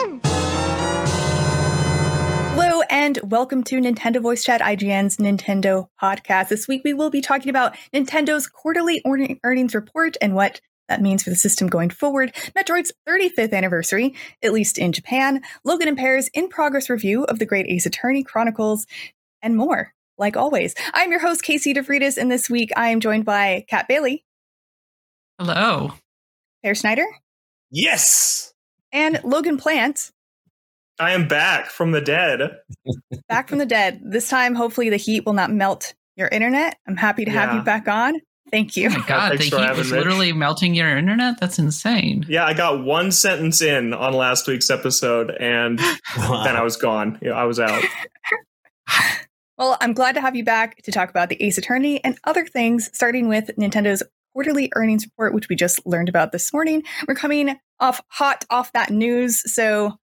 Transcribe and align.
Awesome! 0.00 0.20
Hello 2.54 2.82
and 2.88 3.18
welcome 3.24 3.62
to 3.64 3.80
Nintendo 3.80 4.22
Voice 4.22 4.42
Chat, 4.42 4.62
IGN's 4.62 5.18
Nintendo 5.18 5.88
podcast. 6.00 6.48
This 6.48 6.66
week 6.66 6.82
we 6.84 6.94
will 6.94 7.10
be 7.10 7.20
talking 7.20 7.50
about 7.50 7.76
Nintendo's 7.92 8.46
quarterly 8.46 9.02
earnings 9.44 9.74
report 9.74 10.16
and 10.22 10.34
what 10.34 10.60
that 10.88 11.02
means 11.02 11.22
for 11.22 11.30
the 11.30 11.36
system 11.36 11.68
going 11.68 11.90
forward, 11.90 12.34
Metroid's 12.56 12.92
35th 13.06 13.52
anniversary, 13.52 14.14
at 14.42 14.52
least 14.52 14.78
in 14.78 14.92
Japan, 14.92 15.42
Logan 15.64 15.88
and 15.88 15.98
Peer's 15.98 16.28
in 16.28 16.48
progress 16.48 16.88
review 16.88 17.24
of 17.24 17.38
the 17.38 17.46
Great 17.46 17.66
Ace 17.66 17.84
Attorney 17.86 18.22
Chronicles, 18.22 18.86
and 19.42 19.54
more. 19.56 19.92
Like 20.16 20.36
always, 20.36 20.74
I'm 20.94 21.10
your 21.10 21.20
host, 21.20 21.42
Casey 21.42 21.74
DeFreitas, 21.74 22.16
and 22.16 22.30
this 22.30 22.48
week 22.48 22.70
I 22.76 22.88
am 22.88 23.00
joined 23.00 23.24
by 23.26 23.66
Kat 23.68 23.86
Bailey. 23.86 24.24
Hello. 25.38 25.92
Peer 26.62 26.74
Schneider. 26.74 27.06
Yes. 27.70 28.52
And 28.92 29.20
Logan 29.24 29.56
Plant. 29.56 30.10
I 30.98 31.12
am 31.12 31.28
back 31.28 31.70
from 31.70 31.92
the 31.92 32.00
dead. 32.00 32.58
back 33.28 33.48
from 33.48 33.58
the 33.58 33.66
dead. 33.66 34.00
This 34.04 34.28
time, 34.28 34.54
hopefully, 34.54 34.90
the 34.90 34.96
heat 34.96 35.24
will 35.24 35.32
not 35.32 35.50
melt 35.50 35.94
your 36.16 36.28
internet. 36.28 36.76
I'm 36.86 36.96
happy 36.96 37.24
to 37.24 37.30
yeah. 37.30 37.46
have 37.46 37.54
you 37.54 37.62
back 37.62 37.88
on. 37.88 38.20
Thank 38.50 38.76
you. 38.76 38.88
Oh 38.88 38.98
my 38.98 39.06
god, 39.06 39.38
the 39.38 39.44
heat 39.44 39.76
was 39.76 39.92
literally 39.92 40.32
melting 40.32 40.74
your 40.74 40.96
internet. 40.96 41.38
That's 41.40 41.58
insane. 41.58 42.26
Yeah, 42.28 42.44
I 42.44 42.52
got 42.52 42.84
one 42.84 43.12
sentence 43.12 43.62
in 43.62 43.94
on 43.94 44.12
last 44.12 44.46
week's 44.48 44.70
episode, 44.70 45.30
and 45.30 45.80
wow. 46.18 46.42
then 46.44 46.56
I 46.56 46.62
was 46.62 46.76
gone. 46.76 47.18
Yeah, 47.22 47.32
I 47.32 47.44
was 47.44 47.60
out. 47.60 47.82
well, 49.58 49.78
I'm 49.80 49.92
glad 49.92 50.16
to 50.16 50.20
have 50.20 50.34
you 50.34 50.44
back 50.44 50.82
to 50.82 50.92
talk 50.92 51.10
about 51.10 51.28
the 51.28 51.40
Ace 51.42 51.58
Attorney 51.58 52.02
and 52.02 52.18
other 52.24 52.44
things, 52.44 52.90
starting 52.92 53.28
with 53.28 53.50
Nintendo's 53.56 54.02
quarterly 54.32 54.70
earnings 54.74 55.06
report, 55.06 55.32
which 55.32 55.48
we 55.48 55.54
just 55.54 55.86
learned 55.86 56.08
about 56.08 56.32
this 56.32 56.52
morning. 56.52 56.82
We're 57.06 57.14
coming 57.14 57.56
off 57.80 58.00
hot 58.08 58.44
off 58.50 58.72
that 58.72 58.90
news, 58.90 59.42
so 59.52 59.98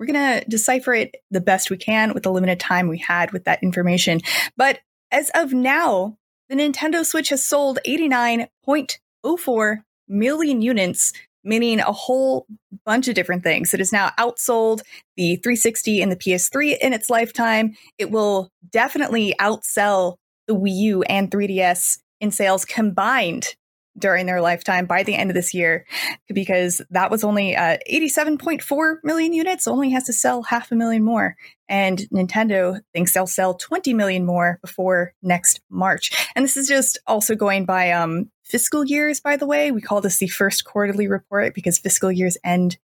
we're 0.00 0.06
going 0.06 0.40
to 0.40 0.48
decipher 0.48 0.94
it 0.94 1.16
the 1.30 1.40
best 1.40 1.70
we 1.70 1.76
can 1.76 2.14
with 2.14 2.22
the 2.22 2.32
limited 2.32 2.58
time 2.58 2.88
we 2.88 2.98
had 2.98 3.32
with 3.32 3.44
that 3.44 3.62
information. 3.62 4.20
But 4.56 4.80
as 5.12 5.30
of 5.34 5.52
now, 5.52 6.16
the 6.48 6.56
Nintendo 6.56 7.04
Switch 7.04 7.28
has 7.28 7.44
sold 7.44 7.78
89.04 7.86 9.82
million 10.08 10.62
units, 10.62 11.12
meaning 11.44 11.80
a 11.80 11.92
whole 11.92 12.46
bunch 12.84 13.08
of 13.08 13.14
different 13.14 13.42
things. 13.42 13.74
It 13.74 13.80
has 13.80 13.92
now 13.92 14.10
outsold 14.18 14.80
the 15.16 15.36
360 15.36 16.02
and 16.02 16.10
the 16.10 16.16
PS3 16.16 16.78
in 16.78 16.92
its 16.92 17.10
lifetime. 17.10 17.76
It 17.98 18.10
will 18.10 18.50
definitely 18.70 19.34
outsell 19.38 20.16
the 20.48 20.56
Wii 20.56 20.74
U 20.74 21.02
and 21.02 21.30
3DS 21.30 21.98
in 22.20 22.30
sales 22.30 22.64
combined 22.64 23.54
during 23.98 24.26
their 24.26 24.40
lifetime 24.40 24.86
by 24.86 25.02
the 25.02 25.14
end 25.14 25.30
of 25.30 25.34
this 25.34 25.52
year 25.52 25.84
because 26.32 26.80
that 26.90 27.10
was 27.10 27.24
only 27.24 27.56
uh, 27.56 27.76
87.4 27.90 28.96
million 29.02 29.32
units 29.32 29.66
only 29.66 29.90
has 29.90 30.04
to 30.04 30.12
sell 30.12 30.42
half 30.42 30.70
a 30.72 30.74
million 30.74 31.02
more. 31.02 31.36
And 31.68 31.98
nintendo 32.12 32.80
thinks 32.92 33.12
they'll 33.12 33.26
sell 33.26 33.54
20 33.54 33.94
million 33.94 34.24
more 34.24 34.58
before 34.62 35.12
next 35.22 35.60
march. 35.70 36.30
And 36.34 36.44
this 36.44 36.56
is 36.56 36.68
just 36.68 36.98
also 37.06 37.34
going 37.34 37.64
by 37.64 37.90
um, 37.90 38.30
fiscal 38.44 38.84
years 38.84 39.20
by 39.20 39.36
the 39.36 39.46
way. 39.46 39.70
We 39.70 39.80
call 39.80 40.00
this 40.00 40.18
the 40.18 40.28
first 40.28 40.64
quarterly 40.64 41.08
report 41.08 41.54
because 41.54 41.78
fiscal 41.78 42.10
years 42.10 42.36
end 42.44 42.78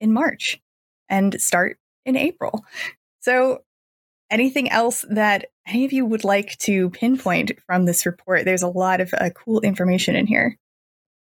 in 0.00 0.12
march 0.12 0.60
and 1.08 1.40
start 1.40 1.78
in 2.04 2.16
april. 2.16 2.64
So 3.20 3.62
anything 4.32 4.70
else 4.70 5.04
that 5.10 5.46
any 5.66 5.84
of 5.84 5.92
you 5.92 6.04
would 6.04 6.24
like 6.24 6.58
to 6.58 6.90
pinpoint 6.90 7.52
from 7.66 7.84
this 7.84 8.04
report? 8.04 8.44
There's 8.44 8.62
a 8.62 8.68
lot 8.68 9.00
of 9.00 9.14
uh, 9.14 9.30
cool 9.30 9.60
information 9.60 10.16
in 10.16 10.26
here. 10.26 10.58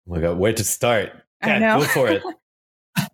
Oh 0.07 0.13
my 0.13 0.21
God, 0.21 0.37
where 0.37 0.53
to 0.53 0.63
start? 0.63 1.11
I 1.41 1.59
know. 1.59 1.79
Go 1.79 1.85
for 1.85 2.07
it. 2.07 2.23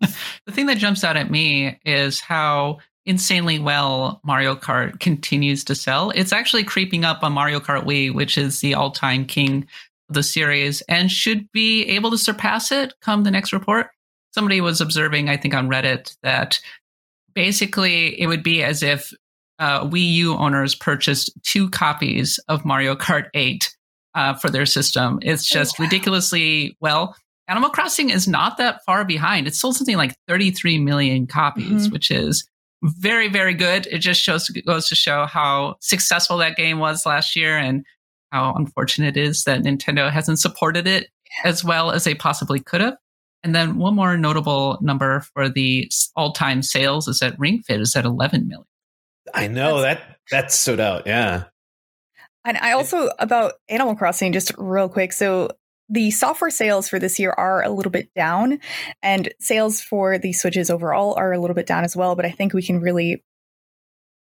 the 0.46 0.52
thing 0.52 0.66
that 0.66 0.78
jumps 0.78 1.02
out 1.02 1.16
at 1.16 1.30
me 1.30 1.80
is 1.84 2.20
how 2.20 2.78
insanely 3.06 3.58
well 3.58 4.20
Mario 4.22 4.54
Kart 4.54 5.00
continues 5.00 5.64
to 5.64 5.74
sell. 5.74 6.10
It's 6.10 6.32
actually 6.32 6.64
creeping 6.64 7.04
up 7.04 7.22
on 7.22 7.32
Mario 7.32 7.58
Kart 7.58 7.84
Wii, 7.84 8.14
which 8.14 8.36
is 8.36 8.60
the 8.60 8.74
all 8.74 8.90
time 8.90 9.24
king 9.24 9.66
of 10.10 10.14
the 10.14 10.22
series, 10.22 10.82
and 10.82 11.10
should 11.10 11.50
be 11.52 11.84
able 11.86 12.10
to 12.10 12.18
surpass 12.18 12.70
it 12.70 12.92
come 13.00 13.24
the 13.24 13.30
next 13.30 13.52
report. 13.52 13.88
Somebody 14.34 14.60
was 14.60 14.80
observing, 14.80 15.30
I 15.30 15.38
think, 15.38 15.54
on 15.54 15.68
Reddit 15.68 16.16
that 16.22 16.60
basically 17.34 18.20
it 18.20 18.26
would 18.26 18.42
be 18.42 18.62
as 18.62 18.82
if 18.82 19.12
uh, 19.58 19.84
Wii 19.86 20.12
U 20.14 20.34
owners 20.36 20.74
purchased 20.74 21.30
two 21.42 21.68
copies 21.70 22.38
of 22.48 22.64
Mario 22.64 22.94
Kart 22.94 23.26
8 23.34 23.76
uh, 24.14 24.34
for 24.34 24.50
their 24.50 24.66
system. 24.66 25.18
It's 25.22 25.50
oh, 25.52 25.58
just 25.58 25.78
ridiculously 25.78 26.76
well. 26.80 27.16
Animal 27.48 27.70
Crossing 27.70 28.10
is 28.10 28.28
not 28.28 28.58
that 28.58 28.84
far 28.84 29.04
behind. 29.04 29.46
It 29.46 29.54
sold 29.54 29.76
something 29.76 29.96
like 29.96 30.14
33 30.28 30.78
million 30.78 31.26
copies, 31.26 31.84
mm-hmm. 31.84 31.92
which 31.92 32.10
is 32.10 32.46
very, 32.82 33.28
very 33.28 33.54
good. 33.54 33.86
It 33.86 33.98
just 33.98 34.20
shows 34.20 34.48
goes 34.48 34.88
to 34.88 34.94
show 34.94 35.26
how 35.26 35.76
successful 35.80 36.36
that 36.38 36.56
game 36.56 36.78
was 36.78 37.06
last 37.06 37.34
year 37.34 37.56
and 37.56 37.84
how 38.30 38.52
unfortunate 38.54 39.16
it 39.16 39.20
is 39.20 39.44
that 39.44 39.62
Nintendo 39.62 40.10
hasn't 40.10 40.38
supported 40.38 40.86
it 40.86 41.08
as 41.44 41.64
well 41.64 41.90
as 41.90 42.04
they 42.04 42.14
possibly 42.14 42.60
could 42.60 42.80
have. 42.80 42.96
And 43.42 43.54
then 43.54 43.78
one 43.78 43.94
more 43.94 44.16
notable 44.16 44.78
number 44.80 45.20
for 45.32 45.48
the 45.48 45.90
all-time 46.16 46.62
sales 46.62 47.08
is 47.08 47.20
that 47.20 47.38
Ring 47.38 47.62
Fit 47.62 47.80
is 47.80 47.96
at 47.96 48.04
11 48.04 48.48
million. 48.48 48.66
I 49.34 49.48
know 49.48 49.80
That's, 49.80 50.00
that 50.00 50.16
that 50.30 50.52
stood 50.52 50.80
out. 50.80 51.06
Yeah. 51.06 51.44
And 52.44 52.56
I 52.56 52.72
also 52.72 53.10
about 53.18 53.54
Animal 53.68 53.94
Crossing 53.94 54.32
just 54.32 54.52
real 54.56 54.88
quick. 54.88 55.12
So 55.12 55.50
the 55.88 56.10
software 56.10 56.50
sales 56.50 56.88
for 56.88 56.98
this 56.98 57.18
year 57.18 57.30
are 57.30 57.62
a 57.62 57.70
little 57.70 57.90
bit 57.90 58.12
down 58.14 58.60
and 59.02 59.32
sales 59.40 59.80
for 59.80 60.18
the 60.18 60.32
switches 60.32 60.70
overall 60.70 61.14
are 61.14 61.32
a 61.32 61.38
little 61.38 61.54
bit 61.54 61.66
down 61.66 61.84
as 61.84 61.96
well, 61.96 62.14
but 62.14 62.26
I 62.26 62.30
think 62.30 62.52
we 62.52 62.62
can 62.62 62.80
really 62.80 63.24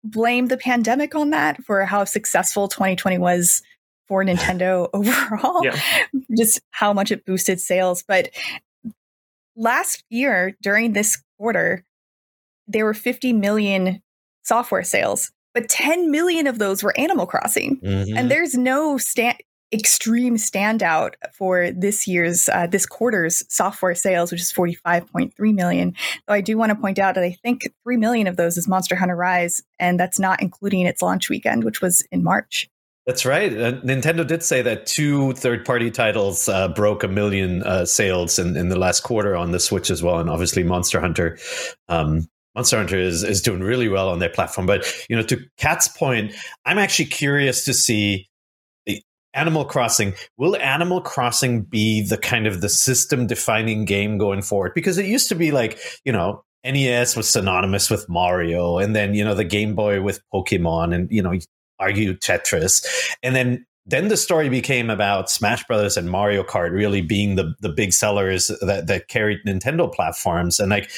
blame 0.04 0.48
the 0.48 0.58
pandemic 0.58 1.14
on 1.14 1.30
that 1.30 1.64
for 1.64 1.86
how 1.86 2.04
successful 2.06 2.68
2020 2.68 3.20
was 3.20 3.62
for 4.08 4.24
Nintendo 4.24 4.90
overall. 4.94 5.64
Yeah. 5.64 5.80
Just 6.36 6.62
how 6.72 6.94
much 6.94 7.12
it 7.12 7.26
boosted 7.26 7.62
sales, 7.62 8.04
but 8.08 8.30
last 9.56 10.04
year 10.10 10.58
during 10.62 10.94
this 10.94 11.22
quarter 11.38 11.86
there 12.68 12.86
were 12.86 12.94
50 12.94 13.34
million 13.34 14.02
software 14.44 14.84
sales, 14.84 15.32
but 15.54 15.70
10 15.70 16.12
million 16.12 16.48
of 16.48 16.60
those 16.60 16.84
were 16.84 16.98
Animal 16.98 17.26
Crossing. 17.26 17.80
Mm-hmm. 17.82 18.18
And 18.18 18.32
there's 18.32 18.56
no 18.56 18.98
stand 18.98 19.38
extreme 19.74 20.36
standout 20.36 21.14
for 21.34 21.72
this 21.72 22.06
year's 22.06 22.50
uh, 22.50 22.68
this 22.68 22.86
quarter's 22.86 23.42
software 23.48 23.96
sales 23.96 24.30
which 24.30 24.42
is 24.42 24.52
45.3 24.52 25.32
million 25.54 25.96
though 26.28 26.34
i 26.34 26.42
do 26.42 26.58
want 26.58 26.72
to 26.72 26.76
point 26.76 27.00
out 27.00 27.16
that 27.16 27.24
i 27.24 27.32
think 27.42 27.70
3 27.84 27.96
million 27.96 28.28
of 28.28 28.36
those 28.36 28.58
is 28.58 28.68
monster 28.68 28.96
hunter 28.96 29.16
rise 29.16 29.62
and 29.80 29.98
that's 29.98 30.20
not 30.20 30.42
including 30.42 30.86
its 30.86 31.02
launch 31.02 31.30
weekend 31.30 31.64
which 31.64 31.82
was 31.82 32.06
in 32.12 32.22
march 32.22 32.70
that's 33.08 33.26
right. 33.26 33.52
Uh, 33.52 33.74
Nintendo 33.82 34.26
did 34.26 34.44
say 34.44 34.62
that 34.62 34.86
two 34.86 35.34
third-party 35.34 35.90
titles 35.90 36.48
uh, 36.48 36.68
broke 36.68 37.04
a 37.04 37.08
million 37.08 37.64
uh, 37.64 37.84
sales 37.84 38.38
in, 38.38 38.56
in 38.56 38.70
the 38.70 38.78
last 38.78 39.02
quarter 39.02 39.36
on 39.36 39.52
the 39.52 39.60
Switch 39.60 39.90
as 39.90 40.04
well, 40.04 40.20
and 40.20 40.30
obviously 40.30 40.62
Monster 40.62 41.02
Hunter 41.02 41.40
um, 41.90 42.28
Monster 42.56 42.78
Hunter 42.78 43.00
is, 43.00 43.24
is 43.24 43.42
doing 43.42 43.62
really 43.62 43.88
well 43.88 44.10
on 44.10 44.20
their 44.20 44.30
platform. 44.30 44.68
But 44.68 44.86
you 45.10 45.16
know, 45.16 45.24
to 45.24 45.40
Kat's 45.58 45.88
point, 45.88 46.34
I'm 46.66 46.78
actually 46.78 47.06
curious 47.06 47.64
to 47.66 47.74
see 47.74 48.30
the 48.86 49.02
Animal 49.34 49.66
Crossing. 49.66 50.14
Will 50.38 50.58
Animal 50.58 51.02
Crossing 51.02 51.62
be 51.62 52.02
the 52.02 52.18
kind 52.18 52.48
of 52.48 52.62
the 52.62 52.70
system 52.70 53.28
defining 53.28 53.86
game 53.86 54.18
going 54.18 54.42
forward? 54.42 54.74
Because 54.76 54.98
it 54.98 55.06
used 55.06 55.30
to 55.30 55.36
be 55.36 55.52
like, 55.52 55.80
you 56.04 56.12
know, 56.12 56.44
NES 56.64 57.16
was 57.16 57.30
synonymous 57.30 57.90
with 57.90 58.08
Mario, 58.08 58.78
and 58.78 58.96
then 58.96 59.14
you 59.16 59.24
know 59.24 59.34
the 59.34 59.44
Game 59.44 59.74
Boy 59.74 60.02
with 60.02 60.22
Pokemon, 60.34 60.94
and 60.94 61.12
you 61.12 61.22
know 61.22 61.34
argue 61.80 62.14
Tetris, 62.16 62.86
and 63.24 63.36
then 63.36 63.66
then 63.88 64.10
the 64.10 64.18
story 64.18 64.48
became 64.48 64.90
about 64.90 65.30
Smash 65.30 65.66
Brothers 65.66 65.98
and 65.98 66.10
Mario 66.10 66.44
Kart 66.44 66.72
really 66.72 67.02
being 67.02 67.36
the 67.36 67.56
the 67.62 67.70
big 67.70 67.94
sellers 67.94 68.48
that 68.62 68.86
that 68.88 69.08
carried 69.08 69.40
Nintendo 69.46 69.92
platforms, 69.92 70.60
and 70.60 70.70
like 70.70 70.92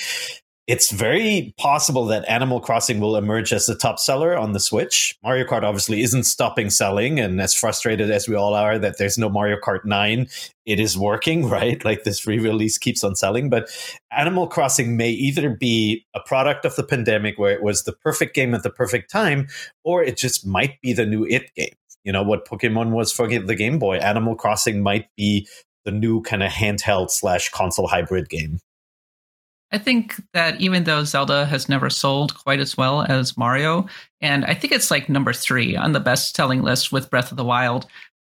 it's 0.65 0.91
very 0.91 1.53
possible 1.57 2.05
that 2.05 2.27
Animal 2.29 2.61
Crossing 2.61 3.01
will 3.01 3.17
emerge 3.17 3.51
as 3.51 3.65
the 3.65 3.75
top 3.75 3.99
seller 3.99 4.37
on 4.37 4.53
the 4.53 4.61
Switch. 4.61 5.17
Mario 5.21 5.45
Kart 5.45 5.63
obviously 5.63 6.01
isn't 6.01 6.23
stopping 6.23 6.69
selling, 6.69 7.19
and 7.19 7.41
as 7.41 7.53
frustrated 7.53 8.09
as 8.09 8.29
we 8.29 8.35
all 8.35 8.53
are 8.53 8.79
that 8.79 8.97
there's 8.97 9.17
no 9.17 9.29
Mario 9.29 9.57
Kart 9.57 9.83
9, 9.83 10.25
it 10.65 10.79
is 10.79 10.97
working, 10.97 11.49
right? 11.49 11.83
Like 11.83 12.03
this 12.03 12.25
re 12.25 12.39
release 12.39 12.77
keeps 12.77 13.03
on 13.03 13.15
selling. 13.15 13.49
But 13.49 13.69
Animal 14.11 14.47
Crossing 14.47 14.95
may 14.95 15.09
either 15.09 15.49
be 15.49 16.05
a 16.15 16.21
product 16.21 16.63
of 16.63 16.77
the 16.77 16.83
pandemic 16.83 17.37
where 17.37 17.51
it 17.51 17.61
was 17.61 17.83
the 17.83 17.93
perfect 17.93 18.33
game 18.33 18.53
at 18.53 18.63
the 18.63 18.69
perfect 18.69 19.11
time, 19.11 19.47
or 19.83 20.01
it 20.01 20.15
just 20.15 20.47
might 20.47 20.79
be 20.81 20.93
the 20.93 21.05
new 21.05 21.25
It 21.25 21.53
game. 21.55 21.73
You 22.05 22.11
know, 22.11 22.23
what 22.23 22.47
Pokemon 22.47 22.91
was 22.91 23.13
for 23.13 23.27
the 23.27 23.55
Game 23.55 23.79
Boy, 23.79 23.97
Animal 23.97 24.35
Crossing 24.35 24.81
might 24.81 25.07
be 25.15 25.47
the 25.85 25.91
new 25.91 26.21
kind 26.21 26.43
of 26.43 26.51
handheld 26.51 27.11
slash 27.11 27.49
console 27.49 27.87
hybrid 27.87 28.29
game. 28.29 28.59
I 29.73 29.79
think 29.79 30.21
that 30.33 30.61
even 30.61 30.83
though 30.83 31.03
Zelda 31.03 31.45
has 31.47 31.67
never 31.67 31.89
sold 31.89 32.35
quite 32.35 32.59
as 32.59 32.77
well 32.77 33.01
as 33.01 33.37
Mario, 33.37 33.87
and 34.21 34.45
I 34.45 34.53
think 34.53 34.71
it's 34.71 34.91
like 34.91 35.09
number 35.09 35.33
three 35.33 35.75
on 35.75 35.93
the 35.93 35.99
best 35.99 36.35
selling 36.35 36.61
list 36.61 36.91
with 36.91 37.09
Breath 37.09 37.31
of 37.31 37.37
the 37.37 37.43
Wild, 37.43 37.87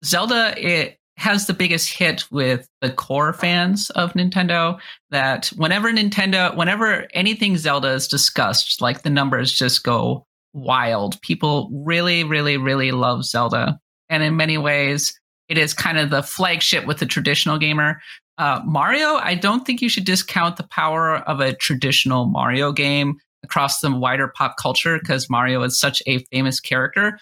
Zelda 0.04 0.54
it 0.58 0.98
has 1.16 1.46
the 1.46 1.54
biggest 1.54 1.92
hit 1.92 2.24
with 2.30 2.68
the 2.80 2.90
core 2.90 3.32
fans 3.32 3.90
of 3.90 4.12
Nintendo 4.12 4.78
that 5.10 5.48
whenever 5.56 5.90
Nintendo, 5.90 6.54
whenever 6.56 7.06
anything 7.12 7.56
Zelda 7.56 7.88
is 7.88 8.06
discussed, 8.06 8.80
like 8.80 9.02
the 9.02 9.10
numbers 9.10 9.52
just 9.52 9.82
go 9.82 10.26
wild. 10.52 11.20
People 11.22 11.70
really, 11.72 12.24
really, 12.24 12.56
really 12.56 12.90
love 12.90 13.24
Zelda. 13.24 13.78
And 14.08 14.22
in 14.22 14.36
many 14.36 14.58
ways, 14.58 15.18
it 15.48 15.58
is 15.58 15.74
kind 15.74 15.98
of 15.98 16.10
the 16.10 16.22
flagship 16.22 16.86
with 16.86 16.98
the 16.98 17.06
traditional 17.06 17.58
gamer. 17.58 18.00
Uh, 18.40 18.62
Mario, 18.64 19.16
I 19.16 19.34
don't 19.34 19.66
think 19.66 19.82
you 19.82 19.90
should 19.90 20.06
discount 20.06 20.56
the 20.56 20.66
power 20.68 21.16
of 21.16 21.40
a 21.40 21.52
traditional 21.52 22.24
Mario 22.24 22.72
game 22.72 23.18
across 23.44 23.80
the 23.80 23.94
wider 23.94 24.28
pop 24.28 24.56
culture 24.56 24.98
because 24.98 25.28
Mario 25.28 25.62
is 25.62 25.78
such 25.78 26.02
a 26.06 26.24
famous 26.32 26.58
character. 26.58 27.18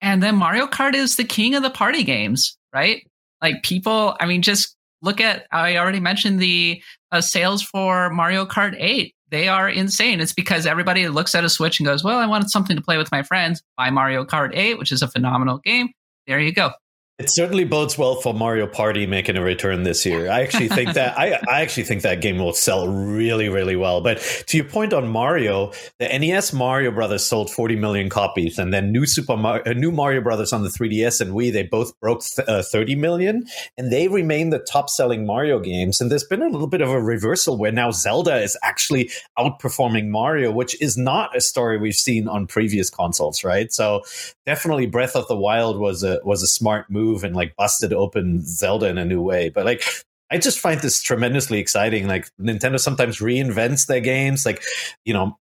And 0.00 0.22
then 0.22 0.36
Mario 0.36 0.68
Kart 0.68 0.94
is 0.94 1.16
the 1.16 1.24
king 1.24 1.56
of 1.56 1.64
the 1.64 1.70
party 1.70 2.04
games, 2.04 2.56
right? 2.72 3.02
Like 3.42 3.64
people, 3.64 4.16
I 4.20 4.26
mean, 4.26 4.40
just 4.40 4.76
look 5.02 5.20
at, 5.20 5.48
I 5.50 5.78
already 5.78 5.98
mentioned 5.98 6.38
the 6.38 6.80
uh, 7.10 7.22
sales 7.22 7.60
for 7.60 8.10
Mario 8.10 8.46
Kart 8.46 8.76
8. 8.78 9.12
They 9.32 9.48
are 9.48 9.68
insane. 9.68 10.20
It's 10.20 10.32
because 10.32 10.64
everybody 10.64 11.08
looks 11.08 11.34
at 11.34 11.42
a 11.42 11.48
Switch 11.48 11.80
and 11.80 11.86
goes, 11.88 12.04
well, 12.04 12.18
I 12.18 12.26
wanted 12.26 12.50
something 12.50 12.76
to 12.76 12.82
play 12.82 12.98
with 12.98 13.10
my 13.10 13.24
friends. 13.24 13.64
Buy 13.76 13.90
Mario 13.90 14.24
Kart 14.24 14.52
8, 14.54 14.78
which 14.78 14.92
is 14.92 15.02
a 15.02 15.08
phenomenal 15.08 15.58
game. 15.58 15.88
There 16.28 16.38
you 16.38 16.52
go. 16.52 16.70
It 17.18 17.30
certainly 17.30 17.64
bodes 17.64 17.96
well 17.96 18.16
for 18.16 18.34
Mario 18.34 18.66
Party 18.66 19.06
making 19.06 19.38
a 19.38 19.42
return 19.42 19.84
this 19.84 20.04
year. 20.04 20.30
I 20.30 20.42
actually 20.42 20.68
think 20.68 20.92
that 20.92 21.18
I, 21.18 21.40
I 21.50 21.62
actually 21.62 21.84
think 21.84 22.02
that 22.02 22.20
game 22.20 22.36
will 22.36 22.52
sell 22.52 22.88
really, 22.88 23.48
really 23.48 23.74
well. 23.74 24.02
But 24.02 24.18
to 24.48 24.58
your 24.58 24.66
point 24.66 24.92
on 24.92 25.08
Mario, 25.08 25.72
the 25.98 26.08
NES 26.08 26.52
Mario 26.52 26.90
Brothers 26.90 27.24
sold 27.24 27.50
40 27.50 27.76
million 27.76 28.10
copies, 28.10 28.58
and 28.58 28.70
then 28.70 28.92
new 28.92 29.06
Super 29.06 29.34
Mario, 29.34 29.62
uh, 29.64 29.72
new 29.72 29.90
Mario 29.90 30.20
Brothers 30.20 30.52
on 30.52 30.62
the 30.62 30.68
3DS 30.68 31.22
and 31.22 31.32
Wii, 31.32 31.54
they 31.54 31.62
both 31.62 31.98
broke 32.00 32.22
th- 32.22 32.46
uh, 32.46 32.62
30 32.62 32.96
million, 32.96 33.46
and 33.78 33.90
they 33.90 34.08
remain 34.08 34.50
the 34.50 34.58
top 34.58 34.90
selling 34.90 35.24
Mario 35.24 35.58
games. 35.58 36.02
And 36.02 36.10
there's 36.10 36.24
been 36.24 36.42
a 36.42 36.50
little 36.50 36.68
bit 36.68 36.82
of 36.82 36.90
a 36.90 37.00
reversal 37.00 37.56
where 37.56 37.72
now 37.72 37.92
Zelda 37.92 38.42
is 38.42 38.58
actually 38.62 39.10
outperforming 39.38 40.08
Mario, 40.08 40.52
which 40.52 40.78
is 40.82 40.98
not 40.98 41.34
a 41.34 41.40
story 41.40 41.78
we've 41.78 41.94
seen 41.94 42.28
on 42.28 42.46
previous 42.46 42.90
consoles, 42.90 43.42
right? 43.42 43.72
So 43.72 44.02
definitely, 44.44 44.84
Breath 44.84 45.16
of 45.16 45.26
the 45.28 45.36
Wild 45.36 45.78
was 45.78 46.02
a 46.02 46.20
was 46.22 46.42
a 46.42 46.46
smart 46.46 46.90
move 46.90 47.05
and 47.14 47.34
like 47.36 47.54
busted 47.56 47.92
open 47.92 48.40
Zelda 48.44 48.86
in 48.86 48.98
a 48.98 49.04
new 49.04 49.22
way. 49.22 49.48
But 49.48 49.66
like 49.66 49.82
I 50.30 50.38
just 50.38 50.58
find 50.58 50.80
this 50.80 51.00
tremendously 51.02 51.58
exciting. 51.58 52.08
Like 52.08 52.28
Nintendo 52.40 52.80
sometimes 52.80 53.18
reinvents 53.18 53.86
their 53.86 54.00
games. 54.00 54.44
Like, 54.44 54.62
you 55.04 55.14
know, 55.14 55.38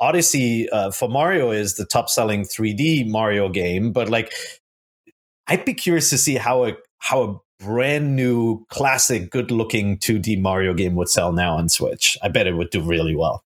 Odyssey 0.00 0.68
uh, 0.70 0.90
for 0.90 1.08
Mario 1.08 1.50
is 1.50 1.76
the 1.76 1.86
top 1.86 2.10
selling 2.10 2.42
3D 2.42 3.08
Mario 3.08 3.48
game, 3.48 3.92
but 3.92 4.10
like, 4.10 4.32
I'd 5.46 5.64
be 5.64 5.74
curious 5.74 6.10
to 6.10 6.18
see 6.18 6.36
how 6.36 6.66
a 6.66 6.76
how 6.98 7.22
a 7.22 7.64
brand 7.64 8.14
new 8.14 8.64
classic, 8.68 9.30
good 9.30 9.50
looking 9.50 9.98
2D 9.98 10.40
Mario 10.40 10.74
game 10.74 10.94
would 10.94 11.08
sell 11.08 11.32
now 11.32 11.56
on 11.56 11.68
Switch. 11.68 12.16
I 12.22 12.28
bet 12.28 12.46
it 12.46 12.56
would 12.56 12.70
do 12.70 12.82
really 12.82 13.16
well. 13.16 13.42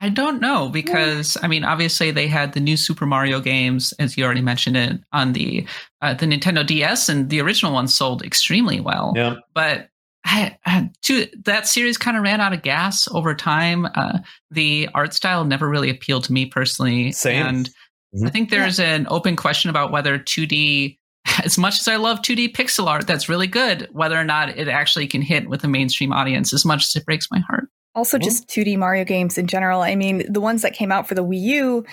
I 0.00 0.08
don't 0.08 0.40
know 0.40 0.70
because 0.70 1.36
I 1.42 1.46
mean, 1.46 1.62
obviously 1.62 2.10
they 2.10 2.26
had 2.26 2.54
the 2.54 2.60
new 2.60 2.76
Super 2.76 3.04
Mario 3.04 3.40
games, 3.40 3.92
as 3.98 4.16
you 4.16 4.24
already 4.24 4.40
mentioned 4.40 4.76
it, 4.76 5.00
on 5.12 5.34
the 5.34 5.66
uh, 6.00 6.14
the 6.14 6.26
Nintendo 6.26 6.66
DS, 6.66 7.08
and 7.08 7.28
the 7.28 7.40
original 7.40 7.72
one 7.72 7.86
sold 7.86 8.22
extremely 8.22 8.80
well. 8.80 9.12
Yeah. 9.14 9.36
But 9.54 9.90
I, 10.24 10.56
I, 10.64 10.90
to, 11.02 11.26
that 11.44 11.68
series 11.68 11.98
kind 11.98 12.16
of 12.16 12.22
ran 12.22 12.40
out 12.40 12.52
of 12.52 12.62
gas 12.62 13.08
over 13.08 13.34
time. 13.34 13.86
Uh, 13.94 14.18
the 14.50 14.88
art 14.94 15.12
style 15.12 15.44
never 15.44 15.68
really 15.68 15.90
appealed 15.90 16.24
to 16.24 16.32
me 16.32 16.46
personally, 16.46 17.12
Same. 17.12 17.46
and 17.46 17.68
mm-hmm. 17.68 18.26
I 18.26 18.30
think 18.30 18.50
there's 18.50 18.78
yeah. 18.78 18.94
an 18.94 19.06
open 19.10 19.36
question 19.36 19.70
about 19.70 19.92
whether 19.92 20.18
2D. 20.18 20.98
As 21.44 21.58
much 21.58 21.78
as 21.78 21.86
I 21.86 21.96
love 21.96 22.22
2D 22.22 22.54
pixel 22.54 22.86
art, 22.86 23.06
that's 23.06 23.28
really 23.28 23.46
good. 23.46 23.86
Whether 23.92 24.18
or 24.18 24.24
not 24.24 24.56
it 24.56 24.68
actually 24.68 25.06
can 25.06 25.20
hit 25.20 25.50
with 25.50 25.62
a 25.62 25.68
mainstream 25.68 26.14
audience, 26.14 26.54
as 26.54 26.64
much 26.64 26.84
as 26.84 26.96
it 26.96 27.04
breaks 27.04 27.28
my 27.30 27.40
heart. 27.40 27.68
Also, 27.94 28.18
just 28.18 28.48
2D 28.48 28.78
Mario 28.78 29.04
games 29.04 29.36
in 29.36 29.46
general. 29.46 29.80
I 29.80 29.96
mean, 29.96 30.30
the 30.32 30.40
ones 30.40 30.62
that 30.62 30.74
came 30.74 30.92
out 30.92 31.08
for 31.08 31.14
the 31.14 31.24
Wii 31.24 31.40
U 31.40 31.84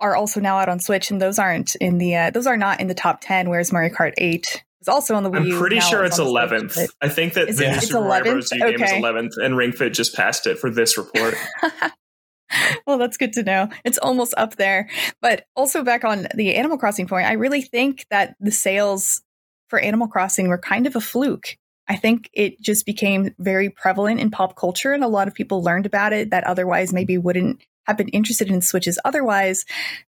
are 0.00 0.16
also 0.16 0.40
now 0.40 0.58
out 0.58 0.68
on 0.68 0.80
Switch, 0.80 1.10
and 1.10 1.22
those 1.22 1.38
aren't 1.38 1.76
in 1.76 1.98
the 1.98 2.16
uh, 2.16 2.30
those 2.30 2.46
are 2.46 2.56
not 2.56 2.80
in 2.80 2.88
the 2.88 2.94
top 2.94 3.20
ten. 3.20 3.48
Whereas 3.48 3.72
Mario 3.72 3.94
Kart 3.94 4.14
Eight 4.18 4.64
is 4.80 4.88
also 4.88 5.14
on 5.14 5.22
the 5.22 5.30
Wii 5.30 5.36
I'm 5.36 5.46
U. 5.46 5.58
pretty 5.58 5.80
sure 5.80 6.04
it's 6.04 6.18
eleventh. 6.18 6.76
I 7.00 7.08
think 7.08 7.34
that 7.34 7.48
is 7.48 7.58
the 7.58 7.70
it, 7.70 7.82
Super 7.82 8.00
Mario 8.00 8.32
Bros. 8.32 8.50
U 8.50 8.58
game 8.58 8.82
is 8.82 8.92
eleventh, 8.92 9.34
and 9.36 9.56
Ring 9.56 9.72
Fit 9.72 9.94
just 9.94 10.14
passed 10.14 10.46
it 10.46 10.58
for 10.58 10.70
this 10.70 10.98
report. 10.98 11.34
well, 12.86 12.98
that's 12.98 13.16
good 13.16 13.32
to 13.34 13.42
know. 13.42 13.68
It's 13.84 13.98
almost 13.98 14.34
up 14.36 14.56
there. 14.56 14.88
But 15.20 15.46
also 15.54 15.82
back 15.82 16.04
on 16.04 16.26
the 16.34 16.54
Animal 16.54 16.78
Crossing 16.78 17.06
point, 17.06 17.26
I 17.26 17.34
really 17.34 17.62
think 17.62 18.06
that 18.10 18.36
the 18.40 18.50
sales 18.50 19.22
for 19.68 19.78
Animal 19.78 20.08
Crossing 20.08 20.48
were 20.48 20.58
kind 20.58 20.86
of 20.86 20.96
a 20.96 21.00
fluke. 21.00 21.56
I 21.88 21.96
think 21.96 22.30
it 22.32 22.60
just 22.60 22.84
became 22.84 23.34
very 23.38 23.70
prevalent 23.70 24.20
in 24.20 24.30
pop 24.30 24.56
culture, 24.56 24.92
and 24.92 25.04
a 25.04 25.08
lot 25.08 25.28
of 25.28 25.34
people 25.34 25.62
learned 25.62 25.86
about 25.86 26.12
it 26.12 26.30
that 26.30 26.44
otherwise 26.44 26.92
maybe 26.92 27.18
wouldn't 27.18 27.60
have 27.86 27.96
been 27.96 28.08
interested 28.08 28.50
in 28.50 28.60
Switches 28.60 28.98
otherwise. 29.04 29.64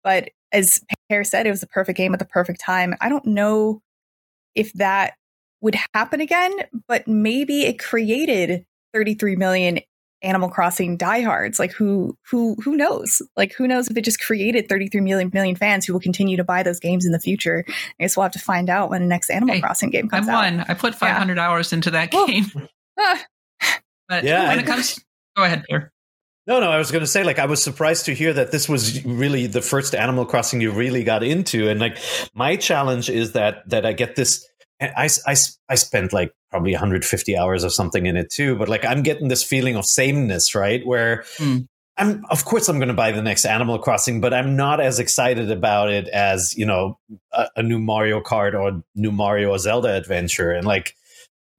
But 0.02 0.30
as 0.52 0.80
Peer 1.08 1.22
said, 1.24 1.46
it 1.46 1.50
was 1.50 1.60
the 1.60 1.66
perfect 1.68 1.96
game 1.96 2.12
at 2.12 2.18
the 2.18 2.24
perfect 2.24 2.60
time. 2.60 2.94
I 3.00 3.08
don't 3.08 3.26
know 3.26 3.82
if 4.54 4.72
that 4.74 5.14
would 5.60 5.76
happen 5.94 6.20
again, 6.20 6.52
but 6.88 7.06
maybe 7.06 7.62
it 7.62 7.78
created 7.78 8.64
33 8.92 9.36
million 9.36 9.80
Animal 10.22 10.48
Crossing 10.48 10.96
diehards. 10.96 11.58
Like 11.58 11.72
who 11.72 12.16
who 12.30 12.56
who 12.62 12.76
knows? 12.76 13.22
Like 13.36 13.52
who 13.54 13.66
knows 13.66 13.88
if 13.90 13.96
it 13.96 14.04
just 14.04 14.20
created 14.20 14.68
33 14.68 15.00
million 15.00 15.30
million 15.32 15.56
fans 15.56 15.86
who 15.86 15.92
will 15.92 16.00
continue 16.00 16.36
to 16.36 16.44
buy 16.44 16.62
those 16.62 16.80
games 16.80 17.06
in 17.06 17.12
the 17.12 17.20
future? 17.20 17.64
I 17.68 17.72
guess 18.00 18.16
we'll 18.16 18.24
have 18.24 18.32
to 18.32 18.38
find 18.38 18.68
out 18.68 18.90
when 18.90 19.02
the 19.02 19.08
next 19.08 19.30
Animal 19.30 19.54
hey, 19.54 19.60
Crossing 19.60 19.90
game 19.90 20.08
comes 20.08 20.28
I 20.28 20.32
won. 20.32 20.60
Out. 20.60 20.70
I 20.70 20.74
put 20.74 20.94
500 20.94 21.36
yeah. 21.36 21.48
hours 21.48 21.72
into 21.72 21.90
that 21.92 22.10
game. 22.10 22.46
Ah. 23.02 23.24
but 24.08 24.24
yeah, 24.24 24.48
when 24.48 24.58
it 24.58 24.66
comes, 24.66 25.02
go 25.34 25.42
ahead, 25.42 25.64
Peer. 25.66 25.90
No, 26.46 26.60
no, 26.60 26.70
I 26.70 26.76
was 26.76 26.90
going 26.90 27.00
to 27.00 27.06
say, 27.06 27.24
like, 27.24 27.38
I 27.38 27.46
was 27.46 27.62
surprised 27.62 28.06
to 28.06 28.14
hear 28.14 28.32
that 28.34 28.50
this 28.50 28.68
was 28.68 29.02
really 29.06 29.46
the 29.46 29.62
first 29.62 29.94
Animal 29.94 30.26
Crossing 30.26 30.60
you 30.60 30.70
really 30.70 31.02
got 31.02 31.22
into, 31.22 31.68
and 31.68 31.80
like, 31.80 31.96
my 32.34 32.56
challenge 32.56 33.08
is 33.08 33.32
that 33.32 33.66
that 33.70 33.86
I 33.86 33.94
get 33.94 34.16
this. 34.16 34.46
I, 34.82 35.08
I, 35.26 35.36
I 35.68 35.74
spent 35.76 36.12
like 36.12 36.34
probably 36.50 36.72
150 36.72 37.36
hours 37.36 37.64
of 37.64 37.72
something 37.72 38.06
in 38.06 38.16
it 38.16 38.30
too. 38.30 38.56
But 38.56 38.68
like 38.68 38.84
I'm 38.84 39.02
getting 39.02 39.28
this 39.28 39.42
feeling 39.42 39.76
of 39.76 39.84
sameness, 39.84 40.54
right? 40.54 40.84
Where 40.84 41.24
mm. 41.38 41.66
I'm 41.96 42.24
of 42.30 42.44
course 42.44 42.68
I'm 42.68 42.78
going 42.78 42.88
to 42.88 42.94
buy 42.94 43.12
the 43.12 43.22
next 43.22 43.44
Animal 43.44 43.78
Crossing, 43.78 44.20
but 44.20 44.32
I'm 44.32 44.56
not 44.56 44.80
as 44.80 44.98
excited 44.98 45.50
about 45.50 45.90
it 45.90 46.08
as 46.08 46.56
you 46.56 46.66
know 46.66 46.98
a, 47.32 47.46
a 47.56 47.62
new 47.62 47.78
Mario 47.78 48.20
Kart 48.20 48.54
or 48.54 48.82
new 48.94 49.12
Mario 49.12 49.50
or 49.50 49.58
Zelda 49.58 49.94
adventure. 49.94 50.50
And 50.50 50.66
like 50.66 50.96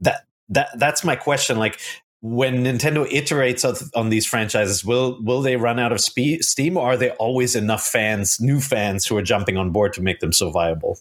that 0.01 0.25
that 0.49 0.69
that's 0.77 1.03
my 1.03 1.15
question. 1.15 1.57
Like 1.57 1.79
when 2.21 2.63
Nintendo 2.63 3.09
iterates 3.11 3.91
on 3.95 4.09
these 4.09 4.25
franchises, 4.27 4.85
will 4.85 5.21
will 5.23 5.41
they 5.41 5.55
run 5.55 5.79
out 5.79 5.91
of 5.91 5.99
spe- 5.99 6.41
steam, 6.41 6.77
or 6.77 6.93
are 6.93 6.97
there 6.97 7.13
always 7.13 7.55
enough 7.55 7.85
fans, 7.85 8.39
new 8.39 8.59
fans, 8.59 9.05
who 9.05 9.17
are 9.17 9.23
jumping 9.23 9.57
on 9.57 9.71
board 9.71 9.93
to 9.93 10.01
make 10.01 10.19
them 10.19 10.31
so 10.31 10.51
viable? 10.51 10.99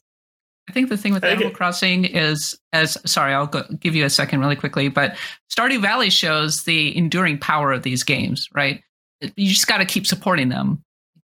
I 0.70 0.72
think 0.72 0.88
the 0.88 0.96
thing 0.96 1.12
with 1.12 1.24
Animal 1.24 1.50
Crossing 1.50 2.04
is, 2.04 2.56
as 2.72 2.96
sorry, 3.04 3.34
I'll 3.34 3.48
go, 3.48 3.64
give 3.80 3.96
you 3.96 4.04
a 4.04 4.10
second 4.10 4.38
really 4.38 4.54
quickly, 4.54 4.86
but 4.86 5.16
Stardew 5.52 5.82
Valley 5.82 6.10
shows 6.10 6.62
the 6.62 6.96
enduring 6.96 7.38
power 7.38 7.72
of 7.72 7.82
these 7.82 8.04
games, 8.04 8.48
right? 8.54 8.80
You 9.20 9.48
just 9.48 9.66
got 9.66 9.78
to 9.78 9.84
keep 9.84 10.06
supporting 10.06 10.48
them. 10.48 10.80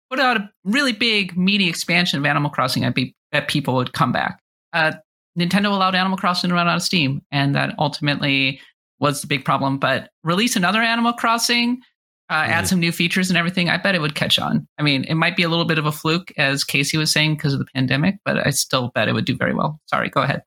Put 0.09 0.19
out 0.19 0.37
a 0.37 0.49
really 0.63 0.91
big, 0.91 1.37
meaty 1.37 1.69
expansion 1.69 2.17
of 2.17 2.25
Animal 2.25 2.49
Crossing, 2.49 2.83
I 2.83 2.91
bet 3.31 3.47
people 3.47 3.75
would 3.75 3.93
come 3.93 4.11
back. 4.11 4.39
Uh, 4.73 4.93
Nintendo 5.37 5.67
allowed 5.67 5.93
Animal 5.93 6.17
Crossing 6.17 6.49
to 6.49 6.55
run 6.55 6.67
out 6.67 6.77
of 6.77 6.81
Steam, 6.81 7.21
and 7.31 7.53
that 7.53 7.75
ultimately 7.77 8.59
was 8.99 9.21
the 9.21 9.27
big 9.27 9.45
problem. 9.45 9.77
But 9.77 10.09
release 10.23 10.55
another 10.55 10.81
Animal 10.81 11.13
Crossing, 11.13 11.79
uh, 12.29 12.43
mm. 12.43 12.47
add 12.47 12.67
some 12.67 12.79
new 12.79 12.91
features 12.91 13.29
and 13.29 13.37
everything, 13.37 13.69
I 13.69 13.77
bet 13.77 13.95
it 13.95 14.01
would 14.01 14.15
catch 14.15 14.39
on. 14.39 14.67
I 14.77 14.83
mean, 14.83 15.03
it 15.05 15.15
might 15.15 15.35
be 15.35 15.43
a 15.43 15.49
little 15.49 15.65
bit 15.65 15.77
of 15.77 15.85
a 15.85 15.91
fluke, 15.91 16.31
as 16.37 16.63
Casey 16.63 16.97
was 16.97 17.11
saying, 17.11 17.35
because 17.35 17.53
of 17.53 17.59
the 17.59 17.67
pandemic, 17.73 18.17
but 18.25 18.45
I 18.45 18.49
still 18.51 18.91
bet 18.93 19.07
it 19.07 19.13
would 19.13 19.25
do 19.25 19.35
very 19.35 19.53
well. 19.53 19.79
Sorry, 19.87 20.09
go 20.09 20.21
ahead. 20.21 20.43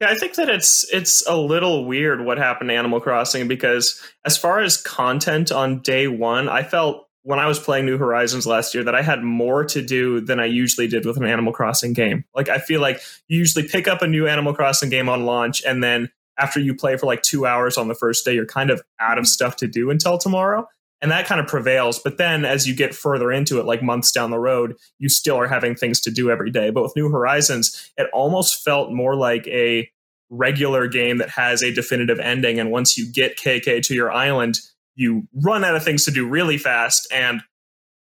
Yeah, 0.00 0.10
I 0.10 0.14
think 0.14 0.34
that 0.34 0.48
it's 0.48 0.84
it's 0.92 1.26
a 1.26 1.36
little 1.36 1.84
weird 1.84 2.24
what 2.24 2.38
happened 2.38 2.70
to 2.70 2.74
Animal 2.74 3.00
Crossing 3.00 3.48
because 3.48 4.00
as 4.24 4.36
far 4.36 4.60
as 4.60 4.76
content 4.76 5.50
on 5.50 5.80
day 5.80 6.06
one, 6.06 6.48
I 6.48 6.62
felt 6.62 7.08
when 7.22 7.40
I 7.40 7.46
was 7.46 7.58
playing 7.58 7.86
New 7.86 7.98
Horizons 7.98 8.46
last 8.46 8.74
year 8.74 8.84
that 8.84 8.94
I 8.94 9.02
had 9.02 9.24
more 9.24 9.64
to 9.64 9.82
do 9.82 10.20
than 10.20 10.38
I 10.38 10.44
usually 10.44 10.86
did 10.86 11.06
with 11.06 11.16
an 11.16 11.24
Animal 11.24 11.52
Crossing 11.52 11.92
game. 11.92 12.24
Like 12.36 12.48
I 12.48 12.58
feel 12.58 12.80
like 12.80 13.00
you 13.26 13.38
usually 13.38 13.66
pick 13.66 13.88
up 13.88 14.02
a 14.02 14.06
new 14.06 14.28
Animal 14.28 14.54
Crossing 14.54 14.90
game 14.90 15.08
on 15.08 15.24
launch 15.24 15.64
and 15.64 15.82
then 15.82 16.10
after 16.38 16.60
you 16.60 16.74
play 16.74 16.96
for 16.96 17.06
like 17.06 17.22
two 17.22 17.46
hours 17.46 17.78
on 17.78 17.88
the 17.88 17.94
first 17.94 18.24
day, 18.24 18.34
you're 18.34 18.46
kind 18.46 18.70
of 18.70 18.82
out 19.00 19.18
of 19.18 19.26
stuff 19.26 19.56
to 19.56 19.68
do 19.68 19.90
until 19.90 20.18
tomorrow 20.18 20.66
and 21.04 21.10
that 21.12 21.26
kind 21.26 21.38
of 21.38 21.46
prevails. 21.46 21.98
But 21.98 22.16
then 22.16 22.46
as 22.46 22.66
you 22.66 22.74
get 22.74 22.94
further 22.94 23.30
into 23.30 23.60
it, 23.60 23.66
like 23.66 23.82
months 23.82 24.10
down 24.10 24.30
the 24.30 24.38
road, 24.38 24.74
you 24.98 25.10
still 25.10 25.36
are 25.36 25.46
having 25.46 25.74
things 25.74 26.00
to 26.00 26.10
do 26.10 26.30
every 26.30 26.50
day. 26.50 26.70
But 26.70 26.82
with 26.82 26.96
New 26.96 27.10
Horizons, 27.10 27.92
it 27.98 28.08
almost 28.14 28.64
felt 28.64 28.90
more 28.90 29.14
like 29.14 29.46
a 29.48 29.86
regular 30.30 30.88
game 30.88 31.18
that 31.18 31.28
has 31.28 31.62
a 31.62 31.74
definitive 31.74 32.18
ending. 32.20 32.58
And 32.58 32.70
once 32.70 32.96
you 32.96 33.12
get 33.12 33.36
KK 33.36 33.82
to 33.82 33.94
your 33.94 34.10
island, 34.10 34.60
you 34.94 35.28
run 35.34 35.62
out 35.62 35.76
of 35.76 35.84
things 35.84 36.06
to 36.06 36.10
do 36.10 36.26
really 36.26 36.56
fast. 36.56 37.06
And 37.12 37.42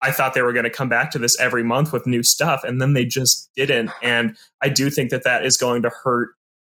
I 0.02 0.12
thought 0.12 0.34
they 0.34 0.42
were 0.42 0.52
going 0.52 0.64
to 0.64 0.70
come 0.70 0.90
back 0.90 1.10
to 1.12 1.18
this 1.18 1.40
every 1.40 1.64
month 1.64 1.94
with 1.94 2.06
new 2.06 2.22
stuff, 2.22 2.64
and 2.64 2.82
then 2.82 2.92
they 2.92 3.06
just 3.06 3.48
didn't. 3.56 3.90
And 4.02 4.36
I 4.62 4.68
do 4.68 4.90
think 4.90 5.08
that 5.08 5.24
that 5.24 5.46
is 5.46 5.56
going 5.56 5.80
to 5.82 5.90
hurt 6.04 6.32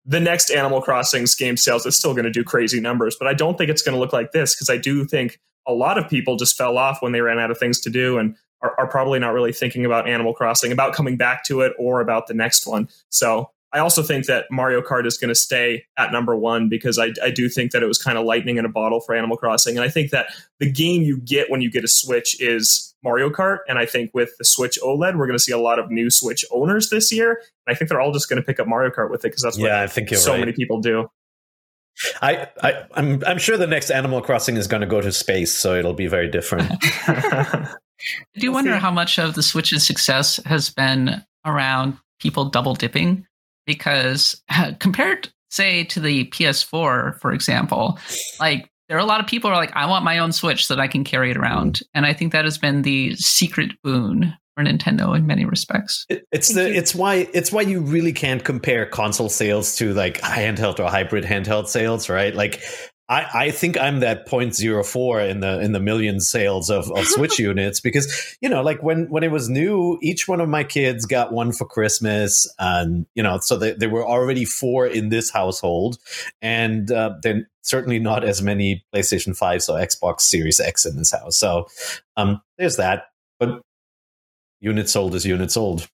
the 0.05 0.21
next 0.21 0.51
Animal 0.51 0.83
Crossing's 0.83 1.35
game 1.35 1.57
sales 1.57 1.87
is 1.87 1.97
still 1.97 2.13
going 2.13 2.25
to 2.25 2.31
do 2.31 2.45
crazy 2.45 2.81
numbers, 2.81 3.17
but 3.19 3.27
I 3.27 3.33
don't 3.33 3.57
think 3.57 3.71
it's 3.71 3.83
going 3.83 3.95
to 3.95 3.99
look 3.99 4.13
like 4.13 4.33
this 4.33 4.55
because 4.55 4.69
I 4.69 4.77
do 4.77 5.07
think 5.07 5.39
a 5.67 5.73
lot 5.73 5.99
of 5.99 6.09
people 6.09 6.37
just 6.37 6.57
fell 6.57 6.79
off 6.79 7.03
when 7.03 7.13
they 7.13 7.21
ran 7.21 7.39
out 7.39 7.51
of 7.51 7.59
things 7.59 7.81
to 7.81 7.91
do 7.91 8.19
and 8.19 8.37
are, 8.63 8.75
are, 8.79 8.87
probably 8.87 9.19
not 9.19 9.33
really 9.33 9.53
thinking 9.53 9.85
about 9.85 10.09
Animal 10.09 10.35
Crossing, 10.35 10.73
about 10.73 10.95
coming 10.95 11.17
back 11.17 11.45
to 11.45 11.61
it, 11.63 11.73
or 11.79 12.01
about 12.01 12.27
the 12.27 12.35
next 12.35 12.67
one. 12.67 12.89
So 13.09 13.51
I 13.73 13.79
also 13.79 14.03
think 14.03 14.27
that 14.27 14.47
Mario 14.51 14.83
Kart 14.83 15.07
is 15.07 15.17
going 15.17 15.29
to 15.29 15.35
stay 15.35 15.85
at 15.97 16.13
number 16.13 16.35
one 16.35 16.69
because 16.69 16.99
I, 16.99 17.13
I 17.23 17.31
do 17.31 17.49
think 17.49 17.71
that 17.71 17.83
it 17.83 17.87
was 17.87 17.99
kind 17.99 18.19
of 18.19 18.25
lightning 18.25 18.57
in 18.57 18.65
a 18.65 18.69
bottle 18.69 19.01
for 19.01 19.15
Animal 19.15 19.37
Crossing. 19.37 19.77
And 19.77 19.85
I 19.85 19.89
think 19.89 20.11
that 20.11 20.27
the 20.59 20.71
game 20.71 21.03
you 21.03 21.19
get 21.19 21.51
when 21.51 21.61
you 21.61 21.71
get 21.71 21.85
a 21.85 21.89
Switch 21.89 22.41
is 22.41 22.95
Mario 23.05 23.31
Kart. 23.31 23.59
And 23.69 23.79
I 23.79 23.87
think 23.87 24.11
with 24.13 24.37
the 24.39 24.45
Switch 24.45 24.79
OLED, 24.83 25.17
we're 25.17 25.27
going 25.27 25.39
to 25.39 25.43
see 25.43 25.53
a 25.53 25.59
lot 25.59 25.79
of 25.79 25.91
new 25.91 26.11
Switch 26.11 26.45
owners 26.51 26.91
this 26.91 27.13
year. 27.13 27.41
And 27.67 27.75
I 27.75 27.79
think 27.79 27.89
they're 27.89 28.01
all 28.01 28.13
just 28.13 28.29
going 28.29 28.43
to 28.43 28.47
pick 28.47 28.59
up 28.59 28.67
Mario 28.67 28.91
Kart 28.91 29.11
with 29.11 29.25
it 29.25 29.29
because 29.29 29.43
that's 29.43 29.57
what 29.57 29.67
yeah, 29.67 29.83
I 29.83 29.87
think 29.87 30.09
so 30.11 30.33
right. 30.33 30.41
many 30.41 30.53
people 30.53 30.81
do. 30.81 31.09
I, 32.23 32.49
I 32.63 32.71
am 32.73 32.87
I'm, 32.95 33.25
I'm 33.27 33.39
sure 33.39 33.57
the 33.57 33.67
next 33.67 33.91
Animal 33.91 34.23
Crossing 34.23 34.57
is 34.57 34.67
going 34.67 34.81
to 34.81 34.87
go 34.87 35.01
to 35.01 35.13
space, 35.13 35.53
so 35.53 35.75
it'll 35.75 35.95
be 35.95 36.07
very 36.07 36.29
different. 36.29 36.73
I 37.07 38.39
do 38.39 38.49
we'll 38.49 38.55
wonder 38.55 38.77
how 38.77 38.91
much 38.91 39.19
of 39.19 39.35
the 39.35 39.43
Switch's 39.43 39.87
success 39.87 40.37
has 40.47 40.71
been 40.71 41.23
around 41.45 41.99
people 42.21 42.47
double 42.47 42.75
dipping 42.75 43.27
because 43.67 44.43
compared 44.79 45.31
say 45.51 45.85
to 45.85 46.01
the 46.01 46.27
PS4 46.27 47.19
for 47.19 47.33
example 47.33 47.99
like 48.39 48.71
there 48.89 48.97
are 48.97 49.01
a 49.01 49.07
lot 49.07 49.21
of 49.21 49.27
people 49.27 49.51
who 49.51 49.55
are 49.55 49.61
like 49.61 49.75
I 49.75 49.87
want 49.87 50.05
my 50.05 50.19
own 50.19 50.33
Switch 50.33 50.67
so 50.67 50.75
that 50.75 50.83
I 50.83 50.89
can 50.89 51.05
carry 51.05 51.31
it 51.31 51.37
around 51.37 51.75
mm. 51.75 51.83
and 51.95 52.07
I 52.07 52.13
think 52.13 52.33
that 52.33 52.45
has 52.45 52.59
been 52.59 52.83
the 52.83 53.15
secret 53.17 53.73
boon 53.83 54.35
for 54.50 54.50
Nintendo 54.63 55.17
in 55.17 55.27
many 55.27 55.45
respects. 55.45 56.07
It, 56.09 56.27
it's 56.33 56.53
Thank 56.53 56.69
the 56.69 56.73
you. 56.73 56.79
it's 56.79 56.95
why 56.95 57.29
it's 57.33 57.53
why 57.53 57.63
you 57.63 57.81
really 57.81 58.13
can't 58.13 58.45
compare 58.45 58.87
console 58.87 59.29
sales 59.29 59.77
to 59.77 59.93
like 59.95 60.21
handheld 60.21 60.79
or 60.81 60.89
hybrid 60.89 61.25
handheld 61.25 61.67
sales, 61.69 62.09
right? 62.09 62.35
Like 62.35 62.63
I, 63.11 63.47
I 63.47 63.51
think 63.51 63.77
I'm 63.77 64.01
that 64.01 64.27
0.04 64.29 65.29
in 65.29 65.41
the 65.41 65.61
in 65.61 65.73
the 65.73 65.81
million 65.81 66.21
sales 66.21 66.71
of, 66.71 66.91
of 66.93 67.05
Switch 67.07 67.41
units 67.41 67.81
because 67.81 68.37
you 68.41 68.49
know 68.49 68.63
like 68.63 68.83
when 68.85 69.11
when 69.11 69.25
it 69.25 69.33
was 69.33 69.49
new, 69.49 69.99
each 70.01 70.29
one 70.29 70.41
of 70.41 70.49
my 70.49 70.63
kids 70.63 71.07
got 71.07 71.33
one 71.33 71.53
for 71.53 71.67
Christmas, 71.67 72.47
and 72.59 73.07
you 73.17 73.23
know 73.23 73.39
so 73.41 73.57
they, 73.57 73.73
there 73.73 73.91
were 73.91 74.07
already 74.07 74.45
four 74.45 74.87
in 74.87 75.09
this 75.09 75.29
household, 75.29 75.99
and 76.41 76.91
uh, 76.93 77.15
then 77.21 77.49
certainly 77.63 77.99
not 77.99 78.25
as 78.25 78.41
many 78.41 78.85
PlayStation 78.95 79.37
5s 79.37 79.69
or 79.69 79.79
Xbox 79.79 80.23
Series 80.23 80.61
X 80.61 80.87
in 80.87 80.97
this 80.97 81.11
house. 81.11 81.37
So 81.37 81.67
um, 82.17 82.41
there's 82.59 82.77
that, 82.77 83.09
but 83.41 83.61
units 84.61 84.93
sold 84.93 85.15
is 85.15 85.25
units 85.25 85.55
sold. 85.55 85.89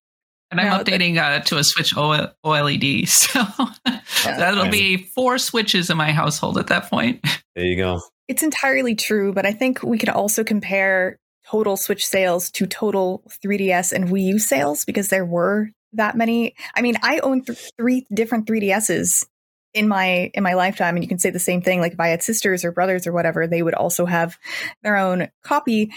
And 0.49 0.61
I'm 0.61 0.67
no, 0.67 0.83
updating 0.83 1.17
uh, 1.17 1.41
to 1.41 1.57
a 1.57 1.63
Switch 1.63 1.93
OLED, 1.93 3.07
so 3.07 3.39
yeah, 3.85 4.37
that'll 4.37 4.69
be 4.69 4.97
four 4.97 5.37
switches 5.37 5.89
in 5.89 5.97
my 5.97 6.11
household 6.11 6.57
at 6.57 6.67
that 6.67 6.89
point. 6.89 7.25
There 7.55 7.65
you 7.65 7.75
go. 7.75 8.01
It's 8.27 8.43
entirely 8.43 8.93
true, 8.93 9.33
but 9.33 9.47
I 9.47 9.51
think 9.51 9.81
we 9.81 9.97
could 9.97 10.09
also 10.09 10.43
compare 10.43 11.17
total 11.49 11.75
Switch 11.75 12.05
sales 12.05 12.51
to 12.51 12.67
total 12.67 13.23
3DS 13.43 13.91
and 13.91 14.09
Wii 14.09 14.25
U 14.25 14.37
sales 14.37 14.85
because 14.85 15.07
there 15.07 15.25
were 15.25 15.71
that 15.93 16.15
many. 16.15 16.53
I 16.75 16.81
mean, 16.81 16.97
I 17.01 17.17
own 17.17 17.43
th- 17.43 17.71
three 17.79 18.05
different 18.13 18.45
3DSs 18.45 19.25
in 19.73 19.87
my 19.87 20.29
in 20.33 20.43
my 20.43 20.53
lifetime, 20.53 20.95
and 20.95 21.03
you 21.03 21.07
can 21.07 21.19
say 21.19 21.29
the 21.29 21.39
same 21.39 21.63
thing. 21.63 21.81
Like 21.81 21.93
if 21.93 21.99
I 21.99 22.09
had 22.09 22.21
sisters 22.21 22.63
or 22.63 22.71
brothers 22.71 23.07
or 23.07 23.11
whatever, 23.11 23.47
they 23.47 23.63
would 23.63 23.73
also 23.73 24.05
have 24.05 24.37
their 24.83 24.97
own 24.97 25.29
copy. 25.43 25.91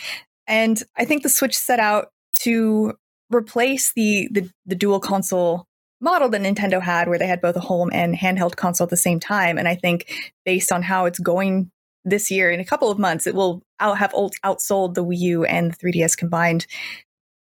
And 0.46 0.82
I 0.96 1.04
think 1.04 1.22
the 1.22 1.28
Switch 1.28 1.56
set 1.56 1.78
out 1.78 2.10
to 2.42 2.94
replace 3.32 3.92
the, 3.92 4.28
the 4.32 4.50
the 4.66 4.74
dual 4.74 5.00
console 5.00 5.66
model 6.00 6.28
that 6.30 6.40
Nintendo 6.40 6.80
had, 6.80 7.08
where 7.08 7.18
they 7.18 7.26
had 7.26 7.40
both 7.40 7.56
a 7.56 7.60
home 7.60 7.90
and 7.92 8.14
handheld 8.16 8.56
console 8.56 8.86
at 8.86 8.90
the 8.90 8.96
same 8.96 9.20
time. 9.20 9.58
And 9.58 9.68
I 9.68 9.74
think 9.74 10.10
based 10.44 10.72
on 10.72 10.82
how 10.82 11.04
it's 11.04 11.18
going 11.18 11.70
this 12.04 12.30
year, 12.30 12.50
in 12.50 12.60
a 12.60 12.64
couple 12.64 12.90
of 12.90 12.98
months, 12.98 13.26
it 13.26 13.34
will 13.34 13.62
out, 13.78 13.98
have 13.98 14.12
outsold 14.12 14.94
the 14.94 15.04
Wii 15.04 15.18
U 15.18 15.44
and 15.44 15.72
the 15.72 15.76
3DS 15.76 16.16
combined 16.16 16.66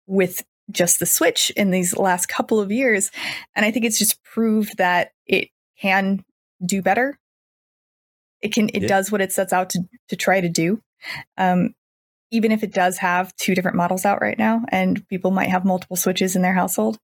with 0.06 0.44
just 0.72 1.00
the 1.00 1.06
Switch 1.06 1.52
in 1.52 1.72
these 1.72 1.96
last 1.98 2.28
couple 2.28 2.60
of 2.60 2.72
years. 2.72 3.12
And 3.56 3.66
I 3.66 3.72
think 3.72 3.86
it's 3.86 4.00
just 4.00 4.22
proved 4.24 4.78
that 4.78 5.12
it 5.26 5.50
can 5.80 6.24
do 6.66 6.82
better. 6.82 7.18
It 8.42 8.54
can 8.54 8.70
it 8.70 8.84
yeah. 8.84 8.88
does 8.90 9.12
what 9.12 9.22
it 9.22 9.32
sets 9.32 9.54
out 9.54 9.70
to 9.72 9.80
to 10.10 10.16
try 10.18 10.42
to 10.42 10.50
do. 10.50 10.82
Um, 11.38 11.76
even 12.34 12.52
if 12.52 12.64
it 12.64 12.74
does 12.74 12.98
have 12.98 13.34
two 13.36 13.54
different 13.54 13.78
models 13.78 14.06
out 14.06 14.20
right 14.20 14.38
now 14.38 14.64
and 14.70 15.08
people 15.08 15.30
might 15.30 15.50
have 15.50 15.64
multiple 15.64 15.96
switches 15.96 16.36
in 16.36 16.42
their 16.42 16.54
household. 16.54 16.98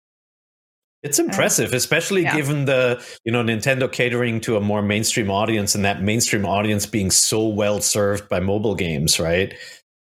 It's 1.03 1.19
um, 1.19 1.27
impressive, 1.27 1.71
especially 1.71 2.23
yeah. 2.23 2.35
given 2.35 2.65
the 2.65 3.01
you 3.23 3.31
know 3.31 3.43
Nintendo 3.43 3.89
catering 3.89 4.41
to 4.41 4.57
a 4.57 4.59
more 4.59 4.81
mainstream 4.81 5.29
audience 5.29 5.75
and 5.75 5.85
that 5.85 6.01
mainstream 6.01 6.45
audience 6.45 6.85
being 6.85 7.11
so 7.11 7.47
well 7.47 7.79
served 7.79 8.27
by 8.27 8.39
mobile 8.39 8.75
games, 8.75 9.19
right? 9.19 9.53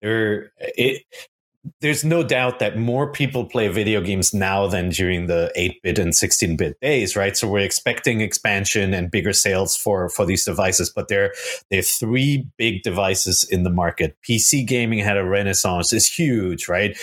There, 0.02 0.52
it 0.58 1.04
there's 1.80 2.04
no 2.04 2.22
doubt 2.22 2.58
that 2.58 2.78
more 2.78 3.10
people 3.10 3.44
play 3.44 3.68
video 3.68 4.00
games 4.00 4.34
now 4.34 4.66
than 4.66 4.90
during 4.90 5.26
the 5.26 5.52
8-bit 5.56 5.98
and 5.98 6.12
16-bit 6.12 6.78
days 6.80 7.16
right? 7.16 7.36
So 7.36 7.48
we're 7.48 7.60
expecting 7.60 8.20
expansion 8.20 8.92
and 8.94 9.10
bigger 9.10 9.32
sales 9.32 9.76
for 9.76 10.08
for 10.08 10.26
these 10.26 10.44
devices 10.44 10.90
but 10.90 11.08
there 11.08 11.32
there 11.70 11.80
are 11.80 11.82
three 11.82 12.46
big 12.56 12.82
devices 12.82 13.44
in 13.44 13.62
the 13.62 13.70
market. 13.70 14.16
Pc 14.22 14.66
gaming 14.66 14.98
had 14.98 15.16
a 15.16 15.24
renaissance. 15.24 15.92
Is 15.92 16.10
huge 16.10 16.68
right? 16.68 16.96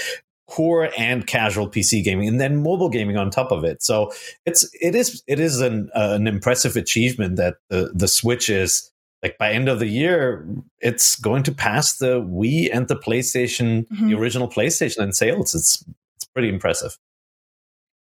Core 0.47 0.89
and 0.97 1.25
casual 1.25 1.69
PC 1.69 2.03
gaming, 2.03 2.27
and 2.27 2.41
then 2.41 2.61
mobile 2.61 2.89
gaming 2.89 3.15
on 3.15 3.29
top 3.29 3.51
of 3.51 3.63
it. 3.63 3.81
So 3.81 4.11
it's 4.45 4.69
it 4.81 4.95
is 4.95 5.23
it 5.27 5.39
is 5.39 5.61
an 5.61 5.89
uh, 5.95 6.11
an 6.11 6.27
impressive 6.27 6.75
achievement 6.75 7.37
that 7.37 7.55
the 7.69 7.91
the 7.93 8.07
Switch 8.07 8.49
is 8.49 8.91
like 9.23 9.37
by 9.37 9.51
end 9.51 9.69
of 9.69 9.79
the 9.79 9.87
year 9.87 10.45
it's 10.79 11.15
going 11.15 11.43
to 11.43 11.51
pass 11.51 11.97
the 11.97 12.21
wii 12.21 12.69
and 12.73 12.87
the 12.87 12.95
playstation 12.95 13.87
mm-hmm. 13.87 14.09
the 14.09 14.15
original 14.15 14.47
playstation 14.47 14.99
in 14.99 15.13
sales 15.13 15.55
it's 15.55 15.83
it's 16.15 16.25
pretty 16.33 16.49
impressive 16.49 16.97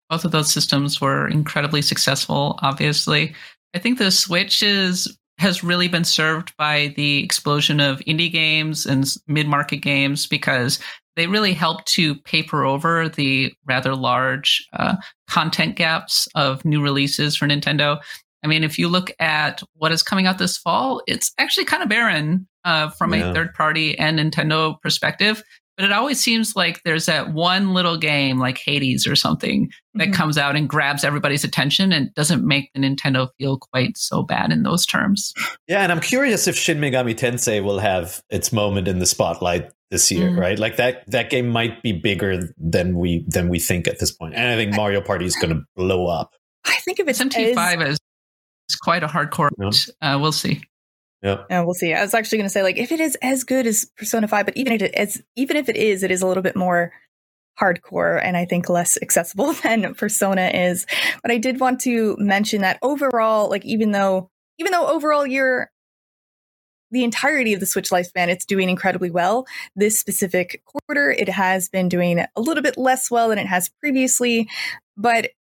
both 0.10 0.24
of 0.24 0.32
those 0.32 0.52
systems 0.52 1.02
were 1.02 1.28
incredibly 1.28 1.82
successful 1.82 2.60
obviously 2.62 3.34
i 3.74 3.80
think 3.80 3.98
the 3.98 4.12
switch 4.12 4.62
is 4.64 5.18
has 5.40 5.64
really 5.64 5.88
been 5.88 6.04
served 6.04 6.56
by 6.58 6.94
the 6.96 7.24
explosion 7.24 7.80
of 7.80 8.00
indie 8.00 8.32
games 8.32 8.86
and 8.86 9.06
mid-market 9.28 9.78
games 9.78 10.26
because 10.26 10.80
they 11.16 11.28
really 11.28 11.54
help 11.54 11.84
to 11.86 12.16
paper 12.16 12.64
over 12.64 13.10
the 13.10 13.54
rather 13.66 13.96
large 13.96 14.66
uh, 14.74 14.96
content 15.28 15.76
gaps 15.76 16.28
of 16.36 16.64
new 16.64 16.82
releases 16.82 17.36
for 17.36 17.48
Nintendo. 17.48 18.00
I 18.44 18.48
mean, 18.48 18.64
if 18.64 18.78
you 18.78 18.88
look 18.88 19.12
at 19.20 19.62
what 19.74 19.92
is 19.92 20.04
coming 20.04 20.28
out 20.28 20.38
this 20.38 20.58
fall, 20.58 21.02
it's 21.08 21.34
actually 21.38 21.66
kind 21.66 21.84
of 21.84 21.90
barren 21.90 22.48
uh, 22.66 22.90
from 22.90 23.14
yeah. 23.14 23.30
a 23.30 23.34
third 23.34 23.54
party 23.54 23.98
and 23.98 24.20
Nintendo 24.20 24.80
perspective. 24.82 25.44
But 25.78 25.86
it 25.86 25.92
always 25.92 26.20
seems 26.20 26.56
like 26.56 26.82
there's 26.84 27.06
that 27.06 27.34
one 27.34 27.76
little 27.76 27.98
game 27.98 28.40
like 28.40 28.58
Hades 28.58 29.06
or 29.06 29.16
something 29.16 29.70
that 29.94 30.06
mm-hmm. 30.06 30.14
comes 30.14 30.36
out 30.36 30.56
and 30.56 30.68
grabs 30.68 31.04
everybody's 31.04 31.44
attention 31.44 31.94
and 31.94 32.12
doesn't 32.16 32.46
make 32.46 32.72
the 32.74 32.80
Nintendo 32.80 33.30
feel 33.38 33.60
quite 33.60 33.96
so 33.96 34.24
bad 34.24 34.52
in 34.52 34.64
those 34.64 34.88
terms. 34.88 35.34
Yeah, 35.68 35.84
and 35.84 35.92
I'm 35.92 36.00
curious 36.00 36.48
if 36.48 36.56
Shin 36.58 36.80
Megami 36.80 37.14
Tensei 37.14 37.64
will 37.64 37.78
have 37.78 38.24
its 38.32 38.52
moment 38.52 38.88
in 38.88 38.98
the 38.98 39.06
spotlight 39.06 39.72
this 39.92 40.12
year, 40.12 40.32
mm. 40.32 40.40
right? 40.40 40.58
Like 40.58 40.78
that 40.78 41.04
that 41.12 41.30
game 41.30 41.48
might 41.48 41.84
be 41.84 41.92
bigger 41.92 42.54
than 42.58 42.98
we 42.98 43.24
than 43.28 43.48
we 43.48 43.60
think 43.60 43.88
at 43.88 44.00
this 44.00 44.12
point. 44.12 44.34
And 44.34 44.50
I 44.50 44.56
think 44.56 44.76
Mario 44.76 45.02
Party 45.02 45.26
is 45.26 45.36
going 45.36 45.54
to 45.56 45.62
blow 45.76 46.08
up. 46.08 46.34
I 46.66 46.76
think 46.86 47.00
of 47.00 47.08
it 47.08 47.16
MT5 47.16 47.84
as 47.84 48.00
it's 48.68 48.76
quite 48.76 49.04
a 49.04 49.08
hardcore. 49.08 49.50
Uh, 50.02 50.18
we'll 50.20 50.32
see. 50.32 50.62
Yeah. 51.24 51.44
yeah, 51.50 51.62
we'll 51.62 51.74
see. 51.74 51.94
I 51.94 52.02
was 52.02 52.14
actually 52.14 52.38
going 52.38 52.48
to 52.48 52.54
say, 52.54 52.62
like, 52.62 52.78
if 52.78 52.92
it 52.92 53.00
is 53.00 53.18
as 53.22 53.44
good 53.44 53.66
as 53.66 53.90
Persona 53.98 54.28
Five, 54.28 54.46
but 54.46 54.56
even 54.56 54.74
if 54.74 54.82
it 54.82 54.98
is, 54.98 55.24
even 55.36 55.58
if 55.58 55.68
it 55.68 55.76
is, 55.76 56.04
it 56.04 56.12
is 56.12 56.22
a 56.22 56.28
little 56.28 56.44
bit 56.44 56.56
more 56.56 56.92
hardcore 57.60 58.24
and 58.24 58.38
I 58.38 58.46
think 58.46 58.70
less 58.70 58.98
accessible 59.02 59.54
than 59.64 59.96
Persona 59.96 60.52
is. 60.54 60.86
But 61.22 61.32
I 61.32 61.38
did 61.38 61.60
want 61.60 61.82
to 61.82 62.16
mention 62.20 62.62
that 62.62 62.78
overall, 62.82 63.50
like, 63.50 63.66
even 63.66 63.92
though, 63.92 64.30
even 64.60 64.72
though 64.72 64.88
overall 64.88 65.26
you're 65.26 65.72
the 66.92 67.04
entirety 67.04 67.54
of 67.54 67.60
the 67.60 67.66
Switch 67.66 67.90
lifespan, 67.90 68.28
it's 68.28 68.46
doing 68.46 68.70
incredibly 68.70 69.10
well. 69.10 69.46
This 69.76 70.00
specific 70.00 70.62
quarter, 70.66 71.12
it 71.12 71.30
has 71.30 71.68
been 71.68 71.90
doing 71.90 72.20
a 72.20 72.42
little 72.42 72.64
bit 72.64 72.78
less 72.78 73.10
well 73.10 73.30
than 73.30 73.40
it 73.40 73.48
has 73.48 73.70
previously. 73.82 74.48
But 74.96 75.32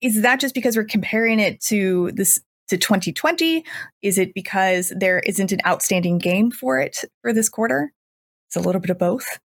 is 0.00 0.22
that 0.22 0.40
just 0.40 0.54
because 0.54 0.76
we're 0.76 0.84
comparing 0.84 1.40
it 1.40 1.60
to 1.62 2.10
this 2.12 2.40
to 2.68 2.76
2020? 2.76 3.64
Is 4.02 4.18
it 4.18 4.34
because 4.34 4.92
there 4.96 5.20
isn't 5.20 5.52
an 5.52 5.60
outstanding 5.66 6.18
game 6.18 6.50
for 6.50 6.78
it 6.78 6.98
for 7.22 7.32
this 7.32 7.48
quarter? 7.48 7.92
It's 8.48 8.56
a 8.56 8.60
little 8.60 8.80
bit 8.80 8.90
of 8.90 8.98
both. 8.98 9.38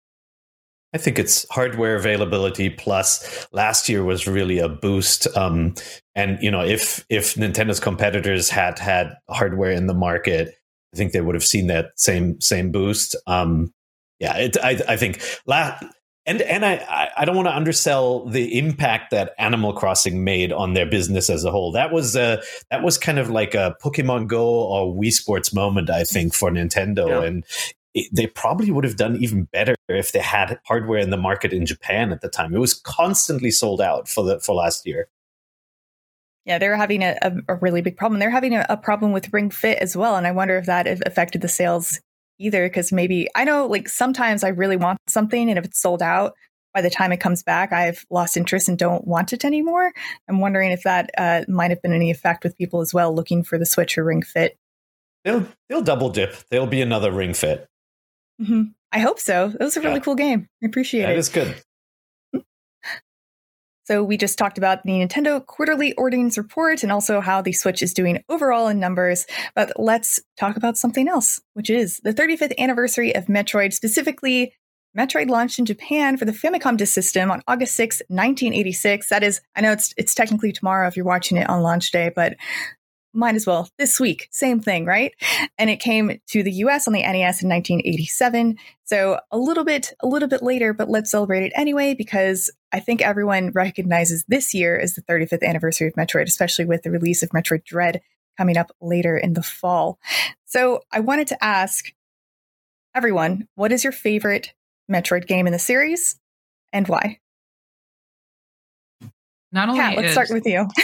I 0.93 0.97
think 0.97 1.19
it's 1.19 1.45
hardware 1.49 1.95
availability 1.95 2.69
plus 2.69 3.47
last 3.51 3.89
year 3.89 4.03
was 4.03 4.25
really 4.25 4.59
a 4.59 4.69
boost. 4.69 5.27
Um, 5.35 5.75
and 6.15 6.41
you 6.41 6.49
know, 6.49 6.61
if 6.61 7.05
if 7.09 7.35
Nintendo's 7.35 7.79
competitors 7.79 8.49
had 8.49 8.79
had 8.79 9.13
hardware 9.29 9.71
in 9.71 9.87
the 9.87 9.93
market, 9.93 10.55
I 10.93 10.97
think 10.97 11.11
they 11.11 11.21
would 11.21 11.35
have 11.35 11.45
seen 11.45 11.67
that 11.67 11.91
same 11.97 12.39
same 12.39 12.71
boost. 12.71 13.15
Um, 13.27 13.73
yeah, 14.19 14.37
it, 14.37 14.57
I, 14.63 14.81
I 14.87 14.97
think 14.97 15.21
la- 15.45 15.77
and 16.27 16.41
and 16.41 16.65
I 16.65 17.09
I 17.17 17.25
don't 17.25 17.35
want 17.35 17.47
to 17.47 17.55
undersell 17.55 18.25
the 18.25 18.59
impact 18.59 19.11
that 19.11 19.33
Animal 19.39 19.73
Crossing 19.73 20.23
made 20.23 20.51
on 20.51 20.73
their 20.73 20.85
business 20.85 21.29
as 21.29 21.45
a 21.45 21.51
whole. 21.51 21.71
That 21.71 21.91
was 21.91 22.15
uh 22.15 22.43
that 22.69 22.83
was 22.83 22.97
kind 22.97 23.17
of 23.17 23.29
like 23.29 23.55
a 23.55 23.75
Pokemon 23.81 24.27
Go 24.27 24.45
or 24.45 24.93
Wii 24.93 25.11
Sports 25.11 25.53
moment, 25.53 25.89
I 25.89 26.03
think, 26.03 26.33
for 26.35 26.51
Nintendo, 26.51 27.07
yeah. 27.07 27.23
and 27.23 27.45
it, 27.93 28.09
they 28.13 28.27
probably 28.27 28.71
would 28.71 28.83
have 28.83 28.97
done 28.97 29.15
even 29.17 29.45
better 29.45 29.75
if 29.87 30.11
they 30.11 30.19
had 30.19 30.59
hardware 30.65 30.99
in 30.99 31.09
the 31.09 31.17
market 31.17 31.53
in 31.53 31.65
Japan 31.65 32.11
at 32.11 32.21
the 32.21 32.29
time. 32.29 32.53
It 32.53 32.59
was 32.59 32.73
constantly 32.73 33.49
sold 33.49 33.81
out 33.81 34.09
for 34.09 34.23
the 34.23 34.39
for 34.41 34.53
last 34.53 34.85
year. 34.85 35.07
Yeah, 36.45 36.59
they're 36.59 36.77
having 36.77 37.03
a, 37.03 37.17
a, 37.21 37.33
a 37.49 37.55
really 37.55 37.81
big 37.81 37.97
problem. 37.97 38.19
They're 38.19 38.29
having 38.29 38.55
a, 38.55 38.65
a, 38.69 38.77
problem 38.77 39.11
with 39.11 39.33
Ring 39.33 39.49
Fit 39.49 39.79
as 39.79 39.97
well, 39.97 40.15
and 40.15 40.25
I 40.25 40.31
wonder 40.31 40.57
if 40.57 40.65
that 40.65 40.87
affected 41.05 41.41
the 41.41 41.49
sales 41.49 41.99
either. 42.39 42.67
Because 42.67 42.91
maybe 42.91 43.27
I 43.35 43.43
know, 43.43 43.65
like 43.67 43.89
sometimes 43.89 44.43
I 44.43 44.49
really 44.49 44.77
want 44.77 44.99
something, 45.07 45.49
and 45.49 45.57
if 45.57 45.65
it's 45.65 45.79
sold 45.79 46.01
out 46.01 46.33
by 46.73 46.81
the 46.81 46.89
time 46.89 47.11
it 47.11 47.17
comes 47.17 47.41
back, 47.41 47.73
I've 47.73 48.05
lost 48.09 48.37
interest 48.37 48.69
and 48.69 48.77
don't 48.77 49.07
want 49.07 49.33
it 49.33 49.43
anymore. 49.43 49.91
I'm 50.29 50.39
wondering 50.39 50.71
if 50.71 50.83
that 50.83 51.09
uh, 51.17 51.41
might 51.47 51.71
have 51.71 51.81
been 51.81 51.93
any 51.93 52.11
effect 52.11 52.43
with 52.43 52.57
people 52.57 52.81
as 52.81 52.93
well 52.93 53.13
looking 53.13 53.43
for 53.43 53.57
the 53.57 53.65
Switch 53.65 53.97
or 53.97 54.03
Ring 54.03 54.21
Fit. 54.21 54.57
They'll 55.23 55.47
they'll 55.69 55.81
double 55.81 56.09
dip. 56.09 56.35
There'll 56.49 56.67
be 56.67 56.81
another 56.81 57.11
Ring 57.11 57.33
Fit. 57.33 57.67
Mm-hmm. 58.41 58.63
I 58.91 58.99
hope 58.99 59.19
so. 59.19 59.47
It 59.47 59.59
was 59.59 59.75
a 59.75 59.81
really 59.81 59.95
yeah. 59.95 59.99
cool 59.99 60.15
game. 60.15 60.47
I 60.63 60.67
appreciate 60.67 61.01
yeah, 61.01 61.09
it. 61.09 61.13
It 61.13 61.19
is 61.19 61.29
good. 61.29 61.55
So 63.87 64.03
we 64.03 64.17
just 64.17 64.37
talked 64.37 64.57
about 64.57 64.83
the 64.83 64.91
Nintendo 64.91 65.43
quarterly 65.45 65.93
earnings 65.97 66.37
report 66.37 66.83
and 66.83 66.91
also 66.91 67.21
how 67.21 67.41
the 67.41 67.53
Switch 67.53 67.81
is 67.81 67.93
doing 67.93 68.21
overall 68.27 68.67
in 68.67 68.81
numbers. 68.81 69.25
But 69.55 69.71
let's 69.77 70.19
talk 70.37 70.57
about 70.57 70.77
something 70.77 71.07
else, 71.07 71.39
which 71.53 71.69
is 71.69 72.01
the 72.03 72.13
35th 72.13 72.57
anniversary 72.57 73.15
of 73.15 73.27
Metroid, 73.27 73.71
specifically 73.71 74.53
Metroid 74.97 75.29
launched 75.29 75.57
in 75.57 75.65
Japan 75.65 76.17
for 76.17 76.25
the 76.25 76.33
Famicom 76.33 76.75
Disk 76.75 76.93
System 76.93 77.31
on 77.31 77.41
August 77.47 77.75
6, 77.75 78.01
1986. 78.09 79.07
That 79.07 79.23
is, 79.23 79.39
I 79.55 79.61
know 79.61 79.71
it's 79.71 79.93
it's 79.95 80.13
technically 80.13 80.51
tomorrow 80.51 80.87
if 80.87 80.97
you're 80.97 81.05
watching 81.05 81.37
it 81.37 81.49
on 81.49 81.61
launch 81.61 81.91
day, 81.91 82.11
but 82.13 82.35
might 83.17 83.35
as 83.35 83.47
well 83.47 83.67
this 83.77 83.99
week 83.99 84.27
same 84.31 84.59
thing 84.59 84.85
right? 84.85 85.13
And 85.57 85.69
it 85.69 85.79
came 85.79 86.19
to 86.27 86.43
the 86.43 86.51
us 86.51 86.87
on 86.87 86.93
the 86.93 87.01
nes 87.01 87.41
in 87.41 87.49
1987 87.49 88.57
so 88.85 89.19
a 89.31 89.37
little 89.37 89.65
bit 89.65 89.93
a 90.01 90.07
little 90.07 90.29
bit 90.29 90.43
later 90.43 90.71
but 90.71 90.89
let's 90.89 91.11
celebrate 91.11 91.43
it 91.43 91.51
anyway 91.55 91.95
because 91.95 92.51
i 92.71 92.79
think 92.79 93.01
everyone 93.01 93.51
recognizes 93.51 94.23
this 94.27 94.53
year 94.53 94.79
as 94.79 94.93
the 94.93 95.01
35th 95.01 95.43
anniversary 95.43 95.87
of 95.87 95.93
metroid 95.95 96.27
especially 96.27 96.65
with 96.65 96.83
the 96.83 96.91
release 96.91 97.23
of 97.23 97.29
metroid 97.29 97.63
dread 97.63 98.01
coming 98.37 98.55
up 98.55 98.71
later 98.79 99.17
in 99.17 99.33
the 99.33 99.43
fall. 99.43 99.97
So 100.45 100.81
i 100.91 100.99
wanted 100.99 101.27
to 101.27 101.43
ask 101.43 101.91
everyone 102.95 103.47
what 103.55 103.71
is 103.71 103.83
your 103.83 103.93
favorite 103.93 104.53
metroid 104.89 105.27
game 105.27 105.47
in 105.47 105.53
the 105.53 105.59
series 105.59 106.19
and 106.71 106.87
why? 106.87 107.19
Not 109.51 109.69
only 109.69 109.79
Kat, 109.79 109.95
let's 109.95 110.07
is, 110.07 110.13
start 110.13 110.29
with 110.29 110.45
you. 110.45 110.67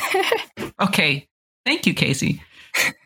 Okay 0.81 1.27
Thank 1.65 1.85
you, 1.85 1.93
Casey. 1.93 2.41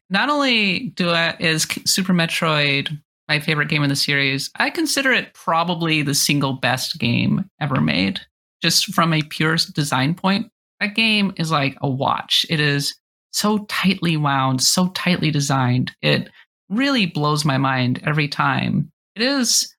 Not 0.09 0.29
only 0.29 0.89
do 0.95 1.09
I, 1.09 1.35
is 1.39 1.67
Super 1.85 2.13
Metroid 2.13 2.97
my 3.27 3.39
favorite 3.39 3.67
game 3.67 3.83
in 3.83 3.89
the 3.89 3.95
series, 3.95 4.49
I 4.55 4.69
consider 4.69 5.11
it 5.11 5.33
probably 5.33 6.01
the 6.01 6.15
single 6.15 6.53
best 6.53 6.97
game 6.97 7.49
ever 7.59 7.81
made. 7.81 8.21
Just 8.61 8.93
from 8.93 9.13
a 9.13 9.21
pure 9.21 9.57
design 9.75 10.15
point, 10.15 10.49
that 10.79 10.95
game 10.95 11.33
is 11.35 11.51
like 11.51 11.77
a 11.81 11.89
watch. 11.89 12.45
It 12.49 12.59
is 12.59 12.95
so 13.31 13.65
tightly 13.65 14.17
wound, 14.17 14.63
so 14.63 14.87
tightly 14.89 15.29
designed. 15.29 15.91
It 16.01 16.29
really 16.69 17.05
blows 17.05 17.45
my 17.45 17.57
mind 17.57 18.01
every 18.05 18.27
time. 18.27 18.91
It 19.15 19.21
is 19.21 19.75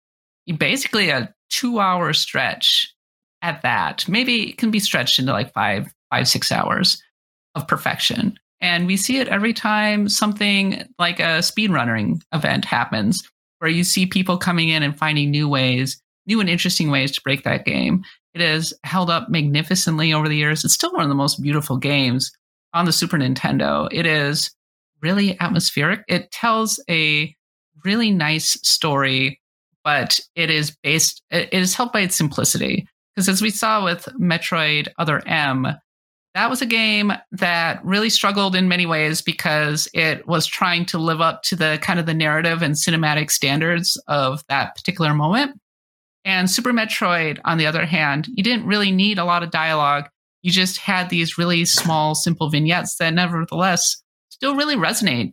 basically 0.58 1.10
a 1.10 1.34
two 1.50 1.80
hour 1.80 2.12
stretch 2.12 2.92
at 3.42 3.62
that. 3.62 4.06
Maybe 4.08 4.50
it 4.50 4.58
can 4.58 4.70
be 4.70 4.78
stretched 4.78 5.18
into 5.18 5.32
like 5.32 5.52
five, 5.52 5.92
five, 6.10 6.28
six 6.28 6.52
hours 6.52 7.02
of 7.54 7.66
perfection. 7.66 8.38
And 8.60 8.86
we 8.86 8.96
see 8.96 9.18
it 9.18 9.28
every 9.28 9.52
time 9.52 10.08
something 10.08 10.84
like 10.98 11.20
a 11.20 11.40
speedrunning 11.40 12.20
event 12.32 12.64
happens, 12.64 13.22
where 13.58 13.70
you 13.70 13.84
see 13.84 14.06
people 14.06 14.38
coming 14.38 14.68
in 14.68 14.82
and 14.82 14.96
finding 14.96 15.30
new 15.30 15.48
ways, 15.48 16.00
new 16.26 16.40
and 16.40 16.48
interesting 16.48 16.90
ways 16.90 17.12
to 17.12 17.22
break 17.22 17.44
that 17.44 17.64
game. 17.64 18.02
It 18.34 18.40
has 18.40 18.74
held 18.84 19.10
up 19.10 19.28
magnificently 19.28 20.12
over 20.12 20.28
the 20.28 20.36
years. 20.36 20.64
It's 20.64 20.74
still 20.74 20.92
one 20.92 21.02
of 21.02 21.08
the 21.08 21.14
most 21.14 21.42
beautiful 21.42 21.76
games 21.76 22.30
on 22.74 22.84
the 22.84 22.92
Super 22.92 23.16
Nintendo. 23.16 23.88
It 23.90 24.06
is 24.06 24.50
really 25.02 25.38
atmospheric. 25.40 26.02
It 26.08 26.30
tells 26.30 26.82
a 26.90 27.34
really 27.84 28.10
nice 28.10 28.58
story, 28.68 29.40
but 29.84 30.20
it 30.34 30.50
is 30.50 30.76
based, 30.82 31.22
it 31.30 31.52
is 31.52 31.74
helped 31.74 31.92
by 31.92 32.00
its 32.00 32.16
simplicity. 32.16 32.86
Because 33.14 33.28
as 33.28 33.42
we 33.42 33.50
saw 33.50 33.84
with 33.84 34.08
Metroid 34.20 34.88
Other 34.98 35.26
M, 35.26 35.66
that 36.34 36.50
was 36.50 36.62
a 36.62 36.66
game 36.66 37.12
that 37.32 37.84
really 37.84 38.10
struggled 38.10 38.54
in 38.54 38.68
many 38.68 38.86
ways 38.86 39.22
because 39.22 39.88
it 39.94 40.26
was 40.26 40.46
trying 40.46 40.84
to 40.86 40.98
live 40.98 41.20
up 41.20 41.42
to 41.44 41.56
the 41.56 41.78
kind 41.82 41.98
of 41.98 42.06
the 42.06 42.14
narrative 42.14 42.62
and 42.62 42.74
cinematic 42.74 43.30
standards 43.30 44.00
of 44.06 44.42
that 44.48 44.74
particular 44.76 45.14
moment. 45.14 45.58
And 46.24 46.50
Super 46.50 46.72
Metroid, 46.72 47.38
on 47.44 47.58
the 47.58 47.66
other 47.66 47.86
hand, 47.86 48.28
you 48.28 48.42
didn't 48.42 48.66
really 48.66 48.92
need 48.92 49.18
a 49.18 49.24
lot 49.24 49.42
of 49.42 49.50
dialogue. 49.50 50.08
You 50.42 50.50
just 50.52 50.78
had 50.78 51.08
these 51.08 51.38
really 51.38 51.64
small, 51.64 52.14
simple 52.14 52.50
vignettes 52.50 52.96
that 52.96 53.14
nevertheless 53.14 54.02
still 54.28 54.54
really 54.54 54.76
resonate 54.76 55.32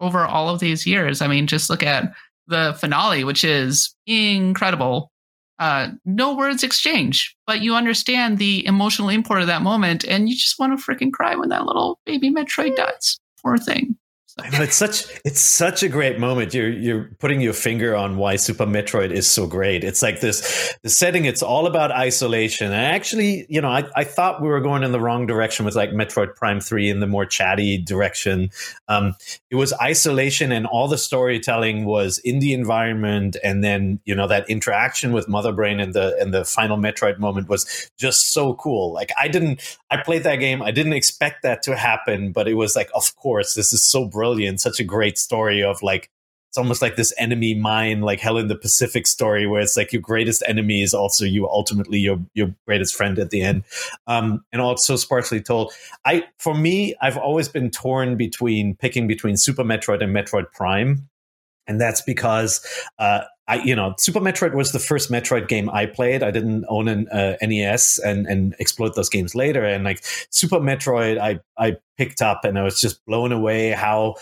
over 0.00 0.24
all 0.24 0.48
of 0.48 0.60
these 0.60 0.86
years. 0.86 1.20
I 1.20 1.26
mean, 1.26 1.46
just 1.46 1.68
look 1.68 1.82
at 1.82 2.12
the 2.46 2.76
finale, 2.80 3.24
which 3.24 3.44
is 3.44 3.94
incredible 4.06 5.10
uh, 5.58 5.88
no 6.04 6.36
words 6.36 6.62
exchange, 6.62 7.36
but 7.46 7.62
you 7.62 7.74
understand 7.74 8.38
the 8.38 8.64
emotional 8.66 9.08
import 9.08 9.40
of 9.40 9.46
that 9.48 9.62
moment, 9.62 10.04
and 10.04 10.28
you 10.28 10.34
just 10.34 10.58
want 10.58 10.78
to 10.78 10.84
freaking 10.84 11.12
cry 11.12 11.34
when 11.34 11.48
that 11.48 11.64
little 11.64 11.98
baby 12.06 12.30
Metroid 12.30 12.76
dies. 12.76 13.18
Poor 13.42 13.58
thing. 13.58 13.96
I 14.40 14.50
know 14.50 14.62
it's 14.62 14.76
such 14.76 15.04
it's 15.24 15.40
such 15.40 15.82
a 15.82 15.88
great 15.88 16.20
moment. 16.20 16.54
You're 16.54 16.70
you're 16.70 17.10
putting 17.18 17.40
your 17.40 17.52
finger 17.52 17.96
on 17.96 18.16
why 18.16 18.36
Super 18.36 18.66
Metroid 18.66 19.10
is 19.10 19.26
so 19.26 19.48
great. 19.48 19.82
It's 19.82 20.00
like 20.00 20.20
this 20.20 20.76
the 20.84 20.88
setting. 20.88 21.24
It's 21.24 21.42
all 21.42 21.66
about 21.66 21.90
isolation. 21.90 22.66
And 22.66 22.76
actually, 22.76 23.46
you 23.48 23.60
know, 23.60 23.68
I, 23.68 23.84
I 23.96 24.04
thought 24.04 24.40
we 24.40 24.48
were 24.48 24.60
going 24.60 24.84
in 24.84 24.92
the 24.92 25.00
wrong 25.00 25.26
direction 25.26 25.64
with 25.64 25.74
like 25.74 25.90
Metroid 25.90 26.36
Prime 26.36 26.60
Three 26.60 26.88
in 26.88 27.00
the 27.00 27.08
more 27.08 27.26
chatty 27.26 27.78
direction. 27.78 28.50
Um, 28.86 29.16
it 29.50 29.56
was 29.56 29.72
isolation, 29.82 30.52
and 30.52 30.66
all 30.66 30.86
the 30.86 30.98
storytelling 30.98 31.84
was 31.84 32.18
in 32.18 32.38
the 32.38 32.52
environment, 32.52 33.36
and 33.42 33.64
then 33.64 33.98
you 34.04 34.14
know 34.14 34.28
that 34.28 34.48
interaction 34.48 35.10
with 35.12 35.26
Mother 35.26 35.50
Brain 35.50 35.80
and 35.80 35.94
the 35.94 36.16
and 36.20 36.32
the 36.32 36.44
final 36.44 36.76
Metroid 36.76 37.18
moment 37.18 37.48
was 37.48 37.90
just 37.98 38.32
so 38.32 38.54
cool. 38.54 38.92
Like 38.92 39.10
I 39.18 39.26
didn't 39.26 39.78
I 39.90 39.96
played 39.96 40.22
that 40.22 40.36
game. 40.36 40.62
I 40.62 40.70
didn't 40.70 40.92
expect 40.92 41.42
that 41.42 41.62
to 41.62 41.74
happen, 41.74 42.30
but 42.30 42.46
it 42.46 42.54
was 42.54 42.76
like, 42.76 42.90
of 42.94 43.16
course, 43.16 43.54
this 43.54 43.72
is 43.72 43.82
so 43.82 44.04
brilliant 44.04 44.27
brilliant, 44.28 44.60
such 44.60 44.78
a 44.78 44.84
great 44.84 45.16
story 45.16 45.62
of 45.62 45.82
like 45.82 46.10
it's 46.50 46.56
almost 46.56 46.80
like 46.80 46.96
this 46.96 47.12
enemy 47.18 47.54
mine, 47.54 48.00
like 48.00 48.20
Hell 48.20 48.38
in 48.38 48.48
the 48.48 48.56
Pacific 48.56 49.06
story, 49.06 49.46
where 49.46 49.60
it's 49.60 49.76
like 49.76 49.92
your 49.92 50.00
greatest 50.00 50.42
enemy 50.46 50.82
is 50.82 50.94
also 50.94 51.24
you 51.24 51.46
ultimately 51.48 51.98
your 51.98 52.18
your 52.34 52.54
greatest 52.66 52.94
friend 52.94 53.18
at 53.18 53.30
the 53.30 53.42
end, 53.42 53.64
um, 54.06 54.42
and 54.52 54.62
also 54.62 54.96
sparsely 54.96 55.40
told. 55.40 55.72
I 56.04 56.24
for 56.38 56.54
me, 56.54 56.94
I've 57.02 57.18
always 57.18 57.48
been 57.48 57.70
torn 57.70 58.16
between 58.16 58.76
picking 58.76 59.06
between 59.06 59.36
Super 59.36 59.64
Metroid 59.64 60.02
and 60.02 60.14
Metroid 60.14 60.50
Prime, 60.52 61.08
and 61.66 61.80
that's 61.80 62.00
because 62.00 62.66
uh, 62.98 63.24
I, 63.48 63.62
you 63.62 63.74
know, 63.74 63.94
Super 63.96 64.20
Metroid 64.20 64.54
was 64.54 64.72
the 64.72 64.78
first 64.78 65.10
Metroid 65.10 65.48
game 65.48 65.70
I 65.70 65.86
played. 65.86 66.22
I 66.22 66.30
didn't 66.30 66.66
own 66.68 66.86
an 66.86 67.08
uh, 67.08 67.36
NES 67.40 67.98
and 67.98 68.26
and 68.26 68.54
explored 68.58 68.94
those 68.94 69.08
games 69.08 69.34
later. 69.34 69.64
And 69.64 69.84
like 69.84 70.04
Super 70.30 70.60
Metroid, 70.60 71.18
I 71.18 71.40
I 71.56 71.78
picked 71.96 72.20
up 72.20 72.44
and 72.44 72.58
I 72.58 72.62
was 72.62 72.80
just 72.80 73.04
blown 73.06 73.32
away 73.32 73.70
how 73.70 74.16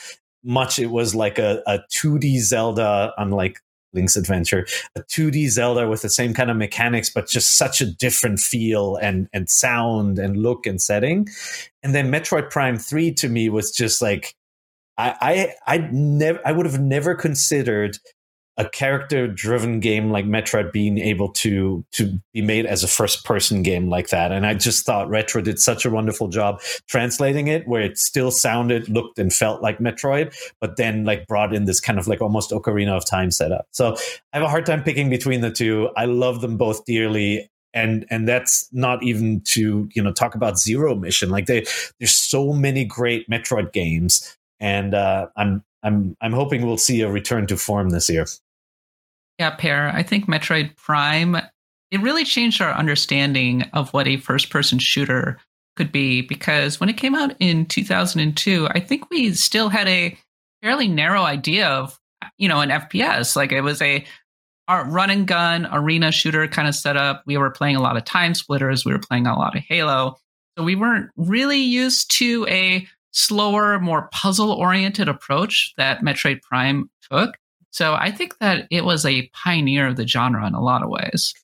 much 0.44 0.78
it 0.78 0.86
was 0.86 1.14
like 1.14 1.38
a, 1.38 1.60
a 1.66 1.80
2D 1.92 2.38
Zelda, 2.38 3.12
unlike 3.18 3.58
Link's 3.92 4.16
Adventure, 4.16 4.64
a 4.94 5.00
2D 5.00 5.48
Zelda 5.48 5.88
with 5.88 6.02
the 6.02 6.08
same 6.08 6.32
kind 6.32 6.50
of 6.50 6.56
mechanics, 6.56 7.10
but 7.10 7.26
just 7.26 7.56
such 7.56 7.80
a 7.80 7.86
different 7.86 8.38
feel 8.38 8.94
and 8.96 9.28
and 9.32 9.50
sound 9.50 10.20
and 10.20 10.36
look 10.36 10.66
and 10.66 10.80
setting. 10.80 11.26
And 11.82 11.96
then 11.96 12.12
Metroid 12.12 12.50
Prime 12.50 12.78
Three 12.78 13.12
to 13.14 13.28
me 13.28 13.48
was 13.48 13.72
just 13.72 14.00
like 14.00 14.36
I 14.96 15.54
I 15.66 15.74
I 15.74 15.78
never 15.90 16.40
I 16.46 16.52
would 16.52 16.66
have 16.66 16.80
never 16.80 17.16
considered 17.16 17.98
a 18.58 18.68
character 18.68 19.28
driven 19.28 19.80
game 19.80 20.10
like 20.10 20.24
Metroid 20.24 20.72
being 20.72 20.98
able 20.98 21.30
to 21.32 21.84
to 21.92 22.18
be 22.32 22.40
made 22.40 22.64
as 22.64 22.82
a 22.82 22.88
first 22.88 23.24
person 23.24 23.62
game 23.62 23.88
like 23.88 24.08
that. 24.08 24.32
And 24.32 24.46
I 24.46 24.54
just 24.54 24.86
thought 24.86 25.10
Retro 25.10 25.42
did 25.42 25.58
such 25.58 25.84
a 25.84 25.90
wonderful 25.90 26.28
job 26.28 26.60
translating 26.88 27.48
it 27.48 27.68
where 27.68 27.82
it 27.82 27.98
still 27.98 28.30
sounded, 28.30 28.88
looked 28.88 29.18
and 29.18 29.32
felt 29.32 29.62
like 29.62 29.78
Metroid, 29.78 30.34
but 30.60 30.76
then 30.76 31.04
like 31.04 31.26
brought 31.26 31.54
in 31.54 31.66
this 31.66 31.80
kind 31.80 31.98
of 31.98 32.08
like 32.08 32.22
almost 32.22 32.50
Ocarina 32.50 32.96
of 32.96 33.04
Time 33.04 33.30
setup. 33.30 33.66
So 33.72 33.94
I 34.32 34.38
have 34.38 34.42
a 34.42 34.48
hard 34.48 34.64
time 34.64 34.82
picking 34.82 35.10
between 35.10 35.42
the 35.42 35.50
two. 35.50 35.90
I 35.96 36.06
love 36.06 36.40
them 36.40 36.56
both 36.56 36.84
dearly. 36.86 37.50
And 37.74 38.06
and 38.08 38.26
that's 38.26 38.70
not 38.72 39.02
even 39.02 39.42
to, 39.48 39.86
you 39.92 40.02
know, 40.02 40.12
talk 40.12 40.34
about 40.34 40.58
Zero 40.58 40.94
Mission. 40.94 41.28
Like 41.28 41.44
they 41.44 41.66
there's 41.98 42.16
so 42.16 42.54
many 42.54 42.86
great 42.86 43.28
Metroid 43.28 43.74
games. 43.74 44.34
And 44.60 44.94
uh, 44.94 45.26
I'm 45.36 45.62
I'm 45.82 46.16
I'm 46.22 46.32
hoping 46.32 46.66
we'll 46.66 46.78
see 46.78 47.02
a 47.02 47.10
return 47.10 47.46
to 47.48 47.56
form 47.58 47.90
this 47.90 48.08
year. 48.08 48.26
Yeah, 49.38 49.50
Peer. 49.50 49.88
I 49.88 50.02
think 50.02 50.26
Metroid 50.26 50.76
Prime 50.76 51.36
it 51.90 52.00
really 52.00 52.24
changed 52.24 52.60
our 52.60 52.72
understanding 52.72 53.62
of 53.72 53.92
what 53.92 54.08
a 54.08 54.16
first 54.16 54.50
person 54.50 54.78
shooter 54.78 55.38
could 55.76 55.92
be 55.92 56.22
because 56.22 56.80
when 56.80 56.88
it 56.88 56.96
came 56.96 57.14
out 57.14 57.36
in 57.38 57.66
2002, 57.66 58.68
I 58.70 58.80
think 58.80 59.08
we 59.10 59.32
still 59.34 59.68
had 59.68 59.86
a 59.86 60.18
fairly 60.62 60.88
narrow 60.88 61.22
idea 61.22 61.68
of, 61.68 61.98
you 62.38 62.48
know, 62.48 62.60
an 62.60 62.70
FPS. 62.70 63.36
Like 63.36 63.52
it 63.52 63.60
was 63.60 63.80
a 63.80 64.04
run 64.68 65.10
and 65.10 65.28
gun 65.28 65.68
arena 65.70 66.10
shooter 66.10 66.48
kind 66.48 66.66
of 66.66 66.74
setup. 66.74 67.22
We 67.24 67.36
were 67.36 67.50
playing 67.50 67.76
a 67.76 67.82
lot 67.82 67.96
of 67.96 68.04
TimeSplitters. 68.04 68.84
We 68.84 68.92
were 68.92 68.98
playing 68.98 69.26
a 69.28 69.38
lot 69.38 69.54
of 69.56 69.62
Halo. 69.62 70.16
So 70.58 70.64
we 70.64 70.74
weren't 70.74 71.10
really 71.16 71.60
used 71.60 72.10
to 72.18 72.46
a 72.48 72.86
slower, 73.12 73.78
more 73.78 74.08
puzzle 74.12 74.50
oriented 74.50 75.08
approach 75.08 75.72
that 75.76 76.00
Metroid 76.00 76.42
Prime 76.42 76.90
took. 77.12 77.36
So 77.76 77.92
I 77.92 78.10
think 78.10 78.38
that 78.38 78.66
it 78.70 78.86
was 78.86 79.04
a 79.04 79.28
pioneer 79.34 79.86
of 79.86 79.96
the 79.96 80.08
genre 80.08 80.46
in 80.46 80.54
a 80.54 80.62
lot 80.62 80.82
of 80.82 80.88
ways. 80.88 81.34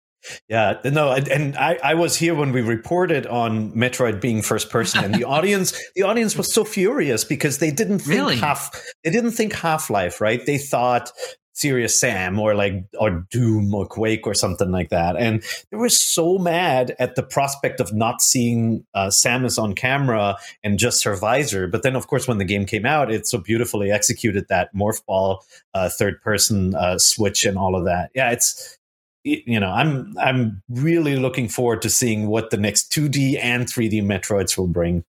Yeah, 0.49 0.81
no, 0.83 1.13
and 1.13 1.55
I, 1.59 1.79
I 1.85 1.93
was 1.93 2.17
here 2.17 2.35
when 2.35 2.53
we 2.53 2.63
reported 2.63 3.27
on 3.27 3.71
Metroid 3.73 4.19
being 4.19 4.41
first 4.41 4.71
person, 4.71 5.05
and 5.05 5.15
the 5.15 5.25
audience, 5.37 5.79
the 5.95 6.05
audience 6.05 6.35
was 6.35 6.51
so 6.51 6.65
furious 6.65 7.23
because 7.23 7.59
they 7.59 7.71
didn't 7.71 7.99
think 7.99 8.19
Really? 8.19 8.37
half, 8.37 8.71
they 9.05 9.11
didn't 9.11 9.33
think 9.33 9.53
Half 9.53 9.91
Life, 9.91 10.23
right? 10.23 10.41
They 10.47 10.57
thought 10.57 11.13
Serious 11.55 11.99
Sam 11.99 12.39
or 12.39 12.55
like 12.55 12.85
or 12.99 13.27
Doom 13.31 13.75
or 13.75 13.87
Quake 13.87 14.27
or 14.27 14.35
something 14.35 14.71
like 14.71 14.89
that, 14.89 15.17
and 15.17 15.43
they 15.71 15.77
were 15.77 15.89
so 15.89 16.39
mad 16.39 16.97
at 16.99 17.15
the 17.15 17.23
prospect 17.23 17.79
of 17.81 17.93
not 17.93 18.23
seeing 18.23 18.87
uh, 18.95 19.09
Samus 19.09 19.63
on 19.63 19.75
camera 19.75 20.37
and 20.65 20.79
just 20.79 21.05
her 21.05 21.15
visor. 21.15 21.67
But 21.67 21.83
then, 21.83 21.95
of 21.95 22.07
course, 22.07 22.27
when 22.27 22.39
the 22.39 22.45
game 22.45 22.65
came 22.65 22.87
out, 22.87 23.11
it 23.11 23.27
so 23.27 23.39
beautifully 23.39 23.91
executed 23.91 24.49
that 24.49 24.75
morph 24.75 25.05
ball 25.05 25.45
uh, 25.75 25.89
third 25.89 26.21
person 26.23 26.75
uh, 26.75 26.99
switch 26.99 27.45
and 27.45 27.59
all 27.59 27.77
of 27.77 27.85
that. 27.85 28.11
Yeah, 28.15 28.31
it's 28.31 28.79
you 29.25 29.61
know 29.61 29.71
i'm 29.71 30.15
i'm 30.19 30.63
really 30.69 31.17
looking 31.17 31.49
forward 31.49 31.81
to 31.83 31.89
seeing 31.89 32.27
what 32.27 32.51
the 32.51 32.57
next 32.57 32.91
2d 32.93 33.39
and 33.41 33.67
3d 33.67 34.03
metroids 34.03 34.59
will 34.59 34.67
bring 34.67 35.05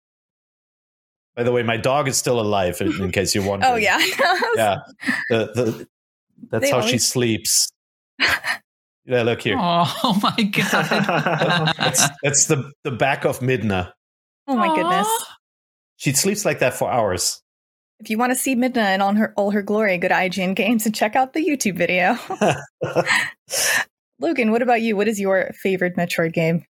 by 1.35 1.41
the 1.41 1.51
way 1.51 1.63
my 1.63 1.77
dog 1.77 2.07
is 2.07 2.15
still 2.15 2.39
alive 2.39 2.79
in, 2.79 2.91
in 3.01 3.11
case 3.11 3.33
you're 3.33 3.43
wondering 3.47 3.73
Oh 3.73 3.75
yeah. 3.75 3.97
yeah 4.55 4.77
the, 5.29 5.51
the, 5.55 5.87
that's 6.53 6.69
They 6.69 6.71
how 6.71 6.81
she 6.81 6.97
sleeps 6.99 7.67
yeah 8.19 9.23
look 9.23 9.41
here 9.41 9.57
Oh, 9.59 9.99
oh 10.03 10.19
my 10.21 10.43
god. 10.43 11.73
that's 11.77 12.07
that's 12.21 12.45
the 12.45 12.71
the 12.85 12.91
back 12.91 13.25
of 13.25 13.39
midna 13.39 13.91
oh 14.47 14.55
my 14.55 14.73
goodness. 14.75 15.07
She 15.97 16.13
sleeps 16.13 16.45
like 16.45 16.59
that 16.59 16.73
for 16.73 16.89
hours 16.91 17.41
If 17.99 18.09
you 18.09 18.17
want 18.17 18.31
to 18.31 18.35
see 18.35 18.55
Midna 18.55 18.93
in 18.93 19.01
all 19.01 19.13
her 19.15 19.33
all 19.37 19.51
her 19.51 19.61
glory, 19.61 19.97
go 19.97 20.09
to 20.09 20.13
IGN 20.13 20.55
Games 20.55 20.85
and 20.85 20.93
check 20.93 21.15
out 21.15 21.31
the 21.33 21.39
YouTube 21.39 21.77
video. 21.77 22.17
Logan, 24.19 24.51
what 24.51 24.61
about 24.61 24.81
you? 24.81 24.97
What 24.97 25.07
is 25.07 25.19
your 25.19 25.51
favorite 25.61 25.95
Metroid 25.95 26.33
game? 26.33 26.65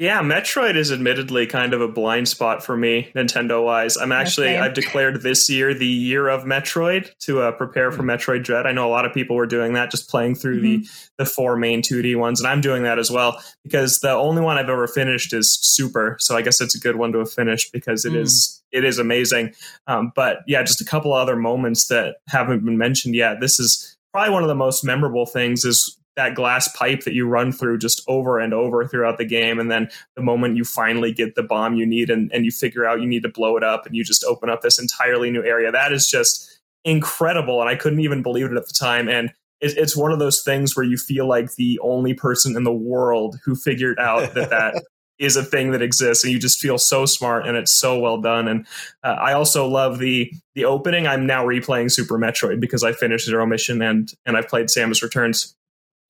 Yeah, 0.00 0.22
Metroid 0.22 0.76
is 0.76 0.90
admittedly 0.90 1.46
kind 1.46 1.74
of 1.74 1.82
a 1.82 1.86
blind 1.86 2.26
spot 2.26 2.64
for 2.64 2.74
me, 2.74 3.12
Nintendo 3.14 3.62
wise. 3.62 3.98
I'm 3.98 4.12
actually, 4.12 4.46
same. 4.46 4.62
I've 4.62 4.72
declared 4.72 5.20
this 5.20 5.50
year 5.50 5.74
the 5.74 5.84
year 5.86 6.26
of 6.28 6.44
Metroid 6.44 7.14
to 7.18 7.42
uh, 7.42 7.52
prepare 7.52 7.92
for 7.92 8.02
Metroid 8.02 8.42
Dread. 8.42 8.66
I 8.66 8.72
know 8.72 8.88
a 8.88 8.88
lot 8.88 9.04
of 9.04 9.12
people 9.12 9.36
were 9.36 9.44
doing 9.44 9.74
that, 9.74 9.90
just 9.90 10.08
playing 10.08 10.36
through 10.36 10.62
the, 10.62 10.88
the 11.18 11.26
four 11.26 11.54
main 11.54 11.82
2D 11.82 12.16
ones, 12.16 12.40
and 12.40 12.48
I'm 12.48 12.62
doing 12.62 12.82
that 12.84 12.98
as 12.98 13.10
well 13.10 13.42
because 13.62 14.00
the 14.00 14.10
only 14.10 14.40
one 14.40 14.56
I've 14.56 14.70
ever 14.70 14.86
finished 14.86 15.34
is 15.34 15.52
Super. 15.60 16.16
So 16.18 16.34
I 16.34 16.40
guess 16.40 16.62
it's 16.62 16.74
a 16.74 16.80
good 16.80 16.96
one 16.96 17.12
to 17.12 17.18
have 17.18 17.30
finished 17.30 17.70
because 17.70 18.06
it 18.06 18.12
Mm. 18.14 18.22
is 18.22 18.62
it 18.72 18.84
is 18.84 18.98
amazing. 18.98 19.52
Um, 19.86 20.12
but 20.16 20.38
yeah, 20.46 20.62
just 20.62 20.80
a 20.80 20.84
couple 20.86 21.12
other 21.12 21.36
moments 21.36 21.88
that 21.88 22.16
haven't 22.28 22.64
been 22.64 22.78
mentioned 22.78 23.14
yet. 23.14 23.40
This 23.40 23.60
is 23.60 23.98
probably 24.14 24.32
one 24.32 24.42
of 24.42 24.48
the 24.48 24.54
most 24.54 24.82
memorable 24.82 25.26
things 25.26 25.66
is 25.66 25.98
that 26.20 26.34
glass 26.34 26.68
pipe 26.76 27.04
that 27.04 27.14
you 27.14 27.26
run 27.26 27.50
through 27.50 27.78
just 27.78 28.02
over 28.06 28.38
and 28.38 28.52
over 28.52 28.86
throughout 28.86 29.16
the 29.16 29.24
game. 29.24 29.58
And 29.58 29.70
then 29.70 29.88
the 30.16 30.22
moment 30.22 30.58
you 30.58 30.64
finally 30.64 31.12
get 31.12 31.34
the 31.34 31.42
bomb 31.42 31.76
you 31.76 31.86
need 31.86 32.10
and, 32.10 32.30
and 32.30 32.44
you 32.44 32.50
figure 32.50 32.84
out 32.84 33.00
you 33.00 33.06
need 33.06 33.22
to 33.22 33.30
blow 33.30 33.56
it 33.56 33.64
up 33.64 33.86
and 33.86 33.96
you 33.96 34.04
just 34.04 34.22
open 34.24 34.50
up 34.50 34.60
this 34.60 34.78
entirely 34.78 35.30
new 35.30 35.42
area 35.42 35.72
that 35.72 35.92
is 35.92 36.08
just 36.08 36.60
incredible. 36.84 37.60
And 37.60 37.70
i 37.70 37.74
couldn't 37.74 38.00
even 38.00 38.22
believe 38.22 38.46
it 38.46 38.56
at 38.56 38.66
the 38.66 38.74
time. 38.78 39.08
And 39.08 39.30
it, 39.60 39.78
it's 39.78 39.96
one 39.96 40.12
of 40.12 40.18
those 40.18 40.42
things 40.42 40.76
where 40.76 40.84
you 40.84 40.98
feel 40.98 41.26
like 41.26 41.54
the 41.54 41.78
only 41.82 42.12
person 42.12 42.54
in 42.54 42.64
the 42.64 42.72
world 42.72 43.38
who 43.44 43.54
figured 43.54 43.98
out 43.98 44.34
that 44.34 44.50
that 44.50 44.84
is 45.18 45.36
a 45.36 45.44
thing 45.44 45.70
that 45.70 45.82
exists. 45.82 46.22
And 46.22 46.32
you 46.32 46.38
just 46.38 46.60
feel 46.60 46.78
so 46.78 47.06
smart 47.06 47.46
and 47.46 47.56
it's 47.56 47.72
so 47.72 47.98
well 47.98 48.20
done. 48.20 48.48
And 48.48 48.66
uh, 49.04 49.16
i 49.18 49.32
also 49.32 49.66
love 49.66 49.98
the 49.98 50.30
the 50.54 50.66
opening. 50.66 51.06
I'm 51.06 51.26
now 51.26 51.46
replaying 51.46 51.90
super 51.90 52.18
metroid 52.18 52.60
because 52.60 52.84
i 52.84 52.92
finished 52.92 53.26
zero 53.26 53.46
mission 53.46 53.80
and 53.80 54.12
and 54.26 54.36
i've 54.36 54.48
played 54.48 54.66
samus 54.66 55.02
returns 55.02 55.54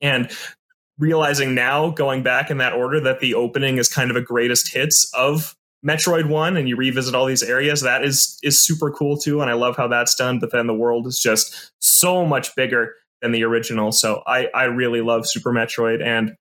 and 0.00 0.30
realizing 0.98 1.54
now 1.54 1.90
going 1.90 2.22
back 2.22 2.50
in 2.50 2.58
that 2.58 2.72
order 2.72 3.00
that 3.00 3.20
the 3.20 3.34
opening 3.34 3.78
is 3.78 3.88
kind 3.88 4.10
of 4.10 4.16
a 4.16 4.20
greatest 4.20 4.72
hits 4.72 5.10
of 5.14 5.56
metroid 5.86 6.28
1 6.28 6.58
and 6.58 6.68
you 6.68 6.76
revisit 6.76 7.14
all 7.14 7.24
these 7.24 7.42
areas 7.42 7.80
that 7.80 8.04
is 8.04 8.38
is 8.42 8.62
super 8.62 8.90
cool 8.90 9.16
too 9.16 9.40
and 9.40 9.48
i 9.48 9.54
love 9.54 9.78
how 9.78 9.88
that's 9.88 10.14
done 10.14 10.38
but 10.38 10.52
then 10.52 10.66
the 10.66 10.74
world 10.74 11.06
is 11.06 11.18
just 11.18 11.72
so 11.78 12.26
much 12.26 12.54
bigger 12.54 12.92
than 13.20 13.32
the 13.32 13.44
original. 13.44 13.92
So 13.92 14.22
i 14.26 14.48
i 14.54 14.64
really 14.64 15.00
love 15.00 15.26
super 15.26 15.52
metroid 15.52 16.04
and 16.04 16.34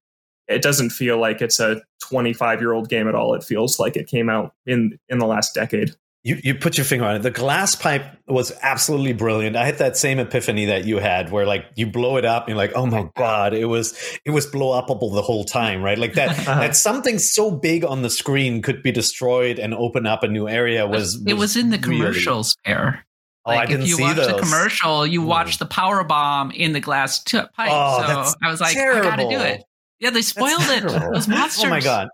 it 0.48 0.62
doesn't 0.63 0.89
feel 0.89 1.19
like 1.19 1.41
it's 1.41 1.60
a 1.60 1.82
25 2.02 2.60
year 2.60 2.74
old 2.74 2.89
game 2.89 3.08
at 3.08 3.13
all. 3.13 3.36
It 3.36 3.43
feels 3.43 3.80
like 3.80 3.95
it 3.95 4.08
came 4.08 4.30
out 4.30 4.54
in 4.65 4.98
in 5.10 5.19
the 5.19 5.28
last 5.28 5.54
decade 5.54 5.91
You, 6.24 6.38
you 6.44 6.56
put 6.56 6.78
your 6.78 6.84
finger 6.84 7.06
on 7.06 7.16
it. 7.16 7.20
The 7.20 7.32
glass 7.32 7.76
pipe 7.76 8.04
was 8.28 8.52
absolutely 8.62 9.14
brilliant. 9.14 9.56
I 9.56 9.66
had 9.66 9.78
that 9.78 9.96
same 9.96 10.20
epiphany 10.20 10.66
that 10.66 10.84
you 10.84 10.98
had, 10.98 11.32
where 11.32 11.46
like 11.46 11.66
you 11.76 11.88
blow 11.88 12.18
it 12.18 12.26
up, 12.26 12.44
and 12.44 12.50
you're 12.50 12.58
like, 12.58 12.74
"Oh 12.76 12.86
my 12.86 13.08
god!" 13.16 13.54
It 13.54 13.66
was 13.66 13.98
it 14.26 14.32
was 14.32 14.46
blow 14.46 14.80
upable 14.82 15.14
the 15.14 15.22
whole 15.22 15.46
time, 15.46 15.82
right? 15.82 15.98
Like 15.98 16.16
that 16.16 16.36
that 16.46 16.76
something 16.76 17.20
so 17.20 17.52
big 17.52 17.86
on 17.86 18.02
the 18.02 18.10
screen 18.10 18.62
could 18.62 18.84
be 18.84 18.92
destroyed 18.92 19.60
and 19.60 19.74
open 19.74 20.06
up 20.06 20.22
a 20.24 20.28
new 20.28 20.50
area 20.50 20.86
was. 20.86 21.24
it 21.26 21.36
was 21.36 21.56
in 21.56 21.70
the 21.70 21.78
commercials 21.78 22.54
Peer. 22.66 23.06
Oh, 23.46 23.52
I 23.52 23.56
Like 23.56 23.70
didn't 23.70 23.84
if 23.84 23.88
you 23.90 23.96
see 23.96 24.04
watch 24.04 24.18
those. 24.18 24.28
the 24.28 24.40
commercial, 24.40 25.08
you 25.08 25.22
Mm. 25.22 25.26
watch 25.26 25.58
the 25.58 25.66
power 25.66 26.04
bomb 26.04 26.52
in 26.52 26.74
the 26.74 26.82
glass 26.82 27.24
t- 27.24 27.38
pipe. 27.40 27.70
Oh, 27.72 28.26
so 28.26 28.34
I 28.44 28.52
was 28.52 28.60
like, 28.60 28.76
I 28.76 29.02
gotta 29.02 29.30
do 29.30 29.40
it. 29.40 29.64
Yeah, 30.02 30.10
they 30.10 30.22
spoiled 30.22 30.60
it. 30.64 30.84
Those 30.84 31.30
monsters. 31.30 31.64
Oh 31.64 31.70
my 31.70 31.80
god! 31.80 32.10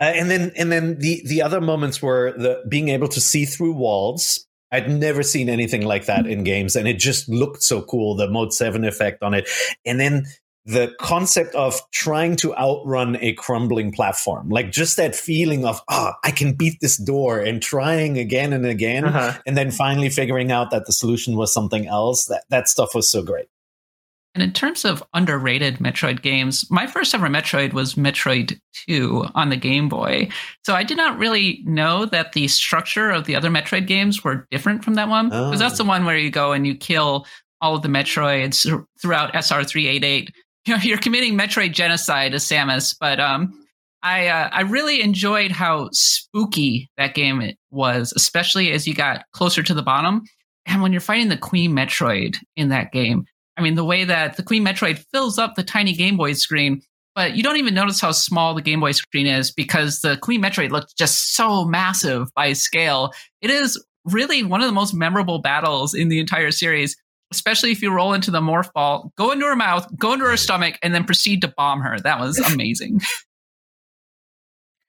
Uh, 0.00 0.04
and 0.04 0.30
then 0.30 0.52
and 0.56 0.72
then 0.72 0.98
the 0.98 1.22
the 1.26 1.42
other 1.42 1.60
moments 1.60 2.00
were 2.02 2.32
the 2.36 2.62
being 2.68 2.88
able 2.88 3.08
to 3.08 3.20
see 3.20 3.44
through 3.44 3.72
walls. 3.72 4.46
I'd 4.70 4.90
never 4.90 5.22
seen 5.22 5.48
anything 5.48 5.82
like 5.86 6.06
that 6.06 6.26
in 6.26 6.44
games, 6.44 6.76
and 6.76 6.86
it 6.86 6.98
just 6.98 7.28
looked 7.28 7.62
so 7.62 7.80
cool. 7.82 8.16
The 8.16 8.28
Mode 8.28 8.52
Seven 8.52 8.84
effect 8.84 9.22
on 9.22 9.32
it, 9.34 9.48
and 9.84 9.98
then 9.98 10.26
the 10.66 10.92
concept 11.00 11.54
of 11.54 11.80
trying 11.92 12.36
to 12.36 12.54
outrun 12.56 13.16
a 13.22 13.32
crumbling 13.32 13.90
platform, 13.92 14.50
like 14.50 14.70
just 14.70 14.98
that 14.98 15.16
feeling 15.16 15.64
of 15.64 15.80
ah, 15.88 16.14
I 16.22 16.30
can 16.30 16.52
beat 16.52 16.78
this 16.80 16.98
door, 16.98 17.38
and 17.40 17.62
trying 17.62 18.18
again 18.18 18.52
and 18.52 18.66
again, 18.66 19.04
Uh-huh. 19.06 19.38
and 19.46 19.56
then 19.56 19.70
finally 19.70 20.10
figuring 20.10 20.52
out 20.52 20.70
that 20.70 20.84
the 20.86 20.92
solution 20.92 21.36
was 21.36 21.52
something 21.52 21.86
else. 21.86 22.26
That 22.26 22.44
that 22.50 22.68
stuff 22.68 22.94
was 22.94 23.08
so 23.08 23.22
great. 23.22 23.46
And 24.38 24.44
in 24.44 24.52
terms 24.52 24.84
of 24.84 25.02
underrated 25.14 25.78
Metroid 25.78 26.22
games, 26.22 26.64
my 26.70 26.86
first 26.86 27.12
ever 27.12 27.26
Metroid 27.26 27.72
was 27.72 27.96
Metroid 27.96 28.56
2 28.86 29.26
on 29.34 29.48
the 29.48 29.56
Game 29.56 29.88
Boy. 29.88 30.28
So 30.64 30.74
I 30.74 30.84
did 30.84 30.96
not 30.96 31.18
really 31.18 31.60
know 31.66 32.06
that 32.06 32.34
the 32.34 32.46
structure 32.46 33.10
of 33.10 33.24
the 33.24 33.34
other 33.34 33.50
Metroid 33.50 33.88
games 33.88 34.22
were 34.22 34.46
different 34.52 34.84
from 34.84 34.94
that 34.94 35.08
one. 35.08 35.28
Because 35.30 35.56
Oh. 35.56 35.58
that's 35.58 35.78
the 35.78 35.82
one 35.84 36.04
where 36.04 36.16
you 36.16 36.30
go 36.30 36.52
and 36.52 36.64
you 36.64 36.76
kill 36.76 37.26
all 37.60 37.74
of 37.74 37.82
the 37.82 37.88
Metroids 37.88 38.64
throughout 39.02 39.32
SR388. 39.34 40.28
You 40.66 40.76
know, 40.76 40.82
you're 40.82 40.98
committing 40.98 41.36
Metroid 41.36 41.72
genocide 41.72 42.32
as 42.34 42.44
Samus, 42.44 42.94
but 43.00 43.18
um 43.18 43.52
I 44.04 44.28
uh, 44.28 44.50
I 44.52 44.60
really 44.62 45.00
enjoyed 45.02 45.50
how 45.50 45.88
spooky 45.92 46.90
that 46.96 47.14
game 47.14 47.54
was, 47.72 48.12
especially 48.14 48.70
as 48.70 48.86
you 48.86 48.94
got 48.94 49.24
closer 49.32 49.62
to 49.64 49.74
the 49.74 49.82
bottom. 49.82 50.22
And 50.66 50.80
when 50.82 50.92
you're 50.92 51.00
fighting 51.00 51.28
the 51.30 51.38
Queen 51.38 51.72
Metroid 51.72 52.36
in 52.54 52.68
that 52.68 52.92
game, 52.92 53.24
I 53.58 53.62
mean, 53.62 53.74
the 53.74 53.84
way 53.84 54.04
that 54.04 54.36
the 54.36 54.42
Queen 54.42 54.64
Metroid 54.64 55.04
fills 55.12 55.38
up 55.38 55.56
the 55.56 55.64
tiny 55.64 55.92
Game 55.92 56.16
Boy 56.16 56.34
screen, 56.34 56.80
but 57.14 57.34
you 57.34 57.42
don't 57.42 57.56
even 57.56 57.74
notice 57.74 58.00
how 58.00 58.12
small 58.12 58.54
the 58.54 58.62
Game 58.62 58.78
Boy 58.78 58.92
screen 58.92 59.26
is 59.26 59.50
because 59.50 60.00
the 60.00 60.16
Queen 60.18 60.40
Metroid 60.40 60.70
looks 60.70 60.92
just 60.92 61.34
so 61.34 61.64
massive 61.64 62.32
by 62.34 62.52
scale. 62.52 63.12
It 63.42 63.50
is 63.50 63.82
really 64.04 64.44
one 64.44 64.60
of 64.60 64.66
the 64.66 64.72
most 64.72 64.94
memorable 64.94 65.40
battles 65.40 65.92
in 65.92 66.08
the 66.08 66.20
entire 66.20 66.52
series, 66.52 66.96
especially 67.32 67.72
if 67.72 67.82
you 67.82 67.92
roll 67.92 68.12
into 68.12 68.30
the 68.30 68.40
morph 68.40 68.72
ball, 68.72 69.12
go 69.18 69.32
into 69.32 69.46
her 69.46 69.56
mouth, 69.56 69.86
go 69.98 70.12
into 70.12 70.24
her 70.26 70.36
stomach, 70.36 70.78
and 70.80 70.94
then 70.94 71.02
proceed 71.02 71.42
to 71.42 71.48
bomb 71.48 71.80
her. 71.80 71.98
That 71.98 72.20
was 72.20 72.38
amazing. 72.52 73.00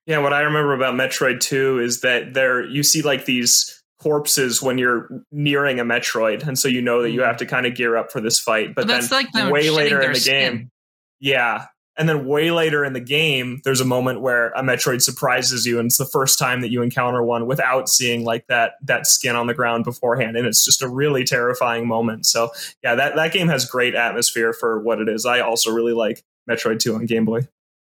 Yeah, 0.06 0.20
what 0.20 0.34
I 0.34 0.42
remember 0.42 0.74
about 0.74 0.94
Metroid 0.94 1.40
2 1.40 1.80
is 1.80 2.02
that 2.02 2.34
there 2.34 2.64
you 2.64 2.84
see 2.84 3.02
like 3.02 3.26
these 3.26 3.79
corpses 4.00 4.62
when 4.62 4.78
you're 4.78 5.10
nearing 5.32 5.80
a 5.80 5.86
Metroid, 5.86 6.48
and 6.48 6.58
so 6.58 6.68
you 6.68 6.82
know 6.82 7.02
that 7.02 7.12
you 7.12 7.20
hmm. 7.22 7.26
have 7.26 7.38
to 7.38 7.46
kind 7.46 7.66
of 7.66 7.76
gear 7.76 7.98
up 7.98 8.12
for 8.12 8.22
this 8.22 8.40
fight. 8.40 8.76
But 8.76 8.88
But 8.88 8.88
that's 8.88 9.10
then 9.10 9.26
like 9.34 9.52
way 9.52 9.70
later 9.70 10.02
in 10.02 10.14
the 10.14 10.20
skin. 10.20 10.56
game, 10.56 10.72
yeah, 11.20 11.66
and 12.00 12.08
then 12.08 12.26
way 12.26 12.50
later 12.50 12.86
in 12.86 12.94
the 12.94 13.02
game, 13.02 13.60
there's 13.66 13.82
a 13.82 13.86
moment 13.86 14.22
where 14.22 14.52
a 14.52 14.64
Metroid 14.64 15.02
surprises 15.02 15.66
you, 15.66 15.80
and 15.80 15.88
it's 15.88 15.98
the 15.98 16.06
first 16.06 16.40
time 16.40 16.62
that 16.62 16.72
you 16.72 16.82
encounter 16.82 17.22
one 17.22 17.46
without 17.46 17.90
seeing 17.90 18.24
like 18.24 18.48
that 18.48 18.74
that 18.84 19.06
skin 19.06 19.36
on 19.36 19.48
the 19.48 19.54
ground 19.54 19.84
beforehand, 19.84 20.38
and 20.38 20.48
it's 20.48 20.64
just 20.64 20.82
a 20.82 20.88
really 20.88 21.26
terrifying 21.26 21.88
moment. 21.88 22.26
So 22.26 22.52
yeah, 22.82 22.96
that 22.96 23.18
that 23.18 23.34
game 23.34 23.50
has 23.50 23.66
great 23.66 23.96
atmosphere 23.96 24.54
for 24.54 24.80
what 24.82 25.00
it 25.02 25.10
is. 25.10 25.26
I 25.26 25.42
also 25.42 25.72
really 25.72 25.94
like 25.94 26.24
Metroid 26.50 26.80
2 26.80 26.96
on 26.96 27.06
Game 27.06 27.26
Boy. 27.26 27.48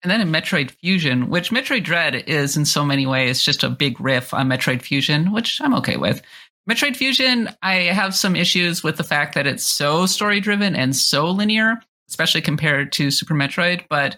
And 0.02 0.10
then 0.10 0.20
in 0.20 0.32
Metroid 0.32 0.72
Fusion, 0.72 1.28
which 1.28 1.50
Metroid 1.50 1.84
Dread 1.84 2.24
is 2.26 2.56
in 2.56 2.64
so 2.64 2.84
many 2.84 3.06
ways 3.06 3.42
just 3.42 3.62
a 3.62 3.70
big 3.70 4.00
riff 4.00 4.34
on 4.34 4.48
Metroid 4.48 4.82
Fusion, 4.82 5.32
which 5.32 5.60
I'm 5.60 5.74
okay 5.74 5.96
with. 5.96 6.22
Metroid 6.68 6.96
Fusion, 6.96 7.50
I 7.62 7.74
have 7.74 8.14
some 8.14 8.36
issues 8.36 8.82
with 8.82 8.96
the 8.96 9.04
fact 9.04 9.34
that 9.34 9.46
it's 9.46 9.66
so 9.66 10.06
story 10.06 10.40
driven 10.40 10.74
and 10.74 10.94
so 10.94 11.30
linear, 11.30 11.80
especially 12.08 12.40
compared 12.40 12.92
to 12.92 13.10
Super 13.10 13.34
Metroid, 13.34 13.84
but 13.88 14.16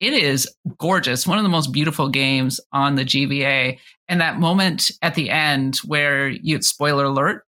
it 0.00 0.12
is 0.12 0.48
gorgeous. 0.78 1.26
One 1.26 1.38
of 1.38 1.44
the 1.44 1.50
most 1.50 1.72
beautiful 1.72 2.08
games 2.08 2.60
on 2.72 2.96
the 2.96 3.04
GBA. 3.04 3.78
And 4.08 4.20
that 4.20 4.38
moment 4.38 4.90
at 5.02 5.14
the 5.14 5.30
end 5.30 5.76
where 5.78 6.28
you, 6.28 6.60
spoiler 6.62 7.04
alert, 7.04 7.44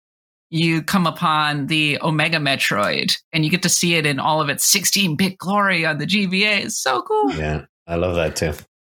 you 0.49 0.81
come 0.81 1.05
upon 1.05 1.67
the 1.67 1.99
Omega 2.01 2.37
Metroid 2.37 3.17
and 3.33 3.43
you 3.43 3.51
get 3.51 3.63
to 3.63 3.69
see 3.69 3.95
it 3.95 4.05
in 4.05 4.19
all 4.19 4.41
of 4.41 4.49
its 4.49 4.65
16 4.65 5.17
bit 5.17 5.37
glory 5.37 5.85
on 5.85 5.97
the 5.97 6.05
GBA. 6.05 6.65
It's 6.65 6.77
so 6.77 7.01
cool. 7.01 7.31
Yeah, 7.31 7.65
I 7.87 7.95
love 7.95 8.15
that 8.15 8.35
too. 8.35 8.53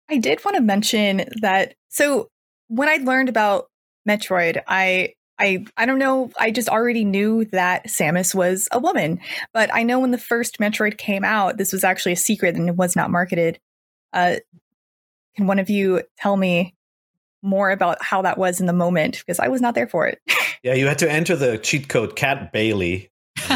I 0.08 0.18
did 0.18 0.44
want 0.44 0.56
to 0.56 0.62
mention 0.62 1.24
that. 1.40 1.74
So 1.88 2.28
when 2.68 2.88
I 2.88 2.96
learned 2.96 3.28
about 3.28 3.66
Metroid, 4.08 4.60
I 4.66 5.14
I 5.38 5.64
I 5.76 5.86
don't 5.86 5.98
know. 5.98 6.30
I 6.38 6.50
just 6.50 6.68
already 6.68 7.04
knew 7.04 7.46
that 7.46 7.86
Samus 7.86 8.34
was 8.34 8.68
a 8.72 8.78
woman, 8.78 9.20
but 9.54 9.72
I 9.72 9.84
know 9.84 10.00
when 10.00 10.10
the 10.10 10.18
first 10.18 10.58
Metroid 10.58 10.98
came 10.98 11.24
out, 11.24 11.56
this 11.56 11.72
was 11.72 11.84
actually 11.84 12.12
a 12.12 12.16
secret 12.16 12.56
and 12.56 12.68
it 12.68 12.76
was 12.76 12.96
not 12.96 13.10
marketed. 13.10 13.58
Uh, 14.12 14.36
can 15.36 15.46
one 15.46 15.58
of 15.58 15.70
you 15.70 16.02
tell 16.18 16.36
me 16.36 16.74
more 17.42 17.70
about 17.70 18.02
how 18.02 18.22
that 18.22 18.36
was 18.36 18.60
in 18.60 18.66
the 18.66 18.72
moment? 18.72 19.18
Because 19.18 19.38
I 19.38 19.48
was 19.48 19.60
not 19.60 19.74
there 19.74 19.88
for 19.88 20.06
it. 20.06 20.20
yeah, 20.62 20.74
you 20.74 20.86
had 20.86 20.98
to 20.98 21.10
enter 21.10 21.36
the 21.36 21.56
cheat 21.58 21.88
code 21.88 22.16
Kat 22.16 22.52
Bailey. 22.52 23.10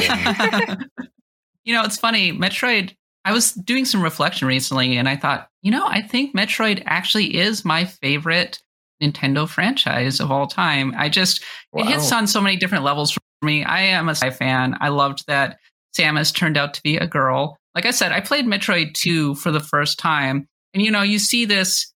you 1.65 1.75
know, 1.75 1.83
it's 1.83 1.99
funny. 1.99 2.33
Metroid. 2.33 2.95
I 3.25 3.33
was 3.33 3.53
doing 3.53 3.85
some 3.85 4.03
reflection 4.03 4.47
recently, 4.47 4.97
and 4.97 5.09
I 5.09 5.17
thought, 5.17 5.49
you 5.63 5.71
know, 5.71 5.87
I 5.87 6.03
think 6.03 6.35
Metroid 6.35 6.83
actually 6.87 7.37
is 7.37 7.65
my 7.65 7.85
favorite 7.85 8.61
Nintendo 9.03 9.49
franchise 9.49 10.21
of 10.21 10.31
all 10.31 10.47
time. 10.47 10.95
I 10.97 11.09
just 11.09 11.43
wow. 11.73 11.83
it 11.83 11.87
hits 11.87 12.13
on 12.13 12.27
so 12.27 12.41
many 12.41 12.57
different 12.57 12.85
levels 12.85 13.13
for 13.13 13.21
me. 13.43 13.65
I 13.65 13.81
am 13.81 14.09
a 14.09 14.15
sci 14.15 14.31
fan. 14.31 14.77
I 14.81 14.89
loved 14.89 15.25
that 15.27 15.59
Samus 15.97 16.35
turned 16.35 16.57
out 16.57 16.75
to 16.75 16.83
be 16.83 16.97
a 16.97 17.07
girl. 17.07 17.57
Like 17.75 17.87
I 17.87 17.91
said, 17.91 18.13
I 18.13 18.21
played 18.21 18.47
Metroid 18.47 18.95
2 18.95 19.35
for 19.37 19.51
the 19.51 19.61
first 19.61 19.99
time. 19.99 20.47
And 20.73 20.83
you 20.83 20.91
know, 20.91 21.03
you 21.03 21.19
see 21.19 21.45
this, 21.45 21.93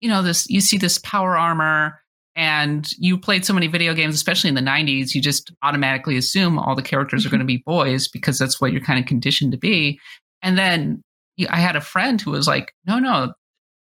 you 0.00 0.08
know, 0.08 0.22
this 0.22 0.48
you 0.48 0.60
see 0.60 0.78
this 0.78 0.98
power 0.98 1.36
armor 1.36 2.00
and 2.36 2.90
you 2.98 3.16
played 3.16 3.44
so 3.44 3.52
many 3.52 3.68
video 3.68 3.94
games, 3.94 4.14
especially 4.14 4.48
in 4.48 4.56
the 4.56 4.60
90s, 4.60 5.14
you 5.14 5.20
just 5.20 5.52
automatically 5.62 6.16
assume 6.16 6.58
all 6.58 6.74
the 6.74 6.82
characters 6.82 7.24
are 7.24 7.28
mm-hmm. 7.28 7.36
going 7.36 7.46
to 7.46 7.46
be 7.46 7.62
boys 7.64 8.08
because 8.08 8.38
that's 8.38 8.60
what 8.60 8.72
you're 8.72 8.80
kind 8.80 8.98
of 8.98 9.06
conditioned 9.06 9.52
to 9.52 9.58
be. 9.58 10.00
And 10.44 10.56
then 10.56 11.02
I 11.50 11.56
had 11.56 11.74
a 11.74 11.80
friend 11.80 12.20
who 12.20 12.30
was 12.30 12.46
like, 12.46 12.72
no, 12.86 13.00
no, 13.00 13.32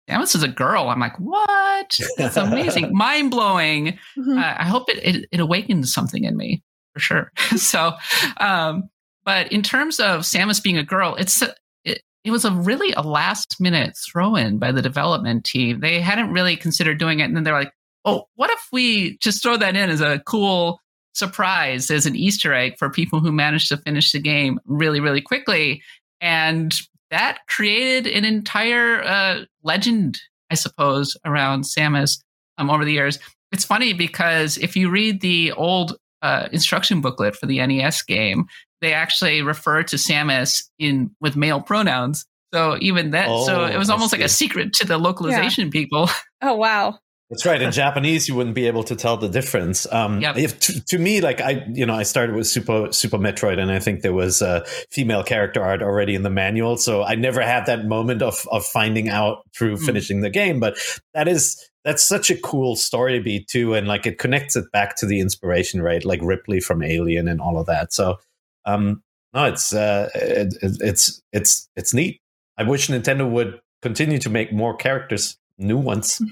Samus 0.09 0.35
is 0.35 0.43
a 0.43 0.49
girl. 0.49 0.89
I'm 0.89 0.99
like, 0.99 1.19
what? 1.19 2.01
That's 2.17 2.37
amazing, 2.37 2.93
mind 2.97 3.31
blowing. 3.31 3.99
Mm-hmm. 4.17 4.39
Uh, 4.39 4.55
I 4.59 4.65
hope 4.65 4.89
it, 4.89 4.99
it, 5.05 5.29
it 5.31 5.41
awakens 5.41 5.93
something 5.93 6.25
in 6.25 6.37
me 6.37 6.63
for 6.95 7.01
sure. 7.01 7.33
so, 7.57 7.93
um, 8.41 8.89
but 9.25 9.53
in 9.53 9.63
terms 9.63 10.01
of 10.01 10.23
Samus 10.23 10.63
being 10.63 10.79
a 10.79 10.83
girl, 10.83 11.15
it's 11.17 11.43
it, 11.85 12.03
it 12.25 12.31
was 12.31 12.45
a 12.45 12.51
really 12.51 12.93
a 12.93 13.03
last 13.03 13.61
minute 13.61 13.95
throw 14.11 14.35
in 14.35 14.59
by 14.59 14.73
the 14.73 14.83
development 14.83 15.45
team. 15.45 15.81
They 15.81 16.01
hadn't 16.01 16.33
really 16.33 16.57
considered 16.57 16.99
doing 16.99 17.21
it, 17.21 17.25
and 17.25 17.37
then 17.37 17.45
they're 17.45 17.53
like, 17.53 17.73
oh, 18.05 18.25
what 18.37 18.51
if 18.51 18.69
we 18.73 19.19
just 19.19 19.43
throw 19.43 19.59
that 19.59 19.77
in 19.77 19.91
as 19.91 20.01
a 20.01 20.23
cool 20.27 20.81
surprise, 21.13 21.91
as 21.91 22.07
an 22.07 22.17
Easter 22.17 22.55
egg 22.55 22.79
for 22.79 22.89
people 22.89 23.21
who 23.21 23.33
managed 23.33 23.69
to 23.69 23.77
finish 23.77 24.13
the 24.13 24.21
game 24.21 24.59
really, 24.65 25.01
really 25.01 25.21
quickly? 25.21 25.83
And 26.21 26.75
that 27.11 27.41
created 27.49 28.07
an 28.13 28.25
entire 28.25 29.03
uh, 29.03 29.45
legend, 29.63 30.21
I 30.51 30.55
suppose, 30.55 31.17
around 31.25 31.65
Samus 31.65 32.23
um, 32.59 32.71
over 32.71 32.85
the 32.85 32.93
years. 32.93 33.19
It's 33.53 33.65
funny 33.65 33.93
because 33.93 34.59
if 34.59 34.77
you 34.77 34.91
read 34.91 35.21
the 35.21 35.53
old 35.53 35.97
uh, 36.23 36.49
instruction 36.53 37.01
booklet 37.01 37.37
for 37.37 37.47
the 37.47 37.65
NES 37.67 38.03
game, 38.03 38.47
they 38.81 38.93
actually 38.93 39.43
refer 39.43 39.83
to 39.85 39.97
Samus 39.97 40.65
in 40.79 41.11
with 41.21 41.37
male 41.37 41.61
pronouns. 41.61 42.27
So 42.53 42.79
even 42.81 43.11
that, 43.11 43.29
oh, 43.29 43.45
so 43.45 43.65
it 43.65 43.77
was 43.77 43.91
almost 43.91 44.13
like 44.13 44.23
a 44.23 44.29
secret 44.29 44.73
to 44.75 44.87
the 44.87 44.99
localization 44.99 45.67
yeah. 45.67 45.73
people. 45.73 46.11
Oh 46.41 46.55
wow! 46.55 47.01
That's 47.31 47.45
right. 47.45 47.61
In 47.61 47.73
Japanese, 47.73 48.27
you 48.27 48.35
wouldn't 48.35 48.55
be 48.55 48.67
able 48.67 48.85
to 48.85 48.97
tell 48.97 49.19
the 49.19 49.29
difference. 49.29 49.87
Um, 49.93 50.23
yep. 50.23 50.39
if, 50.39 50.59
to, 50.61 50.85
to, 50.87 50.99
me, 50.99 51.21
like 51.21 51.43
I, 51.43 51.67
you 51.71 51.85
know, 51.85 51.95
I 51.95 52.03
started 52.03 52.35
with 52.35 52.47
Super 52.47 52.91
Super 52.91 53.19
Metroid, 53.19 53.59
and 53.59 53.71
I 53.71 53.81
think 53.81 54.01
there 54.01 54.15
was 54.15 54.41
a 54.41 54.65
female 54.91 55.23
character 55.23 55.63
art 55.63 55.83
already 55.83 56.15
in 56.15 56.23
the 56.23 56.31
manual, 56.31 56.79
so 56.79 57.03
I 57.03 57.17
never 57.17 57.43
had 57.43 57.67
that 57.67 57.85
moment 57.85 58.23
of 58.23 58.47
of 58.51 58.65
finding 58.65 59.11
out 59.11 59.43
through 59.55 59.77
mm. 59.77 59.85
finishing 59.85 60.23
the 60.23 60.31
game. 60.31 60.59
But 60.59 60.79
that 61.13 61.29
is 61.29 61.69
that's 61.85 62.03
such 62.03 62.31
a 62.31 62.41
cool 62.41 62.77
story 62.77 63.21
beat 63.21 63.47
too, 63.47 63.75
and 63.75 63.87
like 63.87 64.07
it 64.07 64.19
connects 64.19 64.57
it 64.57 64.71
back 64.73 64.97
to 64.97 65.07
the 65.07 65.21
inspiration, 65.21 65.83
right? 65.83 66.05
Like 66.05 66.21
Ripley 66.23 66.61
from 66.61 66.83
Alien 66.83 67.29
and 67.29 67.43
all 67.43 67.59
of 67.59 67.67
that. 67.67 67.93
So, 67.93 68.17
um, 68.65 69.03
no, 69.35 69.45
it's 69.45 69.75
uh, 69.75 70.09
it, 70.15 70.55
it's 70.63 71.23
it's 71.33 71.69
it's 71.77 71.93
neat. 71.93 72.23
I 72.57 72.63
wish 72.63 72.89
Nintendo 72.89 73.31
would 73.31 73.61
continue 73.83 74.19
to 74.19 74.31
make 74.31 74.51
more 74.51 74.75
characters, 74.75 75.37
new 75.59 75.77
ones. 75.77 76.23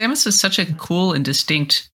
Samus 0.00 0.26
is 0.26 0.38
such 0.38 0.58
a 0.58 0.72
cool 0.74 1.12
and 1.12 1.24
distinct 1.24 1.90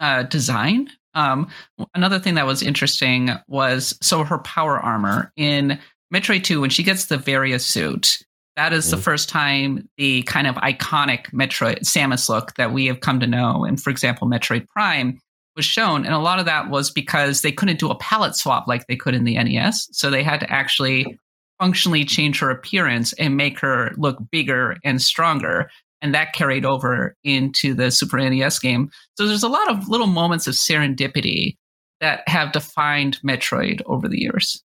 uh, 0.00 0.24
design. 0.24 0.90
Um, 1.14 1.48
another 1.94 2.18
thing 2.18 2.34
that 2.34 2.46
was 2.46 2.62
interesting 2.62 3.30
was 3.48 3.96
so 4.02 4.22
her 4.24 4.38
power 4.38 4.78
armor 4.78 5.32
in 5.36 5.78
Metroid 6.14 6.44
2, 6.44 6.60
when 6.60 6.70
she 6.70 6.82
gets 6.82 7.06
the 7.06 7.16
Varia 7.16 7.58
suit, 7.58 8.18
that 8.56 8.72
is 8.72 8.86
mm-hmm. 8.86 8.96
the 8.96 9.02
first 9.02 9.28
time 9.28 9.88
the 9.96 10.22
kind 10.24 10.46
of 10.46 10.56
iconic 10.56 11.30
Metroid 11.32 11.80
Samus 11.80 12.28
look 12.28 12.54
that 12.54 12.72
we 12.72 12.86
have 12.86 13.00
come 13.00 13.20
to 13.20 13.26
know. 13.26 13.64
And 13.64 13.82
for 13.82 13.90
example, 13.90 14.28
Metroid 14.28 14.68
Prime 14.68 15.18
was 15.56 15.64
shown. 15.64 16.04
And 16.04 16.14
a 16.14 16.18
lot 16.18 16.38
of 16.38 16.44
that 16.44 16.68
was 16.68 16.90
because 16.90 17.40
they 17.40 17.52
couldn't 17.52 17.78
do 17.78 17.90
a 17.90 17.98
palette 17.98 18.36
swap 18.36 18.68
like 18.68 18.86
they 18.86 18.96
could 18.96 19.14
in 19.14 19.24
the 19.24 19.42
NES. 19.42 19.88
So 19.92 20.10
they 20.10 20.22
had 20.22 20.40
to 20.40 20.50
actually 20.52 21.18
functionally 21.58 22.04
change 22.04 22.38
her 22.38 22.50
appearance 22.50 23.14
and 23.14 23.36
make 23.36 23.58
her 23.60 23.92
look 23.96 24.18
bigger 24.30 24.76
and 24.84 25.00
stronger 25.00 25.70
and 26.06 26.14
that 26.14 26.32
carried 26.32 26.64
over 26.64 27.16
into 27.24 27.74
the 27.74 27.90
Super 27.90 28.18
NES 28.18 28.60
game. 28.60 28.90
So 29.18 29.26
there's 29.26 29.42
a 29.42 29.48
lot 29.48 29.68
of 29.68 29.88
little 29.88 30.06
moments 30.06 30.46
of 30.46 30.54
serendipity 30.54 31.56
that 32.00 32.20
have 32.28 32.52
defined 32.52 33.18
Metroid 33.26 33.82
over 33.86 34.06
the 34.06 34.20
years. 34.20 34.62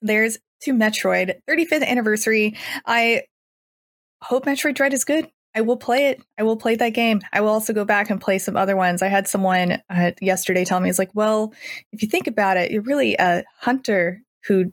There's 0.00 0.38
to 0.62 0.72
Metroid 0.72 1.40
35th 1.50 1.84
anniversary. 1.84 2.56
I 2.86 3.22
hope 4.22 4.46
Metroid 4.46 4.76
Dread 4.76 4.94
is 4.94 5.04
good. 5.04 5.28
I 5.56 5.62
will 5.62 5.76
play 5.76 6.10
it. 6.10 6.22
I 6.38 6.44
will 6.44 6.56
play 6.56 6.76
that 6.76 6.90
game. 6.90 7.20
I 7.32 7.40
will 7.40 7.48
also 7.48 7.72
go 7.72 7.84
back 7.84 8.10
and 8.10 8.20
play 8.20 8.38
some 8.38 8.56
other 8.56 8.76
ones. 8.76 9.02
I 9.02 9.08
had 9.08 9.26
someone 9.26 9.82
uh, 9.90 10.12
yesterday 10.20 10.64
tell 10.64 10.78
me, 10.78 10.88
"It's 10.88 11.00
like, 11.00 11.10
well, 11.14 11.52
if 11.92 12.00
you 12.02 12.08
think 12.08 12.28
about 12.28 12.58
it, 12.58 12.70
you're 12.70 12.82
really 12.82 13.16
a 13.18 13.42
hunter 13.58 14.20
who 14.46 14.72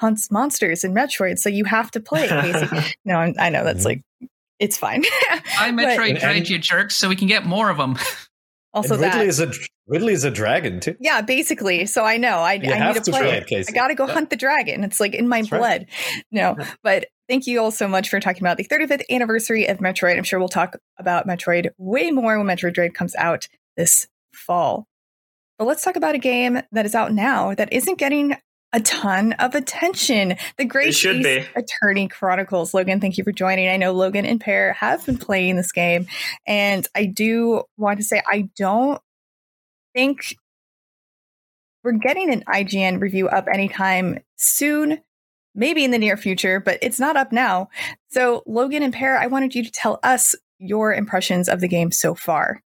hunts 0.00 0.30
monsters 0.30 0.82
in 0.82 0.94
Metroid, 0.94 1.38
so 1.38 1.48
you 1.48 1.64
have 1.64 1.90
to 1.92 2.00
play 2.00 2.24
it, 2.24 2.30
Casey. 2.30 2.94
no, 3.04 3.16
I'm, 3.16 3.34
i 3.38 3.50
know 3.50 3.62
that's 3.62 3.80
mm-hmm. 3.80 4.00
like 4.22 4.30
it's 4.58 4.76
fine. 4.76 5.04
I 5.58 5.70
Metroid 5.70 6.18
Dread, 6.20 6.48
you 6.48 6.58
jerks, 6.58 6.96
so 6.96 7.08
we 7.08 7.16
can 7.16 7.28
get 7.28 7.44
more 7.46 7.70
of 7.70 7.76
them. 7.76 7.96
Also, 8.72 8.94
and 8.94 9.02
Ridley 9.02 9.18
that. 9.18 9.26
is 9.26 9.40
a 9.40 9.50
Ridley 9.88 10.12
is 10.12 10.22
a 10.22 10.30
dragon 10.30 10.78
too. 10.78 10.94
Yeah, 11.00 11.22
basically. 11.22 11.86
So 11.86 12.04
I 12.04 12.18
know 12.18 12.36
I, 12.36 12.52
I 12.52 12.58
need 12.58 12.94
to, 12.94 13.00
to 13.00 13.10
play 13.10 13.30
it. 13.30 13.50
it 13.50 13.68
I 13.68 13.72
got 13.72 13.88
to 13.88 13.96
go 13.96 14.06
yeah. 14.06 14.12
hunt 14.12 14.30
the 14.30 14.36
dragon. 14.36 14.84
It's 14.84 15.00
like 15.00 15.12
in 15.12 15.26
my 15.26 15.40
That's 15.40 15.50
blood. 15.50 15.86
Right. 15.88 16.24
No, 16.30 16.56
but 16.84 17.06
thank 17.28 17.48
you 17.48 17.60
all 17.60 17.72
so 17.72 17.88
much 17.88 18.08
for 18.08 18.20
talking 18.20 18.44
about 18.44 18.58
the 18.58 18.64
35th 18.64 19.02
anniversary 19.10 19.66
of 19.66 19.78
Metroid. 19.78 20.16
I'm 20.16 20.22
sure 20.22 20.38
we'll 20.38 20.48
talk 20.48 20.76
about 20.98 21.26
Metroid 21.26 21.70
way 21.78 22.12
more 22.12 22.38
when 22.38 22.46
Metroid 22.46 22.74
Dread 22.74 22.94
comes 22.94 23.16
out 23.16 23.48
this 23.76 24.06
fall. 24.32 24.86
But 25.58 25.64
let's 25.64 25.82
talk 25.82 25.96
about 25.96 26.14
a 26.14 26.18
game 26.18 26.62
that 26.70 26.86
is 26.86 26.94
out 26.94 27.12
now 27.12 27.56
that 27.56 27.72
isn't 27.72 27.98
getting 27.98 28.36
a 28.72 28.80
ton 28.80 29.32
of 29.34 29.54
attention. 29.54 30.36
The 30.56 30.64
Great 30.64 30.94
should 30.94 31.22
be. 31.22 31.44
Attorney 31.56 32.08
Chronicles. 32.08 32.72
Logan, 32.74 33.00
thank 33.00 33.18
you 33.18 33.24
for 33.24 33.32
joining. 33.32 33.68
I 33.68 33.76
know 33.76 33.92
Logan 33.92 34.26
and 34.26 34.40
Peer 34.40 34.72
have 34.74 35.04
been 35.04 35.18
playing 35.18 35.56
this 35.56 35.72
game, 35.72 36.06
and 36.46 36.86
I 36.94 37.06
do 37.06 37.64
want 37.76 37.98
to 37.98 38.04
say 38.04 38.22
I 38.26 38.48
don't 38.56 39.00
think 39.94 40.36
we're 41.82 41.92
getting 41.92 42.32
an 42.32 42.44
IGN 42.48 43.00
review 43.00 43.28
up 43.28 43.48
anytime 43.52 44.20
soon. 44.36 45.00
Maybe 45.52 45.84
in 45.84 45.90
the 45.90 45.98
near 45.98 46.16
future, 46.16 46.60
but 46.60 46.78
it's 46.80 47.00
not 47.00 47.16
up 47.16 47.32
now. 47.32 47.70
So, 48.10 48.44
Logan 48.46 48.84
and 48.84 48.94
Peer, 48.94 49.18
I 49.18 49.26
wanted 49.26 49.52
you 49.52 49.64
to 49.64 49.70
tell 49.70 49.98
us 50.04 50.36
your 50.60 50.94
impressions 50.94 51.48
of 51.48 51.60
the 51.60 51.66
game 51.66 51.90
so 51.90 52.14
far. 52.14 52.62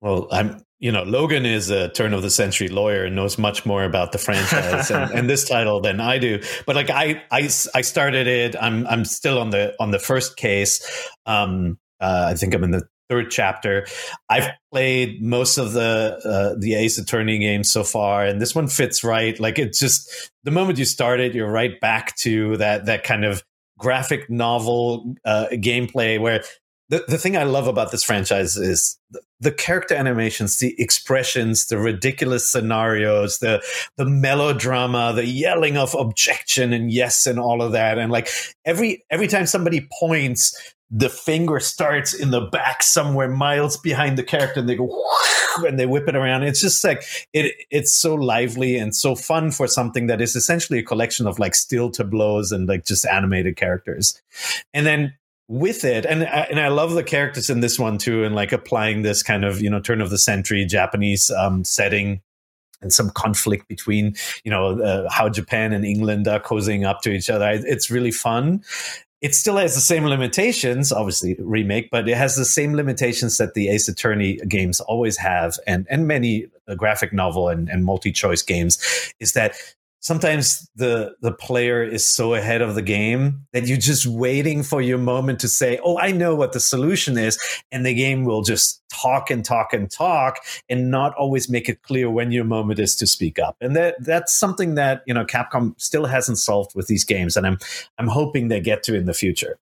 Well, 0.00 0.26
I'm 0.30 0.62
you 0.86 0.92
know, 0.92 1.02
Logan 1.02 1.44
is 1.44 1.68
a 1.68 1.88
turn 1.88 2.14
of 2.14 2.22
the 2.22 2.30
century 2.30 2.68
lawyer 2.68 3.06
and 3.06 3.16
knows 3.16 3.38
much 3.38 3.66
more 3.66 3.82
about 3.82 4.12
the 4.12 4.18
franchise 4.18 4.88
and, 4.88 5.10
and, 5.10 5.28
this 5.28 5.44
title 5.44 5.80
than 5.80 5.98
I 5.98 6.18
do. 6.18 6.40
But 6.64 6.76
like 6.76 6.90
I, 6.90 7.20
I, 7.32 7.50
I 7.74 7.80
started 7.80 8.28
it. 8.28 8.54
I'm, 8.54 8.86
I'm 8.86 9.04
still 9.04 9.40
on 9.40 9.50
the 9.50 9.74
on 9.80 9.90
the 9.90 9.98
first 9.98 10.36
case. 10.36 10.80
Um, 11.26 11.76
uh, 12.00 12.26
I 12.28 12.34
think 12.34 12.54
I'm 12.54 12.62
in 12.62 12.70
the 12.70 12.86
third 13.08 13.32
chapter. 13.32 13.84
I've 14.30 14.48
played 14.72 15.20
most 15.20 15.58
of 15.58 15.72
the 15.72 16.20
uh, 16.24 16.56
the 16.56 16.76
Ace 16.76 16.98
Attorney 16.98 17.40
games 17.40 17.68
so 17.68 17.82
far, 17.82 18.24
and 18.24 18.40
this 18.40 18.54
one 18.54 18.68
fits 18.68 19.02
right. 19.02 19.40
Like 19.40 19.58
it's 19.58 19.80
just 19.80 20.30
the 20.44 20.52
moment 20.52 20.78
you 20.78 20.84
start 20.84 21.18
it, 21.18 21.34
you're 21.34 21.50
right 21.50 21.80
back 21.80 22.14
to 22.18 22.56
that 22.58 22.86
that 22.86 23.02
kind 23.02 23.24
of 23.24 23.42
graphic 23.76 24.30
novel 24.30 25.16
uh, 25.24 25.46
gameplay 25.50 26.20
where 26.20 26.44
the, 26.88 27.04
the 27.08 27.18
thing 27.18 27.36
I 27.36 27.42
love 27.42 27.66
about 27.66 27.90
this 27.90 28.04
franchise 28.04 28.56
is 28.56 28.98
the, 29.10 29.20
the, 29.40 29.52
character 29.52 29.94
animations, 29.94 30.58
the 30.58 30.80
expressions, 30.80 31.66
the 31.66 31.78
ridiculous 31.78 32.50
scenarios, 32.50 33.38
the 33.38 33.62
the 33.96 34.04
melodrama, 34.04 35.12
the 35.12 35.26
yelling 35.26 35.76
of 35.76 35.94
objection 35.94 36.72
and 36.72 36.92
yes 36.92 37.26
and 37.26 37.40
all 37.40 37.62
of 37.62 37.72
that. 37.72 37.98
And 37.98 38.12
like 38.12 38.28
every 38.64 39.04
every 39.10 39.26
time 39.26 39.46
somebody 39.46 39.88
points, 39.98 40.74
the 40.90 41.08
finger 41.08 41.58
starts 41.58 42.14
in 42.14 42.30
the 42.30 42.42
back 42.42 42.82
somewhere 42.82 43.28
miles 43.28 43.76
behind 43.76 44.16
the 44.16 44.22
character 44.22 44.60
and 44.60 44.68
they 44.68 44.76
go 44.76 45.04
and 45.66 45.80
they 45.80 45.86
whip 45.86 46.08
it 46.08 46.14
around. 46.14 46.44
It's 46.44 46.60
just 46.60 46.84
like 46.84 47.02
it 47.32 47.52
it's 47.70 47.92
so 47.92 48.14
lively 48.14 48.76
and 48.76 48.94
so 48.94 49.16
fun 49.16 49.50
for 49.50 49.66
something 49.66 50.06
that 50.06 50.20
is 50.20 50.36
essentially 50.36 50.78
a 50.78 50.84
collection 50.84 51.26
of 51.26 51.40
like 51.40 51.56
still 51.56 51.90
tableaus 51.90 52.52
and 52.52 52.68
like 52.68 52.84
just 52.84 53.04
animated 53.04 53.56
characters. 53.56 54.22
And 54.72 54.86
then 54.86 55.14
with 55.48 55.84
it. 55.84 56.04
And 56.04 56.24
and 56.24 56.60
I 56.60 56.68
love 56.68 56.92
the 56.92 57.04
characters 57.04 57.50
in 57.50 57.60
this 57.60 57.78
one 57.78 57.98
too 57.98 58.24
and 58.24 58.34
like 58.34 58.52
applying 58.52 59.02
this 59.02 59.22
kind 59.22 59.44
of 59.44 59.60
you 59.60 59.70
know 59.70 59.80
turn 59.80 60.00
of 60.00 60.10
the 60.10 60.18
century 60.18 60.64
Japanese 60.64 61.30
um, 61.30 61.64
setting 61.64 62.20
and 62.82 62.92
some 62.92 63.10
conflict 63.10 63.68
between 63.68 64.14
you 64.44 64.50
know 64.50 64.80
uh, 64.80 65.08
how 65.10 65.28
Japan 65.28 65.72
and 65.72 65.84
England 65.84 66.26
are 66.28 66.40
cozying 66.40 66.84
up 66.84 67.00
to 67.02 67.10
each 67.10 67.30
other. 67.30 67.48
It's 67.50 67.90
really 67.90 68.10
fun. 68.10 68.62
It 69.22 69.34
still 69.34 69.56
has 69.56 69.74
the 69.74 69.80
same 69.80 70.04
limitations 70.04 70.92
obviously 70.92 71.36
remake 71.38 71.90
but 71.90 72.08
it 72.08 72.16
has 72.16 72.36
the 72.36 72.44
same 72.44 72.74
limitations 72.74 73.38
that 73.38 73.54
the 73.54 73.68
Ace 73.68 73.88
Attorney 73.88 74.36
games 74.48 74.80
always 74.80 75.16
have. 75.16 75.54
And 75.66 75.86
and 75.88 76.08
many 76.08 76.48
uh, 76.68 76.74
graphic 76.74 77.12
novel 77.12 77.48
and, 77.48 77.68
and 77.68 77.84
multi-choice 77.84 78.42
games 78.42 78.78
is 79.20 79.32
that 79.32 79.54
sometimes 80.06 80.70
the 80.76 81.16
the 81.20 81.32
player 81.32 81.82
is 81.82 82.08
so 82.08 82.34
ahead 82.34 82.62
of 82.62 82.76
the 82.76 82.82
game 82.82 83.44
that 83.52 83.66
you're 83.66 83.76
just 83.76 84.06
waiting 84.06 84.62
for 84.62 84.80
your 84.80 84.98
moment 84.98 85.40
to 85.40 85.48
say 85.48 85.80
oh 85.82 85.98
i 85.98 86.12
know 86.12 86.36
what 86.36 86.52
the 86.52 86.60
solution 86.60 87.18
is 87.18 87.36
and 87.72 87.84
the 87.84 87.92
game 87.92 88.24
will 88.24 88.42
just 88.42 88.80
talk 88.88 89.30
and 89.30 89.44
talk 89.44 89.72
and 89.72 89.90
talk 89.90 90.38
and 90.68 90.92
not 90.92 91.12
always 91.14 91.48
make 91.48 91.68
it 91.68 91.82
clear 91.82 92.08
when 92.08 92.30
your 92.30 92.44
moment 92.44 92.78
is 92.78 92.94
to 92.96 93.06
speak 93.06 93.38
up. 93.38 93.56
And 93.60 93.74
that 93.74 93.96
that's 94.00 94.32
something 94.32 94.76
that 94.76 95.02
you 95.06 95.14
know 95.14 95.24
capcom 95.24 95.74
still 95.76 96.06
hasn't 96.06 96.38
solved 96.38 96.74
with 96.76 96.86
these 96.86 97.04
games 97.04 97.36
and 97.36 97.46
i'm 97.46 97.58
i'm 97.98 98.06
hoping 98.06 98.48
they 98.48 98.60
get 98.60 98.84
to 98.84 98.94
in 98.94 99.06
the 99.06 99.14
future. 99.14 99.58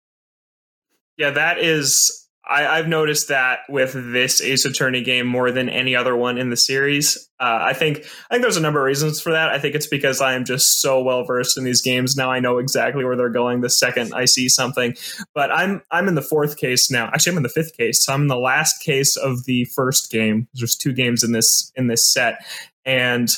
Yeah 1.16 1.30
that 1.30 1.58
is 1.58 2.23
I, 2.48 2.76
have 2.76 2.88
noticed 2.88 3.28
that 3.28 3.60
with 3.68 3.92
this 3.94 4.40
Ace 4.40 4.64
Attorney 4.64 5.02
game 5.02 5.26
more 5.26 5.50
than 5.50 5.68
any 5.68 5.96
other 5.96 6.14
one 6.14 6.36
in 6.36 6.50
the 6.50 6.56
series. 6.56 7.28
Uh, 7.40 7.58
I 7.62 7.72
think 7.72 7.98
I 7.98 8.34
think 8.34 8.42
there's 8.42 8.56
a 8.56 8.60
number 8.60 8.80
of 8.80 8.84
reasons 8.84 9.20
for 9.20 9.32
that. 9.32 9.50
I 9.50 9.58
think 9.58 9.74
it's 9.74 9.86
because 9.86 10.20
I 10.20 10.34
am 10.34 10.44
just 10.44 10.80
so 10.80 11.02
well 11.02 11.24
versed 11.24 11.56
in 11.56 11.64
these 11.64 11.80
games 11.80 12.16
now. 12.16 12.30
I 12.30 12.40
know 12.40 12.58
exactly 12.58 13.04
where 13.04 13.16
they're 13.16 13.30
going 13.30 13.60
the 13.60 13.70
second 13.70 14.12
I 14.14 14.26
see 14.26 14.48
something. 14.48 14.94
But 15.34 15.50
I'm 15.50 15.82
I'm 15.90 16.06
in 16.08 16.14
the 16.14 16.22
fourth 16.22 16.56
case 16.56 16.90
now. 16.90 17.06
Actually, 17.06 17.32
I'm 17.32 17.36
in 17.38 17.42
the 17.44 17.48
fifth 17.48 17.76
case. 17.76 18.04
So 18.04 18.12
I'm 18.12 18.22
in 18.22 18.28
the 18.28 18.36
last 18.36 18.82
case 18.82 19.16
of 19.16 19.44
the 19.44 19.64
first 19.74 20.10
game. 20.10 20.48
There's 20.54 20.76
two 20.76 20.92
games 20.92 21.24
in 21.24 21.32
this 21.32 21.72
in 21.76 21.86
this 21.86 22.12
set, 22.12 22.44
and 22.84 23.28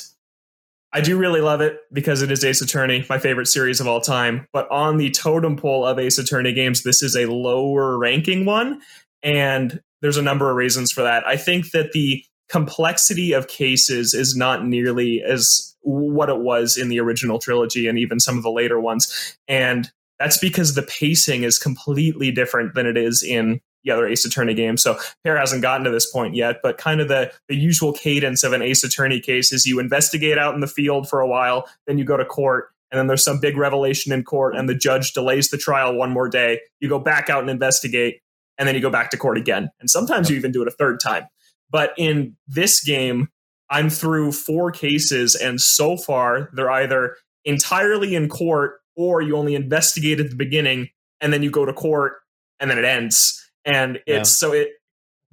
I 0.97 1.01
do 1.01 1.15
really 1.15 1.41
love 1.41 1.61
it 1.61 1.77
because 1.93 2.23
it 2.23 2.31
is 2.31 2.43
Ace 2.43 2.59
Attorney, 2.59 3.05
my 3.07 3.19
favorite 3.19 3.45
series 3.45 3.79
of 3.79 3.85
all 3.85 4.01
time. 4.01 4.47
But 4.51 4.67
on 4.71 4.97
the 4.97 5.11
totem 5.11 5.55
pole 5.55 5.85
of 5.85 5.99
Ace 5.99 6.17
Attorney 6.17 6.53
games, 6.53 6.81
this 6.81 7.03
is 7.03 7.15
a 7.15 7.27
lower 7.27 7.99
ranking 7.99 8.45
one. 8.45 8.81
And 9.21 9.79
there's 10.01 10.17
a 10.17 10.23
number 10.23 10.49
of 10.49 10.55
reasons 10.55 10.91
for 10.91 11.03
that. 11.03 11.23
I 11.27 11.37
think 11.37 11.69
that 11.69 11.91
the 11.91 12.23
complexity 12.49 13.31
of 13.31 13.47
cases 13.47 14.15
is 14.15 14.35
not 14.35 14.65
nearly 14.65 15.21
as 15.21 15.75
what 15.81 16.29
it 16.29 16.39
was 16.39 16.77
in 16.77 16.89
the 16.89 16.99
original 16.99 17.37
trilogy 17.37 17.87
and 17.87 17.99
even 17.99 18.19
some 18.19 18.35
of 18.35 18.41
the 18.41 18.49
later 18.49 18.79
ones. 18.79 19.37
And 19.47 19.91
that's 20.17 20.39
because 20.39 20.73
the 20.73 20.81
pacing 20.81 21.43
is 21.43 21.59
completely 21.59 22.31
different 22.31 22.73
than 22.73 22.87
it 22.87 22.97
is 22.97 23.21
in 23.21 23.61
the 23.87 23.93
other 23.93 24.07
Ace 24.07 24.25
Attorney 24.25 24.53
game. 24.53 24.77
So 24.77 24.99
Peer 25.23 25.37
hasn't 25.37 25.61
gotten 25.61 25.85
to 25.85 25.89
this 25.89 26.11
point 26.11 26.35
yet, 26.35 26.57
but 26.61 26.77
kind 26.77 27.01
of 27.01 27.07
the, 27.07 27.31
the 27.47 27.55
usual 27.55 27.93
cadence 27.93 28.43
of 28.43 28.53
an 28.53 28.61
Ace 28.61 28.83
Attorney 28.83 29.19
case 29.19 29.51
is 29.51 29.65
you 29.65 29.79
investigate 29.79 30.37
out 30.37 30.53
in 30.53 30.61
the 30.61 30.67
field 30.67 31.09
for 31.09 31.21
a 31.21 31.27
while, 31.27 31.67
then 31.87 31.97
you 31.97 32.03
go 32.03 32.17
to 32.17 32.25
court, 32.25 32.69
and 32.91 32.99
then 32.99 33.07
there's 33.07 33.23
some 33.23 33.39
big 33.39 33.57
revelation 33.57 34.11
in 34.11 34.23
court, 34.23 34.55
and 34.55 34.67
the 34.67 34.75
judge 34.75 35.13
delays 35.13 35.49
the 35.49 35.57
trial 35.57 35.95
one 35.95 36.11
more 36.11 36.29
day. 36.29 36.59
You 36.79 36.89
go 36.89 36.99
back 36.99 37.29
out 37.29 37.41
and 37.41 37.49
investigate, 37.49 38.19
and 38.57 38.67
then 38.67 38.75
you 38.75 38.81
go 38.81 38.89
back 38.89 39.09
to 39.11 39.17
court 39.17 39.37
again. 39.37 39.69
And 39.79 39.89
sometimes 39.89 40.29
you 40.29 40.35
even 40.35 40.51
do 40.51 40.61
it 40.61 40.67
a 40.67 40.71
third 40.71 40.99
time. 40.99 41.25
But 41.69 41.93
in 41.97 42.35
this 42.47 42.83
game, 42.83 43.29
I'm 43.69 43.89
through 43.89 44.31
four 44.33 44.71
cases, 44.71 45.35
and 45.35 45.59
so 45.61 45.97
far 45.97 46.49
they're 46.53 46.71
either 46.71 47.15
entirely 47.45 48.15
in 48.15 48.27
court 48.27 48.79
or 48.97 49.21
you 49.21 49.37
only 49.37 49.55
investigate 49.55 50.19
at 50.19 50.29
the 50.29 50.35
beginning 50.35 50.89
and 51.21 51.31
then 51.31 51.43
you 51.43 51.49
go 51.49 51.65
to 51.65 51.73
court 51.73 52.17
and 52.59 52.69
then 52.69 52.77
it 52.77 52.85
ends 52.85 53.46
and 53.67 53.97
it's 54.07 54.07
yeah. 54.07 54.23
so 54.23 54.53
it 54.53 54.69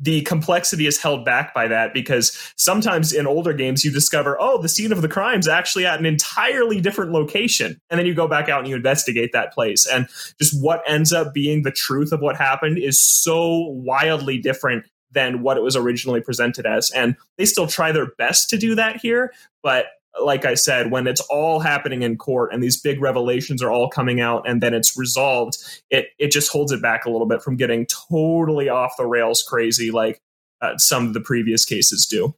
the 0.00 0.22
complexity 0.22 0.86
is 0.86 1.00
held 1.00 1.24
back 1.24 1.54
by 1.54 1.68
that 1.68 1.94
because 1.94 2.36
sometimes 2.56 3.12
in 3.12 3.28
older 3.28 3.52
games 3.52 3.84
you 3.84 3.92
discover 3.92 4.36
oh 4.40 4.60
the 4.60 4.68
scene 4.68 4.90
of 4.90 5.02
the 5.02 5.08
crime 5.08 5.38
is 5.38 5.46
actually 5.46 5.86
at 5.86 6.00
an 6.00 6.04
entirely 6.04 6.80
different 6.80 7.12
location. 7.12 7.80
And 7.88 7.98
then 7.98 8.06
you 8.06 8.12
go 8.12 8.26
back 8.26 8.48
out 8.48 8.58
and 8.58 8.68
you 8.68 8.74
investigate 8.74 9.30
that 9.32 9.52
place. 9.52 9.86
And 9.86 10.08
just 10.38 10.60
what 10.60 10.82
ends 10.86 11.12
up 11.12 11.32
being 11.32 11.62
the 11.62 11.70
truth 11.70 12.10
of 12.10 12.20
what 12.20 12.36
happened 12.36 12.76
is 12.76 13.00
so 13.00 13.68
wildly 13.68 14.36
different 14.36 14.84
than 15.12 15.42
what 15.42 15.56
it 15.56 15.62
was 15.62 15.76
originally 15.76 16.20
presented 16.20 16.66
as. 16.66 16.90
And 16.90 17.14
they 17.38 17.44
still 17.44 17.68
try 17.68 17.92
their 17.92 18.10
best 18.18 18.50
to 18.50 18.58
do 18.58 18.74
that 18.74 18.96
here 18.96 19.32
but 19.64 19.86
like 20.22 20.44
I 20.44 20.54
said, 20.54 20.90
when 20.90 21.06
it's 21.06 21.20
all 21.22 21.60
happening 21.60 22.02
in 22.02 22.16
court 22.16 22.52
and 22.52 22.62
these 22.62 22.80
big 22.80 23.00
revelations 23.00 23.62
are 23.62 23.70
all 23.70 23.88
coming 23.88 24.20
out 24.20 24.48
and 24.48 24.62
then 24.62 24.74
it's 24.74 24.96
resolved, 24.96 25.56
it 25.90 26.08
it 26.18 26.30
just 26.30 26.50
holds 26.50 26.72
it 26.72 26.80
back 26.80 27.04
a 27.04 27.10
little 27.10 27.26
bit 27.26 27.42
from 27.42 27.56
getting 27.56 27.86
totally 27.86 28.68
off 28.68 28.92
the 28.96 29.06
rails 29.06 29.42
crazy 29.42 29.90
like 29.90 30.20
uh, 30.60 30.76
some 30.78 31.06
of 31.06 31.14
the 31.14 31.20
previous 31.20 31.64
cases 31.64 32.06
do. 32.06 32.34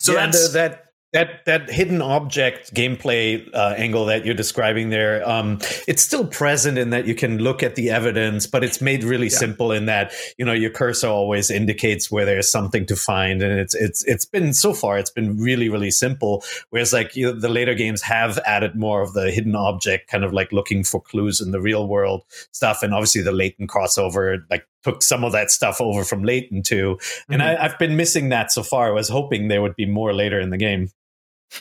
So 0.00 0.12
yeah, 0.12 0.26
that's 0.26 0.48
the, 0.48 0.52
that 0.58 0.83
that 1.14 1.44
that 1.46 1.70
hidden 1.70 2.02
object 2.02 2.74
gameplay 2.74 3.48
uh, 3.54 3.74
angle 3.78 4.04
that 4.04 4.26
you're 4.26 4.34
describing 4.34 4.90
there 4.90 5.26
um, 5.28 5.58
it's 5.88 6.02
still 6.02 6.26
present 6.26 6.76
in 6.76 6.90
that 6.90 7.06
you 7.06 7.14
can 7.14 7.38
look 7.38 7.62
at 7.62 7.76
the 7.76 7.88
evidence 7.88 8.46
but 8.46 8.62
it's 8.62 8.82
made 8.82 9.04
really 9.04 9.28
yeah. 9.28 9.38
simple 9.38 9.72
in 9.72 9.86
that 9.86 10.12
you 10.36 10.44
know 10.44 10.52
your 10.52 10.70
cursor 10.70 11.06
always 11.06 11.50
indicates 11.50 12.10
where 12.10 12.24
there's 12.24 12.50
something 12.50 12.84
to 12.84 12.96
find 12.96 13.40
and 13.40 13.58
it's 13.58 13.74
it's 13.74 14.04
it's 14.04 14.24
been 14.24 14.52
so 14.52 14.74
far 14.74 14.98
it's 14.98 15.10
been 15.10 15.38
really 15.38 15.68
really 15.68 15.90
simple 15.90 16.42
whereas 16.70 16.92
like 16.92 17.14
you 17.14 17.26
know, 17.26 17.40
the 17.40 17.48
later 17.48 17.74
games 17.74 18.02
have 18.02 18.38
added 18.44 18.74
more 18.74 19.00
of 19.00 19.14
the 19.14 19.30
hidden 19.30 19.54
object 19.54 20.10
kind 20.10 20.24
of 20.24 20.32
like 20.32 20.50
looking 20.52 20.82
for 20.82 21.00
clues 21.00 21.40
in 21.40 21.52
the 21.52 21.60
real 21.60 21.86
world 21.86 22.24
stuff 22.50 22.82
and 22.82 22.92
obviously 22.92 23.22
the 23.22 23.32
Layton 23.32 23.68
crossover 23.68 24.42
like 24.50 24.66
took 24.82 25.00
some 25.00 25.22
of 25.22 25.30
that 25.30 25.50
stuff 25.50 25.80
over 25.80 26.02
from 26.02 26.24
Layton 26.24 26.62
too 26.62 26.98
and 27.30 27.40
mm-hmm. 27.40 27.62
I, 27.62 27.64
i've 27.64 27.78
been 27.78 27.96
missing 27.96 28.30
that 28.30 28.50
so 28.50 28.62
far 28.62 28.88
i 28.88 28.90
was 28.90 29.08
hoping 29.08 29.48
there 29.48 29.62
would 29.62 29.76
be 29.76 29.86
more 29.86 30.12
later 30.12 30.40
in 30.40 30.50
the 30.50 30.58
game 30.58 30.90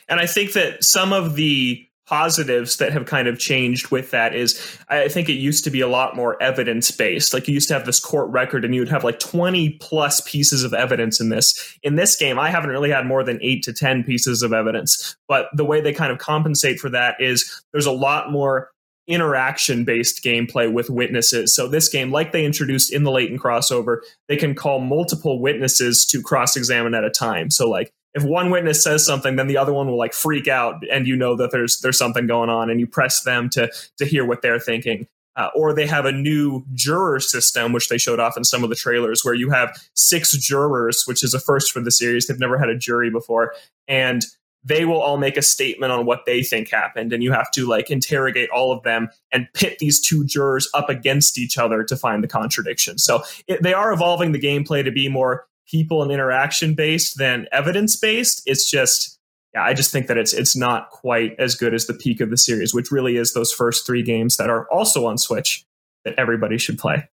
and 0.08 0.20
I 0.20 0.26
think 0.26 0.54
that 0.54 0.84
some 0.84 1.14
of 1.14 1.36
the 1.36 1.88
positives 2.06 2.78
that 2.78 2.92
have 2.92 3.06
kind 3.06 3.28
of 3.28 3.40
changed 3.40 3.90
with 3.90 4.12
that 4.12 4.36
is 4.36 4.78
I 4.90 5.08
think 5.08 5.30
it 5.30 5.34
used 5.34 5.64
to 5.64 5.72
be 5.72 5.80
a 5.80 5.88
lot 5.88 6.16
more 6.16 6.42
evidence 6.44 6.92
based. 6.92 7.34
Like 7.34 7.48
you 7.48 7.54
used 7.54 7.70
to 7.70 7.74
have 7.74 7.86
this 7.86 8.00
court 8.00 8.30
record 8.30 8.66
and 8.66 8.76
you 8.76 8.82
would 8.82 8.90
have 8.90 9.06
like 9.06 9.20
20 9.20 9.78
plus 9.80 10.20
pieces 10.22 10.64
of 10.64 10.74
evidence 10.74 11.22
in 11.22 11.30
this. 11.30 11.78
In 11.82 11.96
this 11.96 12.16
game, 12.16 12.38
I 12.38 12.50
haven't 12.50 12.72
really 12.72 12.90
had 12.90 13.06
more 13.06 13.24
than 13.24 13.40
eight 13.42 13.64
to 13.64 13.74
10 13.74 14.04
pieces 14.04 14.42
of 14.42 14.52
evidence. 14.52 15.16
But 15.28 15.48
the 15.54 15.66
way 15.66 15.80
they 15.80 15.94
kind 15.94 16.12
of 16.12 16.18
compensate 16.18 16.80
for 16.80 16.90
that 16.90 17.16
is 17.20 17.64
there's 17.72 17.86
a 17.86 17.92
lot 17.92 18.32
more 18.32 18.70
interaction 19.08 19.84
based 19.84 20.24
gameplay 20.24 20.72
with 20.72 20.90
witnesses. 20.90 21.56
So 21.56 21.68
this 21.68 21.90
game, 21.90 22.12
like 22.12 22.32
they 22.32 22.46
introduced 22.46 22.92
in 22.92 23.04
the 23.04 23.12
Layton 23.12 23.40
crossover, 23.40 23.98
they 24.28 24.38
can 24.38 24.56
call 24.56 24.80
multiple 24.80 25.42
witnesses 25.42 26.06
to 26.08 26.22
cross 26.22 26.56
examine 26.56 26.94
at 26.94 27.04
a 27.04 27.10
time. 27.10 27.50
So 27.50 27.70
like 27.70 27.94
if 28.14 28.24
one 28.24 28.50
witness 28.50 28.84
says 28.84 29.06
something, 29.06 29.36
then 29.36 29.48
the 29.48 29.58
other 29.58 29.74
one 29.74 29.88
will 29.88 29.98
like 29.98 30.14
freak 30.14 30.48
out, 30.48 30.84
and 30.92 31.08
you 31.08 31.16
know 31.16 31.36
that 31.36 31.52
there's 31.52 31.80
there's 31.80 31.98
something 31.98 32.28
going 32.28 32.50
on, 32.50 32.70
and 32.70 32.80
you 32.80 32.88
press 32.88 33.24
them 33.24 33.50
to 33.52 33.72
to 33.98 34.06
hear 34.06 34.26
what 34.26 34.42
they're 34.42 34.60
thinking. 34.60 35.08
Uh, 35.36 35.50
or 35.56 35.74
they 35.74 35.88
have 35.88 36.06
a 36.06 36.12
new 36.12 36.64
juror 36.74 37.20
system, 37.20 37.74
which 37.74 37.90
they 37.90 37.98
showed 37.98 38.20
off 38.20 38.38
in 38.38 38.44
some 38.44 38.64
of 38.64 38.70
the 38.70 38.76
trailers, 38.76 39.26
where 39.26 39.34
you 39.34 39.50
have 39.50 39.76
six 39.96 40.38
jurors, 40.38 41.06
which 41.08 41.24
is 41.24 41.34
a 41.34 41.40
first 41.40 41.72
for 41.72 41.80
the 41.80 41.90
series. 41.90 42.28
They've 42.28 42.40
never 42.40 42.60
had 42.60 42.70
a 42.70 42.78
jury 42.78 43.10
before, 43.10 43.54
and 43.88 44.24
they 44.64 44.86
will 44.86 45.02
all 45.02 45.18
make 45.18 45.36
a 45.36 45.42
statement 45.42 45.92
on 45.92 46.06
what 46.06 46.26
they 46.26 46.42
think 46.42 46.70
happened 46.70 47.12
and 47.12 47.22
you 47.22 47.32
have 47.32 47.52
to 47.52 47.66
like 47.68 47.92
interrogate 47.92 48.50
all 48.50 48.72
of 48.72 48.82
them 48.84 49.10
and 49.32 49.48
pit 49.54 49.78
these 49.80 50.00
two 50.00 50.26
jurors 50.26 50.70
up 50.74 50.90
against 50.90 51.38
each 51.38 51.58
other 51.58 51.84
to 51.84 51.98
find 51.98 52.24
the 52.24 52.28
contradiction 52.28 52.98
so 52.98 53.24
it, 53.48 53.62
they 53.62 53.74
are 53.74 53.92
evolving 53.92 54.32
the 54.32 54.40
gameplay 54.40 54.84
to 54.84 54.92
be 54.92 55.10
more 55.10 55.46
people 55.68 56.02
and 56.04 56.12
interaction 56.12 56.76
based 56.76 57.18
than 57.18 57.48
evidence 57.52 57.96
based. 57.96 58.42
It's 58.46 58.70
just 58.70 59.20
yeah, 59.54 59.64
I 59.64 59.74
just 59.74 59.92
think 59.92 60.08
that 60.08 60.18
it's 60.18 60.34
it's 60.34 60.56
not 60.56 60.90
quite 60.90 61.36
as 61.40 61.56
good 61.56 61.74
as 61.74 61.86
the 61.86 61.94
peak 61.94 62.22
of 62.22 62.30
the 62.30 62.38
series, 62.38 62.74
which 62.74 62.92
really 62.92 63.18
is 63.18 63.34
those 63.34 63.52
first 63.52 63.86
three 63.86 64.02
games 64.02 64.38
that 64.38 64.50
are 64.50 64.68
also 64.72 65.06
on 65.06 65.18
Switch 65.18 65.66
that 66.06 66.16
everybody 66.18 66.58
should 66.58 66.80
play. 66.80 67.08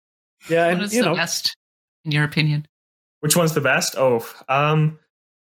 Yeah, 0.48 0.68
and 0.68 0.92
you 0.92 1.02
know, 1.02 1.14
best 1.14 1.56
in 2.04 2.12
your 2.12 2.24
opinion? 2.24 2.66
Which 3.20 3.36
one's 3.36 3.54
the 3.54 3.60
best? 3.60 3.96
Oh, 3.96 4.26
um, 4.48 4.98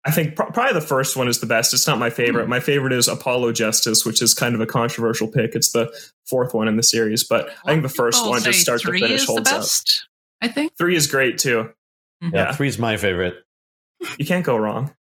I 0.05 0.11
think 0.11 0.37
pr- 0.37 0.45
probably 0.45 0.75
the 0.75 0.87
first 0.87 1.17
one 1.17 1.29
is 1.29 1.41
the 1.41 1.47
best. 1.47 1.73
It's 1.73 1.87
not 1.87 1.99
my 1.99 2.11
favorite. 2.11 2.47
Mm. 2.47 2.51
My 2.51 2.61
favorite 2.61 2.93
is 2.93 3.09
Apollo 3.09 3.53
Justice, 3.53 4.05
which 4.05 4.21
is 4.21 4.35
kind 4.35 4.55
of 4.55 4.61
a 4.61 4.67
controversial 4.67 5.29
pick. 5.29 5.55
It's 5.55 5.73
the 5.73 5.91
fourth 6.27 6.53
one 6.53 6.69
in 6.69 6.77
the 6.77 6.83
series, 6.83 7.25
but 7.25 7.47
well, 7.47 7.57
I 7.65 7.71
think 7.73 7.83
the 7.83 7.89
first 7.89 8.27
one 8.27 8.43
just 8.43 8.61
start 8.61 8.83
to 8.83 8.93
finish 8.93 9.25
holds 9.25 9.51
up. 9.51 9.65
I 10.43 10.49
think 10.49 10.77
three 10.77 10.95
is 10.95 11.07
great 11.07 11.39
too. 11.39 11.71
Mm-hmm. 12.25 12.35
Yeah, 12.35 12.57
yeah, 12.59 12.67
is 12.67 12.79
my 12.79 12.97
favorite. 12.97 13.35
You 14.19 14.27
can't 14.27 14.45
go 14.45 14.57
wrong. 14.57 14.95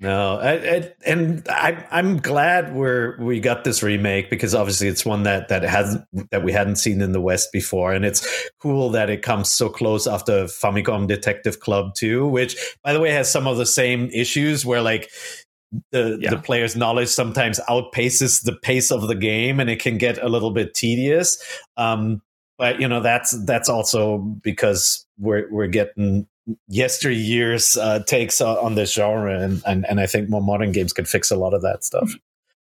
No, 0.00 0.38
I, 0.38 0.52
I, 0.52 0.92
and 1.06 1.46
I, 1.48 1.86
I'm 1.90 2.18
glad 2.18 2.74
we're 2.74 3.16
we 3.20 3.38
got 3.38 3.62
this 3.62 3.82
remake 3.82 4.28
because 4.28 4.54
obviously 4.54 4.88
it's 4.88 5.06
one 5.06 5.22
that 5.22 5.48
that 5.48 5.62
has 5.62 5.96
that 6.30 6.42
we 6.42 6.52
hadn't 6.52 6.76
seen 6.76 7.00
in 7.00 7.12
the 7.12 7.20
West 7.20 7.50
before, 7.52 7.92
and 7.92 8.04
it's 8.04 8.50
cool 8.60 8.90
that 8.90 9.08
it 9.08 9.22
comes 9.22 9.52
so 9.52 9.68
close 9.68 10.08
after 10.08 10.44
Famicom 10.44 11.06
Detective 11.06 11.60
Club 11.60 11.94
2, 11.94 12.26
which 12.26 12.56
by 12.82 12.92
the 12.92 13.00
way 13.00 13.12
has 13.12 13.30
some 13.30 13.46
of 13.46 13.56
the 13.56 13.66
same 13.66 14.10
issues 14.12 14.66
where 14.66 14.82
like 14.82 15.10
the 15.92 16.18
yeah. 16.20 16.30
the 16.30 16.38
player's 16.38 16.74
knowledge 16.74 17.08
sometimes 17.08 17.60
outpaces 17.68 18.42
the 18.42 18.56
pace 18.62 18.90
of 18.90 19.06
the 19.06 19.14
game, 19.14 19.60
and 19.60 19.70
it 19.70 19.80
can 19.80 19.96
get 19.96 20.20
a 20.20 20.28
little 20.28 20.50
bit 20.50 20.74
tedious. 20.74 21.38
Um, 21.76 22.20
but 22.58 22.80
you 22.80 22.88
know 22.88 23.00
that's 23.00 23.30
that's 23.44 23.68
also 23.68 24.18
because 24.18 25.06
we're 25.18 25.46
we're 25.52 25.68
getting 25.68 26.26
yesteryear's 26.68 27.76
uh, 27.76 28.00
takes 28.00 28.40
on 28.40 28.74
this 28.74 28.92
genre, 28.92 29.40
and, 29.40 29.62
and 29.66 29.86
and 29.86 30.00
I 30.00 30.06
think 30.06 30.28
more 30.28 30.42
modern 30.42 30.72
games 30.72 30.92
could 30.92 31.08
fix 31.08 31.30
a 31.30 31.36
lot 31.36 31.54
of 31.54 31.62
that 31.62 31.84
stuff. 31.84 32.12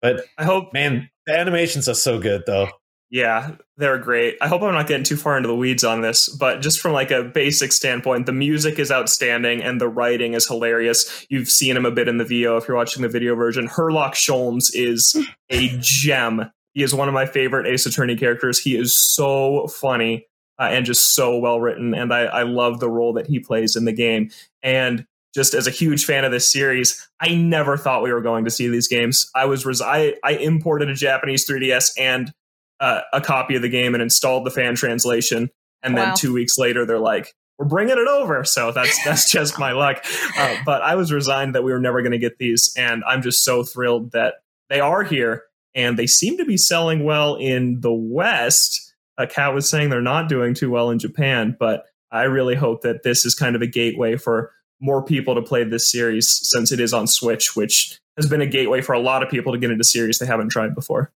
But 0.02 0.24
I 0.38 0.44
hope, 0.44 0.72
man, 0.72 1.10
the 1.26 1.38
animations 1.38 1.88
are 1.88 1.94
so 1.94 2.20
good, 2.20 2.44
though. 2.46 2.68
Yeah, 3.08 3.52
they're 3.76 3.98
great. 3.98 4.36
I 4.40 4.48
hope 4.48 4.62
I'm 4.62 4.74
not 4.74 4.88
getting 4.88 5.04
too 5.04 5.16
far 5.16 5.36
into 5.36 5.46
the 5.46 5.54
weeds 5.54 5.84
on 5.84 6.00
this, 6.00 6.28
but 6.28 6.60
just 6.60 6.80
from 6.80 6.92
like 6.92 7.12
a 7.12 7.22
basic 7.22 7.70
standpoint, 7.70 8.26
the 8.26 8.32
music 8.32 8.80
is 8.80 8.90
outstanding 8.90 9.62
and 9.62 9.80
the 9.80 9.88
writing 9.88 10.34
is 10.34 10.48
hilarious. 10.48 11.24
You've 11.30 11.48
seen 11.48 11.76
him 11.76 11.86
a 11.86 11.92
bit 11.92 12.08
in 12.08 12.18
the 12.18 12.24
VO 12.24 12.56
if 12.56 12.66
you're 12.66 12.76
watching 12.76 13.02
the 13.02 13.08
video 13.08 13.36
version. 13.36 13.68
Herlock 13.68 14.14
Sholmes 14.14 14.70
is 14.74 15.14
a 15.50 15.76
gem. 15.80 16.50
He 16.74 16.82
is 16.82 16.94
one 16.94 17.06
of 17.06 17.14
my 17.14 17.26
favorite 17.26 17.66
Ace 17.68 17.86
Attorney 17.86 18.16
characters. 18.16 18.58
He 18.58 18.76
is 18.76 18.98
so 18.98 19.68
funny 19.68 20.26
uh, 20.58 20.68
and 20.70 20.86
just 20.86 21.14
so 21.14 21.38
well 21.38 21.60
written. 21.60 21.94
And 21.94 22.12
I, 22.12 22.22
I 22.22 22.42
love 22.42 22.80
the 22.80 22.90
role 22.90 23.12
that 23.14 23.26
he 23.26 23.38
plays 23.38 23.76
in 23.76 23.84
the 23.84 23.92
game. 23.92 24.30
And 24.62 25.06
just 25.34 25.52
as 25.52 25.66
a 25.66 25.70
huge 25.70 26.04
fan 26.06 26.24
of 26.24 26.32
this 26.32 26.50
series, 26.50 27.06
I 27.20 27.34
never 27.34 27.76
thought 27.76 28.02
we 28.02 28.12
were 28.12 28.22
going 28.22 28.44
to 28.44 28.50
see 28.50 28.68
these 28.68 28.88
games. 28.88 29.30
I 29.34 29.44
was 29.44 29.66
res- 29.66 29.82
I, 29.82 30.14
I 30.24 30.32
imported 30.32 30.88
a 30.88 30.94
Japanese 30.94 31.48
3DS 31.48 31.90
and 31.98 32.32
uh, 32.80 33.02
a 33.12 33.20
copy 33.20 33.56
of 33.56 33.62
the 33.62 33.68
game 33.68 33.94
and 33.94 34.02
installed 34.02 34.46
the 34.46 34.50
fan 34.50 34.74
translation. 34.74 35.50
And 35.82 35.94
wow. 35.94 36.06
then 36.06 36.14
two 36.16 36.32
weeks 36.32 36.58
later, 36.58 36.84
they're 36.84 36.98
like, 36.98 37.34
"We're 37.58 37.66
bringing 37.66 37.98
it 37.98 38.08
over." 38.08 38.44
So 38.44 38.72
that's 38.72 39.02
that's 39.04 39.30
just 39.32 39.58
my 39.58 39.72
luck. 39.72 40.04
Uh, 40.38 40.56
but 40.64 40.82
I 40.82 40.94
was 40.94 41.12
resigned 41.12 41.54
that 41.54 41.64
we 41.64 41.72
were 41.72 41.80
never 41.80 42.02
going 42.02 42.12
to 42.12 42.18
get 42.18 42.38
these, 42.38 42.72
and 42.76 43.04
I'm 43.04 43.22
just 43.22 43.44
so 43.44 43.62
thrilled 43.62 44.12
that 44.12 44.36
they 44.68 44.80
are 44.80 45.02
here, 45.04 45.44
and 45.74 45.98
they 45.98 46.06
seem 46.06 46.38
to 46.38 46.44
be 46.44 46.56
selling 46.56 47.04
well 47.04 47.36
in 47.36 47.80
the 47.80 47.92
West 47.92 48.94
uh, 49.18 49.26
Kat 49.26 49.54
was 49.54 49.68
saying 49.68 49.90
they're 49.90 50.00
not 50.00 50.28
doing 50.28 50.54
too 50.54 50.70
well 50.70 50.90
in 50.90 50.98
Japan, 50.98 51.56
but 51.58 51.86
I 52.10 52.22
really 52.24 52.54
hope 52.54 52.82
that 52.82 53.02
this 53.02 53.26
is 53.26 53.34
kind 53.34 53.56
of 53.56 53.62
a 53.62 53.66
gateway 53.66 54.16
for 54.16 54.52
more 54.80 55.02
people 55.02 55.34
to 55.34 55.42
play 55.42 55.64
this 55.64 55.90
series 55.90 56.30
since 56.30 56.70
it 56.70 56.80
is 56.80 56.92
on 56.92 57.06
Switch, 57.06 57.56
which 57.56 57.98
has 58.16 58.28
been 58.28 58.40
a 58.40 58.46
gateway 58.46 58.80
for 58.80 58.92
a 58.92 59.00
lot 59.00 59.22
of 59.22 59.30
people 59.30 59.52
to 59.52 59.58
get 59.58 59.70
into 59.70 59.84
series 59.84 60.18
they 60.18 60.26
haven't 60.26 60.50
tried 60.50 60.74
before. 60.74 61.12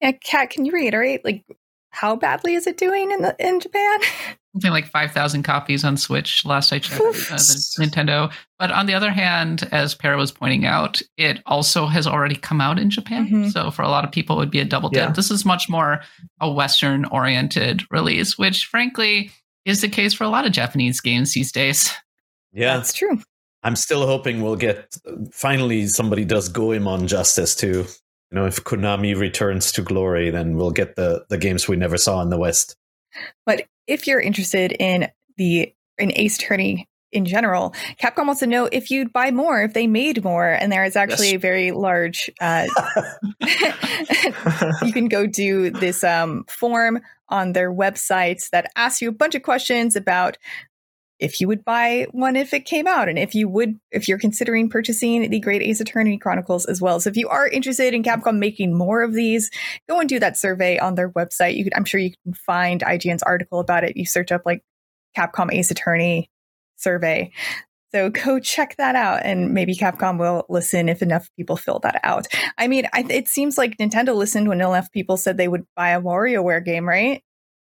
Yeah, 0.00 0.12
Kat, 0.12 0.50
can 0.50 0.64
you 0.64 0.72
reiterate 0.72 1.24
like 1.24 1.44
how 1.90 2.16
badly 2.16 2.54
is 2.54 2.66
it 2.66 2.76
doing 2.76 3.10
in 3.10 3.22
the 3.22 3.34
in 3.38 3.60
Japan? 3.60 4.00
Something 4.54 4.70
like 4.70 4.86
five 4.86 5.12
thousand 5.12 5.42
copies 5.42 5.84
on 5.84 5.96
Switch 5.96 6.44
last 6.44 6.72
I 6.72 6.78
checked. 6.78 7.00
uh, 7.00 7.36
Nintendo. 7.78 8.32
But 8.58 8.70
on 8.70 8.86
the 8.86 8.94
other 8.94 9.10
hand, 9.10 9.68
as 9.72 9.94
Peer 9.94 10.16
was 10.16 10.32
pointing 10.32 10.66
out, 10.66 11.00
it 11.16 11.40
also 11.46 11.86
has 11.86 12.06
already 12.06 12.34
come 12.34 12.60
out 12.60 12.78
in 12.78 12.90
Japan. 12.90 13.26
Mm-hmm. 13.26 13.48
So 13.48 13.70
for 13.70 13.82
a 13.82 13.88
lot 13.88 14.04
of 14.04 14.10
people, 14.10 14.36
it 14.36 14.40
would 14.40 14.50
be 14.50 14.60
a 14.60 14.64
double 14.64 14.88
dip. 14.88 15.08
Yeah. 15.08 15.12
This 15.12 15.30
is 15.30 15.44
much 15.44 15.68
more 15.68 16.00
a 16.40 16.50
Western 16.50 17.04
oriented 17.06 17.82
release, 17.90 18.36
which 18.36 18.66
frankly 18.66 19.30
is 19.64 19.80
the 19.80 19.88
case 19.88 20.14
for 20.14 20.24
a 20.24 20.28
lot 20.28 20.46
of 20.46 20.52
Japanese 20.52 21.00
games 21.00 21.34
these 21.34 21.52
days. 21.52 21.92
Yeah, 22.52 22.76
that's 22.76 22.92
true. 22.92 23.20
I'm 23.62 23.76
still 23.76 24.06
hoping 24.06 24.42
we'll 24.42 24.56
get 24.56 24.96
finally 25.32 25.86
somebody 25.86 26.24
does 26.24 26.48
Goemon 26.48 27.06
justice 27.06 27.54
too 27.54 27.86
you 28.30 28.36
know, 28.36 28.46
if 28.46 28.62
Konami 28.64 29.18
returns 29.18 29.72
to 29.72 29.82
glory, 29.82 30.30
then 30.30 30.56
we'll 30.56 30.70
get 30.70 30.96
the 30.96 31.24
the 31.28 31.38
games 31.38 31.66
we 31.66 31.76
never 31.76 31.96
saw 31.96 32.20
in 32.20 32.30
the 32.30 32.38
West. 32.38 32.76
But 33.46 33.64
if 33.86 34.06
you're 34.06 34.20
interested 34.20 34.72
in 34.72 35.08
the 35.36 35.72
in 35.98 36.12
Ace 36.14 36.36
Attorney 36.36 36.88
in 37.10 37.24
general, 37.24 37.74
Capcom 38.00 38.26
wants 38.26 38.40
to 38.40 38.46
know 38.46 38.68
if 38.70 38.90
you'd 38.90 39.14
buy 39.14 39.30
more 39.30 39.62
if 39.62 39.72
they 39.72 39.86
made 39.86 40.22
more, 40.22 40.50
and 40.50 40.70
there 40.70 40.84
is 40.84 40.94
actually 40.94 41.28
yes. 41.28 41.36
a 41.36 41.38
very 41.38 41.70
large. 41.70 42.30
Uh, 42.40 42.66
you 44.82 44.92
can 44.92 45.08
go 45.08 45.26
do 45.26 45.70
this 45.70 46.04
um, 46.04 46.44
form 46.48 47.00
on 47.30 47.52
their 47.52 47.72
websites 47.72 48.50
that 48.50 48.70
asks 48.76 49.00
you 49.00 49.08
a 49.08 49.12
bunch 49.12 49.34
of 49.34 49.42
questions 49.42 49.96
about 49.96 50.36
if 51.18 51.40
you 51.40 51.48
would 51.48 51.64
buy 51.64 52.06
one 52.12 52.36
if 52.36 52.54
it 52.54 52.64
came 52.64 52.86
out 52.86 53.08
and 53.08 53.18
if 53.18 53.34
you 53.34 53.48
would 53.48 53.78
if 53.90 54.08
you're 54.08 54.18
considering 54.18 54.68
purchasing 54.68 55.28
the 55.30 55.40
great 55.40 55.62
ace 55.62 55.80
attorney 55.80 56.16
chronicles 56.18 56.64
as 56.66 56.80
well. 56.80 57.00
So 57.00 57.10
if 57.10 57.16
you 57.16 57.28
are 57.28 57.48
interested 57.48 57.94
in 57.94 58.02
capcom 58.02 58.38
making 58.38 58.76
more 58.76 59.02
of 59.02 59.12
these 59.12 59.50
go 59.88 59.98
and 60.00 60.08
do 60.08 60.18
that 60.20 60.36
survey 60.36 60.78
on 60.78 60.94
their 60.94 61.10
website. 61.10 61.56
You 61.56 61.64
could 61.64 61.74
i'm 61.74 61.84
sure 61.84 62.00
you 62.00 62.12
can 62.24 62.34
find 62.34 62.82
ign's 62.82 63.22
article 63.22 63.60
about 63.60 63.84
it. 63.84 63.96
You 63.96 64.06
search 64.06 64.32
up 64.32 64.42
like 64.46 64.62
capcom 65.16 65.52
ace 65.52 65.70
attorney 65.70 66.30
survey. 66.76 67.32
So 67.92 68.10
go 68.24 68.38
check 68.38 68.76
that 68.76 68.94
out 68.94 69.22
and 69.24 69.52
maybe 69.52 69.74
capcom 69.74 70.18
will 70.18 70.44
listen 70.48 70.88
if 70.88 71.02
enough 71.02 71.28
people 71.36 71.56
fill 71.56 71.80
that 71.80 72.00
out. 72.04 72.28
I 72.56 72.68
mean 72.68 72.86
I, 72.92 73.04
it 73.10 73.28
seems 73.28 73.58
like 73.58 73.76
nintendo 73.78 74.14
listened 74.14 74.48
when 74.48 74.60
enough 74.60 74.92
people 74.92 75.16
said 75.16 75.36
they 75.36 75.48
would 75.48 75.66
buy 75.74 75.90
a 75.90 76.00
WarioWare 76.00 76.64
game 76.64 76.88
right 76.88 77.22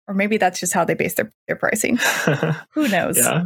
or 0.08 0.14
maybe 0.14 0.36
that's 0.36 0.60
just 0.60 0.72
how 0.72 0.84
they 0.84 0.94
base 0.94 1.14
their, 1.14 1.30
their 1.46 1.56
pricing. 1.56 1.96
Who 2.74 2.88
knows? 2.88 3.18
Yeah. 3.18 3.44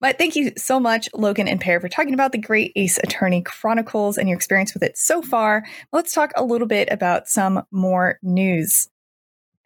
But 0.00 0.18
thank 0.18 0.36
you 0.36 0.52
so 0.56 0.78
much, 0.78 1.08
Logan 1.14 1.48
and 1.48 1.60
Peer, 1.60 1.80
for 1.80 1.88
talking 1.88 2.12
about 2.12 2.32
the 2.32 2.38
Great 2.38 2.72
Ace 2.76 2.98
Attorney 2.98 3.42
Chronicles 3.42 4.18
and 4.18 4.28
your 4.28 4.36
experience 4.36 4.74
with 4.74 4.82
it 4.82 4.98
so 4.98 5.22
far. 5.22 5.64
Let's 5.92 6.12
talk 6.12 6.32
a 6.36 6.44
little 6.44 6.66
bit 6.66 6.88
about 6.90 7.28
some 7.28 7.62
more 7.70 8.18
news. 8.22 8.88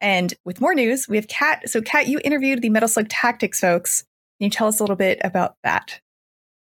And 0.00 0.32
with 0.44 0.60
more 0.60 0.74
news, 0.74 1.08
we 1.08 1.16
have 1.16 1.28
Kat. 1.28 1.68
So, 1.68 1.82
Kat, 1.82 2.06
you 2.06 2.20
interviewed 2.24 2.62
the 2.62 2.70
Metal 2.70 2.88
Slug 2.88 3.08
Tactics 3.08 3.60
folks. 3.60 4.04
Can 4.38 4.46
you 4.46 4.50
tell 4.50 4.68
us 4.68 4.78
a 4.78 4.82
little 4.82 4.96
bit 4.96 5.20
about 5.24 5.56
that? 5.64 6.00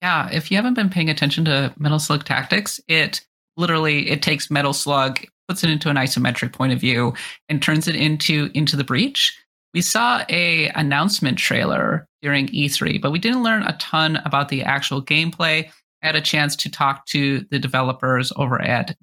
Yeah, 0.03 0.29
if 0.33 0.51
you 0.51 0.57
haven't 0.57 0.75
been 0.75 0.91
paying 0.91 1.11
attention 1.11 1.45
to 1.45 1.73
Metal 1.79 1.99
Slug 1.99 2.25
Tactics, 2.25 2.81
it 2.89 3.25
literally 3.57 4.09
it 4.11 4.23
takes 4.23 4.51
Metal 4.51 4.73
Slug 4.73 5.21
puts 5.49 5.65
it 5.65 5.71
into 5.71 5.89
an 5.89 5.97
isometric 5.97 6.53
point 6.53 6.73
of 6.73 6.81
view 6.81 7.15
and 7.49 7.63
turns 7.63 7.89
it 7.89 7.97
into 7.97 8.51
into 8.55 8.77
the 8.77 8.85
breach. 8.85 9.37
We 9.75 9.81
saw 9.81 10.25
a 10.29 10.69
announcement 10.71 11.39
trailer 11.39 12.07
during 12.23 12.49
e3 12.49 13.01
but 13.01 13.13
we 13.13 13.19
didn't 13.19 13.43
learn 13.43 13.63
a 13.63 13.77
ton 13.79 14.17
about 14.25 14.49
the 14.49 14.63
actual 14.63 15.03
gameplay. 15.03 15.71
I 16.03 16.07
had 16.07 16.17
a 16.17 16.21
chance 16.21 16.55
to 16.57 16.71
talk 16.71 17.07
to 17.07 17.45
the 17.51 17.59
developers 17.59 18.33
over 18.37 18.61
at. 18.61 18.97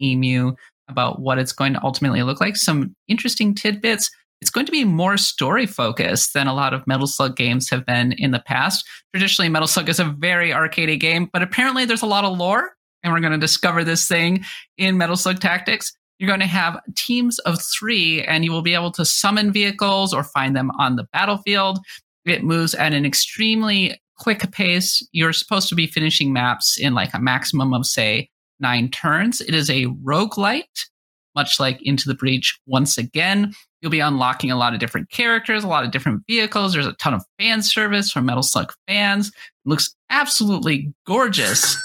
emu 0.00 0.54
about 0.88 1.20
what 1.20 1.38
it's 1.38 1.52
going 1.52 1.72
to 1.72 1.82
ultimately 1.82 2.22
look 2.22 2.40
like. 2.40 2.56
Some 2.56 2.94
interesting 3.08 3.54
tidbits. 3.54 4.10
It's 4.40 4.50
going 4.50 4.66
to 4.66 4.72
be 4.72 4.84
more 4.84 5.16
story 5.16 5.66
focused 5.66 6.34
than 6.34 6.46
a 6.46 6.54
lot 6.54 6.74
of 6.74 6.86
Metal 6.86 7.06
Slug 7.06 7.36
games 7.36 7.68
have 7.70 7.84
been 7.84 8.12
in 8.12 8.30
the 8.30 8.40
past. 8.40 8.84
Traditionally, 9.14 9.48
Metal 9.48 9.68
Slug 9.68 9.88
is 9.88 10.00
a 10.00 10.04
very 10.04 10.50
arcadey 10.50 10.98
game, 10.98 11.28
but 11.32 11.42
apparently 11.42 11.84
there's 11.84 12.02
a 12.02 12.06
lot 12.06 12.24
of 12.24 12.36
lore 12.36 12.72
and 13.02 13.12
we're 13.12 13.20
going 13.20 13.32
to 13.32 13.38
discover 13.38 13.84
this 13.84 14.06
thing 14.06 14.44
in 14.78 14.98
Metal 14.98 15.16
Slug 15.16 15.40
Tactics. 15.40 15.92
You're 16.18 16.28
going 16.28 16.40
to 16.40 16.46
have 16.46 16.80
teams 16.96 17.38
of 17.40 17.60
three, 17.62 18.22
and 18.22 18.44
you 18.44 18.52
will 18.52 18.62
be 18.62 18.74
able 18.74 18.92
to 18.92 19.04
summon 19.04 19.52
vehicles 19.52 20.12
or 20.12 20.22
find 20.22 20.54
them 20.54 20.70
on 20.78 20.96
the 20.96 21.06
battlefield. 21.12 21.78
It 22.26 22.44
moves 22.44 22.74
at 22.74 22.92
an 22.92 23.06
extremely 23.06 23.98
quick 24.18 24.50
pace. 24.52 25.06
You're 25.12 25.32
supposed 25.32 25.70
to 25.70 25.74
be 25.74 25.86
finishing 25.86 26.32
maps 26.32 26.78
in 26.78 26.94
like 26.94 27.14
a 27.14 27.18
maximum 27.18 27.72
of, 27.72 27.86
say, 27.86 28.28
nine 28.60 28.90
turns. 28.90 29.40
It 29.40 29.54
is 29.54 29.70
a 29.70 29.86
roguelite, 29.86 30.86
much 31.34 31.58
like 31.58 31.80
Into 31.82 32.06
the 32.06 32.14
Breach 32.14 32.58
once 32.66 32.98
again. 32.98 33.54
You'll 33.80 33.90
be 33.90 34.00
unlocking 34.00 34.50
a 34.50 34.58
lot 34.58 34.74
of 34.74 34.80
different 34.80 35.10
characters, 35.10 35.64
a 35.64 35.68
lot 35.68 35.84
of 35.84 35.90
different 35.90 36.22
vehicles. 36.28 36.74
There's 36.74 36.86
a 36.86 36.92
ton 36.94 37.14
of 37.14 37.24
fan 37.38 37.62
service 37.62 38.12
from 38.12 38.26
Metal 38.26 38.42
Slug 38.42 38.74
fans. 38.86 39.28
It 39.28 39.34
looks 39.64 39.94
absolutely 40.10 40.92
gorgeous 41.06 41.82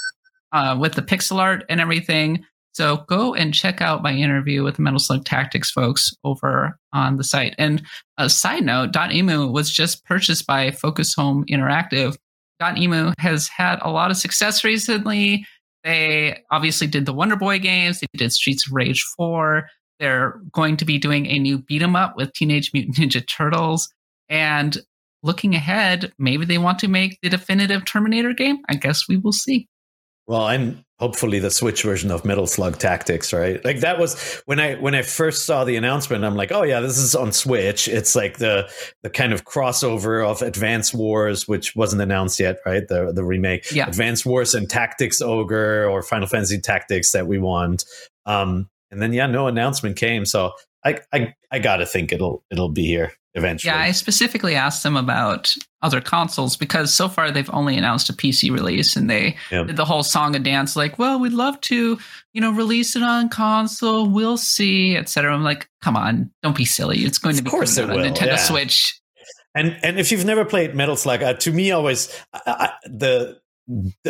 uh, 0.52 0.76
with 0.78 0.94
the 0.94 1.02
pixel 1.02 1.38
art 1.38 1.64
and 1.68 1.80
everything. 1.80 2.44
So 2.72 2.98
go 3.08 3.34
and 3.34 3.54
check 3.54 3.80
out 3.80 4.02
my 4.02 4.12
interview 4.12 4.62
with 4.62 4.76
the 4.76 4.82
Metal 4.82 4.98
Slug 4.98 5.24
Tactics 5.24 5.70
folks 5.70 6.12
over 6.24 6.78
on 6.92 7.16
the 7.16 7.24
site. 7.24 7.54
And 7.56 7.82
a 8.18 8.28
side 8.28 8.64
note, 8.64 8.92
Dotemu 8.92 9.50
was 9.50 9.70
just 9.70 10.04
purchased 10.04 10.46
by 10.46 10.70
Focus 10.72 11.14
Home 11.14 11.44
Interactive. 11.50 12.16
Dotemu 12.60 13.14
has 13.18 13.48
had 13.48 13.78
a 13.80 13.90
lot 13.90 14.10
of 14.10 14.18
success 14.18 14.62
recently. 14.62 15.46
They 15.84 16.42
obviously 16.50 16.86
did 16.86 17.06
the 17.06 17.14
Wonder 17.14 17.36
Boy 17.36 17.58
games. 17.60 18.00
They 18.00 18.06
did 18.14 18.32
Streets 18.32 18.66
of 18.66 18.74
Rage 18.74 19.02
4. 19.16 19.66
They're 19.98 20.38
going 20.52 20.76
to 20.76 20.84
be 20.84 20.98
doing 20.98 21.26
a 21.26 21.38
new 21.38 21.58
beat 21.58 21.80
'em 21.80 21.96
up 21.96 22.14
with 22.16 22.34
Teenage 22.34 22.72
Mutant 22.74 22.96
Ninja 22.96 23.26
Turtles. 23.26 23.88
And 24.28 24.76
looking 25.22 25.54
ahead, 25.54 26.12
maybe 26.18 26.44
they 26.44 26.58
want 26.58 26.78
to 26.80 26.88
make 26.88 27.18
the 27.22 27.30
definitive 27.30 27.84
Terminator 27.86 28.34
game. 28.34 28.58
I 28.68 28.74
guess 28.74 29.08
we 29.08 29.16
will 29.16 29.32
see. 29.32 29.66
Well, 30.26 30.48
and 30.48 30.84
hopefully 30.98 31.38
the 31.38 31.50
Switch 31.50 31.82
version 31.82 32.10
of 32.10 32.24
Metal 32.24 32.46
Slug 32.46 32.78
Tactics, 32.78 33.32
right? 33.32 33.62
Like 33.64 33.80
that 33.80 33.98
was 33.98 34.42
when 34.46 34.58
I 34.58 34.74
when 34.74 34.94
I 34.94 35.02
first 35.02 35.46
saw 35.46 35.64
the 35.64 35.76
announcement. 35.76 36.24
I'm 36.24 36.36
like, 36.36 36.50
oh 36.52 36.62
yeah, 36.62 36.80
this 36.80 36.98
is 36.98 37.14
on 37.14 37.32
Switch. 37.32 37.86
It's 37.86 38.16
like 38.16 38.38
the 38.38 38.68
the 39.02 39.10
kind 39.10 39.32
of 39.32 39.44
crossover 39.44 40.26
of 40.28 40.42
Advance 40.42 40.92
Wars, 40.92 41.46
which 41.46 41.76
wasn't 41.76 42.02
announced 42.02 42.40
yet, 42.40 42.58
right? 42.66 42.86
The 42.88 43.12
the 43.12 43.24
remake, 43.24 43.70
yeah. 43.70 43.86
Advance 43.86 44.26
Wars 44.26 44.54
and 44.54 44.68
Tactics 44.68 45.20
Ogre 45.20 45.88
or 45.88 46.02
Final 46.02 46.26
Fantasy 46.26 46.60
Tactics 46.60 47.12
that 47.12 47.26
we 47.26 47.38
want. 47.38 47.84
Um, 48.24 48.68
and 48.90 49.00
then 49.00 49.12
yeah, 49.12 49.26
no 49.26 49.46
announcement 49.46 49.96
came, 49.96 50.24
so 50.24 50.52
I 50.84 50.98
I 51.12 51.34
I 51.52 51.58
gotta 51.60 51.86
think 51.86 52.12
it'll 52.12 52.42
it'll 52.50 52.70
be 52.70 52.86
here 52.86 53.12
eventually. 53.36 53.72
Yeah, 53.72 53.80
I 53.80 53.92
specifically 53.92 54.54
asked 54.54 54.82
them 54.82 54.96
about 54.96 55.54
other 55.82 56.00
consoles 56.00 56.56
because 56.56 56.92
so 56.92 57.08
far 57.08 57.30
they've 57.30 57.50
only 57.52 57.76
announced 57.76 58.10
a 58.10 58.12
PC 58.12 58.50
release 58.50 58.96
and 58.96 59.08
they 59.08 59.36
yep. 59.52 59.68
did 59.68 59.76
the 59.76 59.84
whole 59.84 60.02
song 60.02 60.34
and 60.34 60.44
dance 60.44 60.74
like, 60.74 60.98
well, 60.98 61.20
we'd 61.20 61.32
love 61.32 61.60
to, 61.60 61.98
you 62.32 62.40
know, 62.40 62.50
release 62.50 62.96
it 62.96 63.02
on 63.02 63.28
console. 63.28 64.08
We'll 64.08 64.38
see, 64.38 64.96
etc. 64.96 65.32
I'm 65.32 65.44
like, 65.44 65.68
come 65.82 65.96
on, 65.96 66.32
don't 66.42 66.56
be 66.56 66.64
silly. 66.64 66.98
It's 67.00 67.18
going 67.18 67.36
to 67.36 67.42
be 67.42 67.48
of 67.48 67.52
course 67.52 67.76
it 67.76 67.88
on 67.88 67.96
will. 67.96 68.04
Nintendo 68.04 68.26
yeah. 68.26 68.36
Switch. 68.36 69.00
And 69.54 69.78
and 69.82 69.98
if 69.98 70.12
you've 70.12 70.24
never 70.24 70.44
played 70.44 70.74
Metal 70.74 70.96
Slug, 70.96 71.22
uh, 71.22 71.34
to 71.34 71.50
me, 71.50 71.70
always 71.70 72.14
uh, 72.34 72.68
the 72.84 73.38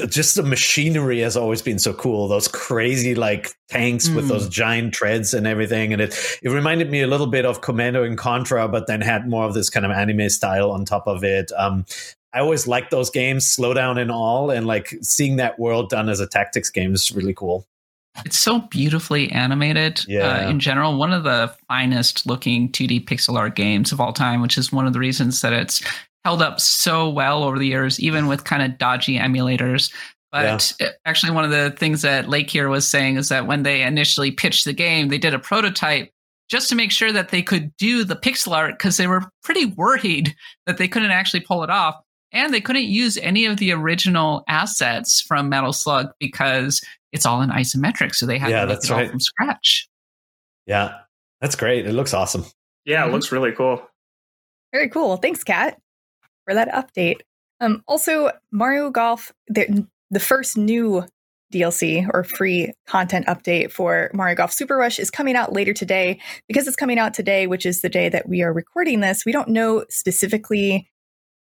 just 0.09 0.35
the 0.35 0.43
machinery 0.43 1.21
has 1.21 1.37
always 1.37 1.63
been 1.63 1.79
so 1.79 1.95
cool. 1.95 2.29
Those 2.29 2.49
crazy 2.49 3.15
like 3.15 3.53
tanks 3.69 4.09
mm. 4.09 4.17
with 4.17 4.29
those 4.29 4.49
giant 4.49 4.93
treads 4.93 5.33
and 5.33 5.47
everything. 5.47 5.93
And 5.93 6.03
it 6.03 6.15
it 6.43 6.51
reminded 6.51 6.91
me 6.91 7.01
a 7.01 7.07
little 7.07 7.27
bit 7.27 7.47
of 7.47 7.63
commando 7.63 8.05
and 8.05 8.19
contra 8.19 8.69
but 8.69 8.87
then 8.87 9.01
had 9.01 9.29
more 9.29 9.45
of 9.45 9.55
this 9.55 9.71
kind 9.71 9.87
of 9.87 9.93
anime 9.93 10.29
style 10.29 10.71
on 10.71 10.85
top 10.85 11.07
of 11.07 11.25
it. 11.25 11.51
Um 11.57 11.87
i 12.35 12.41
always 12.41 12.67
liked 12.67 12.91
those 12.91 13.09
games 13.09 13.47
slowdown 13.47 13.99
and 13.99 14.11
all 14.11 14.51
and 14.51 14.67
like 14.67 14.95
seeing 15.01 15.37
that 15.37 15.59
world 15.59 15.89
done 15.89 16.11
as 16.11 16.21
a 16.21 16.27
tactics 16.27 16.69
game 16.69 16.93
is 16.93 17.11
really 17.13 17.35
cool. 17.35 17.67
It's 18.25 18.39
so 18.39 18.61
beautifully 18.61 19.31
animated 19.31 20.03
yeah. 20.09 20.47
uh, 20.47 20.51
in 20.51 20.59
general. 20.59 20.97
One 20.97 21.13
of 21.13 21.25
the 21.25 21.55
finest 21.69 22.27
looking 22.27 22.71
2d 22.73 23.07
pixel 23.07 23.37
art 23.37 23.57
games 23.57 23.91
of 23.91 24.03
all 24.03 24.13
time 24.13 24.43
which 24.43 24.59
is 24.59 24.71
one 24.71 24.87
of 24.87 24.93
the 24.93 24.99
reasons 24.99 25.41
that 25.41 25.55
it's 25.55 25.83
held 26.27 26.43
up 26.43 26.59
so 26.59 27.09
well 27.09 27.45
over 27.45 27.57
the 27.57 27.69
years, 27.69 28.01
even 28.01 28.27
with 28.27 28.43
kind 28.43 28.61
of 28.61 28.79
dodgy 28.79 29.17
emulators. 29.17 29.93
But 30.33 30.75
yeah. 30.81 30.89
actually, 31.05 31.31
one 31.31 31.45
of 31.45 31.53
the 31.53 31.71
things 31.79 32.03
that 32.03 32.29
Lake 32.29 32.51
here 32.51 32.69
was 32.69 32.89
saying 32.89 33.17
is 33.17 33.29
that 33.29 33.47
when 33.47 33.63
they 33.63 33.83
initially 33.83 34.33
pitched 34.33 34.65
the 34.65 34.73
game, 34.73 35.07
they 35.07 35.19
did 35.19 35.35
a 35.35 35.39
prototype 35.39 36.11
just 36.49 36.69
to 36.69 36.75
make 36.75 36.91
sure 36.91 37.13
that 37.13 37.29
they 37.29 37.43
could 37.43 37.71
do 37.77 38.03
the 38.03 38.17
pixel 38.17 38.57
art 38.57 38.77
because 38.77 38.97
they 38.97 39.07
were 39.07 39.23
pretty 39.45 39.67
worried 39.67 40.35
that 40.67 40.79
they 40.79 40.89
couldn't 40.89 41.13
actually 41.13 41.39
pull 41.39 41.63
it 41.63 41.71
off. 41.71 41.95
And 42.33 42.53
they 42.53 42.61
couldn't 42.61 42.87
use 42.87 43.17
any 43.19 43.45
of 43.45 43.59
the 43.59 43.71
original 43.71 44.43
assets 44.49 45.21
from 45.21 45.49
Metal 45.49 45.73
Slug 45.73 46.09
because 46.19 46.85
it's 47.13 47.25
all 47.25 47.41
in 47.41 47.51
isometric. 47.51 48.17
So 48.17 48.27
they 48.27 48.37
had 48.37 48.51
yeah, 48.51 48.63
to 48.63 48.67
make 48.67 48.75
that's 48.75 48.91
it 48.91 48.93
right. 48.93 49.05
all 49.05 49.11
from 49.11 49.21
scratch. 49.21 49.89
Yeah, 50.67 50.93
that's 51.41 51.55
great. 51.55 51.87
It 51.87 51.93
looks 51.93 52.13
awesome. 52.13 52.47
Yeah, 52.85 53.03
it 53.03 53.05
mm-hmm. 53.05 53.15
looks 53.15 53.31
really 53.31 53.53
cool. 53.53 53.81
Very 54.73 54.89
cool. 54.89 55.19
Thanks, 55.19 55.45
Kat 55.45 55.79
for 56.47 56.55
that 56.55 56.69
update. 56.73 57.21
Um, 57.61 57.83
also, 57.87 58.31
Mario 58.51 58.91
Golf, 58.91 59.33
the, 59.49 59.87
the 60.11 60.21
first 60.21 60.57
new 60.57 61.05
DLC 61.53 62.09
or 62.13 62.25
free 62.25 62.73
content 62.87 63.27
update 63.27 63.71
for 63.71 64.11
Mario 64.13 64.35
Golf 64.35 64.53
Super 64.53 64.77
Rush 64.77 64.99
is 64.99 65.11
coming 65.11 65.37
out 65.37 65.53
later 65.53 65.73
today. 65.73 66.19
Because 66.49 66.67
it's 66.67 66.77
coming 66.77 66.99
out 66.99 67.15
today, 67.15 67.47
which 67.47 67.67
is 67.67 67.81
the 67.81 67.89
day 67.89 68.09
that 68.09 68.29
we 68.29 68.43
are 68.43 68.53
recording 68.53 69.01
this, 69.01 69.25
we 69.25 69.33
don't 69.33 69.49
know 69.49 69.85
specifically 69.89 70.91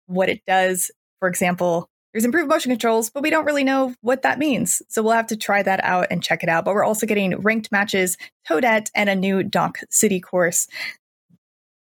what 0.05 0.29
it 0.29 0.41
does. 0.45 0.91
For 1.19 1.27
example, 1.27 1.89
there's 2.13 2.25
improved 2.25 2.49
motion 2.49 2.71
controls, 2.71 3.09
but 3.09 3.21
we 3.21 3.29
don't 3.29 3.45
really 3.45 3.63
know 3.63 3.93
what 4.01 4.21
that 4.21 4.39
means. 4.39 4.81
So 4.87 5.01
we'll 5.01 5.11
have 5.11 5.27
to 5.27 5.37
try 5.37 5.61
that 5.63 5.83
out 5.83 6.07
and 6.09 6.23
check 6.23 6.41
it 6.41 6.49
out. 6.49 6.65
But 6.65 6.73
we're 6.73 6.85
also 6.85 7.05
getting 7.05 7.37
ranked 7.41 7.71
matches, 7.71 8.17
Toadette, 8.47 8.89
and 8.95 9.09
a 9.09 9.15
new 9.15 9.43
Donk 9.43 9.83
City 9.89 10.19
course 10.19 10.67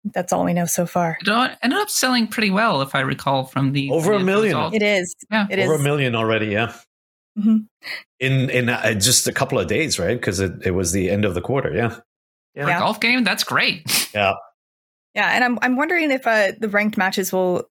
that's 0.03 0.33
all 0.33 0.45
we 0.45 0.53
know 0.53 0.65
so 0.65 0.85
far. 0.85 1.17
It 1.21 1.57
ended 1.61 1.79
up 1.79 1.89
selling 1.89 2.27
pretty 2.27 2.49
well, 2.49 2.81
if 2.81 2.95
I 2.95 3.01
recall 3.01 3.45
from 3.45 3.71
the 3.73 3.91
over 3.91 4.13
the 4.13 4.19
a 4.19 4.23
million. 4.23 4.55
Results. 4.55 4.75
It 4.75 4.81
is. 4.81 5.15
Yeah, 5.29 5.47
it 5.49 5.59
over 5.59 5.75
is. 5.75 5.81
a 5.81 5.83
million 5.83 6.15
already. 6.15 6.47
Yeah. 6.47 6.73
Mm-hmm. 7.37 7.57
In 8.19 8.49
in 8.49 8.69
uh, 8.69 8.93
just 8.95 9.27
a 9.27 9.31
couple 9.31 9.59
of 9.59 9.67
days, 9.67 9.99
right? 9.99 10.19
Because 10.19 10.39
it, 10.39 10.53
it 10.65 10.71
was 10.71 10.91
the 10.91 11.09
end 11.09 11.25
of 11.25 11.33
the 11.33 11.41
quarter. 11.41 11.73
Yeah. 11.73 11.97
Yeah. 12.55 12.65
For 12.65 12.71
a 12.71 12.79
golf 12.79 12.99
game, 12.99 13.23
that's 13.23 13.43
great. 13.43 14.09
Yeah. 14.13 14.33
Yeah, 15.15 15.29
and 15.33 15.43
I'm 15.43 15.59
I'm 15.61 15.75
wondering 15.77 16.11
if 16.11 16.27
uh, 16.27 16.51
the 16.59 16.69
ranked 16.69 16.97
matches 16.97 17.31
will 17.33 17.65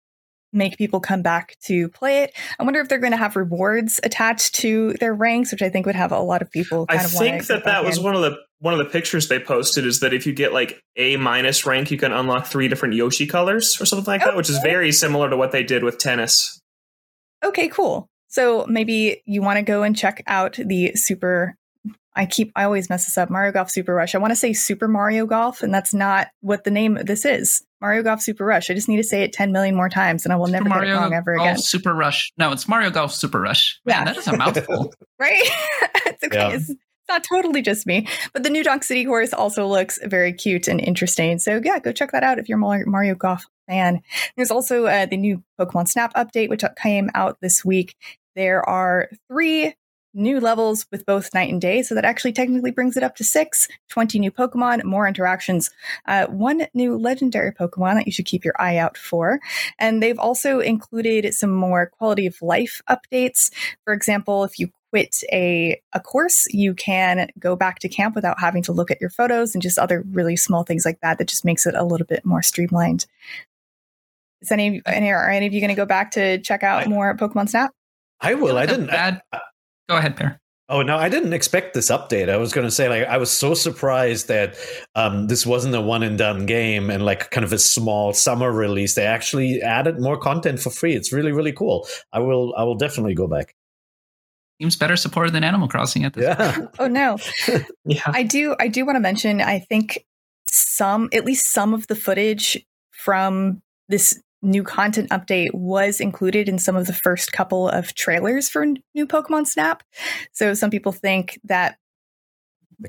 make 0.53 0.76
people 0.76 1.01
come 1.01 1.22
back 1.22 1.57
to 1.64 1.89
play 1.91 2.22
it. 2.22 2.37
I 2.59 2.64
wonder 2.64 2.81
if 2.81 2.89
they're 2.89 2.99
going 2.99 3.12
to 3.12 3.16
have 3.16 3.37
rewards 3.37 4.01
attached 4.03 4.55
to 4.57 4.95
their 4.95 5.14
ranks, 5.14 5.53
which 5.53 5.62
I 5.62 5.68
think 5.68 5.87
would 5.87 5.95
have 5.95 6.12
a 6.12 6.20
lot 6.20 6.43
of 6.43 6.51
people. 6.51 6.87
Kind 6.87 7.01
of 7.01 7.14
I 7.14 7.18
think 7.18 7.47
that 7.47 7.64
that 7.64 7.85
was 7.85 7.99
in. 7.99 8.05
one 8.05 8.14
of 8.14 8.22
the 8.22 8.37
one 8.61 8.75
of 8.75 8.79
the 8.79 8.85
pictures 8.87 9.29
they 9.29 9.39
posted 9.39 9.85
is 9.87 10.01
that 10.01 10.13
if 10.15 10.27
you 10.27 10.33
get 10.33 10.53
like 10.53 10.81
a 10.97 11.17
minus 11.17 11.67
rank, 11.67 11.91
you 11.91 11.99
can 11.99 12.13
unlock 12.13 12.47
three 12.47 12.69
different 12.69 12.95
Yoshi 12.95 13.27
colors 13.27 13.81
or 13.81 13.87
something 13.87 14.07
like 14.13 14.23
that, 14.25 14.37
which 14.37 14.49
is 14.51 14.59
very 14.59 14.93
similar 14.93 15.29
to 15.31 15.37
what 15.37 15.51
they 15.53 15.63
did 15.63 15.83
with 15.83 15.99
tennis. 15.99 16.61
Okay, 17.45 17.69
cool. 17.69 18.07
So 18.29 18.67
maybe 18.69 19.23
you 19.27 19.43
want 19.43 19.57
to 19.57 19.63
go 19.63 19.83
and 19.83 19.97
check 19.97 20.23
out 20.27 20.57
the 20.63 20.93
super 20.95 21.57
I 22.15 22.27
keep 22.27 22.53
I 22.57 22.65
always 22.65 22.91
mess 22.91 23.07
this 23.07 23.17
up. 23.17 23.31
Mario 23.31 23.53
Golf 23.53 23.71
Super 23.71 23.95
Rush. 23.95 24.15
I 24.15 24.19
want 24.19 24.33
to 24.33 24.37
say 24.37 24.53
Super 24.53 24.89
Mario 24.89 25.27
Golf, 25.27 25.63
and 25.63 25.73
that's 25.73 25.95
not 25.95 26.29
what 26.41 26.65
the 26.65 26.71
name 26.71 26.97
of 26.97 27.07
this 27.07 27.25
is. 27.25 27.63
Mario 27.81 28.03
Golf 28.03 28.21
Super 28.21 28.45
Rush. 28.45 28.69
I 28.69 28.75
just 28.75 28.89
need 28.89 28.97
to 28.99 29.05
say 29.05 29.23
it 29.23 29.33
10 29.33 29.53
million 29.53 29.75
more 29.75 29.89
times 29.89 30.27
and 30.27 30.33
I 30.33 30.37
will 30.37 30.47
Super 30.47 30.59
never 30.65 30.69
Mario 30.69 30.85
get 30.87 30.93
it 30.93 31.01
wrong 31.01 31.15
ever 31.15 31.37
Golf 31.37 31.47
again. 31.47 31.59
Super 31.59 31.95
Rush. 31.95 32.31
No, 32.37 32.53
it's 32.53 32.69
Mario 32.69 32.91
Golf 32.91 33.15
Super 33.15 33.41
Rush. 33.41 33.81
Man, 33.87 33.97
Yeah. 33.97 34.05
that 34.05 34.17
is 34.19 34.27
a 34.29 34.37
mouthful. 34.37 34.93
right? 35.19 35.41
it's 36.07 36.23
okay. 36.25 36.37
Yeah. 36.37 36.49
It's, 36.51 36.69
it's 36.69 36.81
not 37.11 37.25
totally 37.25 37.61
just 37.61 37.87
me. 37.87 38.07
But 38.33 38.45
the 38.45 38.51
new 38.51 38.65
Donk 38.65 38.85
City 38.85 39.05
course 39.05 39.33
also 39.33 39.67
looks 39.67 39.99
very 40.03 40.33
cute 40.33 40.69
and 40.69 40.81
interesting. 40.81 41.39
So 41.39 41.61
yeah, 41.63 41.79
go 41.79 41.93
check 41.93 42.13
that 42.13 42.23
out 42.23 42.39
if 42.39 42.49
you're 42.49 42.59
Mario 42.59 43.15
Golf 43.15 43.45
fan. 43.69 44.01
There's 44.37 44.51
also 44.51 44.87
uh, 44.87 45.07
the 45.07 45.17
new 45.17 45.43
Pokemon 45.61 45.89
Snap 45.89 46.15
update, 46.15 46.49
which 46.49 46.65
came 46.81 47.11
out 47.15 47.39
this 47.41 47.65
week. 47.65 47.97
There 48.37 48.67
are 48.69 49.11
three 49.29 49.75
new 50.15 50.41
levels 50.41 50.87
with 50.91 51.07
both 51.07 51.33
night 51.35 51.53
and 51.53 51.61
day. 51.61 51.83
So 51.83 51.95
that 51.95 52.05
actually 52.05 52.33
technically 52.33 52.71
brings 52.71 52.97
it 52.97 53.03
up 53.03 53.15
to 53.17 53.25
six, 53.25 53.69
20 53.91 54.19
new 54.19 54.31
Pokemon, 54.31 54.85
more 54.85 55.07
interactions, 55.07 55.71
uh, 56.07 56.27
one 56.27 56.67
new 56.75 56.99
legendary 56.99 57.53
Pokemon 57.53 57.95
that 57.95 58.07
you 58.07 58.13
should 58.13 58.27
keep 58.27 58.45
your 58.45 58.55
eye 58.59 58.77
out 58.77 58.97
for. 58.97 59.39
And 59.79 60.03
they've 60.03 60.19
also 60.19 60.59
included 60.59 61.33
some 61.35 61.51
more 61.51 61.87
quality 61.87 62.27
of 62.27 62.41
life 62.43 62.81
updates. 62.91 63.53
For 63.85 63.93
example, 63.93 64.45
if 64.45 64.59
you 64.59 64.71
quit 64.91 65.16
a, 65.32 65.80
a 65.93 66.01
course, 66.01 66.47
you 66.51 66.74
can 66.74 67.28
go 67.38 67.57
back 67.57 67.78
to 67.80 67.88
camp 67.88 68.14
without 68.14 68.38
having 68.41 68.62
to 68.64 68.72
look 68.72 68.91
at 68.91 69.01
your 69.01 69.11
photos 69.11 69.55
and 69.55 69.62
just 69.62 69.78
other 69.78 70.05
really 70.11 70.36
small 70.36 70.64
things 70.64 70.84
like 70.84 71.01
that 71.01 71.18
that 71.18 71.28
just 71.28 71.45
makes 71.45 71.66
it 71.66 71.74
a 71.74 71.84
little 71.84 72.07
bit 72.07 72.24
more 72.24 72.43
streamlined. 72.43 73.07
Is 74.43 74.51
any, 74.51 74.82
any 74.86 75.11
are 75.11 75.28
any 75.30 75.47
of 75.47 75.53
you 75.53 75.61
going 75.61 75.68
to 75.68 75.74
go 75.76 75.86
back 75.86 76.11
to 76.12 76.38
check 76.38 76.62
out 76.62 76.86
I- 76.86 76.88
more 76.88 77.16
Pokemon 77.16 77.49
Snap? 77.49 77.70
I 78.20 78.34
will. 78.34 78.59
I 78.59 78.66
didn't. 78.66 78.88
bad- 78.88 79.22
Go 79.88 79.97
ahead, 79.97 80.16
Peer. 80.16 80.38
Oh 80.68 80.82
no, 80.82 80.97
I 80.97 81.09
didn't 81.09 81.32
expect 81.32 81.74
this 81.74 81.91
update. 81.91 82.28
I 82.28 82.36
was 82.36 82.53
going 82.53 82.66
to 82.66 82.70
say 82.70 82.88
like 82.88 83.05
I 83.09 83.16
was 83.16 83.28
so 83.30 83.55
surprised 83.55 84.28
that 84.28 84.57
um, 84.95 85.26
this 85.26 85.45
wasn't 85.45 85.74
a 85.74 85.80
one 85.80 86.05
and 86.05 86.16
done 86.16 86.47
game 86.47 86.91
and 86.91 87.05
like 87.05 87.32
kind 87.32 87.45
of 87.45 87.53
a 87.53 87.59
small 87.59 88.12
summer 88.12 88.53
release. 88.53 88.95
They 88.95 89.05
actually 89.05 89.61
added 89.62 89.99
more 90.01 90.16
content 90.16 90.61
for 90.61 90.70
free. 90.70 90.95
It's 90.95 91.12
really 91.12 91.32
really 91.32 91.51
cool. 91.53 91.88
I 92.12 92.20
will 92.20 92.55
I 92.57 92.62
will 92.62 92.76
definitely 92.76 93.14
go 93.14 93.26
back. 93.26 93.53
Seems 94.61 94.77
better 94.77 94.97
supported 94.97 95.33
than 95.33 95.43
Animal 95.43 95.69
Crossing 95.69 96.05
at 96.05 96.13
this 96.13 96.37
point. 96.37 96.71
Oh 96.79 96.87
no. 96.87 97.17
Yeah. 97.87 98.03
I 98.07 98.23
do 98.23 98.55
I 98.61 98.69
do 98.69 98.85
want 98.85 98.97
to 98.97 99.01
mention 99.01 99.41
I 99.41 99.59
think 99.59 100.05
some 100.49 101.09
at 101.13 101.25
least 101.25 101.47
some 101.51 101.73
of 101.75 101.87
the 101.87 101.97
footage 101.97 102.63
from 102.91 103.63
this 103.89 104.21
new 104.43 104.63
content 104.63 105.09
update 105.11 105.53
was 105.55 106.01
included 106.01 106.49
in 106.49 106.59
some 106.59 106.77
of 106.77 106.87
the 106.87 106.93
first 106.93 107.33
couple 107.33 107.69
of 107.69 107.95
trailers 107.95 108.49
for 108.49 108.65
new 108.95 109.07
Pokemon 109.07 109.47
Snap. 109.47 109.83
So 110.33 110.55
some 110.55 110.71
people 110.71 110.93
think 110.93 111.39
that 111.45 111.79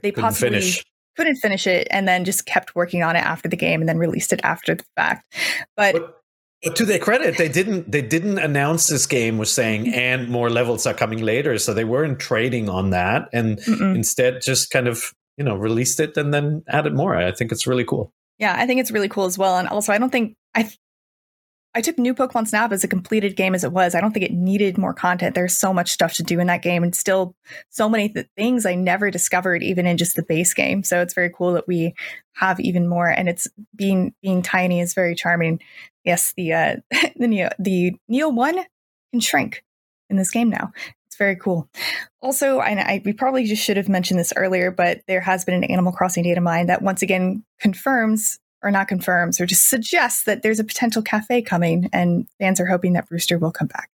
they 0.01 0.11
Couldn't 0.11 0.23
possibly 0.23 0.49
finish. 0.59 0.85
couldn't 1.17 1.35
finish 1.37 1.67
it 1.67 1.87
and 1.91 2.07
then 2.07 2.25
just 2.25 2.45
kept 2.45 2.75
working 2.75 3.01
on 3.03 3.15
it 3.15 3.19
after 3.19 3.49
the 3.49 3.57
game 3.57 3.81
and 3.81 3.89
then 3.89 3.97
released 3.97 4.31
it 4.33 4.41
after 4.43 4.75
the 4.75 4.85
fact. 4.95 5.25
But 5.75 5.93
But, 5.93 6.20
but 6.63 6.75
to 6.75 6.85
their 6.85 6.99
credit, 6.99 7.37
they 7.37 7.49
didn't 7.49 7.91
they 7.91 8.01
didn't 8.01 8.37
announce 8.37 8.87
this 8.87 9.07
game 9.07 9.37
was 9.37 9.51
saying 9.51 9.93
and 9.93 10.29
more 10.29 10.49
levels 10.49 10.85
are 10.85 10.93
coming 10.93 11.19
later, 11.19 11.57
so 11.57 11.73
they 11.73 11.85
weren't 11.85 12.19
trading 12.19 12.69
on 12.69 12.91
that, 12.91 13.29
and 13.33 13.57
mm-mm. 13.59 13.95
instead 13.95 14.41
just 14.41 14.69
kind 14.69 14.87
of 14.87 15.13
you 15.37 15.43
know 15.43 15.55
released 15.55 15.99
it 15.99 16.15
and 16.17 16.33
then 16.33 16.63
added 16.67 16.93
more. 16.93 17.15
I 17.15 17.31
think 17.31 17.51
it's 17.51 17.65
really 17.65 17.85
cool. 17.85 18.13
Yeah, 18.37 18.55
I 18.57 18.65
think 18.65 18.79
it's 18.79 18.91
really 18.91 19.09
cool 19.09 19.25
as 19.25 19.37
well. 19.37 19.57
And 19.57 19.67
also, 19.67 19.91
I 19.93 19.97
don't 19.97 20.11
think 20.11 20.35
I 20.55 20.69
I 21.73 21.81
took 21.81 21.97
New 21.97 22.13
Pokemon 22.13 22.47
Snap 22.47 22.71
as 22.71 22.83
a 22.83 22.87
completed 22.87 23.35
game 23.37 23.55
as 23.55 23.63
it 23.63 23.71
was. 23.71 23.95
I 23.95 24.01
don't 24.01 24.11
think 24.11 24.25
it 24.25 24.33
needed 24.33 24.77
more 24.77 24.93
content. 24.93 25.35
There's 25.35 25.57
so 25.57 25.73
much 25.73 25.91
stuff 25.91 26.13
to 26.15 26.23
do 26.23 26.39
in 26.39 26.47
that 26.47 26.61
game, 26.61 26.83
and 26.83 26.93
still 26.93 27.33
so 27.69 27.87
many 27.87 28.09
th- 28.09 28.27
things 28.35 28.65
I 28.65 28.75
never 28.75 29.09
discovered 29.09 29.63
even 29.63 29.85
in 29.85 29.97
just 29.97 30.15
the 30.15 30.23
base 30.23 30.53
game. 30.53 30.83
So 30.83 31.01
it's 31.01 31.13
very 31.13 31.29
cool 31.29 31.53
that 31.53 31.67
we 31.67 31.93
have 32.33 32.59
even 32.59 32.87
more. 32.87 33.07
And 33.07 33.29
it's 33.29 33.47
being 33.75 34.13
being 34.21 34.41
tiny 34.41 34.81
is 34.81 34.93
very 34.93 35.15
charming. 35.15 35.61
Yes, 36.03 36.33
the 36.35 36.53
uh, 36.53 36.75
the 37.15 37.27
Neo 37.27 37.49
the 37.57 37.93
Neo 38.09 38.29
one 38.29 38.57
can 39.11 39.21
shrink 39.21 39.63
in 40.09 40.17
this 40.17 40.31
game 40.31 40.49
now. 40.49 40.73
It's 41.07 41.17
very 41.17 41.35
cool. 41.35 41.69
Also, 42.21 42.59
I, 42.59 42.71
I, 42.71 43.01
we 43.03 43.13
probably 43.13 43.45
just 43.45 43.63
should 43.63 43.77
have 43.77 43.89
mentioned 43.89 44.19
this 44.19 44.33
earlier, 44.35 44.71
but 44.71 45.01
there 45.07 45.19
has 45.21 45.43
been 45.43 45.55
an 45.55 45.65
Animal 45.65 45.91
Crossing 45.91 46.23
data 46.23 46.39
mine 46.39 46.67
that 46.67 46.81
once 46.81 47.01
again 47.01 47.43
confirms 47.59 48.39
or 48.63 48.71
not 48.71 48.87
confirms 48.87 49.39
or 49.39 49.45
just 49.45 49.69
suggests 49.69 50.23
that 50.23 50.43
there's 50.43 50.59
a 50.59 50.63
potential 50.63 51.01
cafe 51.01 51.41
coming, 51.41 51.89
and 51.91 52.27
fans 52.39 52.59
are 52.59 52.65
hoping 52.65 52.93
that 52.93 53.07
Brewster 53.07 53.37
will 53.37 53.51
come 53.51 53.67
back. 53.67 53.89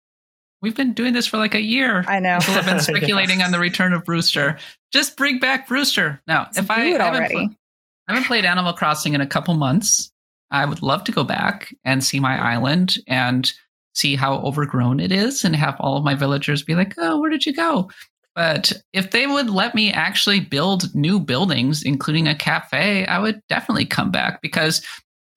We've 0.62 0.74
been 0.74 0.94
doing 0.94 1.12
this 1.12 1.26
for 1.26 1.36
like 1.36 1.54
a 1.54 1.60
year. 1.60 2.04
I 2.08 2.18
know. 2.18 2.38
People 2.38 2.54
have 2.54 2.66
been 2.66 2.80
speculating 2.80 3.42
on 3.42 3.52
the 3.52 3.58
return 3.58 3.92
of 3.92 4.04
Brewster. 4.04 4.58
Just 4.92 5.16
bring 5.16 5.38
back 5.38 5.68
Brewster. 5.68 6.20
Now, 6.26 6.44
Let's 6.44 6.58
if 6.58 6.66
do 6.66 6.72
I 6.72 6.80
haven't, 6.80 7.30
pl- 7.30 7.50
I 8.08 8.12
haven't 8.12 8.26
played 8.26 8.44
Animal 8.44 8.72
Crossing 8.72 9.14
in 9.14 9.20
a 9.20 9.26
couple 9.26 9.54
months, 9.54 10.10
I 10.50 10.64
would 10.64 10.82
love 10.82 11.04
to 11.04 11.12
go 11.12 11.24
back 11.24 11.74
and 11.84 12.02
see 12.02 12.20
my 12.20 12.54
island 12.54 12.98
and 13.06 13.52
see 13.94 14.14
how 14.14 14.38
overgrown 14.38 15.00
it 15.00 15.10
is 15.10 15.44
and 15.44 15.56
have 15.56 15.76
all 15.80 15.96
of 15.96 16.04
my 16.04 16.14
villagers 16.14 16.62
be 16.62 16.74
like, 16.74 16.94
oh, 16.98 17.20
where 17.20 17.30
did 17.30 17.46
you 17.46 17.52
go? 17.52 17.90
But 18.36 18.74
if 18.92 19.12
they 19.12 19.26
would 19.26 19.48
let 19.48 19.74
me 19.74 19.90
actually 19.90 20.40
build 20.40 20.94
new 20.94 21.18
buildings, 21.18 21.82
including 21.82 22.28
a 22.28 22.34
cafe, 22.36 23.06
I 23.06 23.18
would 23.18 23.40
definitely 23.48 23.86
come 23.86 24.10
back 24.10 24.42
because 24.42 24.82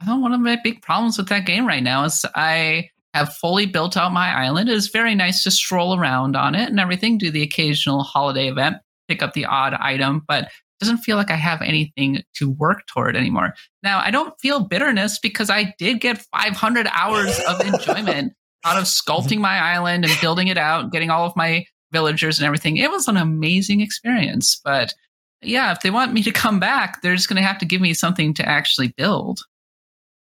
I 0.02 0.06
know 0.06 0.18
one 0.18 0.34
of 0.34 0.42
my 0.42 0.60
big 0.62 0.82
problems 0.82 1.18
with 1.18 1.30
that 1.30 1.46
game 1.46 1.66
right 1.66 1.82
now 1.82 2.04
is 2.04 2.26
I 2.36 2.90
have 3.14 3.34
fully 3.34 3.66
built 3.66 3.96
out 3.96 4.12
my 4.12 4.30
island. 4.30 4.70
It 4.70 4.76
is 4.76 4.90
very 4.90 5.16
nice 5.16 5.44
to 5.44 5.52
stroll 5.52 5.98
around 5.98 6.36
on 6.36 6.56
it 6.56 6.70
and 6.70 6.80
everything, 6.80 7.18
do 7.18 7.32
the 7.32 7.42
occasional 7.42 8.04
holiday 8.04 8.50
event, 8.50 8.78
pick 9.08 9.24
up 9.24 9.34
the 9.34 9.46
odd 9.46 9.74
item, 9.74 10.24
but 10.28 10.44
it 10.44 10.52
doesn't 10.82 11.00
feel 11.00 11.16
like 11.16 11.32
I 11.32 11.36
have 11.36 11.62
anything 11.62 12.22
to 12.36 12.52
work 12.52 12.86
toward 12.88 13.16
anymore. 13.16 13.54
Now, 13.82 14.00
I 14.00 14.12
don't 14.12 14.40
feel 14.42 14.60
bitterness 14.60 15.20
because 15.20 15.50
I 15.50 15.74
did 15.78 16.02
get 16.02 16.26
500 16.34 16.88
hours 16.92 17.40
of 17.48 17.62
enjoyment 17.62 18.34
out 18.66 18.78
of 18.78 18.84
sculpting 18.84 19.40
my 19.40 19.58
island 19.58 20.04
and 20.04 20.14
building 20.22 20.50
it 20.50 20.58
out, 20.58 20.92
getting 20.92 21.10
all 21.10 21.26
of 21.26 21.36
my 21.36 21.66
villagers 21.92 22.40
and 22.40 22.46
everything. 22.46 22.78
It 22.78 22.92
was 22.92 23.08
an 23.08 23.18
amazing 23.18 23.82
experience. 23.82 24.60
But 24.64 24.94
yeah, 25.42 25.72
if 25.72 25.82
they 25.82 25.90
want 25.92 26.14
me 26.14 26.24
to 26.24 26.32
come 26.32 26.60
back, 26.60 27.02
they're 27.02 27.16
just 27.16 27.30
going 27.30 27.42
to 27.42 27.48
have 27.48 27.60
to 27.60 27.66
give 27.66 27.82
me 27.82 27.94
something 27.94 28.34
to 28.36 28.48
actually 28.48 28.90
build. 28.98 29.40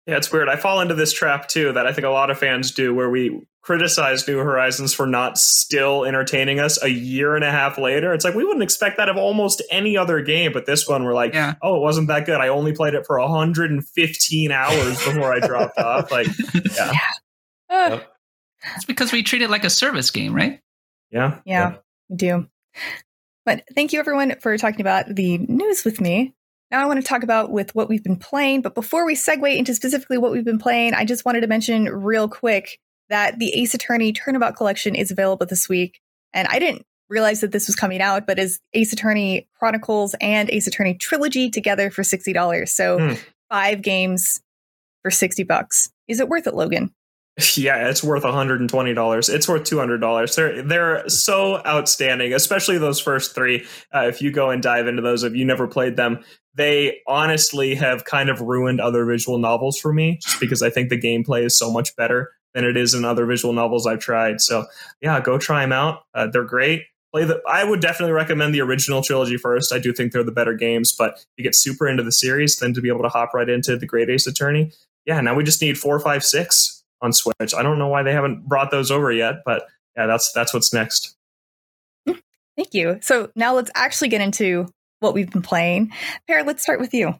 Yeah, 0.06 0.16
it's 0.16 0.32
weird. 0.32 0.48
I 0.48 0.56
fall 0.56 0.80
into 0.80 0.94
this 0.94 1.12
trap 1.12 1.48
too 1.48 1.72
that 1.72 1.86
I 1.86 1.92
think 1.92 2.06
a 2.06 2.10
lot 2.10 2.30
of 2.30 2.38
fans 2.38 2.70
do 2.72 2.94
where 2.94 3.10
we 3.10 3.40
criticize 3.62 4.26
New 4.26 4.38
Horizons 4.38 4.94
for 4.94 5.06
not 5.06 5.36
still 5.36 6.04
entertaining 6.04 6.58
us 6.58 6.82
a 6.82 6.88
year 6.88 7.36
and 7.36 7.44
a 7.44 7.50
half 7.50 7.76
later. 7.76 8.14
It's 8.14 8.24
like 8.24 8.34
we 8.34 8.42
wouldn't 8.42 8.62
expect 8.62 8.96
that 8.96 9.10
of 9.10 9.18
almost 9.18 9.62
any 9.70 9.96
other 9.98 10.22
game, 10.22 10.52
but 10.52 10.64
this 10.64 10.88
one 10.88 11.04
we're 11.04 11.12
like, 11.14 11.34
Yeah. 11.34 11.54
oh, 11.62 11.76
it 11.76 11.80
wasn't 11.80 12.08
that 12.08 12.24
good. 12.24 12.40
I 12.40 12.48
only 12.48 12.72
played 12.72 12.94
it 12.94 13.06
for 13.06 13.20
115 13.20 14.50
hours 14.50 15.04
before 15.04 15.32
I 15.32 15.40
dropped 15.40 15.78
off. 15.78 16.10
Like, 16.10 16.26
yeah. 16.74 16.92
Ah, 17.68 17.88
Yep. 17.90 18.12
It's 18.76 18.84
because 18.86 19.12
we 19.12 19.22
treat 19.22 19.42
it 19.42 19.50
like 19.50 19.64
a 19.64 19.70
service 19.70 20.10
game, 20.10 20.34
right? 20.34 20.60
Yeah. 21.10 21.38
yeah, 21.44 21.76
we 22.08 22.16
do. 22.16 22.46
But 23.44 23.64
thank 23.74 23.92
you 23.92 23.98
everyone 23.98 24.36
for 24.40 24.56
talking 24.58 24.80
about 24.80 25.14
the 25.14 25.38
news 25.38 25.84
with 25.84 26.00
me. 26.00 26.34
Now 26.70 26.82
I 26.82 26.86
want 26.86 27.00
to 27.00 27.06
talk 27.06 27.22
about 27.24 27.50
with 27.50 27.74
what 27.74 27.88
we've 27.88 28.04
been 28.04 28.16
playing. 28.16 28.62
But 28.62 28.74
before 28.74 29.04
we 29.04 29.16
segue 29.16 29.56
into 29.56 29.74
specifically 29.74 30.18
what 30.18 30.30
we've 30.30 30.44
been 30.44 30.58
playing, 30.58 30.94
I 30.94 31.04
just 31.04 31.24
wanted 31.24 31.40
to 31.40 31.46
mention 31.48 31.84
real 31.86 32.28
quick 32.28 32.78
that 33.08 33.38
the 33.40 33.52
Ace 33.60 33.74
Attorney 33.74 34.12
Turnabout 34.12 34.54
Collection 34.56 34.94
is 34.94 35.10
available 35.10 35.46
this 35.46 35.68
week. 35.68 36.00
And 36.32 36.46
I 36.48 36.60
didn't 36.60 36.86
realize 37.08 37.40
that 37.40 37.50
this 37.50 37.66
was 37.66 37.74
coming 37.74 38.00
out, 38.00 38.24
but 38.24 38.38
is 38.38 38.60
Ace 38.72 38.92
Attorney 38.92 39.48
Chronicles 39.58 40.14
and 40.20 40.48
Ace 40.50 40.68
Attorney 40.68 40.94
Trilogy 40.94 41.50
together 41.50 41.90
for 41.90 42.04
sixty 42.04 42.32
dollars. 42.32 42.72
So 42.72 42.98
Hmm. 42.98 43.14
five 43.48 43.82
games 43.82 44.40
for 45.02 45.10
sixty 45.10 45.42
bucks. 45.42 45.90
Is 46.06 46.20
it 46.20 46.28
worth 46.28 46.46
it, 46.46 46.54
Logan? 46.54 46.94
Yeah, 47.56 47.88
it's 47.88 48.02
worth 48.02 48.22
$120. 48.22 49.34
It's 49.34 49.48
worth 49.48 49.62
$200. 49.62 50.34
They're 50.34 50.62
they're 50.62 51.08
so 51.08 51.64
outstanding, 51.66 52.32
especially 52.32 52.78
those 52.78 53.00
first 53.00 53.34
3. 53.34 53.66
Uh, 53.94 54.06
if 54.06 54.22
you 54.22 54.30
go 54.30 54.50
and 54.50 54.62
dive 54.62 54.86
into 54.86 55.02
those 55.02 55.22
if 55.22 55.34
you 55.34 55.44
never 55.44 55.66
played 55.66 55.96
them, 55.96 56.22
they 56.54 57.00
honestly 57.06 57.74
have 57.74 58.04
kind 58.04 58.28
of 58.28 58.40
ruined 58.40 58.80
other 58.80 59.04
visual 59.04 59.38
novels 59.38 59.78
for 59.78 59.92
me 59.92 60.18
just 60.22 60.40
because 60.40 60.62
I 60.62 60.70
think 60.70 60.88
the 60.88 61.00
gameplay 61.00 61.44
is 61.44 61.58
so 61.58 61.70
much 61.70 61.94
better 61.96 62.30
than 62.54 62.64
it 62.64 62.76
is 62.76 62.94
in 62.94 63.04
other 63.04 63.26
visual 63.26 63.54
novels 63.54 63.86
I've 63.86 64.00
tried. 64.00 64.40
So, 64.40 64.66
yeah, 65.00 65.20
go 65.20 65.38
try 65.38 65.62
them 65.62 65.72
out. 65.72 66.02
Uh, 66.14 66.26
they're 66.26 66.44
great. 66.44 66.84
Play 67.12 67.24
the 67.24 67.40
I 67.48 67.64
would 67.64 67.80
definitely 67.80 68.12
recommend 68.12 68.54
the 68.54 68.60
original 68.60 69.02
trilogy 69.02 69.36
first. 69.36 69.72
I 69.72 69.78
do 69.78 69.92
think 69.92 70.12
they're 70.12 70.22
the 70.22 70.32
better 70.32 70.54
games, 70.54 70.92
but 70.96 71.14
if 71.14 71.26
you 71.36 71.44
get 71.44 71.54
super 71.54 71.88
into 71.88 72.02
the 72.02 72.12
series, 72.12 72.56
then 72.56 72.72
to 72.74 72.80
be 72.80 72.88
able 72.88 73.02
to 73.02 73.08
hop 73.08 73.34
right 73.34 73.48
into 73.48 73.76
the 73.76 73.86
Great 73.86 74.10
Ace 74.10 74.26
Attorney. 74.26 74.72
Yeah, 75.06 75.20
now 75.20 75.34
we 75.34 75.42
just 75.42 75.62
need 75.62 75.78
four, 75.78 75.98
five, 75.98 76.24
six 76.24 76.79
on 77.02 77.12
Switch. 77.12 77.54
I 77.56 77.62
don't 77.62 77.78
know 77.78 77.88
why 77.88 78.02
they 78.02 78.12
haven't 78.12 78.46
brought 78.46 78.70
those 78.70 78.90
over 78.90 79.10
yet, 79.10 79.36
but 79.44 79.64
yeah, 79.96 80.06
that's 80.06 80.32
that's 80.32 80.52
what's 80.54 80.72
next. 80.72 81.16
Thank 82.06 82.74
you. 82.74 82.98
So 83.00 83.30
now 83.34 83.54
let's 83.54 83.70
actually 83.74 84.08
get 84.08 84.20
into 84.20 84.66
what 84.98 85.14
we've 85.14 85.30
been 85.30 85.42
playing. 85.42 85.92
Peer, 86.26 86.44
let's 86.44 86.62
start 86.62 86.78
with 86.78 86.92
you. 86.92 87.14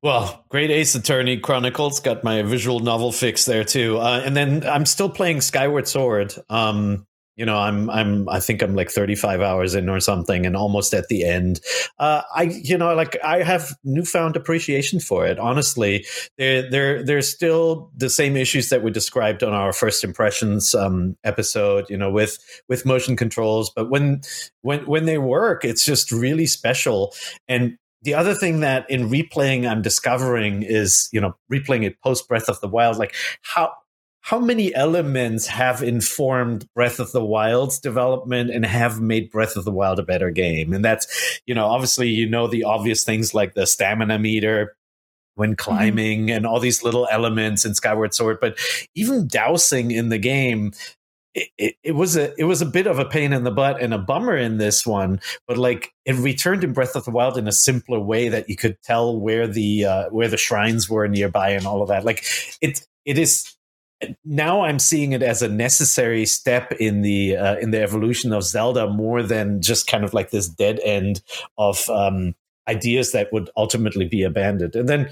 Well, 0.00 0.44
Great 0.48 0.70
Ace 0.70 0.94
Attorney 0.94 1.38
Chronicles 1.38 1.98
got 1.98 2.22
my 2.22 2.42
visual 2.42 2.78
novel 2.78 3.10
fix 3.10 3.46
there 3.46 3.64
too, 3.64 3.98
uh, 3.98 4.22
and 4.24 4.36
then 4.36 4.64
I'm 4.64 4.86
still 4.86 5.10
playing 5.10 5.40
Skyward 5.40 5.88
Sword. 5.88 6.32
Um, 6.48 7.04
you 7.38 7.46
know, 7.46 7.56
I'm 7.56 7.88
I'm 7.88 8.28
I 8.28 8.40
think 8.40 8.62
I'm 8.62 8.74
like 8.74 8.90
35 8.90 9.40
hours 9.40 9.76
in 9.76 9.88
or 9.88 10.00
something, 10.00 10.44
and 10.44 10.56
almost 10.56 10.92
at 10.92 11.06
the 11.06 11.24
end. 11.24 11.60
Uh, 12.00 12.22
I 12.34 12.42
you 12.42 12.76
know 12.76 12.92
like 12.94 13.16
I 13.22 13.44
have 13.44 13.76
newfound 13.84 14.34
appreciation 14.34 14.98
for 14.98 15.24
it. 15.24 15.38
Honestly, 15.38 16.04
there 16.36 16.68
there 16.68 17.02
there's 17.04 17.32
still 17.32 17.92
the 17.96 18.10
same 18.10 18.36
issues 18.36 18.70
that 18.70 18.82
we 18.82 18.90
described 18.90 19.44
on 19.44 19.52
our 19.52 19.72
first 19.72 20.02
impressions 20.02 20.74
um, 20.74 21.16
episode. 21.22 21.86
You 21.88 21.96
know, 21.96 22.10
with 22.10 22.38
with 22.68 22.84
motion 22.84 23.14
controls, 23.14 23.70
but 23.70 23.88
when 23.88 24.22
when 24.62 24.84
when 24.86 25.06
they 25.06 25.18
work, 25.18 25.64
it's 25.64 25.84
just 25.84 26.10
really 26.10 26.46
special 26.46 27.14
and 27.46 27.78
the 28.02 28.14
other 28.14 28.34
thing 28.34 28.60
that 28.60 28.88
in 28.88 29.08
replaying 29.08 29.68
I'm 29.68 29.82
discovering 29.82 30.62
is, 30.62 31.08
you 31.12 31.20
know, 31.20 31.34
replaying 31.52 31.84
it 31.84 32.00
post 32.00 32.28
Breath 32.28 32.48
of 32.48 32.60
the 32.60 32.68
Wild, 32.68 32.96
like 32.96 33.14
how 33.42 33.72
how 34.28 34.38
many 34.38 34.74
elements 34.74 35.46
have 35.46 35.82
informed 35.82 36.68
Breath 36.74 37.00
of 37.00 37.12
the 37.12 37.24
Wild's 37.24 37.78
development 37.78 38.50
and 38.50 38.62
have 38.66 39.00
made 39.00 39.30
Breath 39.30 39.56
of 39.56 39.64
the 39.64 39.70
Wild 39.70 39.98
a 39.98 40.02
better 40.02 40.30
game? 40.30 40.74
And 40.74 40.84
that's, 40.84 41.40
you 41.46 41.54
know, 41.54 41.64
obviously 41.64 42.10
you 42.10 42.28
know 42.28 42.46
the 42.46 42.64
obvious 42.64 43.04
things 43.04 43.32
like 43.32 43.54
the 43.54 43.66
stamina 43.66 44.18
meter 44.18 44.76
when 45.36 45.56
climbing 45.56 46.30
and 46.30 46.44
all 46.44 46.60
these 46.60 46.82
little 46.82 47.08
elements 47.10 47.64
in 47.64 47.74
Skyward 47.74 48.12
Sword, 48.12 48.36
but 48.38 48.58
even 48.94 49.28
dowsing 49.28 49.92
in 49.92 50.10
the 50.10 50.18
game 50.18 50.72
it, 51.34 51.48
it, 51.56 51.74
it 51.82 51.92
was 51.92 52.16
a 52.16 52.38
it 52.38 52.44
was 52.44 52.60
a 52.60 52.66
bit 52.66 52.86
of 52.86 52.98
a 52.98 53.04
pain 53.06 53.32
in 53.32 53.44
the 53.44 53.50
butt 53.50 53.80
and 53.80 53.94
a 53.94 53.98
bummer 53.98 54.36
in 54.36 54.58
this 54.58 54.86
one, 54.86 55.20
but 55.46 55.56
like 55.56 55.90
it 56.04 56.16
returned 56.16 56.64
in 56.64 56.74
Breath 56.74 56.96
of 56.96 57.04
the 57.06 57.10
Wild 57.10 57.38
in 57.38 57.48
a 57.48 57.52
simpler 57.52 58.00
way 58.00 58.28
that 58.28 58.48
you 58.50 58.56
could 58.56 58.76
tell 58.82 59.18
where 59.18 59.46
the 59.46 59.84
uh, 59.84 60.10
where 60.10 60.28
the 60.28 60.36
shrines 60.36 60.90
were 60.90 61.06
nearby 61.08 61.50
and 61.50 61.66
all 61.66 61.80
of 61.80 61.88
that. 61.88 62.04
Like 62.04 62.24
it 62.60 62.86
it 63.04 63.18
is 63.18 63.54
now 64.24 64.62
I'm 64.62 64.78
seeing 64.78 65.12
it 65.12 65.22
as 65.22 65.42
a 65.42 65.48
necessary 65.48 66.24
step 66.26 66.72
in 66.72 67.02
the 67.02 67.36
uh, 67.36 67.56
in 67.56 67.70
the 67.70 67.82
evolution 67.82 68.32
of 68.32 68.44
Zelda 68.44 68.88
more 68.88 69.22
than 69.22 69.60
just 69.60 69.86
kind 69.86 70.04
of 70.04 70.14
like 70.14 70.30
this 70.30 70.48
dead 70.48 70.80
end 70.84 71.22
of 71.56 71.88
um, 71.88 72.34
ideas 72.68 73.12
that 73.12 73.32
would 73.32 73.50
ultimately 73.56 74.06
be 74.06 74.22
abandoned. 74.22 74.76
And 74.76 74.88
then, 74.88 75.10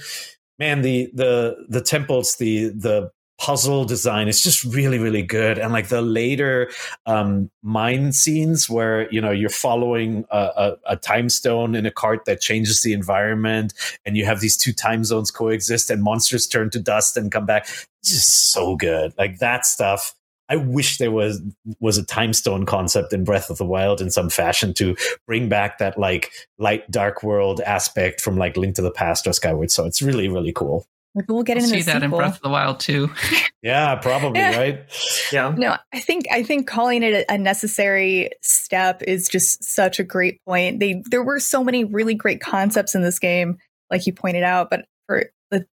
man, 0.58 0.82
the 0.82 1.10
the 1.14 1.66
the 1.68 1.80
temples, 1.80 2.36
the 2.36 2.68
the 2.68 3.10
puzzle 3.46 3.84
design 3.84 4.26
is 4.26 4.42
just 4.42 4.64
really 4.64 4.98
really 4.98 5.22
good 5.22 5.56
and 5.56 5.72
like 5.72 5.86
the 5.86 6.02
later 6.02 6.68
um 7.06 7.48
mine 7.62 8.10
scenes 8.10 8.68
where 8.68 9.08
you 9.12 9.20
know 9.20 9.30
you're 9.30 9.48
following 9.48 10.24
a, 10.32 10.50
a, 10.56 10.76
a 10.86 10.96
time 10.96 11.28
stone 11.28 11.76
in 11.76 11.86
a 11.86 11.90
cart 11.92 12.24
that 12.24 12.40
changes 12.40 12.82
the 12.82 12.92
environment 12.92 13.72
and 14.04 14.16
you 14.16 14.24
have 14.24 14.40
these 14.40 14.56
two 14.56 14.72
time 14.72 15.04
zones 15.04 15.30
coexist 15.30 15.90
and 15.90 16.02
monsters 16.02 16.48
turn 16.48 16.70
to 16.70 16.80
dust 16.80 17.16
and 17.16 17.30
come 17.30 17.46
back 17.46 17.68
it's 18.02 18.10
just 18.10 18.50
so 18.50 18.74
good 18.74 19.14
like 19.16 19.38
that 19.38 19.64
stuff 19.64 20.12
I 20.48 20.56
wish 20.56 20.98
there 20.98 21.12
was 21.12 21.40
was 21.78 21.98
a 21.98 22.04
time 22.04 22.32
stone 22.32 22.66
concept 22.66 23.12
in 23.12 23.22
Breath 23.22 23.50
of 23.50 23.58
the 23.58 23.64
Wild 23.64 24.00
in 24.00 24.10
some 24.10 24.30
fashion 24.30 24.74
to 24.74 24.96
bring 25.26 25.48
back 25.48 25.78
that 25.78 25.98
like 25.98 26.32
light 26.58 26.88
dark 26.90 27.22
world 27.22 27.60
aspect 27.60 28.20
from 28.20 28.36
like 28.36 28.56
Link 28.56 28.76
to 28.76 28.82
the 28.82 28.92
Past 28.92 29.26
or 29.26 29.32
Skyward. 29.32 29.70
So 29.70 29.86
it's 29.86 30.02
really 30.02 30.28
really 30.28 30.52
cool. 30.52 30.86
Maybe 31.16 31.26
we'll 31.32 31.42
get 31.44 31.56
I'll 31.56 31.64
into 31.64 31.76
see 31.76 31.82
the 31.82 31.92
that 31.92 32.02
in. 32.02 32.10
Breath 32.10 32.36
of 32.36 32.42
the 32.42 32.50
Wild 32.50 32.78
too. 32.80 33.10
Yeah, 33.62 33.96
probably 33.96 34.38
Yeah. 34.38 34.56
right. 34.56 34.84
Yeah. 35.32 35.52
No, 35.56 35.76
I 35.92 35.98
think 35.98 36.26
I 36.30 36.44
think 36.44 36.68
calling 36.68 37.02
it 37.02 37.12
a, 37.28 37.32
a 37.32 37.38
necessary 37.38 38.30
step 38.40 39.02
is 39.02 39.28
just 39.28 39.64
such 39.64 39.98
a 39.98 40.04
great 40.04 40.40
point. 40.46 40.78
They 40.78 41.02
there 41.10 41.24
were 41.24 41.40
so 41.40 41.64
many 41.64 41.82
really 41.82 42.14
great 42.14 42.40
concepts 42.40 42.94
in 42.94 43.02
this 43.02 43.18
game, 43.18 43.56
like 43.90 44.06
you 44.06 44.12
pointed 44.12 44.44
out, 44.44 44.70
but 44.70 44.84
for 45.08 45.24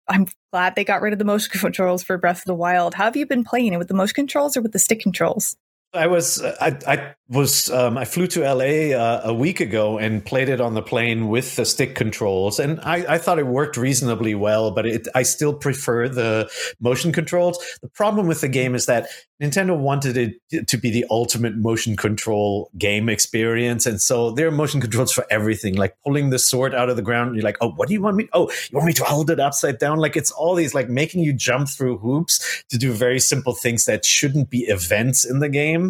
I'm 0.08 0.28
glad 0.52 0.76
they 0.76 0.84
got 0.84 1.02
rid 1.04 1.14
of 1.14 1.20
the 1.20 1.26
motion 1.26 1.52
controls 1.60 2.02
for 2.02 2.18
Breath 2.18 2.40
of 2.40 2.46
the 2.46 2.56
Wild. 2.56 2.96
How 2.96 3.04
have 3.04 3.16
you 3.18 3.28
been 3.28 3.44
playing 3.44 3.74
it 3.74 3.78
with 3.78 3.90
the 3.90 3.94
motion 3.94 4.16
controls 4.16 4.58
or 4.58 4.62
with 4.62 4.72
the 4.72 4.80
stick 4.80 5.00
controls? 5.02 5.56
I 5.94 6.08
was 6.08 6.42
I, 6.42 6.78
I 6.88 7.16
was 7.30 7.70
um, 7.70 7.98
I 7.98 8.06
flew 8.06 8.28
to 8.28 8.42
LA 8.42 8.96
uh, 8.98 9.22
a 9.26 9.34
week 9.34 9.60
ago 9.60 9.98
and 9.98 10.26
played 10.26 10.50
it 10.50 10.60
on 10.60 10.74
the 10.74 10.82
plane 10.82 11.28
with 11.28 11.56
the 11.56 11.66
stick 11.66 11.96
controls, 11.96 12.60
and 12.60 12.80
I, 12.82 13.14
I 13.14 13.18
thought 13.18 13.40
it 13.40 13.48
worked 13.48 13.78
reasonably 13.78 14.34
well. 14.36 14.72
But 14.72 14.86
it, 14.86 15.08
I 15.14 15.24
still 15.24 15.54
prefer 15.54 16.10
the 16.10 16.50
motion 16.80 17.12
controls. 17.12 17.60
The 17.82 17.90
problem 17.90 18.28
with 18.28 18.42
the 18.42 18.50
game 18.50 18.76
is 18.76 18.88
that 18.88 19.08
Nintendo 19.42 19.78
wanted 19.78 20.18
it 20.18 20.68
to 20.68 20.78
be 20.78 20.90
the 20.90 21.06
ultimate 21.10 21.56
motion 21.56 21.96
control 21.96 22.72
game 22.78 23.08
experience, 23.10 23.86
and 23.86 24.02
so 24.02 24.32
there 24.32 24.48
are 24.48 24.52
motion 24.52 24.82
controls 24.82 25.12
for 25.12 25.26
everything, 25.30 25.76
like 25.76 25.96
pulling 26.04 26.30
the 26.30 26.40
sword 26.40 26.74
out 26.74 26.90
of 26.90 26.96
the 26.96 27.02
ground. 27.02 27.36
You're 27.36 27.44
like, 27.44 27.58
oh, 27.62 27.72
what 27.72 27.88
do 27.88 27.94
you 27.94 28.02
want 28.02 28.16
me? 28.16 28.30
Oh, 28.34 28.50
you 28.50 28.78
want 28.78 28.88
me 28.88 28.94
to 28.94 29.04
hold 29.04 29.30
it 29.30 29.40
upside 29.40 29.80
down? 29.80 30.00
Like 30.00 30.16
it's 30.16 30.32
all 30.32 30.56
these 30.56 30.74
like 30.74 30.90
making 30.90 31.24
you 31.24 31.34
jump 31.34 31.70
through 31.70 32.00
hoops 32.00 32.64
to 32.70 32.78
do 32.78 32.92
very 32.94 33.20
simple 33.20 33.54
things 33.54 33.86
that 33.86 34.06
shouldn't 34.06 34.50
be 34.50 34.62
events 34.62 35.26
in 35.26 35.40
the 35.40 35.50
game. 35.50 35.83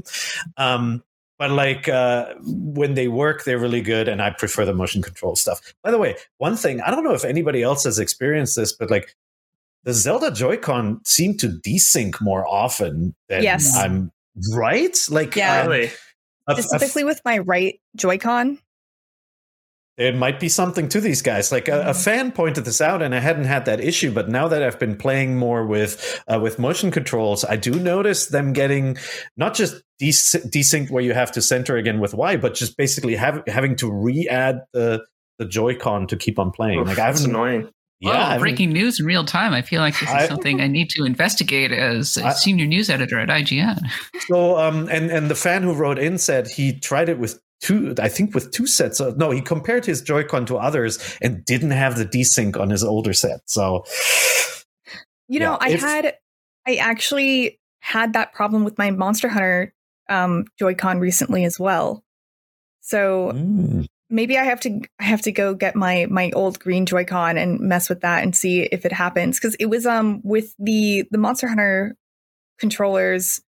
Um, 0.58 1.04
but 1.40 1.52
like 1.52 1.90
uh, 1.90 2.34
when 2.42 2.94
they 2.94 3.08
work, 3.08 3.44
they're 3.44 3.58
really 3.60 3.82
good, 3.82 4.08
and 4.08 4.22
I 4.22 4.30
prefer 4.32 4.66
the 4.66 4.74
motion 4.74 5.02
control 5.02 5.36
stuff. 5.36 5.60
By 5.84 5.92
the 5.92 5.98
way, 5.98 6.16
one 6.38 6.56
thing 6.56 6.80
I 6.82 6.90
don't 6.92 7.04
know 7.04 7.14
if 7.14 7.26
anybody 7.26 7.62
else 7.64 7.84
has 7.84 8.00
experienced 8.00 8.56
this, 8.56 8.72
but 8.72 8.90
like 8.90 9.16
the 9.84 9.94
Zelda 9.94 10.32
Joy-Con 10.32 11.02
seem 11.06 11.36
to 11.40 11.50
desync 11.50 12.22
more 12.22 12.48
often 12.48 13.14
than 13.28 13.44
Yes. 13.44 13.76
I'm 13.76 14.12
right. 14.54 14.98
Like 15.10 15.36
Yeah. 15.36 15.62
um, 15.62 15.68
Really? 15.68 15.92
a- 16.48 16.54
a- 16.54 16.62
Specifically 16.62 17.04
with 17.04 17.20
my 17.26 17.40
right 17.40 17.80
Joy-Con. 17.98 18.60
There 19.98 20.12
might 20.14 20.40
be 20.40 20.50
something 20.50 20.90
to 20.90 21.00
these 21.00 21.22
guys. 21.22 21.52
Like 21.52 21.68
a, 21.68 21.82
a 21.90 21.94
fan 21.94 22.32
pointed 22.32 22.66
this 22.66 22.82
out, 22.82 23.04
and 23.04 23.14
I 23.14 23.20
hadn't 23.20 23.44
had 23.46 23.66
that 23.66 23.80
issue. 23.80 24.12
But 24.12 24.28
now 24.28 24.48
that 24.48 24.64
I've 24.64 24.80
been 24.80 24.96
playing 24.98 25.38
more 25.38 25.66
with 25.66 26.24
uh, 26.28 26.40
with 26.42 26.58
motion 26.58 26.90
controls, 26.90 27.46
I 27.46 27.58
do 27.58 27.72
notice 27.80 28.26
them 28.28 28.54
getting 28.54 28.98
not 29.38 29.54
just 29.54 29.76
des- 30.00 30.40
desynced 30.50 30.90
where 30.90 31.04
you 31.04 31.14
have 31.14 31.32
to 31.34 31.42
center 31.44 31.78
again 31.78 32.00
with 32.00 32.16
Y, 32.16 32.38
but 32.38 32.56
just 32.56 32.76
basically 32.76 33.16
have, 33.16 33.44
having 33.48 33.76
to 33.78 33.92
re-add 33.92 34.62
the 34.74 35.04
the 35.38 35.46
Joy-Con 35.46 36.08
to 36.08 36.18
keep 36.18 36.40
on 36.40 36.50
playing. 36.52 36.80
Oof, 36.80 36.88
like 36.88 36.98
I 36.98 37.08
that's 37.12 37.22
haven't, 37.22 37.36
annoying. 37.36 37.70
yeah, 38.00 38.10
oh, 38.10 38.14
I 38.14 38.24
haven't- 38.24 38.40
breaking 38.42 38.74
news 38.74 39.00
in 39.00 39.06
real 39.06 39.26
time. 39.26 39.54
I 39.54 39.62
feel 39.62 39.82
like 39.82 39.94
this 40.00 40.10
is 40.10 40.16
I- 40.16 40.28
something 40.28 40.60
I 40.60 40.68
need 40.68 40.90
to 40.92 41.04
investigate 41.06 41.72
as 41.72 42.18
a 42.18 42.26
I- 42.26 42.34
senior 42.34 42.66
news 42.66 42.90
editor 42.90 43.20
at 43.20 43.30
IGN. 43.30 43.80
So, 44.28 44.58
um, 44.58 44.88
and 44.92 45.12
and 45.12 45.30
the 45.30 45.36
fan 45.36 45.62
who 45.62 45.74
wrote 45.76 46.00
in 46.00 46.18
said 46.18 46.48
he 46.48 46.74
tried 46.80 47.10
it 47.10 47.20
with 47.20 47.40
two, 47.64 47.96
I 48.00 48.10
think 48.10 48.36
with 48.36 48.52
two 48.52 48.68
sets. 48.68 49.00
Of, 49.00 49.18
no, 49.18 49.32
he 49.32 49.42
compared 49.42 49.86
his 49.86 50.02
Joy-Con 50.02 50.46
to 50.48 50.58
others 50.58 51.00
and 51.22 51.44
didn't 51.46 51.72
have 51.72 51.98
the 51.98 52.06
desync 52.06 52.60
on 52.60 52.70
his 52.70 52.84
older 52.84 53.14
set. 53.14 53.40
So, 53.46 53.86
You 55.30 55.40
know, 55.40 55.54
Yeah, 55.54 55.58
I 55.62 55.70
if- 55.72 55.82
had 55.82 56.18
I 56.68 56.76
actually 56.76 57.60
had 57.80 58.14
that 58.14 58.34
problem 58.34 58.64
with 58.64 58.78
my 58.78 58.92
Monster 58.92 59.30
Hunter 59.30 59.74
um 60.10 60.46
Joy-Con 60.60 61.00
recently 61.00 61.46
as 61.46 61.58
well. 61.60 62.04
So 62.82 63.32
mm, 63.34 63.86
maybe 64.10 64.38
I 64.38 64.44
have 64.44 64.60
to 64.62 64.82
I 65.00 65.04
have 65.06 65.22
to 65.22 65.32
go 65.32 65.54
get 65.56 65.76
my 65.76 66.06
my 66.10 66.32
old 66.32 66.60
green 66.60 66.86
Joy-Con 66.86 67.38
and 67.38 67.60
mess 67.62 67.88
with 67.90 68.02
that 68.02 68.24
and 68.24 68.36
see 68.36 68.64
if 68.64 68.86
it 68.86 68.92
happens 68.92 69.40
because 69.40 69.56
it 69.56 69.68
was 69.68 69.86
um 69.86 70.22
with 70.24 70.54
the 70.60 71.06
the 71.12 71.18
Monster 71.18 71.48
Hunter 71.48 71.96
controllers. 72.60 73.42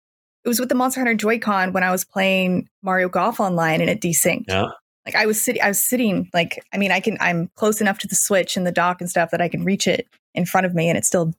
It 0.45 0.49
was 0.49 0.61
with 0.61 0.69
the 0.69 0.75
Monster 0.75 1.01
Hunter 1.01 1.15
Joy-Con 1.15 1.73
when 1.73 1.83
I 1.83 1.91
was 1.91 2.05
playing 2.05 2.69
Mario 2.83 3.09
Golf 3.09 3.41
online 3.41 3.81
and 3.81 3.89
it 3.89 4.01
desynced. 4.01 4.45
yeah, 4.49 4.67
Like 5.07 5.15
I 5.15 5.25
was 5.27 5.41
sitting, 5.41 5.63
I 5.63 5.69
was 5.69 5.83
sitting 5.83 6.29
like 6.35 6.63
I 6.73 6.79
mean 6.79 6.93
I 6.93 7.01
can 7.01 7.17
I'm 7.21 7.51
close 7.57 7.81
enough 7.81 7.99
to 8.01 8.07
the 8.09 8.15
Switch 8.15 8.57
and 8.57 8.67
the 8.67 8.73
dock 8.73 9.01
and 9.01 9.09
stuff 9.09 9.31
that 9.31 9.41
I 9.41 9.49
can 9.49 9.65
reach 9.65 9.87
it 9.87 10.07
in 10.35 10.45
front 10.47 10.67
of 10.67 10.75
me 10.75 10.89
and 10.89 10.99
it's 10.99 11.07
still 11.07 11.33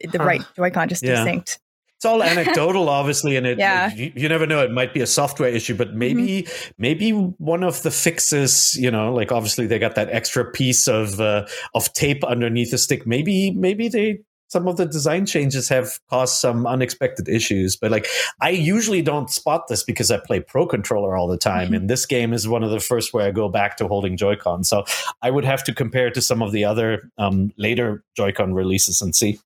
the 0.00 0.18
Huh. 0.18 0.24
right 0.24 0.42
Joy-Con 0.56 0.88
just 0.88 1.02
Yeah. 1.02 1.24
desynced. 1.24 1.58
it's 1.96 2.04
all 2.04 2.22
anecdotal, 2.22 2.88
obviously, 2.88 3.36
and 3.36 3.46
it 3.46 3.58
Yeah. 3.58 3.88
Mm-hmm. 3.90 3.98
you, 4.00 4.12
you 4.14 4.28
never 4.28 4.46
know. 4.46 4.62
It 4.62 4.70
might 4.70 4.92
be 4.92 5.00
a 5.00 5.06
software 5.06 5.48
issue, 5.48 5.74
but 5.74 5.94
maybe 5.94 6.46
maybe 6.78 7.10
one 7.10 7.62
of 7.64 7.82
the 7.82 7.90
fixes, 7.90 8.74
you 8.76 8.90
know, 8.90 9.12
like 9.14 9.32
obviously 9.32 9.66
they 9.66 9.78
got 9.78 9.94
that 9.96 10.10
extra 10.10 10.44
piece 10.50 10.86
of 10.86 11.20
uh, 11.20 11.46
of 11.74 11.92
tape 11.94 12.22
underneath 12.22 12.70
the 12.70 12.78
stick. 12.78 13.06
Maybe 13.06 13.50
maybe 13.52 13.88
they 13.88 14.18
some 14.54 14.68
of 14.68 14.76
the 14.76 14.86
design 14.86 15.26
changes 15.26 15.68
have 15.68 15.98
caused 16.08 16.36
some 16.36 16.64
unexpected 16.64 17.28
issues. 17.28 17.74
But 17.74 17.90
like 17.90 18.06
I 18.40 18.50
usually 18.50 19.02
don't 19.02 19.28
spot 19.28 19.66
this 19.68 19.82
because 19.82 20.12
I 20.12 20.18
play 20.18 20.38
Pro 20.38 20.64
Controller 20.64 21.16
all 21.16 21.26
the 21.26 21.36
time, 21.36 21.70
Mhm. 21.70 21.76
and 21.76 21.90
this 21.90 22.06
game 22.06 22.32
is 22.32 22.46
one 22.46 22.62
of 22.62 22.70
the 22.70 22.78
first 22.78 23.12
where 23.12 23.26
I 23.26 23.32
go 23.32 23.48
back 23.48 23.76
to 23.78 23.88
holding 23.88 24.16
Joy-Con. 24.16 24.62
So 24.62 24.84
I 25.20 25.30
would 25.30 25.44
have 25.44 25.64
to 25.64 25.74
compare 25.74 26.06
it 26.06 26.14
to 26.14 26.22
some 26.22 26.40
of 26.40 26.52
the 26.52 26.64
other 26.64 27.10
um, 27.18 27.52
later 27.56 28.04
Joy-Con 28.16 28.54
releases 28.54 29.02
and 29.02 29.12
see. 29.14 29.40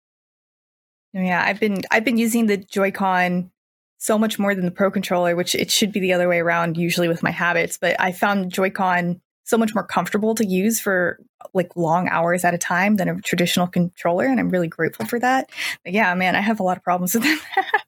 Yeah, 1.15 1.43
I've 1.43 1.59
been 1.59 1.81
I've 1.91 2.05
been 2.05 2.19
using 2.19 2.47
the 2.47 2.59
Joy-Con 2.59 3.51
so 3.97 4.19
much 4.19 4.39
more 4.39 4.55
than 4.55 4.67
the 4.67 4.71
Pro 4.71 4.91
controller, 4.91 5.35
which 5.35 5.55
it 5.55 5.71
should 5.71 5.91
be 5.91 6.01
the 6.01 6.13
other 6.13 6.29
way 6.29 6.39
around 6.39 6.77
usually 6.77 7.09
with 7.09 7.23
my 7.23 7.31
habits, 7.31 7.79
but 7.81 7.97
I 7.99 8.13
found 8.13 8.53
Joy-Con 8.53 9.21
so 9.49 9.57
much 9.59 9.75
more 9.75 9.85
comfortable 9.85 10.35
to 10.35 10.45
use 10.47 10.79
for 10.79 11.19
like 11.55 11.75
long 11.77 12.09
hours 12.09 12.45
at 12.45 12.53
a 12.55 12.59
time 12.59 12.97
than 12.97 13.09
a 13.09 13.21
traditional 13.23 13.67
controller 13.67 14.27
and 14.27 14.39
I'm 14.39 14.51
really 14.51 14.69
grateful 14.69 15.07
for 15.07 15.19
that. 15.21 15.51
But 15.85 15.95
yeah, 15.95 16.15
man, 16.15 16.37
I 16.37 16.41
have 16.41 16.61
a 16.61 16.63
lot 16.63 16.77
of 16.77 16.85
problems 16.85 17.15
with 17.15 17.23
that. 17.25 17.83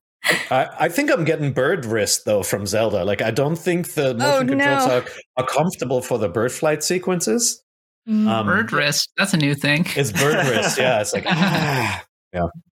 I, 0.51 0.69
I 0.87 0.89
think 0.89 1.11
I'm 1.11 1.25
getting 1.25 1.53
bird 1.53 1.85
wrist 1.85 2.25
though 2.25 2.43
from 2.43 2.67
Zelda. 2.67 3.05
Like 3.05 3.21
I 3.23 3.31
don't 3.31 3.57
think 3.57 3.93
the 3.95 4.15
motion 4.15 4.23
Oh, 4.23 4.43
no. 4.43 4.65
controls 4.65 4.87
are, 4.91 5.05
are 5.37 5.47
comfortable 5.47 6.01
for 6.03 6.19
the 6.19 6.29
bird 6.29 6.53
flight 6.53 6.83
sequences. 6.83 7.63
Um, 8.09 8.47
Bird 8.47 8.73
wrist. 8.73 9.11
That's 9.19 9.35
a 9.35 9.37
new 9.37 9.55
thing. 9.55 9.87
It's 9.95 10.11
bird 10.11 10.47
wrist. 10.49 10.79
Yeah, 10.79 11.01
it's 11.01 11.13
like 11.13 11.25
ah. 11.29 12.03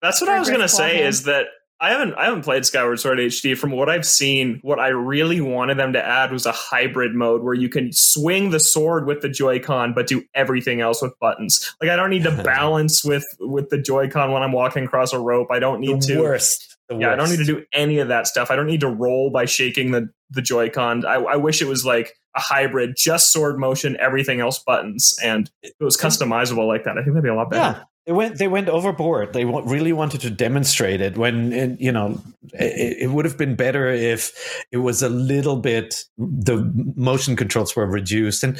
That's 0.02 0.20
what 0.20 0.28
I 0.28 0.38
was 0.38 0.50
gonna 0.50 0.68
say. 0.68 0.94
level. 0.94 1.08
Is 1.08 1.22
that 1.24 1.46
I 1.82 1.90
haven't 1.90 2.14
I 2.14 2.26
haven't 2.26 2.42
played 2.42 2.64
Skyward 2.64 3.00
Sword 3.00 3.18
HD. 3.18 3.58
From 3.58 3.72
what 3.72 3.90
I've 3.90 4.06
seen, 4.06 4.60
what 4.62 4.78
I 4.78 4.88
really 4.88 5.40
wanted 5.40 5.78
them 5.78 5.92
to 5.94 6.06
add 6.06 6.30
was 6.30 6.46
a 6.46 6.52
hybrid 6.52 7.12
mode 7.12 7.42
where 7.42 7.54
you 7.54 7.68
can 7.68 7.92
swing 7.92 8.50
the 8.50 8.60
sword 8.60 9.04
with 9.04 9.20
the 9.20 9.28
Joy-Con, 9.28 9.92
but 9.92 10.06
do 10.06 10.22
everything 10.32 10.80
else 10.80 11.02
with 11.02 11.18
buttons. 11.18 11.74
Like 11.80 11.90
I 11.90 11.96
don't 11.96 12.10
need 12.10 12.22
to 12.22 12.42
balance 12.44 13.04
with 13.04 13.26
with 13.40 13.70
the 13.70 13.78
Joy-Con 13.78 14.30
when 14.30 14.44
I'm 14.44 14.52
walking 14.52 14.84
across 14.84 15.12
a 15.12 15.18
rope. 15.18 15.48
I 15.50 15.58
don't 15.58 15.80
need 15.80 16.02
the 16.02 16.14
to. 16.14 16.20
worst. 16.20 16.76
The 16.88 16.98
Yeah, 16.98 17.12
I 17.12 17.16
don't 17.16 17.30
need 17.30 17.38
to 17.38 17.44
do 17.44 17.64
any 17.72 17.98
of 17.98 18.06
that 18.06 18.28
stuff. 18.28 18.52
I 18.52 18.56
don't 18.56 18.68
need 18.68 18.80
to 18.80 18.88
roll 18.88 19.30
by 19.30 19.44
shaking 19.46 19.90
the 19.90 20.08
the 20.30 20.40
Joy-Con. 20.40 21.04
I, 21.04 21.14
I 21.14 21.36
wish 21.36 21.60
it 21.60 21.66
was 21.66 21.84
like 21.84 22.14
a 22.36 22.40
hybrid, 22.40 22.94
just 22.96 23.32
sword 23.32 23.58
motion, 23.58 23.96
everything 23.98 24.40
else 24.40 24.60
buttons, 24.60 25.18
and 25.20 25.50
if 25.64 25.72
it 25.78 25.84
was 25.84 25.96
customizable 25.96 26.68
like 26.68 26.84
that. 26.84 26.96
I 26.96 27.02
think 27.02 27.14
that'd 27.14 27.24
be 27.24 27.28
a 27.28 27.34
lot 27.34 27.50
better. 27.50 27.80
Yeah, 27.80 27.84
they 28.06 28.12
went. 28.12 28.38
They 28.38 28.48
went 28.48 28.68
overboard. 28.68 29.32
They 29.32 29.44
wa- 29.44 29.62
really 29.64 29.92
wanted 29.92 30.20
to 30.22 30.30
demonstrate 30.30 31.00
it. 31.00 31.16
When 31.16 31.52
and, 31.52 31.80
you 31.80 31.92
know, 31.92 32.20
it, 32.54 33.02
it 33.02 33.10
would 33.10 33.24
have 33.24 33.38
been 33.38 33.54
better 33.56 33.88
if 33.88 34.64
it 34.72 34.78
was 34.78 35.02
a 35.02 35.08
little 35.08 35.56
bit. 35.56 36.04
The 36.18 36.70
motion 36.96 37.36
controls 37.36 37.76
were 37.76 37.86
reduced, 37.86 38.42
and 38.44 38.58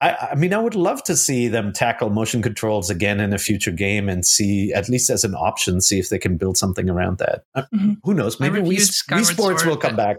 I, 0.00 0.28
I 0.30 0.34
mean, 0.36 0.54
I 0.54 0.58
would 0.58 0.76
love 0.76 1.02
to 1.04 1.16
see 1.16 1.48
them 1.48 1.72
tackle 1.72 2.10
motion 2.10 2.40
controls 2.40 2.88
again 2.88 3.18
in 3.18 3.32
a 3.32 3.38
future 3.38 3.72
game 3.72 4.08
and 4.08 4.24
see, 4.24 4.72
at 4.72 4.88
least 4.88 5.10
as 5.10 5.24
an 5.24 5.34
option, 5.34 5.80
see 5.80 5.98
if 5.98 6.08
they 6.08 6.18
can 6.18 6.36
build 6.36 6.56
something 6.56 6.88
around 6.88 7.18
that. 7.18 7.42
Uh, 7.56 7.62
Mhm. 7.74 7.96
Who 8.04 8.14
knows? 8.14 8.38
Maybe 8.38 8.58
Wii, 8.60 8.62
reviewed 8.62 8.78
Wii 8.80 9.24
Sports 9.24 9.62
Sword, 9.62 9.66
will 9.70 9.76
come 9.76 9.96
but- 9.96 10.04
back. 10.04 10.16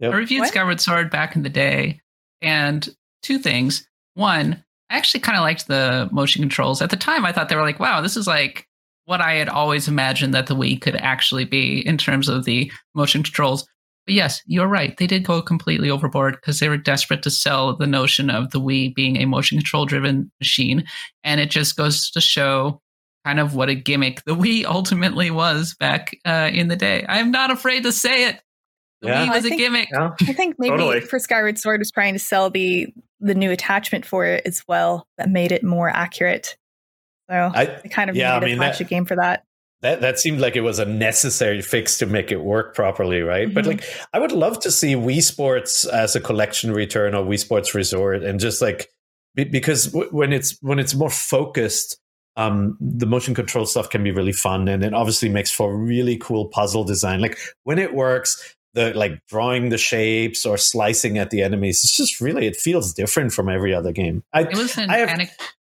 Yep. 0.00 0.12
I 0.12 0.16
reviewed 0.16 0.40
What? 0.40 0.48
Skyward 0.50 0.80
Sword 0.80 1.10
back 1.10 1.36
in 1.36 1.42
the 1.42 1.48
day, 1.48 2.00
and 2.42 2.88
two 3.22 3.38
things. 3.38 3.86
One, 4.14 4.63
I 4.90 4.96
actually 4.96 5.20
kind 5.20 5.36
of 5.38 5.42
liked 5.42 5.66
the 5.66 6.08
motion 6.12 6.42
controls. 6.42 6.82
At 6.82 6.90
the 6.90 6.96
time, 6.96 7.24
I 7.24 7.32
thought 7.32 7.48
they 7.48 7.56
were 7.56 7.62
like, 7.62 7.80
wow, 7.80 8.00
this 8.00 8.16
is 8.16 8.26
like 8.26 8.66
what 9.06 9.20
I 9.20 9.34
had 9.34 9.48
always 9.48 9.88
imagined 9.88 10.34
that 10.34 10.46
the 10.46 10.54
Wii 10.56 10.80
could 10.80 10.96
actually 10.96 11.44
be 11.44 11.86
in 11.86 11.98
terms 11.98 12.28
of 12.28 12.44
the 12.44 12.70
motion 12.94 13.22
controls. 13.22 13.66
But 14.06 14.14
yes, 14.14 14.42
you're 14.46 14.66
right. 14.68 14.94
They 14.96 15.06
did 15.06 15.24
go 15.24 15.40
completely 15.40 15.88
overboard 15.90 16.34
because 16.36 16.58
they 16.60 16.68
were 16.68 16.76
desperate 16.76 17.22
to 17.22 17.30
sell 17.30 17.74
the 17.76 17.86
notion 17.86 18.28
of 18.30 18.50
the 18.50 18.60
Wii 18.60 18.94
being 18.94 19.16
a 19.16 19.24
motion 19.26 19.56
control 19.58 19.86
driven 19.86 20.30
machine. 20.40 20.84
And 21.22 21.40
it 21.40 21.50
just 21.50 21.76
goes 21.76 22.10
to 22.10 22.20
show 22.20 22.80
kind 23.24 23.40
of 23.40 23.54
what 23.54 23.70
a 23.70 23.74
gimmick 23.74 24.22
the 24.26 24.34
Wii 24.34 24.64
ultimately 24.66 25.30
was 25.30 25.74
back 25.80 26.14
uh, 26.26 26.50
in 26.52 26.68
the 26.68 26.76
day. 26.76 27.04
I'm 27.08 27.30
not 27.30 27.50
afraid 27.50 27.84
to 27.84 27.92
say 27.92 28.28
it. 28.28 28.40
The 29.00 29.08
Yeah. 29.08 29.26
Wii 29.26 29.30
I 29.30 29.34
was 29.36 29.44
a 29.44 29.48
think- 29.48 29.60
gimmick. 29.60 29.88
Yeah. 29.90 30.10
I 30.20 30.32
think 30.34 30.56
maybe 30.58 30.70
Totally. 30.76 31.00
for 31.00 31.18
Skyward 31.18 31.58
Sword 31.58 31.80
was 31.80 31.90
trying 31.90 32.12
to 32.12 32.18
sell 32.18 32.50
the 32.50 32.88
the 33.24 33.34
new 33.34 33.50
attachment 33.50 34.04
for 34.04 34.24
it 34.26 34.42
as 34.46 34.62
well 34.68 35.06
that 35.18 35.28
made 35.30 35.50
it 35.52 35.62
more 35.64 35.88
accurate. 35.88 36.56
So 37.30 37.34
I, 37.54 37.64
they 37.82 37.88
kind 37.88 38.10
of 38.10 38.16
yeah, 38.16 38.36
I 38.36 38.40
mean, 38.40 38.56
a 38.56 38.60
that- 38.60 38.76
flashy 38.76 38.84
game 38.84 39.04
for 39.06 39.16
that. 39.16 39.44
that 39.80 40.00
that 40.02 40.18
seemed 40.18 40.40
like 40.40 40.56
it 40.56 40.60
was 40.60 40.78
a 40.78 40.84
necessary 40.84 41.62
fix 41.62 41.98
to 41.98 42.06
make 42.06 42.30
it 42.30 42.42
work 42.42 42.74
properly, 42.74 43.22
right? 43.22 43.52
But 43.52 43.64
Mhm. 43.64 43.68
like, 43.68 43.84
I 44.12 44.18
would 44.18 44.32
love 44.32 44.60
to 44.60 44.70
see 44.70 44.94
Wii 44.94 45.22
Sports 45.22 45.84
as 45.86 46.14
a 46.14 46.20
collection 46.20 46.70
return 46.72 47.14
or 47.14 47.24
Wii 47.24 47.38
Sports 47.38 47.74
Resort, 47.74 48.22
and 48.22 48.38
just 48.40 48.60
like 48.62 48.88
because 49.34 49.90
when 50.12 50.32
it's 50.32 50.56
when 50.60 50.78
it's 50.78 50.94
more 50.94 51.10
focused, 51.10 51.98
um, 52.36 52.76
the 52.80 53.06
motion 53.06 53.34
control 53.34 53.66
stuff 53.66 53.88
can 53.90 54.02
be 54.04 54.10
really 54.12 54.32
fun, 54.32 54.68
and 54.68 54.84
it 54.84 54.92
obviously 54.94 55.28
makes 55.28 55.50
for 55.50 55.74
really 55.76 56.16
cool 56.18 56.46
puzzle 56.48 56.84
design. 56.84 57.20
Like 57.20 57.38
when 57.64 57.78
it 57.78 57.94
works. 57.94 58.54
The 58.74 58.92
like 58.94 59.20
drawing 59.28 59.68
the 59.70 59.78
shapes 59.78 60.44
or 60.44 60.56
slicing 60.58 61.16
at 61.18 61.30
the 61.30 61.42
enemies. 61.42 61.82
It's 61.84 61.96
just 61.96 62.20
really 62.20 62.46
it 62.46 62.56
feels 62.56 62.92
different 62.92 63.32
from 63.32 63.48
every 63.48 63.72
other 63.74 63.92
game. 63.92 64.22
I, 64.32 64.42
It 64.42 64.56
was 64.56 64.76
an 64.76 64.90
I 64.90 64.98
have- 64.98 65.20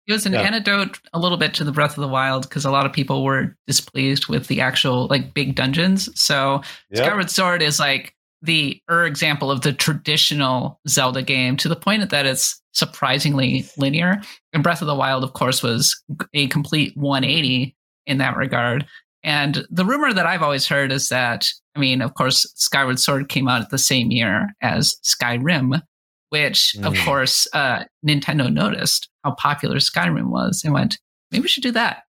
It 0.07 0.13
was 0.13 0.27
an 0.27 0.33
Yeah. 0.35 0.41
antidote 0.43 1.01
a 1.15 1.19
little 1.19 1.39
bit 1.39 1.55
to 1.55 1.65
the 1.65 1.73
Breath 1.73 1.97
of 1.97 2.03
the 2.03 2.09
Wild 2.09 2.43
because 2.43 2.65
a 2.67 2.71
lot 2.71 2.85
of 2.85 2.93
people 2.93 3.25
were 3.25 3.57
displeased 3.67 4.27
with 4.29 4.49
the 4.49 4.61
actual 4.61 5.07
like 5.09 5.33
big 5.35 5.55
dungeons. 5.55 6.09
So 6.21 6.61
Yep. 6.91 7.05
Skyward 7.05 7.31
Sword 7.31 7.63
is 7.63 7.79
like 7.81 8.15
the 8.43 8.81
er 8.91 9.05
example 9.07 9.51
of 9.51 9.63
the 9.63 9.73
traditional 9.73 10.79
Zelda 10.87 11.23
game 11.23 11.57
to 11.57 11.69
the 11.69 11.77
point 11.77 12.11
that 12.11 12.27
it's 12.27 12.61
surprisingly 12.73 13.67
linear. 13.79 14.21
And 14.53 14.63
Breath 14.63 14.83
of 14.83 14.87
the 14.87 14.95
Wild, 14.95 15.25
of 15.25 15.33
course, 15.33 15.63
was 15.63 16.03
a 16.35 16.47
complete 16.49 16.95
180 16.97 17.75
in 18.07 18.19
that 18.19 18.37
regard. 18.37 18.87
And 19.25 19.67
the 19.71 19.85
rumor 19.85 20.13
that 20.13 20.27
I've 20.27 20.43
always 20.43 20.69
heard 20.69 20.93
is 20.93 21.09
that, 21.09 21.47
I 21.75 21.81
mean, 21.81 22.03
of 22.03 22.15
course, 22.15 22.47
Skyward 22.57 23.01
Sword 23.01 23.29
came 23.29 23.49
out 23.49 23.63
at 23.63 23.71
the 23.71 23.79
same 23.79 24.11
year 24.11 24.49
as 24.61 24.97
Skyrim, 25.03 25.81
which, 26.29 26.77
of 26.85 26.93
Mm. 26.95 27.05
course, 27.05 27.49
uh, 27.55 27.85
Nintendo 28.07 28.53
noticed 28.53 29.09
how 29.25 29.33
popular 29.35 29.77
Skyrim 29.79 30.29
was 30.31 30.63
and 30.65 30.75
went, 30.75 30.99
maybe 31.33 31.43
we 31.43 31.49
should 31.49 31.63
do 31.63 31.73
that. 31.73 32.03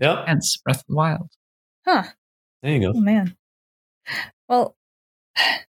Yep. 0.00 0.24
Hence 0.26 0.56
Breath 0.58 0.80
of 0.80 0.84
the 0.88 0.94
Wild. 0.94 1.28
Huh. 1.86 2.04
There 2.62 2.72
you 2.76 2.88
Oh 2.88 2.92
go. 2.92 3.00
man. 3.00 3.36
Well, 4.48 4.76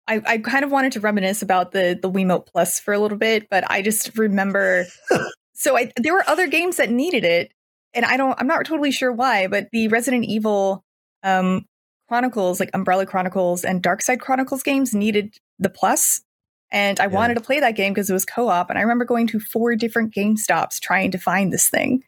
I, 0.08 0.20
I 0.26 0.38
kind 0.38 0.64
of 0.64 0.70
wanted 0.72 0.92
to 0.92 1.00
reminisce 1.00 1.42
about 1.42 1.70
the 1.72 1.98
the 2.00 2.10
Wiimote 2.10 2.46
Plus 2.46 2.80
for 2.80 2.92
a 2.92 2.98
little 2.98 3.16
bit, 3.18 3.48
but 3.48 3.70
I 3.70 3.82
just 3.82 4.16
remember. 4.18 4.86
so 5.54 5.76
I 5.76 5.92
there 5.96 6.12
were 6.12 6.24
other 6.28 6.48
games 6.48 6.76
that 6.78 6.90
needed 6.90 7.24
it, 7.24 7.52
and 7.94 8.04
I 8.04 8.16
don't. 8.16 8.38
I'm 8.40 8.46
not 8.46 8.64
totally 8.64 8.90
sure 8.92 9.12
why, 9.12 9.46
but 9.46 9.68
the 9.72 9.88
Resident 9.88 10.24
Evil 10.24 10.84
um, 11.22 11.66
Chronicles, 12.08 12.60
like 12.60 12.70
Umbrella 12.74 13.06
Chronicles 13.06 13.64
and 13.64 13.82
Dark 13.82 14.02
Side 14.02 14.20
Chronicles 14.20 14.62
games, 14.62 14.94
needed 14.94 15.34
the 15.58 15.70
Plus. 15.70 16.22
And 16.70 16.98
I 17.00 17.04
Yeah. 17.04 17.08
wanted 17.10 17.34
to 17.34 17.40
play 17.42 17.60
that 17.60 17.76
game 17.76 17.92
because 17.92 18.08
it 18.08 18.14
was 18.14 18.24
co-op, 18.24 18.70
and 18.70 18.78
I 18.78 18.82
remember 18.82 19.04
going 19.04 19.26
to 19.28 19.40
four 19.40 19.76
different 19.76 20.12
Game 20.14 20.36
Stops 20.36 20.80
trying 20.80 21.10
to 21.10 21.18
find 21.18 21.52
this 21.52 21.68
thing 21.68 22.02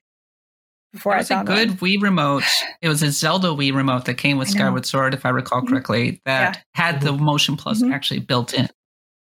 before 0.92 1.12
It 1.12 1.16
I 1.16 1.18
was 1.18 1.30
a 1.30 1.44
good 1.44 1.68
one. 1.70 1.78
Wii 1.78 2.00
remote. 2.02 2.44
It 2.80 2.88
was 2.88 3.02
a 3.02 3.10
Zelda 3.10 3.48
Wii 3.48 3.74
remote 3.74 4.06
that 4.06 4.14
came 4.14 4.38
with 4.38 4.48
Skyward 4.48 4.86
Sword, 4.86 5.12
if 5.12 5.26
I 5.26 5.28
recall 5.30 5.60
Mhm. 5.62 5.68
correctly, 5.68 6.20
that 6.24 6.64
had 6.74 7.00
the 7.02 7.12
Motion 7.12 7.56
Plus 7.56 7.82
Mhm. 7.82 7.92
actually 7.92 8.20
built 8.20 8.54
in. 8.54 8.68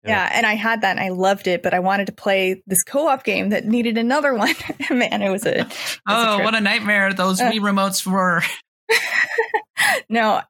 Yeah, 0.05 0.29
and 0.33 0.45
I 0.45 0.53
had 0.55 0.81
that 0.81 0.91
and 0.97 0.99
I 0.99 1.09
loved 1.09 1.47
it, 1.47 1.63
but 1.63 1.73
I 1.73 1.79
wanted 1.79 2.07
to 2.07 2.11
play 2.11 2.61
this 2.67 2.83
co-op 2.83 3.23
game 3.23 3.49
that 3.49 3.65
needed 3.65 3.97
another 3.97 4.33
one. 4.35 4.53
Man, 4.89 5.21
it 5.21 5.29
was 5.29 5.45
a 5.45 5.59
it 5.61 5.67
was 5.67 5.77
Oh, 6.07 6.35
trip. 6.35 6.45
what 6.45 6.55
a 6.55 6.61
nightmare 6.61 7.13
those 7.13 7.39
Uh. 7.39 7.49
Wii 7.51 7.59
remotes 7.59 8.05
were. 8.05 8.41
no. 10.09 10.41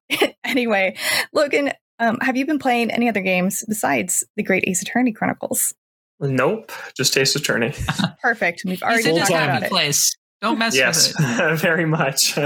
anyway, 0.43 0.95
Logan, 1.33 1.71
um, 1.99 2.17
have 2.21 2.35
you 2.37 2.45
been 2.45 2.59
playing 2.59 2.91
any 2.91 3.07
other 3.09 3.21
games 3.21 3.63
besides 3.67 4.23
the 4.35 4.43
Great 4.43 4.63
Ace 4.67 4.81
Attorney 4.81 5.11
Chronicles? 5.11 5.73
Nope, 6.19 6.71
just 6.95 7.13
Taste 7.13 7.35
of 7.35 7.45
Turning. 7.45 7.73
Perfect. 8.21 8.63
We've 8.65 8.81
already 8.81 9.03
in 9.03 9.09
Full 9.09 9.19
his 9.19 9.27
talked 9.29 9.31
time. 9.39 9.43
about 9.43 9.53
happy 9.55 9.65
it. 9.65 9.69
place. 9.71 10.15
Don't 10.41 10.57
mess 10.59 10.75
yes, 10.75 11.07
with 11.09 11.19
it. 11.19 11.37
Yes, 11.37 11.61
very 11.61 11.85
much. 11.85 12.37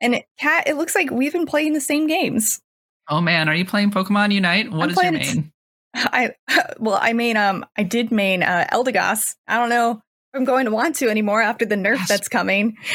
And 0.00 0.22
Kat, 0.38 0.66
it 0.66 0.76
looks 0.76 0.94
like 0.94 1.10
we've 1.10 1.32
been 1.32 1.46
playing 1.46 1.72
the 1.72 1.80
same 1.80 2.06
games. 2.06 2.60
Oh 3.08 3.20
man, 3.20 3.48
are 3.48 3.54
you 3.54 3.64
playing 3.64 3.90
Pokemon 3.90 4.32
Unite? 4.32 4.70
What 4.72 4.84
I'm 4.84 4.90
is 4.90 4.96
your 4.96 5.02
playing 5.10 5.14
it- 5.14 5.34
main? 5.36 5.51
I 5.94 6.30
well, 6.78 6.98
I 7.00 7.12
mean, 7.12 7.36
um, 7.36 7.64
I 7.76 7.82
did 7.82 8.10
main 8.10 8.42
uh, 8.42 8.66
Eldegoss. 8.72 9.34
I 9.46 9.58
don't 9.58 9.68
know 9.68 9.92
if 9.92 9.98
I'm 10.34 10.44
going 10.44 10.64
to 10.64 10.70
want 10.70 10.96
to 10.96 11.08
anymore 11.08 11.42
after 11.42 11.64
the 11.66 11.74
nerf 11.74 11.96
Yes. 11.98 12.08
that's 12.08 12.28
coming. 12.28 12.76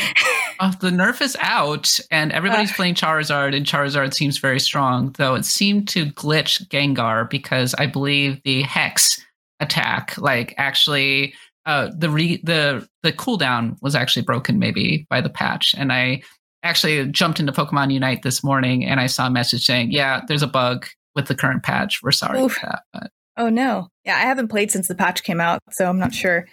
Oh, 0.60 0.74
the 0.82 0.90
nerf 0.90 1.22
is 1.22 1.38
out, 1.40 2.00
and 2.10 2.32
everybody's 2.32 2.72
Uh. 2.72 2.76
playing 2.78 2.96
Charizard, 2.96 3.56
and 3.56 3.64
Charizard 3.64 4.16
seems 4.16 4.40
very 4.40 4.60
strong. 4.60 5.14
Though 5.20 5.36
it 5.36 5.46
seemed 5.46 5.88
to 5.90 6.08
glitch 6.08 6.68
Gengar 6.70 7.30
because 7.30 7.76
I 7.78 7.86
believe 7.86 8.42
the 8.44 8.64
Hex 8.64 9.24
attack, 9.60 10.18
like 10.18 10.56
actually, 10.58 11.36
uh, 11.68 11.92
the 11.96 12.10
re- 12.10 12.42
the 12.44 12.88
the 13.04 13.12
cooldown 13.14 13.78
was 13.84 13.94
actually 13.94 14.24
broken 14.24 14.58
maybe 14.58 15.06
by 15.12 15.22
the 15.22 15.30
patch, 15.30 15.76
and 15.78 15.94
I 15.94 16.24
actually 16.64 17.06
jumped 17.12 17.40
into 17.40 17.52
Pokemon 17.52 17.94
Unite 17.94 18.24
this 18.24 18.44
morning, 18.44 18.84
and 18.84 19.00
I 19.00 19.06
saw 19.06 19.28
a 19.28 19.32
message 19.32 19.64
saying, 19.64 19.92
"Yeah, 19.92 20.22
there's 20.28 20.42
a 20.42 20.48
bug 20.48 20.88
with 21.18 21.28
the 21.28 21.36
current 21.36 21.64
patch. 21.64 22.00
We're 22.02 22.12
sorry 22.12 22.40
Oof. 22.40 22.54
for 22.54 22.68
that." 22.68 22.84
But 22.94 23.12
Oh 23.38 23.50
no. 23.50 23.90
Yeah, 24.04 24.16
I 24.16 24.22
haven't 24.22 24.48
played 24.48 24.72
since 24.72 24.88
the 24.88 24.96
patch 24.96 25.24
came 25.24 25.40
out, 25.40 25.62
so 25.72 25.88
I'm 25.88 26.00
not 26.00 26.14
sure. 26.14 26.48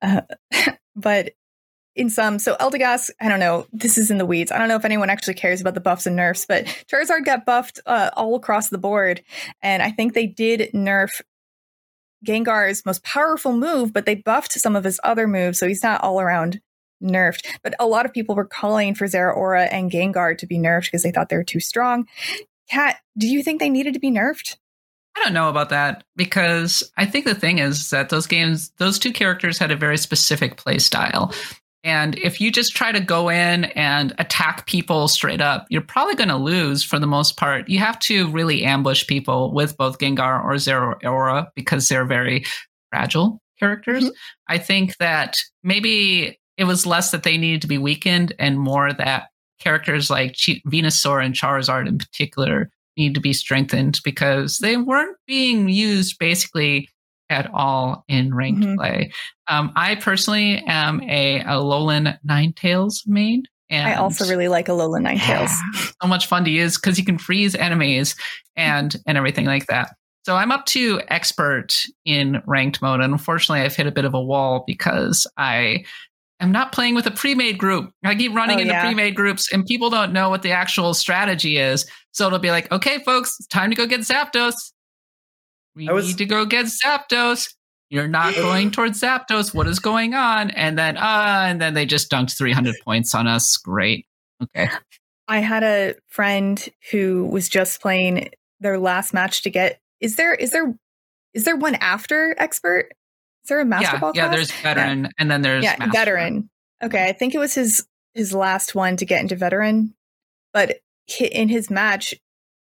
Uh, 0.00 0.22
but 0.96 1.32
in 1.96 2.10
some, 2.10 2.38
so 2.38 2.54
Eldegoss, 2.56 3.10
I 3.20 3.28
don't 3.28 3.40
know. 3.40 3.66
This 3.72 3.98
is 3.98 4.12
in 4.12 4.18
the 4.18 4.26
weeds. 4.26 4.52
I 4.52 4.58
don't 4.58 4.68
know 4.68 4.76
if 4.76 4.84
anyone 4.84 5.10
actually 5.10 5.34
cares 5.34 5.60
about 5.60 5.74
the 5.74 5.80
buffs 5.80 6.06
and 6.06 6.14
nerfs, 6.14 6.46
but 6.46 6.66
Charizard 6.90 7.24
got 7.24 7.44
buffed 7.44 7.80
uh, 7.86 8.10
all 8.16 8.36
across 8.36 8.68
the 8.68 8.78
board, 8.78 9.20
and 9.62 9.82
I 9.82 9.90
think 9.90 10.14
they 10.14 10.28
did 10.28 10.70
nerf 10.72 11.20
Gengar's 12.24 12.86
most 12.86 13.02
powerful 13.02 13.52
move, 13.52 13.92
but 13.92 14.06
they 14.06 14.14
buffed 14.14 14.52
some 14.52 14.76
of 14.76 14.84
his 14.84 15.00
other 15.02 15.26
moves, 15.26 15.58
so 15.58 15.66
he's 15.66 15.82
not 15.82 16.02
all 16.02 16.20
around 16.20 16.60
nerfed. 17.02 17.46
But 17.62 17.74
a 17.80 17.86
lot 17.86 18.06
of 18.06 18.12
people 18.12 18.36
were 18.36 18.44
calling 18.44 18.94
for 18.94 19.06
Zeraora 19.06 19.68
and 19.70 19.90
Gengar 19.90 20.38
to 20.38 20.46
be 20.46 20.58
nerfed 20.58 20.86
because 20.86 21.02
they 21.02 21.10
thought 21.10 21.28
they 21.28 21.36
were 21.36 21.44
too 21.44 21.60
strong. 21.60 22.06
Kat, 22.70 22.96
do 23.16 23.26
you 23.26 23.42
think 23.42 23.60
they 23.60 23.70
needed 23.70 23.94
to 23.94 24.00
be 24.00 24.10
nerfed? 24.10 24.56
I 25.16 25.24
don't 25.24 25.34
know 25.34 25.48
about 25.48 25.70
that 25.70 26.04
because 26.16 26.88
I 26.96 27.04
think 27.04 27.24
the 27.24 27.34
thing 27.34 27.58
is 27.58 27.90
that 27.90 28.08
those 28.08 28.26
games, 28.26 28.70
those 28.78 28.98
two 28.98 29.12
characters 29.12 29.58
had 29.58 29.70
a 29.70 29.76
very 29.76 29.98
specific 29.98 30.56
play 30.56 30.78
style. 30.78 31.34
And 31.84 32.18
if 32.18 32.40
you 32.40 32.52
just 32.52 32.76
try 32.76 32.92
to 32.92 33.00
go 33.00 33.28
in 33.28 33.64
and 33.64 34.12
attack 34.18 34.66
people 34.66 35.08
straight 35.08 35.40
up, 35.40 35.66
you're 35.70 35.80
probably 35.80 36.14
going 36.14 36.28
to 36.28 36.36
lose 36.36 36.84
for 36.84 36.98
the 36.98 37.06
most 37.06 37.36
part. 37.36 37.68
You 37.68 37.78
have 37.78 37.98
to 38.00 38.28
really 38.30 38.64
ambush 38.64 39.06
people 39.06 39.52
with 39.52 39.76
both 39.76 39.98
Gengar 39.98 40.44
or 40.44 40.54
Zeraora 40.54 41.48
because 41.54 41.88
they're 41.88 42.04
very 42.04 42.44
fragile 42.90 43.40
characters. 43.58 44.04
Mhm. 44.04 44.12
I 44.48 44.58
think 44.58 44.96
that 44.98 45.38
maybe 45.62 46.38
it 46.56 46.64
was 46.64 46.86
less 46.86 47.12
that 47.12 47.22
they 47.22 47.38
needed 47.38 47.62
to 47.62 47.68
be 47.68 47.78
weakened 47.78 48.34
and 48.38 48.58
more 48.58 48.92
that 48.92 49.28
characters 49.58 50.10
like 50.10 50.34
Venusaur 50.36 51.24
and 51.24 51.34
Charizard 51.34 51.86
in 51.88 51.98
particular 51.98 52.70
need 52.96 53.14
to 53.14 53.20
be 53.20 53.32
strengthened 53.32 54.00
because 54.04 54.58
they 54.58 54.76
weren't 54.76 55.16
being 55.26 55.68
used 55.68 56.18
basically 56.18 56.88
at 57.30 57.48
all 57.52 58.04
in 58.08 58.34
ranked 58.34 58.62
Mhm. 58.64 58.76
play. 58.76 59.12
Um, 59.48 59.70
I 59.76 59.96
personally 59.96 60.62
am 60.66 61.02
a, 61.02 61.40
a 61.40 61.44
Alolan 61.44 62.18
Ninetales 62.26 63.06
main. 63.06 63.42
And 63.70 63.86
I 63.86 63.94
also 63.96 64.26
really 64.26 64.48
like 64.48 64.66
Alola 64.68 64.98
Ninetales. 65.00 65.50
so 66.02 66.08
much 66.08 66.26
fun 66.26 66.44
to 66.46 66.50
use 66.50 66.76
because 66.78 66.98
you 66.98 67.04
can 67.04 67.18
freeze 67.18 67.54
enemies 67.54 68.16
and 68.56 68.96
and 69.06 69.18
everything 69.18 69.44
like 69.44 69.66
that. 69.66 69.94
So 70.24 70.36
I'm 70.36 70.50
up 70.52 70.64
to 70.66 71.00
expert 71.08 71.74
in 72.04 72.42
ranked 72.46 72.80
mode, 72.82 73.00
and 73.00 73.12
unfortunately, 73.12 73.60
I've 73.64 73.76
hit 73.76 73.86
a 73.86 73.92
bit 73.92 74.04
of 74.06 74.14
a 74.14 74.20
wall 74.20 74.64
because 74.66 75.26
I 75.36 75.84
am 76.40 76.52
not 76.52 76.72
playing 76.72 76.94
with 76.94 77.06
a 77.06 77.10
pre-made 77.10 77.58
group. 77.58 77.90
I 78.04 78.14
keep 78.14 78.34
running 78.34 78.58
Oh, 78.58 78.60
into 78.60 78.72
yeah. 78.72 78.84
pre-made 78.84 79.14
groups, 79.16 79.52
and 79.52 79.64
people 79.66 79.90
don't 79.90 80.12
know 80.12 80.30
what 80.30 80.42
the 80.42 80.52
actual 80.52 80.94
strategy 80.94 81.58
is. 81.58 81.84
So 82.12 82.26
it'll 82.26 82.38
be 82.38 82.50
like, 82.50 82.70
okay, 82.72 82.98
folks, 83.04 83.34
it's 83.38 83.48
time 83.48 83.70
to 83.70 83.76
go 83.76 83.86
get 83.86 84.00
Zapdos. 84.00 84.54
We 85.74 85.88
was- 85.88 86.06
need 86.08 86.18
to 86.18 86.26
go 86.26 86.44
get 86.44 86.66
Zapdos. 86.66 87.52
You're 87.90 88.08
not 88.08 88.34
going 88.34 88.70
towards 88.70 89.00
Zapdos. 89.00 89.54
What 89.54 89.66
is 89.66 89.78
going 89.78 90.12
on? 90.12 90.50
And 90.50 90.78
then, 90.78 90.98
uh, 90.98 91.44
and 91.46 91.58
then 91.60 91.72
they 91.72 91.86
just 91.86 92.10
dunked 92.10 92.36
300 92.36 92.74
points 92.84 93.14
on 93.14 93.26
us. 93.26 93.56
Great. 93.56 94.06
Okay. 94.42 94.68
I 95.26 95.38
had 95.38 95.62
a 95.62 95.94
friend 96.08 96.68
who 96.90 97.24
was 97.26 97.48
just 97.48 97.80
playing 97.80 98.30
their 98.60 98.78
last 98.78 99.14
match 99.14 99.40
to 99.42 99.50
get. 99.50 99.80
Is 100.00 100.16
there 100.16 100.34
is 100.34 100.50
there 100.50 100.74
is 101.34 101.44
there 101.44 101.56
one 101.56 101.76
after 101.76 102.34
expert? 102.38 102.90
Is 103.48 103.50
there 103.50 103.60
a 103.60 103.64
master 103.64 103.96
yeah, 103.96 103.98
ball 103.98 104.12
yeah. 104.14 104.26
class? 104.26 104.36
There's 104.36 104.52
veteran, 104.60 105.08
and 105.18 105.30
then 105.30 105.40
there's 105.40 105.64
yeah 105.64 105.76
master. 105.78 105.92
veteran. 105.92 106.50
Okay, 106.84 107.08
I 107.08 107.12
think 107.12 107.34
it 107.34 107.38
was 107.38 107.54
his 107.54 107.86
his 108.12 108.34
last 108.34 108.74
one 108.74 108.98
to 108.98 109.06
get 109.06 109.22
into 109.22 109.36
veteran, 109.36 109.94
but 110.52 110.80
in 111.18 111.48
his 111.48 111.70
match, 111.70 112.12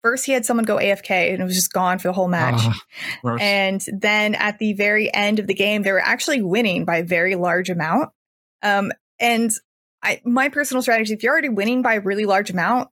first 0.04 0.26
he 0.26 0.34
had 0.34 0.46
someone 0.46 0.66
go 0.66 0.76
AFK 0.76 1.32
and 1.32 1.42
it 1.42 1.46
was 1.46 1.56
just 1.56 1.72
gone 1.72 1.98
for 1.98 2.10
the 2.10 2.14
whole 2.14 2.28
match. 2.28 2.60
Ah. 3.26 3.38
And 3.40 3.82
then 3.88 4.36
at 4.36 4.60
the 4.60 4.74
very 4.74 5.14
end 5.14 5.40
of 5.40 5.48
the 5.48 5.54
game, 5.54 5.84
they 5.84 5.94
were 5.94 6.02
actually 6.02 6.42
winning 6.42 6.84
by 6.84 6.98
a 6.98 7.04
very 7.06 7.36
large 7.36 7.70
amount. 7.70 8.10
Um, 8.62 8.92
and 9.18 9.52
I, 10.04 10.20
my 10.26 10.50
personal 10.50 10.82
strategy, 10.82 11.14
if 11.14 11.24
you're 11.24 11.32
already 11.32 11.48
winning 11.48 11.82
by 11.84 11.94
a 11.94 12.02
really 12.02 12.26
large 12.26 12.50
amount, 12.50 12.90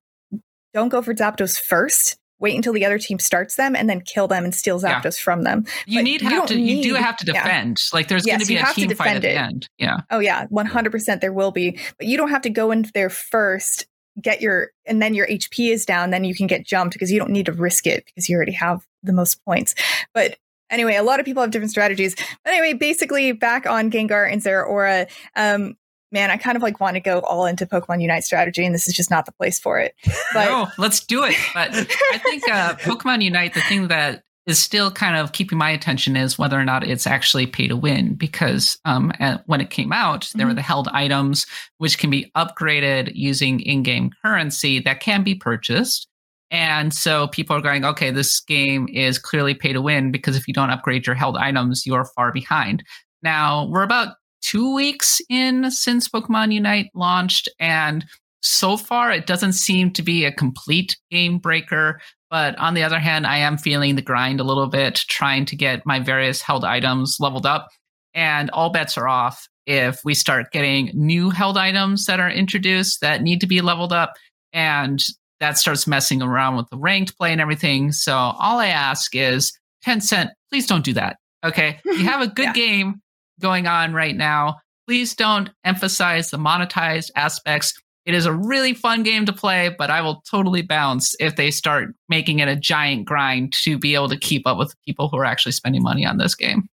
don't 0.74 0.88
go 0.88 1.02
for 1.02 1.14
Zapdos 1.14 1.60
first. 1.60 2.18
Wait 2.44 2.58
until 2.58 2.74
the 2.74 2.86
other 2.86 3.00
team 3.00 3.20
starts 3.20 3.56
them 3.56 3.74
and 3.74 3.90
then 3.90 4.02
kill 4.02 4.28
them 4.28 4.44
and 4.44 4.54
steal 4.54 4.78
Yeah. 4.84 5.02
Zapdos 5.02 5.18
from 5.18 5.44
them. 5.44 5.64
you 5.88 6.00
but 6.00 6.04
need 6.04 6.22
you 6.22 6.30
have 6.30 6.46
to. 6.48 6.60
You 6.60 6.84
do 6.84 6.94
have 6.96 7.16
to 7.18 7.26
yeah. 7.26 7.42
defend. 7.42 7.82
Like 7.94 8.10
there's 8.10 8.28
Yes, 8.28 8.34
going 8.34 8.42
to 8.42 8.48
be 8.48 8.58
a 8.58 8.88
team 8.88 8.96
fight 8.98 9.16
at 9.16 9.22
the 9.22 9.32
end. 9.32 9.70
Yeah. 9.78 10.02
Oh 10.12 10.20
yeah, 10.20 10.48
100% 10.48 11.22
there 11.22 11.32
will 11.32 11.52
be, 11.52 11.80
but 11.98 12.06
you 12.06 12.18
don't 12.18 12.30
have 12.30 12.42
to 12.42 12.50
go 12.50 12.72
in 12.72 12.86
there 12.94 13.10
first, 13.10 13.88
get 14.22 14.42
your 14.42 14.72
and 14.86 15.02
then 15.02 15.14
your 15.14 15.26
HP 15.26 15.72
is 15.72 15.86
down, 15.86 16.10
then 16.10 16.26
you 16.26 16.36
can 16.36 16.48
get 16.48 16.66
jumped 16.66 16.94
because 16.94 17.12
you 17.12 17.18
don't 17.18 17.32
need 17.32 17.46
to 17.46 17.54
risk 17.54 17.88
it 17.88 18.06
because 18.06 18.28
you 18.28 18.36
already 18.36 18.52
have 18.52 18.86
the 19.04 19.14
most 19.14 19.44
points. 19.46 19.74
But 20.14 20.38
anyway, 20.70 20.96
a 20.98 21.04
lot 21.04 21.22
of 21.22 21.26
people 21.26 21.42
have 21.42 21.52
different 21.52 21.72
strategies. 21.72 22.14
But 22.44 22.54
anyway, 22.54 22.74
basically 22.74 23.32
back 23.32 23.66
on 23.66 23.90
Gengar 23.90 24.30
and 24.30 24.42
Zeraora, 24.42 25.10
um 25.38 25.76
man, 26.14 26.32
I 26.32 26.38
kind 26.38 26.56
of 26.56 26.62
like 26.62 26.80
want 26.80 26.96
to 26.96 27.02
go 27.02 27.20
all 27.22 27.46
into 27.46 27.66
Pokemon 27.66 28.02
Unite 28.02 28.24
strategy 28.24 28.66
and 28.66 28.74
this 28.74 28.88
is 28.88 28.94
just 28.94 29.10
not 29.10 29.26
the 29.26 29.32
place 29.32 29.60
for 29.60 29.80
it. 29.80 29.96
But 30.34 30.46
no, 30.46 30.68
let's 30.78 31.04
do 31.06 31.24
it. 31.24 31.36
But 31.54 31.72
I 31.74 32.18
think 32.18 32.50
uh, 32.50 32.74
Pokemon 32.80 33.24
Unite, 33.24 33.54
the 33.54 33.62
thing 33.62 33.88
that 33.90 34.24
is 34.46 34.60
still 34.60 34.92
kind 34.92 35.16
of 35.16 35.32
keeping 35.32 35.58
my 35.58 35.70
attention 35.70 36.18
is 36.18 36.38
whether 36.38 36.60
or 36.60 36.66
not 36.66 36.86
it's 36.86 37.08
actually 37.08 37.48
pay 37.48 37.68
to 37.68 37.78
win 37.78 38.16
because 38.16 38.78
um, 38.86 39.12
when 39.46 39.62
it 39.62 39.70
came 39.70 39.94
out 39.94 40.30
there 40.36 40.46
were 40.46 40.52
mm-hmm. 40.52 40.58
the 40.58 40.62
held 40.62 40.88
items 40.90 41.46
which 41.78 41.98
can 41.98 42.10
be 42.10 42.32
upgraded 42.36 43.12
using 43.14 43.60
in-game 43.62 44.12
currency 44.24 44.80
that 44.80 45.00
can 45.00 45.24
be 45.24 45.36
purchased 45.36 46.08
and 46.52 46.94
so 46.94 47.28
people 47.28 47.56
are 47.56 47.62
going 47.62 47.86
okay 47.86 48.12
this 48.12 48.42
game 48.42 48.88
is 48.92 49.18
clearly 49.18 49.54
pay 49.54 49.72
to 49.72 49.82
win 49.82 50.12
because 50.12 50.36
if 50.36 50.48
you 50.48 50.54
don't 50.54 50.72
upgrade 50.72 51.06
your 51.06 51.16
held 51.16 51.38
items 51.38 51.86
you 51.86 51.94
are 51.94 52.06
far 52.16 52.32
behind 52.34 52.84
now 53.22 53.66
we're 53.70 53.84
about 53.84 54.16
two 54.44 54.76
weeks 54.76 55.22
in 55.30 55.72
since 55.72 56.08
pokemon 56.08 56.54
unite 56.54 56.90
launched 56.94 57.50
and 57.60 58.06
so 58.42 58.76
far 58.76 59.12
it 59.12 59.26
doesn't 59.26 59.54
seem 59.54 59.90
to 59.90 60.04
be 60.04 60.26
a 60.26 60.32
complete 60.32 60.98
game 61.10 61.40
breaker 61.40 62.00
but 62.34 62.58
on 62.58 62.74
the 62.74 62.82
other 62.82 62.98
hand, 62.98 63.28
I 63.28 63.38
am 63.38 63.60
feeling 63.60 63.96
the 63.96 64.02
grind 64.02 64.40
a 64.40 64.44
little 64.44 64.66
bit, 64.66 64.96
trying 65.08 65.46
to 65.46 65.56
get 65.56 65.86
my 65.86 66.00
various 66.00 66.42
held 66.42 66.66
items 66.66 67.18
leveled 67.20 67.46
up. 67.46 67.68
And 68.16 68.50
all 68.50 68.72
bets 68.72 68.98
are 68.98 69.08
off 69.08 69.48
if 69.68 70.00
we 70.04 70.16
start 70.16 70.52
getting 70.52 70.90
new 70.96 71.30
held 71.30 71.60
items 71.60 72.08
that 72.08 72.20
are 72.20 72.32
introduced 72.32 73.02
that 73.02 73.22
need 73.22 73.40
to 73.42 73.46
be 73.46 73.62
leveled 73.62 73.94
up. 73.94 74.14
And 74.52 75.00
that 75.42 75.60
starts 75.60 75.86
messing 75.86 76.24
around 76.24 76.58
with 76.58 76.68
the 76.72 76.78
ranked 76.80 77.16
play 77.20 77.32
and 77.32 77.40
everything. 77.40 77.92
So 77.92 78.16
all 78.16 78.58
I 78.58 78.70
ask 78.70 79.16
is 79.16 79.56
Tencent, 79.86 80.32
please 80.50 80.66
don't 80.66 80.84
do 80.84 80.94
that. 80.94 81.18
Okay. 81.46 81.82
You 81.86 82.06
have 82.06 82.22
a 82.22 82.28
good 82.34 82.46
yeah. 82.46 82.54
game 82.54 83.03
going 83.44 83.68
on 83.68 83.94
right 83.94 84.16
now. 84.16 84.56
Please 84.88 85.14
don't 85.14 85.52
emphasize 85.64 86.32
the 86.32 86.38
monetized 86.38 87.12
aspects. 87.16 87.80
It 88.06 88.16
is 88.16 88.26
a 88.26 88.34
really 88.34 88.74
fun 88.74 89.04
game 89.04 89.26
to 89.26 89.34
play, 89.34 89.74
but 89.78 89.92
I 89.92 90.02
will 90.02 90.24
totally 90.30 90.62
bounce 90.62 91.16
if 91.20 91.36
they 91.36 91.52
start 91.52 91.90
making 92.10 92.40
it 92.40 92.48
a 92.48 92.56
giant 92.56 93.06
grind 93.06 93.54
to 93.64 93.78
be 93.78 93.94
able 93.94 94.10
to 94.10 94.18
keep 94.18 94.48
up 94.48 94.58
with 94.58 94.74
people 94.86 95.10
who 95.10 95.18
are 95.18 95.26
actually 95.26 95.52
spending 95.52 95.84
money 95.84 96.06
on 96.06 96.18
this 96.18 96.34
game. 96.34 96.68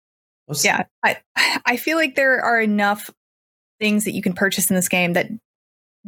Yeah, 0.62 0.84
I 1.04 1.18
I 1.66 1.76
feel 1.76 1.96
like 1.96 2.16
there 2.16 2.40
are 2.40 2.60
enough 2.60 3.10
things 3.78 4.04
that 4.04 4.12
you 4.12 4.22
can 4.22 4.32
purchase 4.32 4.70
in 4.70 4.76
this 4.76 4.88
game 4.88 5.12
that 5.12 5.28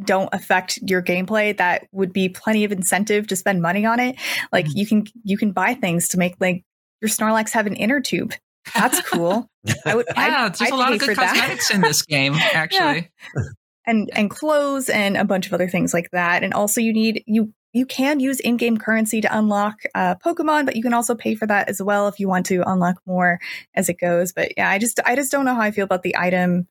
don't 0.03 0.29
affect 0.33 0.79
your 0.81 1.01
gameplay 1.01 1.55
that 1.57 1.87
would 1.91 2.11
be 2.11 2.27
plenty 2.27 2.63
of 2.63 2.71
incentive 2.71 3.27
to 3.27 3.35
spend 3.35 3.61
money 3.61 3.85
on 3.85 3.99
it. 3.99 4.17
Like 4.51 4.65
mm-hmm. 4.65 4.77
you 4.77 4.87
can 4.87 5.05
you 5.23 5.37
can 5.37 5.51
buy 5.51 5.73
things 5.73 6.09
to 6.09 6.17
make 6.17 6.35
like 6.39 6.63
your 7.01 7.09
Snorlax 7.09 7.51
have 7.51 7.67
an 7.67 7.75
inner 7.75 8.01
tube. 8.01 8.33
That's 8.73 9.01
cool. 9.01 9.49
I 9.85 9.95
would 9.95 10.05
yeah, 10.15 10.45
I'd, 10.45 10.55
there's 10.55 10.61
I'd 10.61 10.71
a 10.71 10.75
lot 10.75 10.93
of 10.93 10.99
good 10.99 11.15
cosmetics 11.15 11.71
in 11.71 11.81
this 11.81 12.01
game, 12.03 12.33
actually. 12.53 13.11
Yeah 13.35 13.43
and 13.85 14.09
and 14.13 14.29
clothes 14.29 14.89
and 14.89 15.17
a 15.17 15.25
bunch 15.25 15.47
of 15.47 15.53
other 15.53 15.67
things 15.67 15.93
like 15.93 16.09
that. 16.11 16.43
And 16.43 16.53
also, 16.53 16.81
you 16.81 16.93
need 16.93 17.23
you 17.25 17.53
you 17.73 17.85
can 17.85 18.19
use 18.19 18.39
in-game 18.39 18.77
currency 18.77 19.19
to 19.21 19.37
unlock 19.37 19.79
uh, 19.95 20.15
Pokemon, 20.15 20.65
but 20.65 20.75
you 20.75 20.83
can 20.83 20.93
also 20.93 21.15
pay 21.15 21.33
for 21.33 21.47
that 21.47 21.69
as 21.69 21.81
well 21.81 22.07
if 22.07 22.19
you 22.19 22.27
want 22.27 22.45
to 22.47 22.61
unlock 22.69 22.97
more 23.07 23.39
as 23.73 23.89
it 23.89 23.99
goes. 23.99 24.31
But 24.31 24.53
yeah, 24.57 24.69
I 24.69 24.77
just 24.77 24.99
I 25.05 25.15
just 25.15 25.31
don't 25.31 25.45
know 25.45 25.55
how 25.55 25.61
I 25.61 25.71
feel 25.71 25.85
about 25.85 26.03
the 26.03 26.15
item 26.15 26.67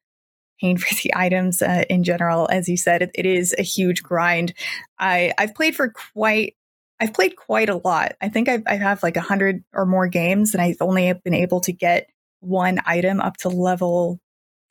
paying 0.60 0.76
for 0.78 0.94
the 0.94 1.12
items 1.14 1.60
uh, 1.62 1.84
in 1.90 2.04
general. 2.04 2.48
As 2.50 2.68
you 2.68 2.76
said, 2.76 3.02
it, 3.02 3.10
it 3.14 3.26
is 3.26 3.54
a 3.58 3.62
huge 3.62 4.02
grind. 4.02 4.54
I 4.98 5.32
I've 5.38 5.54
played 5.54 5.76
for 5.76 5.92
quite. 6.14 6.54
I've 7.00 7.14
played 7.14 7.36
quite 7.36 7.68
a 7.68 7.76
lot. 7.76 8.14
I 8.20 8.28
think 8.28 8.48
I've, 8.48 8.62
I 8.66 8.76
have 8.76 9.02
like 9.02 9.16
a 9.16 9.20
hundred 9.20 9.64
or 9.72 9.86
more 9.86 10.08
games, 10.08 10.54
and 10.54 10.62
I've 10.62 10.80
only 10.80 11.12
been 11.12 11.34
able 11.34 11.60
to 11.62 11.72
get 11.72 12.08
one 12.40 12.80
item 12.86 13.20
up 13.20 13.36
to 13.38 13.48
level 13.48 14.20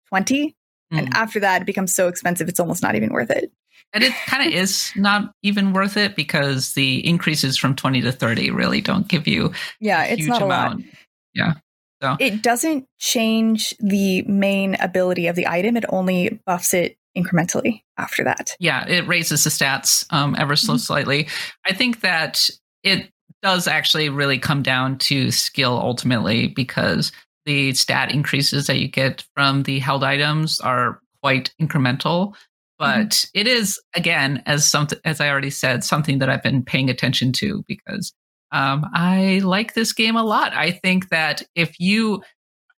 20 0.09 0.55
Mm. 0.91 0.99
And 0.99 1.13
after 1.13 1.39
that, 1.39 1.61
it 1.61 1.65
becomes 1.65 1.93
so 1.93 2.07
expensive, 2.07 2.49
it's 2.49 2.59
almost 2.59 2.84
not 2.84 2.95
even 2.95 3.09
worth 3.09 3.32
it. 3.32 3.51
And 3.93 4.03
it 4.03 4.13
kind 4.26 4.47
of 4.47 4.53
is 4.59 4.91
not 4.95 5.34
even 5.41 5.74
worth 5.74 5.97
it 5.97 6.15
because 6.15 6.74
the 6.74 7.05
increases 7.07 7.57
from 7.57 7.76
20 7.76 8.01
to 8.01 8.11
30 8.11 8.51
really 8.51 8.82
don't 8.82 9.07
give 9.07 9.28
you 9.28 9.53
yeah, 9.80 10.03
it's 10.03 10.26
not 10.26 10.41
amount. 10.41 10.74
a 10.74 10.78
lot. 10.78 10.86
Yeah. 11.34 11.53
So 12.01 12.17
it 12.19 12.41
doesn't 12.41 12.88
change 12.97 13.76
the 13.80 14.24
main 14.24 14.76
ability 14.80 15.28
of 15.28 15.36
the 15.36 15.47
item. 15.47 15.78
It 15.78 15.86
only 15.89 16.41
buffs 16.45 16.74
it 16.74 16.97
incrementally 17.18 17.82
after 17.97 18.24
that. 18.24 18.55
Yeah, 18.59 18.88
it 18.88 19.07
raises 19.07 19.43
the 19.43 19.49
stats 19.49 20.05
um, 20.12 20.36
ever 20.38 20.55
so 20.55 20.74
mm-hmm. 20.74 20.78
slightly. 20.78 21.28
I 21.66 21.74
think 21.74 22.01
that 22.01 22.49
it 22.84 23.12
does 23.41 23.68
actually 23.68 24.09
really 24.09 24.38
come 24.38 24.62
down 24.62 24.97
to 24.99 25.32
skill 25.32 25.78
ultimately 25.78 26.47
because 26.47 27.12
the 27.45 27.74
stat 27.74 28.12
increases 28.12 28.68
that 28.68 28.78
you 28.78 28.88
get 28.88 29.26
from 29.36 29.64
the 29.64 29.80
held 29.80 30.03
items 30.03 30.59
are 30.59 30.99
quite 31.22 31.53
incremental 31.62 32.36
but 32.78 33.09
mm-hmm. 33.09 33.39
it 33.39 33.47
is 33.47 33.80
again 33.95 34.41
as 34.45 34.66
something 34.66 34.99
as 35.05 35.20
i 35.22 35.30
already 35.30 35.49
said 35.49 35.84
something 35.84 36.20
that 36.20 36.30
i've 36.30 36.43
been 36.43 36.64
paying 36.64 36.89
attention 36.89 37.32
to 37.32 37.64
because 37.68 38.14
um, 38.51 38.86
i 38.93 39.39
like 39.43 39.74
this 39.74 39.93
game 39.93 40.16
a 40.16 40.24
lot 40.24 40.53
i 40.53 40.72
think 40.72 41.09
that 41.09 41.43
if 41.55 41.80
you 41.80 42.22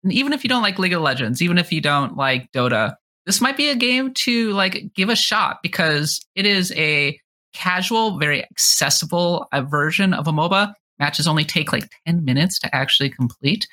even 0.09 0.33
if 0.33 0.43
you 0.43 0.49
don't 0.49 0.61
like 0.61 0.79
league 0.79 0.93
of 0.93 1.01
legends 1.01 1.41
even 1.41 1.57
if 1.57 1.71
you 1.71 1.81
don't 1.81 2.15
like 2.15 2.51
dota 2.51 2.95
this 3.25 3.41
might 3.41 3.57
be 3.57 3.69
a 3.69 3.75
game 3.75 4.13
to 4.13 4.51
like 4.51 4.91
give 4.93 5.09
a 5.09 5.15
shot 5.15 5.59
because 5.63 6.25
it 6.35 6.45
is 6.45 6.71
a 6.73 7.19
casual 7.53 8.17
very 8.17 8.43
accessible 8.43 9.47
uh, 9.51 9.61
version 9.61 10.13
of 10.13 10.27
a 10.27 10.31
moba 10.31 10.73
matches 10.99 11.27
only 11.27 11.43
take 11.43 11.71
like 11.71 11.89
10 12.07 12.25
minutes 12.25 12.59
to 12.59 12.75
actually 12.75 13.09
complete 13.09 13.67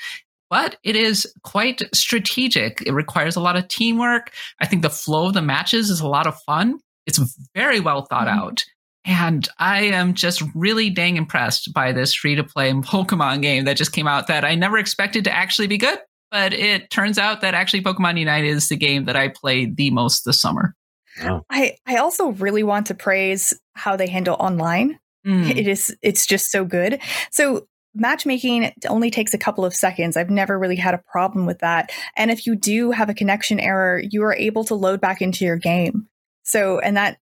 but 0.51 0.77
it 0.83 0.97
is 0.97 1.33
quite 1.45 1.83
strategic. 1.95 2.83
It 2.83 2.93
requires 2.93 3.37
a 3.37 3.41
lot 3.41 3.57
of 3.57 3.69
teamwork. 3.69 4.33
I 4.59 4.67
think 4.67 4.83
the 4.83 4.91
flow 4.91 5.29
of 5.29 5.35
the 5.35 5.41
matches 5.41 5.89
is 5.89 6.01
a 6.01 6.09
lot 6.09 6.27
of 6.27 6.39
fun. 6.43 6.81
It's 7.07 7.21
very 7.55 7.81
well 7.81 8.03
thought 8.03 8.27
mm-hmm. 8.27 8.39
out. 8.39 8.65
And 9.07 9.49
I 9.59 9.85
am 9.85 10.13
just 10.13 10.43
really 10.55 10.91
dang 10.91 11.17
impressed 11.17 11.73
by 11.73 11.93
this 11.93 12.13
free 12.13 12.35
to 12.35 12.45
play 12.45 12.71
Pokemon 12.75 13.41
game 13.41 13.65
that 13.65 13.77
just 13.77 13.93
came 13.93 14.09
out 14.09 14.27
that 14.27 14.45
I 14.45 14.57
never 14.57 14.77
expected 14.77 15.25
to 15.25 15.33
actually 15.35 15.69
be 15.69 15.79
good. 15.79 15.99
But 16.31 16.53
it 16.53 16.91
turns 16.91 17.19
out 17.19 17.41
that 17.41 17.55
actually 17.55 17.83
Pokemon 17.83 18.19
Unite 18.19 18.45
is 18.45 18.69
the 18.69 18.77
game 18.77 19.05
that 19.07 19.17
I 19.17 19.29
played 19.29 19.77
the 19.77 19.91
most 19.91 20.25
this 20.25 20.41
summer. 20.41 20.75
Oh. 21.23 21.43
I, 21.51 21.77
I 21.87 21.97
also 21.97 22.29
really 22.29 22.63
want 22.63 22.87
to 22.87 22.95
praise 22.95 23.53
how 23.75 23.97
they 23.97 24.09
handle 24.09 24.37
online. 24.39 24.99
Mm. 25.27 25.51
It 25.51 25.67
is 25.67 25.95
it's 26.03 26.25
just 26.25 26.51
so 26.51 26.65
good. 26.65 27.01
So 27.31 27.67
matchmaking 27.95 28.73
only 28.89 29.11
takes 29.11 29.35
a 29.35 29.39
couple 29.39 29.65
of 29.65 29.75
seconds. 29.75 30.17
I've 30.17 30.31
never 30.31 30.59
really 30.59 30.77
had 30.77 30.95
a 30.95 31.03
problem 31.11 31.47
with 31.47 31.59
that. 31.59 31.93
And 32.17 32.31
if 32.31 32.47
you 32.47 32.55
do 32.55 32.91
have 32.93 33.11
a 33.11 33.15
connection 33.15 33.59
error, 33.61 34.01
you 34.11 34.23
are 34.23 34.35
able 34.35 34.65
to 34.65 34.75
load 34.75 35.01
back 35.01 35.21
into 35.21 35.45
your 35.45 35.57
game. 35.57 36.07
So, 36.45 36.79
and 36.79 36.97
that 36.97 37.19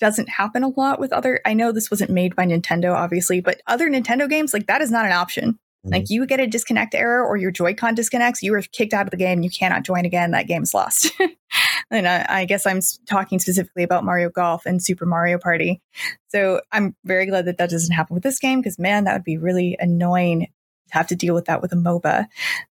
doesn't 0.00 0.28
happen 0.28 0.64
a 0.64 0.68
lot 0.68 0.98
with 0.98 1.12
other, 1.12 1.40
I 1.44 1.54
know 1.54 1.72
this 1.72 1.90
wasn't 1.90 2.10
made 2.10 2.34
by 2.34 2.46
Nintendo, 2.46 2.94
obviously, 2.94 3.40
but 3.40 3.60
other 3.66 3.88
Nintendo 3.88 4.28
games, 4.28 4.52
like 4.52 4.66
that 4.66 4.80
is 4.80 4.90
not 4.90 5.06
an 5.06 5.12
option. 5.12 5.58
Mm-hmm. 5.88 5.94
Like 5.94 6.10
you 6.10 6.26
get 6.26 6.40
a 6.40 6.46
disconnect 6.46 6.94
error 6.94 7.24
or 7.24 7.36
your 7.36 7.50
Joy-Con 7.50 7.94
disconnects, 7.94 8.42
you 8.42 8.54
are 8.54 8.62
kicked 8.62 8.92
out 8.92 9.06
of 9.06 9.10
the 9.10 9.16
game. 9.16 9.42
You 9.42 9.50
cannot 9.50 9.84
join 9.84 10.04
again. 10.04 10.32
That 10.32 10.46
game's 10.46 10.74
lost. 10.74 11.12
and 11.90 12.06
I, 12.06 12.26
I, 12.28 12.44
guess 12.44 12.66
I'm 12.66 12.80
talking 13.06 13.38
specifically 13.38 13.82
about 13.82 14.04
Mario 14.04 14.30
Golf 14.30 14.66
and 14.66 14.82
Super 14.82 15.06
Mario 15.06 15.38
Party. 15.38 15.80
So 16.28 16.60
I'm 16.72 16.94
very 17.04 17.26
glad 17.26 17.46
that 17.46 17.58
that 17.58 17.70
doesn't 17.70 17.94
happen 17.94 18.14
with 18.14 18.22
this 18.22 18.38
game 18.38 18.60
because 18.60 18.78
man, 18.78 19.04
that 19.04 19.14
would 19.14 19.24
be 19.24 19.38
really 19.38 19.76
annoying 19.78 20.48
to 20.88 20.94
have 20.94 21.08
to 21.08 21.16
deal 21.16 21.34
with 21.34 21.46
that 21.46 21.62
with 21.62 21.72
a 21.72 21.76
MOBA. 21.76 22.26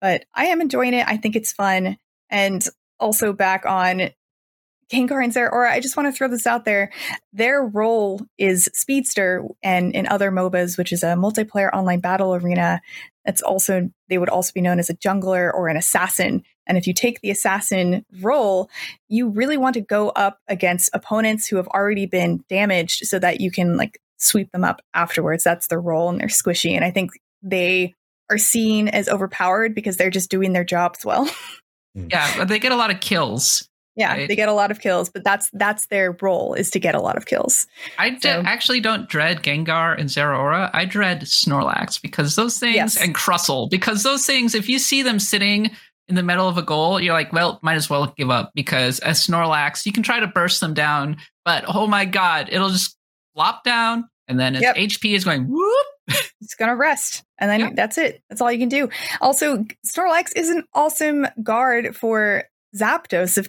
But 0.00 0.24
I 0.34 0.46
am 0.46 0.60
enjoying 0.60 0.94
it. 0.94 1.06
I 1.06 1.16
think 1.16 1.36
it's 1.36 1.52
fun. 1.52 1.98
And 2.30 2.64
also 3.00 3.32
back 3.32 3.64
on 3.64 4.10
Gengar 4.90 5.22
and 5.22 5.36
or 5.36 5.66
I 5.66 5.80
just 5.80 5.96
want 5.96 6.06
to 6.06 6.16
throw 6.16 6.28
this 6.28 6.46
out 6.46 6.64
there. 6.64 6.90
Their 7.32 7.62
role 7.62 8.22
is 8.38 8.68
Speedster 8.72 9.46
and 9.62 9.94
in 9.94 10.08
other 10.08 10.30
MOBAs, 10.30 10.78
which 10.78 10.92
is 10.92 11.02
a 11.02 11.08
multiplayer 11.08 11.70
online 11.72 12.00
battle 12.00 12.34
arena. 12.34 12.80
It's 13.24 13.42
also, 13.42 13.90
they 14.08 14.18
would 14.18 14.30
also 14.30 14.52
be 14.54 14.62
known 14.62 14.78
as 14.78 14.88
a 14.88 14.96
jungler 14.96 15.52
or 15.52 15.68
an 15.68 15.76
assassin. 15.76 16.42
And 16.66 16.78
if 16.78 16.86
you 16.86 16.94
take 16.94 17.20
the 17.20 17.30
assassin 17.30 18.04
role, 18.20 18.70
you 19.08 19.28
really 19.28 19.58
want 19.58 19.74
to 19.74 19.80
go 19.80 20.08
up 20.10 20.38
against 20.48 20.90
opponents 20.94 21.46
who 21.46 21.56
have 21.56 21.68
already 21.68 22.06
been 22.06 22.44
damaged 22.48 23.06
so 23.06 23.18
that 23.18 23.40
you 23.40 23.50
can 23.50 23.76
like 23.76 24.00
sweep 24.16 24.50
them 24.52 24.64
up 24.64 24.80
afterwards. 24.94 25.44
That's 25.44 25.66
their 25.66 25.80
role 25.80 26.08
and 26.08 26.18
they're 26.18 26.28
squishy. 26.28 26.72
And 26.72 26.84
I 26.84 26.90
think 26.90 27.12
they 27.42 27.94
are 28.30 28.38
seen 28.38 28.88
as 28.88 29.08
overpowered 29.08 29.74
because 29.74 29.96
they're 29.96 30.10
just 30.10 30.30
doing 30.30 30.52
their 30.52 30.64
jobs 30.64 31.04
well. 31.04 31.28
Yeah, 31.94 32.44
they 32.44 32.60
get 32.60 32.70
a 32.70 32.76
lot 32.76 32.92
of 32.92 33.00
kills 33.00 33.67
yeah, 33.98 34.12
right? 34.12 34.28
they 34.28 34.36
get 34.36 34.48
a 34.48 34.52
lot 34.52 34.70
of 34.70 34.80
kills, 34.80 35.10
but 35.10 35.24
that's 35.24 35.50
that's 35.52 35.86
their 35.88 36.16
role 36.20 36.54
is 36.54 36.70
to 36.70 36.78
get 36.78 36.94
a 36.94 37.00
lot 37.00 37.16
of 37.16 37.26
kills. 37.26 37.66
I 37.98 38.16
so. 38.18 38.42
actually 38.46 38.80
don't 38.80 39.08
dread 39.08 39.42
Gengar 39.42 39.98
and 39.98 40.08
Zeraora. 40.08 40.70
I 40.72 40.84
dread 40.84 41.22
Snorlax 41.22 42.00
because 42.00 42.36
those 42.36 42.58
things 42.58 42.76
yes. 42.76 42.96
and 42.96 43.14
Crustle 43.14 43.68
because 43.68 44.04
those 44.04 44.24
things. 44.24 44.54
If 44.54 44.68
you 44.68 44.78
see 44.78 45.02
them 45.02 45.18
sitting 45.18 45.70
in 46.06 46.14
the 46.14 46.22
middle 46.22 46.48
of 46.48 46.56
a 46.56 46.62
goal, 46.62 47.00
you're 47.00 47.12
like, 47.12 47.32
well, 47.32 47.58
might 47.62 47.74
as 47.74 47.90
well 47.90 48.14
give 48.16 48.30
up 48.30 48.52
because 48.54 49.00
as 49.00 49.26
Snorlax, 49.26 49.84
you 49.84 49.92
can 49.92 50.02
try 50.02 50.20
to 50.20 50.26
burst 50.26 50.60
them 50.60 50.74
down, 50.74 51.16
but 51.44 51.64
oh 51.66 51.86
my 51.86 52.04
god, 52.04 52.48
it'll 52.52 52.70
just 52.70 52.96
flop 53.34 53.64
down 53.64 54.08
and 54.28 54.38
then 54.38 54.54
its 54.54 54.62
yep. 54.62 54.76
HP 54.76 55.14
is 55.14 55.24
going 55.24 55.48
whoop. 55.48 55.86
it's 56.40 56.54
gonna 56.54 56.76
rest, 56.76 57.24
and 57.38 57.50
then 57.50 57.74
that's 57.74 57.98
it. 57.98 58.22
That's 58.28 58.40
all 58.40 58.50
you 58.50 58.58
can 58.58 58.68
do. 58.68 58.88
Also, 59.20 59.64
Snorlax 59.86 60.32
is 60.36 60.48
an 60.48 60.64
awesome 60.72 61.26
guard 61.42 61.96
for 61.96 62.44
Zapdos, 62.76 63.38
if 63.38 63.46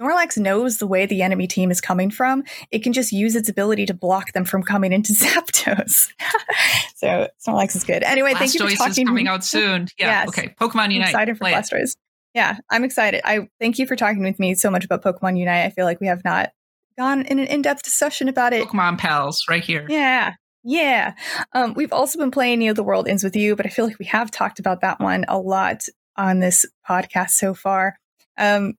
Snorlax 0.00 0.38
knows 0.38 0.78
the 0.78 0.86
way 0.86 1.06
the 1.06 1.22
enemy 1.22 1.46
team 1.46 1.70
is 1.70 1.80
coming 1.80 2.10
from, 2.10 2.44
it 2.70 2.82
can 2.82 2.92
just 2.92 3.12
use 3.12 3.36
its 3.36 3.48
ability 3.48 3.86
to 3.86 3.94
block 3.94 4.32
them 4.32 4.44
from 4.44 4.62
coming 4.62 4.92
into 4.92 5.12
Zapdos. 5.14 6.10
so 6.94 7.28
Snorlax 7.46 7.76
is 7.76 7.84
good. 7.84 8.02
Anyway, 8.02 8.32
Blastoise 8.32 8.38
thank 8.38 8.54
you 8.54 8.60
for 8.70 8.76
talking. 8.76 8.90
is 9.04 9.08
coming 9.08 9.28
out 9.28 9.44
soon. 9.44 9.88
Yeah. 9.98 10.06
Yes. 10.24 10.28
Okay. 10.28 10.54
Pokemon 10.60 10.92
Unite. 10.92 11.08
I'm 11.08 11.08
excited 11.10 11.36
for 11.36 11.40
Play 11.40 11.52
it. 11.52 11.56
Blastoise. 11.56 11.96
Yeah, 12.34 12.56
I'm 12.70 12.82
excited. 12.84 13.20
I 13.24 13.48
thank 13.60 13.78
you 13.78 13.86
for 13.86 13.94
talking 13.96 14.22
with 14.22 14.38
me 14.40 14.54
so 14.54 14.70
much 14.70 14.84
about 14.84 15.02
Pokemon 15.02 15.38
Unite. 15.38 15.64
I 15.66 15.70
feel 15.70 15.84
like 15.84 16.00
we 16.00 16.08
have 16.08 16.24
not 16.24 16.50
gone 16.98 17.22
in 17.26 17.38
an 17.38 17.46
in-depth 17.46 17.82
discussion 17.82 18.28
about 18.28 18.52
it. 18.52 18.66
Pokemon 18.66 18.98
pals 18.98 19.44
right 19.48 19.62
here. 19.62 19.86
Yeah. 19.88 20.34
Yeah. 20.64 21.14
Um, 21.52 21.74
we've 21.74 21.92
also 21.92 22.18
been 22.18 22.30
playing 22.30 22.58
Neo 22.60 22.72
the 22.72 22.82
World 22.82 23.06
Ends 23.06 23.22
With 23.22 23.36
You, 23.36 23.54
but 23.54 23.66
I 23.66 23.68
feel 23.68 23.84
like 23.84 23.98
we 23.98 24.06
have 24.06 24.30
talked 24.30 24.58
about 24.58 24.80
that 24.80 24.98
one 24.98 25.24
a 25.28 25.38
lot 25.38 25.84
on 26.16 26.40
this 26.40 26.64
podcast 26.88 27.30
so 27.30 27.54
far. 27.54 27.98
Um, 28.38 28.74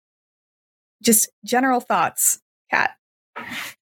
just 1.03 1.29
general 1.43 1.79
thoughts, 1.79 2.39
Kat. 2.71 2.91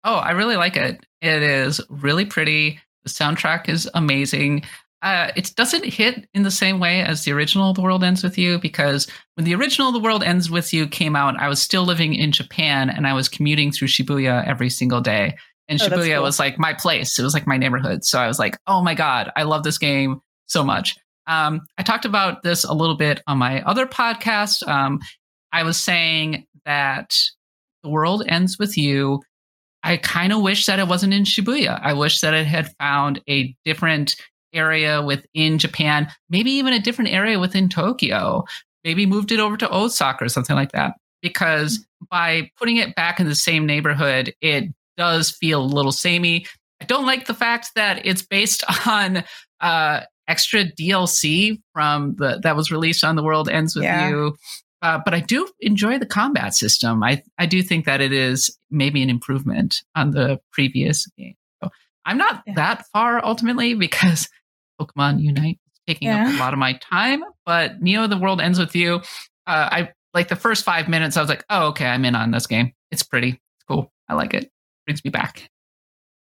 Oh, 0.04 0.16
I 0.16 0.32
really 0.32 0.56
like 0.58 0.76
it. 0.76 1.06
It 1.22 1.44
is 1.44 1.80
really 1.90 2.26
pretty. 2.26 2.80
The 3.04 3.10
soundtrack 3.10 3.70
is 3.70 3.90
amazing. 3.94 4.64
Uh, 5.02 5.32
it 5.36 5.54
doesn't 5.56 5.84
hit 5.86 6.28
in 6.34 6.44
the 6.44 6.52
same 6.52 6.80
way 6.80 7.02
as 7.02 7.24
the 7.26 7.32
original 7.34 7.74
The 7.74 7.82
World 7.82 8.04
Ends 8.04 8.24
With 8.24 8.38
You 8.38 8.58
because 8.58 9.06
when 9.36 9.44
the 9.46 9.54
original 9.54 9.92
The 9.92 10.00
World 10.00 10.24
Ends 10.24 10.50
With 10.50 10.74
You 10.74 10.88
came 10.88 11.16
out, 11.16 11.38
I 11.38 11.50
was 11.50 11.62
still 11.62 11.84
living 11.84 12.14
in 12.16 12.32
Japan 12.32 12.90
and 12.90 13.06
I 13.06 13.14
was 13.14 13.28
commuting 13.28 13.72
through 13.72 13.90
Shibuya 13.90 14.48
every 14.48 14.70
single 14.70 15.02
day. 15.02 15.36
And 15.68 15.82
Oh, 15.82 15.86
Shibuya 15.88 16.16
cool. 16.16 16.24
was 16.24 16.40
like 16.40 16.58
my 16.58 16.74
place. 16.74 17.20
It 17.20 17.24
was 17.24 17.34
like 17.34 17.46
my 17.46 17.58
neighborhood. 17.58 18.06
So 18.06 18.18
I 18.20 18.28
was 18.28 18.40
like, 18.40 18.58
oh 18.66 18.82
my 18.82 18.96
God, 18.96 19.30
I 19.36 19.44
love 19.44 19.64
this 19.64 19.78
game 19.78 20.22
so 20.46 20.64
much. 20.64 20.96
Um, 21.28 21.62
I 21.78 21.84
talked 21.84 22.06
about 22.06 22.44
this 22.44 22.64
a 22.64 22.74
little 22.74 22.96
bit 22.98 23.22
on 23.28 23.38
my 23.38 23.62
other 23.64 23.86
podcast. 23.86 24.66
Um, 24.68 25.00
I 25.54 25.64
was 25.64 25.80
saying 25.80 26.46
that 26.66 27.16
The 27.84 27.90
World 27.90 28.24
Ends 28.28 28.60
With 28.60 28.78
You 28.78 29.22
I 29.84 29.98
kind 29.98 30.32
of 30.32 30.42
wish 30.42 30.66
that 30.66 30.80
it 30.80 30.88
wasn't 30.88 31.14
in 31.14 31.24
Shibuya. 31.24 31.80
I 31.84 31.94
wish 31.94 32.22
that 32.22 32.34
it 32.34 32.48
had 32.48 32.74
found 32.80 33.22
a 33.30 33.54
different 33.66 34.16
area 34.54 35.02
within 35.02 35.58
Japan, 35.58 36.10
maybe 36.30 36.52
even 36.52 36.74
a 36.74 36.80
different 36.80 37.12
area 37.12 37.38
within 37.38 37.68
Tokyo. 37.68 38.46
Maybe 38.86 39.06
moved 39.06 39.32
it 39.32 39.40
over 39.40 39.58
to 39.58 39.76
Osaka 39.76 40.26
or 40.26 40.30
something 40.30 40.56
like 40.56 40.72
that. 40.72 40.94
Because 41.22 41.86
by 42.10 42.50
putting 42.58 42.78
it 42.78 42.96
back 42.96 43.20
in 43.20 43.28
the 43.28 43.36
same 43.36 43.66
neighborhood, 43.66 44.34
it 44.42 44.66
does 44.98 45.32
feel 45.32 45.62
a 45.62 45.66
little 45.66 45.92
samey. 45.92 46.46
I 46.82 46.86
don't 46.86 47.06
like 47.06 47.28
the 47.28 47.34
fact 47.34 47.72
that 47.76 48.06
it's 48.06 48.22
based 48.22 48.64
on 48.88 49.24
uh, 49.60 50.02
extra 50.28 50.66
DLC 50.66 51.62
from 51.74 52.16
the 52.18 52.40
that 52.44 52.56
was 52.56 52.72
released 52.72 53.04
on 53.04 53.16
The 53.16 53.24
World 53.24 53.50
Ends 53.50 53.76
With 53.76 53.84
Yeah. 53.84 54.10
You. 54.10 54.36
Uh, 54.84 55.00
but 55.04 55.14
I 55.14 55.22
do 55.22 55.48
enjoy 55.62 55.98
the 55.98 56.06
combat 56.06 56.54
system. 56.54 57.02
I, 57.04 57.24
I 57.40 57.46
do 57.48 57.64
think 57.64 57.86
that 57.86 58.02
it 58.02 58.12
is 58.14 58.56
maybe 58.70 59.02
an 59.02 59.10
improvement 59.10 59.82
on 59.96 60.12
the 60.12 60.40
previous 60.52 61.08
game. 61.18 61.36
So 61.64 61.70
I'm 62.06 62.18
not 62.18 62.44
Yeah. 62.46 62.54
that 62.56 62.86
far 62.94 63.24
ultimately 63.26 63.74
because 63.74 64.28
Pokemon 64.82 65.22
Unite 65.22 65.60
is 65.74 65.80
taking 65.88 66.10
up 66.10 66.28
a 66.28 66.38
lot 66.38 66.52
of 66.54 66.60
my 66.60 66.74
time. 66.74 67.24
But 67.46 67.82
Neo, 67.82 68.08
the 68.08 68.18
world 68.18 68.42
ends 68.42 68.60
with 68.60 68.76
you. 68.76 68.96
Uh, 69.48 69.70
I 69.72 69.90
like 70.14 70.28
the 70.28 70.36
first 70.36 70.64
five 70.66 70.88
minutes. 70.90 71.16
I 71.18 71.22
was 71.22 71.30
like, 71.30 71.46
oh, 71.50 71.68
okay, 71.70 71.86
I'm 71.88 72.04
in 72.06 72.14
on 72.16 72.32
this 72.32 72.46
game. 72.46 72.74
It's 72.92 73.04
pretty. 73.04 73.30
It's 73.30 73.64
cool. 73.68 73.92
I 74.10 74.16
like 74.16 74.34
it. 74.34 74.52
Brings 74.86 75.04
me 75.06 75.10
back. 75.12 75.50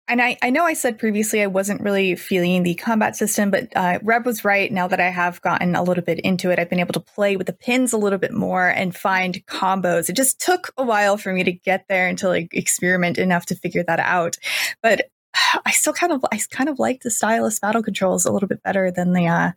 And 0.06 0.20
I, 0.20 0.36
I 0.42 0.50
know 0.50 0.64
I 0.64 0.74
said 0.74 0.98
previously 0.98 1.40
I 1.40 1.46
wasn't 1.46 1.80
really 1.80 2.14
feeling 2.14 2.62
the 2.62 2.74
combat 2.74 3.16
system, 3.16 3.50
but 3.50 3.74
uh, 3.74 3.98
Reb 4.02 4.26
was 4.26 4.44
right. 4.44 4.70
Now 4.70 4.86
that 4.86 5.00
I 5.00 5.08
have 5.08 5.40
gotten 5.40 5.74
a 5.74 5.82
little 5.82 6.04
bit 6.04 6.18
into 6.20 6.50
it, 6.50 6.58
I've 6.58 6.68
been 6.68 6.80
able 6.80 6.92
to 6.92 7.00
play 7.00 7.36
with 7.36 7.46
the 7.46 7.54
pins 7.54 7.94
a 7.94 7.96
little 7.96 8.18
bit 8.18 8.32
more 8.32 8.68
and 8.68 8.94
find 8.94 9.44
combos. 9.46 10.10
It 10.10 10.16
just 10.16 10.40
took 10.40 10.72
a 10.76 10.84
while 10.84 11.16
for 11.16 11.32
me 11.32 11.42
to 11.44 11.52
get 11.52 11.86
there 11.88 12.06
and 12.06 12.18
to 12.18 12.28
like 12.28 12.52
experiment 12.52 13.16
enough 13.16 13.46
to 13.46 13.54
figure 13.54 13.82
that 13.84 14.00
out. 14.00 14.36
But 14.82 15.06
I 15.64 15.70
still 15.70 15.94
kind 15.94 16.12
of 16.12 16.22
I 16.30 16.38
kind 16.50 16.68
of 16.68 16.78
like 16.78 17.00
the 17.00 17.10
stylus 17.10 17.58
battle 17.58 17.82
controls 17.82 18.26
a 18.26 18.32
little 18.32 18.48
bit 18.48 18.62
better 18.62 18.90
than 18.90 19.14
the 19.14 19.26
uh, 19.26 19.52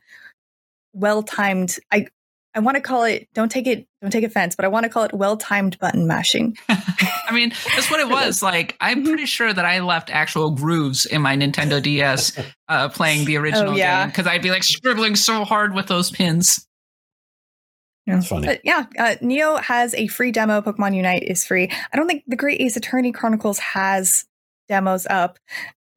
well 0.93 1.23
timed. 1.23 1.77
I 1.91 2.07
I 2.57 2.59
want 2.59 2.73
to 2.75 2.81
call 2.81 3.03
it. 3.03 3.27
Don't 3.35 3.51
take 3.51 3.67
it. 3.67 3.87
Don't 4.01 4.09
take 4.09 4.23
offense, 4.23 4.55
but 4.55 4.65
I 4.65 4.67
want 4.67 4.85
to 4.85 4.89
call 4.89 5.03
it 5.03 5.13
well 5.13 5.37
timed 5.37 5.77
button 5.77 6.07
mashing. 6.07 6.57
I 6.69 7.29
mean, 7.31 7.49
that's 7.75 7.91
what 7.91 7.99
it 7.99 8.09
was. 8.09 8.41
Like, 8.47 8.75
I'm 8.81 9.03
pretty 9.03 9.25
sure 9.27 9.53
that 9.53 9.63
I 9.65 9.79
left 9.79 10.09
actual 10.09 10.51
grooves 10.51 11.05
in 11.05 11.21
my 11.21 11.35
Nintendo 11.35 11.81
DS 11.81 12.37
uh, 12.67 12.89
playing 12.89 13.25
the 13.25 13.37
original 13.37 13.73
Oh, 13.73 13.75
yeah. 13.75 14.03
game 14.05 14.09
because 14.09 14.25
I'd 14.25 14.41
be 14.41 14.49
like 14.49 14.63
scribbling 14.63 15.15
so 15.15 15.43
hard 15.43 15.75
with 15.75 15.85
those 15.87 16.09
pins. 16.09 16.65
It's 18.07 18.27
funny. 18.27 18.47
But 18.47 18.61
yeah, 18.63 18.85
uh, 18.97 19.15
Neo 19.21 19.57
has 19.57 19.93
a 19.95 20.07
free 20.07 20.31
demo. 20.31 20.61
Pokemon 20.61 20.95
Unite 20.95 21.23
is 21.23 21.45
free. 21.45 21.69
I 21.93 21.97
don't 21.97 22.07
think 22.07 22.23
the 22.25 22.37
Great 22.37 22.59
Ace 22.61 22.75
Attorney 22.77 23.11
Chronicles 23.11 23.59
has 23.59 24.25
demos 24.69 25.05
up, 25.09 25.37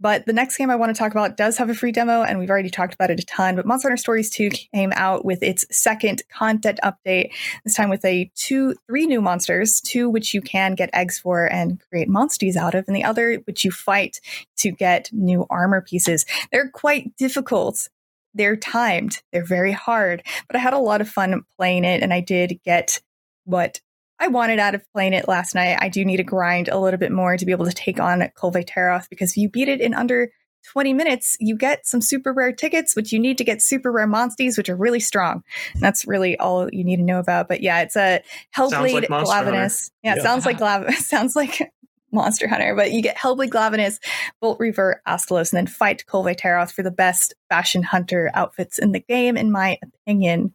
but 0.01 0.27
the 0.27 0.33
next 0.33 0.57
game 0.57 0.71
I 0.71 0.77
want 0.77 0.95
to 0.95 0.99
talk 0.99 1.13
about 1.13 1.37
does 1.37 1.57
have 1.59 1.71
a 1.71 1.75
free 1.75 1.93
demo, 1.93 2.23
and 2.23 2.39
we've 2.39 2.51
already 2.51 2.71
talked 2.71 2.95
about 2.95 3.11
it 3.11 3.21
a 3.21 3.27
ton. 3.27 3.57
But 3.57 3.67
Monster 3.67 3.89
Hunter 3.89 4.01
Stories 4.01 4.31
2 4.31 4.51
came 4.51 4.93
out 4.95 5.25
with 5.25 5.43
its 5.43 5.65
second 5.71 6.23
content 6.31 6.81
update, 6.83 7.33
this 7.65 7.75
time 7.75 7.91
with 7.91 8.05
a 8.05 8.31
two, 8.35 8.75
three 8.87 9.07
new 9.07 9.21
monsters, 9.21 9.81
two 9.81 10.09
which 10.09 10.35
you 10.35 10.41
can 10.41 10.75
get 10.75 10.91
eggs 10.93 11.19
for 11.19 11.47
and 11.51 11.81
create 11.91 12.09
monsties 12.09 12.57
out 12.57 12.75
of, 12.75 12.85
and 12.87 12.97
the 12.97 13.05
other 13.05 13.37
which 13.45 13.65
you 13.65 13.71
fight 13.71 14.21
to 14.57 14.71
get 14.71 15.11
new 15.13 15.47
armor 15.51 15.81
pieces. 15.81 16.25
They're 16.51 16.71
quite 16.71 17.17
difficult. 17.17 17.89
They're 18.35 18.57
timed. 18.57 19.23
They're 19.33 19.45
very 19.45 19.73
hard 19.73 20.23
but 20.51 20.57
I 20.57 20.63
had 20.63 20.75
a 20.75 20.79
lot 20.79 21.01
of 21.01 21.09
fun 21.09 21.45
playing 21.57 21.85
it, 21.85 22.03
and 22.03 22.13
I 22.13 22.21
did 22.21 22.61
get 22.65 23.01
what 23.45 23.81
I 24.21 24.29
wanted 24.29 24.59
out 24.59 24.75
of 24.75 24.83
playing 24.93 25.15
it 25.15 25.27
last 25.29 25.55
night. 25.55 25.79
I 25.81 25.89
do 25.89 26.05
need 26.05 26.19
to 26.19 26.23
grind 26.25 26.69
a 26.69 26.79
little 26.79 26.99
bit 26.99 27.11
more 27.11 27.37
to 27.37 27.47
be 27.47 27.53
able 27.53 27.65
to 27.67 27.73
take 27.73 27.99
on 27.99 28.21
Kulve 28.37 28.65
Taroth 28.69 29.09
because 29.09 29.31
if 29.33 29.37
you 29.39 29.49
beat 29.49 29.69
it 29.69 29.81
in 29.81 29.95
under 29.95 30.31
20 30.73 30.93
minutes, 30.93 31.39
you 31.41 31.57
get 31.57 31.87
some 31.87 32.03
super 32.03 32.33
rare 32.35 32.53
tickets, 32.53 32.95
which 32.95 33.13
you 33.13 33.19
need 33.19 33.39
to 33.39 33.45
get 33.45 33.63
super 33.63 33.91
rare 33.91 34.07
monsties, 34.07 34.59
which 34.59 34.69
are 34.69 34.77
really 34.77 35.01
strong. 35.01 35.43
And 35.73 35.83
that's 35.83 36.07
really 36.07 36.39
all 36.39 36.69
you 36.71 36.85
need 36.85 36.97
to 36.99 37.03
know 37.03 37.19
about. 37.19 37.49
But 37.49 37.63
yeah, 37.63 37.81
it's 37.81 37.97
a 37.97 38.21
Hellblade 38.55 39.09
like. 39.09 39.25
Glavenus. 39.27 39.91
Yeah, 40.03 40.13
it 40.13 40.17
Yeah. 40.19 40.23
sounds 40.23 40.45
like 40.45 40.59
Glav- 40.59 40.95
sounds 40.97 41.35
like 41.35 41.73
Monster 42.13 42.47
Hunter, 42.47 42.75
but 42.75 42.93
you 42.93 43.01
get 43.01 43.17
Hellblade 43.17 43.49
Glavenus, 43.49 43.99
Bolt 44.43 44.61
Reaver, 44.61 45.01
Astalos, 45.09 45.51
and 45.53 45.57
then 45.57 45.67
fight 45.67 46.05
Kulve 46.07 46.37
Taroth 46.39 46.73
for 46.73 46.83
the 46.83 46.91
best 46.91 47.33
fashion 47.49 47.83
hunter 47.83 48.31
outfits 48.35 48.79
in 48.79 48.93
the 48.93 49.01
game, 49.01 49.39
in 49.39 49.51
my 49.51 49.79
opinion. 49.83 50.55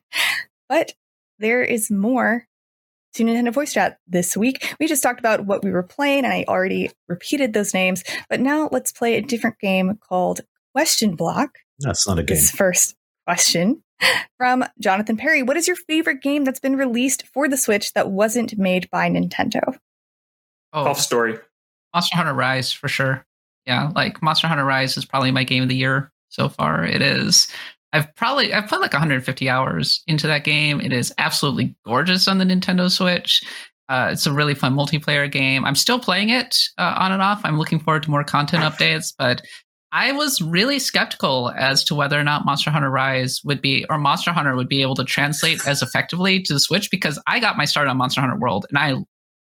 But 0.70 0.94
there 1.40 1.64
is 1.64 1.90
more 1.90 2.46
to 3.16 3.24
Nintendo 3.24 3.54
Voice 3.54 3.74
Chat 3.74 4.00
this 4.08 4.38
week. 4.38 4.76
We 4.80 4.88
just 4.88 5.02
talked 5.02 5.20
about 5.20 5.46
what 5.46 5.64
we 5.64 5.72
were 5.72 5.84
playing, 5.84 6.26
and 6.26 6.34
I 6.34 6.46
already 6.48 6.92
repeated 7.08 7.54
those 7.54 7.74
names. 7.74 8.04
But 8.30 8.42
now 8.42 8.70
let's 8.72 8.92
play 8.92 9.16
a 9.16 9.22
different 9.22 9.60
game 9.60 9.98
called 9.98 10.42
Question 10.74 11.16
Block. 11.16 11.58
That's 11.80 12.08
not 12.08 12.20
a 12.20 12.24
game. 12.24 12.36
This 12.36 12.52
first 12.52 12.96
question 13.26 13.82
from 14.38 14.66
Jonathan 14.80 15.18
Perry. 15.18 15.44
What 15.44 15.58
is 15.58 15.68
your 15.68 15.78
favorite 15.78 16.22
game 16.22 16.44
that's 16.44 16.60
been 16.60 16.76
released 16.76 17.26
for 17.28 17.48
the 17.48 17.58
Switch 17.58 17.94
that 17.94 18.12
wasn't 18.12 18.58
made 18.58 18.90
by 18.92 19.10
Nintendo? 19.10 19.78
Oh, 20.74 20.84
Golf 20.84 21.00
story. 21.00 21.40
Monster 21.94 22.18
Hunter 22.18 22.34
Rise 22.34 22.72
for 22.72 22.90
sure. 22.90 23.26
Yeah, 23.66 23.92
like 23.96 24.22
Monster 24.22 24.48
Hunter 24.48 24.66
Rise 24.66 24.98
is 24.98 25.06
probably 25.06 25.32
my 25.32 25.44
game 25.44 25.64
of 25.64 25.70
the 25.70 25.76
year 25.76 26.12
so 26.30 26.50
far. 26.50 26.86
It 26.86 27.02
is. 27.02 27.48
I've 27.96 28.14
probably 28.16 28.54
I've 28.54 28.68
put 28.68 28.82
like 28.82 28.92
150 28.92 29.50
hours 29.50 30.04
into 30.06 30.28
that 30.28 30.44
game. 30.44 30.82
It 30.82 30.92
is 30.92 31.14
absolutely 31.18 31.76
gorgeous 31.86 32.28
on 32.28 32.40
the 32.40 32.46
Nintendo 32.46 32.92
Switch. 32.92 33.42
Uh, 33.88 34.10
it's 34.12 34.26
a 34.26 34.34
really 34.34 34.54
fun 34.54 34.76
multiplayer 34.76 35.32
game. 35.32 35.64
I'm 35.64 35.76
still 35.76 36.00
playing 36.00 36.30
it 36.30 36.58
uh, 36.78 36.96
on 36.98 37.14
and 37.14 37.22
off. 37.22 37.42
I'm 37.46 37.58
looking 37.58 37.80
forward 37.80 38.04
to 38.04 38.12
more 38.12 38.24
content 38.24 38.64
updates, 38.74 39.14
but 39.18 39.42
I 39.94 40.12
was 40.12 40.42
really 40.42 40.78
skeptical 40.78 41.54
as 41.56 41.86
to 41.86 41.96
whether 41.96 42.20
or 42.20 42.24
not 42.24 42.46
Monster 42.46 42.70
Hunter 42.70 42.90
Rise 42.90 43.40
would 43.46 43.62
be 43.62 43.86
or 43.90 43.98
Monster 43.98 44.34
Hunter 44.34 44.58
would 44.58 44.68
be 44.68 44.82
able 44.82 44.96
to 44.96 45.06
translate 45.06 45.66
as 45.66 45.82
effectively 45.82 46.42
to 46.42 46.54
the 46.54 46.60
Switch 46.60 46.92
because 46.92 47.18
I 47.28 47.40
got 47.40 47.56
my 47.56 47.64
start 47.64 47.88
on 47.88 47.96
Monster 47.96 48.20
Hunter 48.20 48.38
World 48.38 48.66
and 48.70 48.78
I 48.78 48.96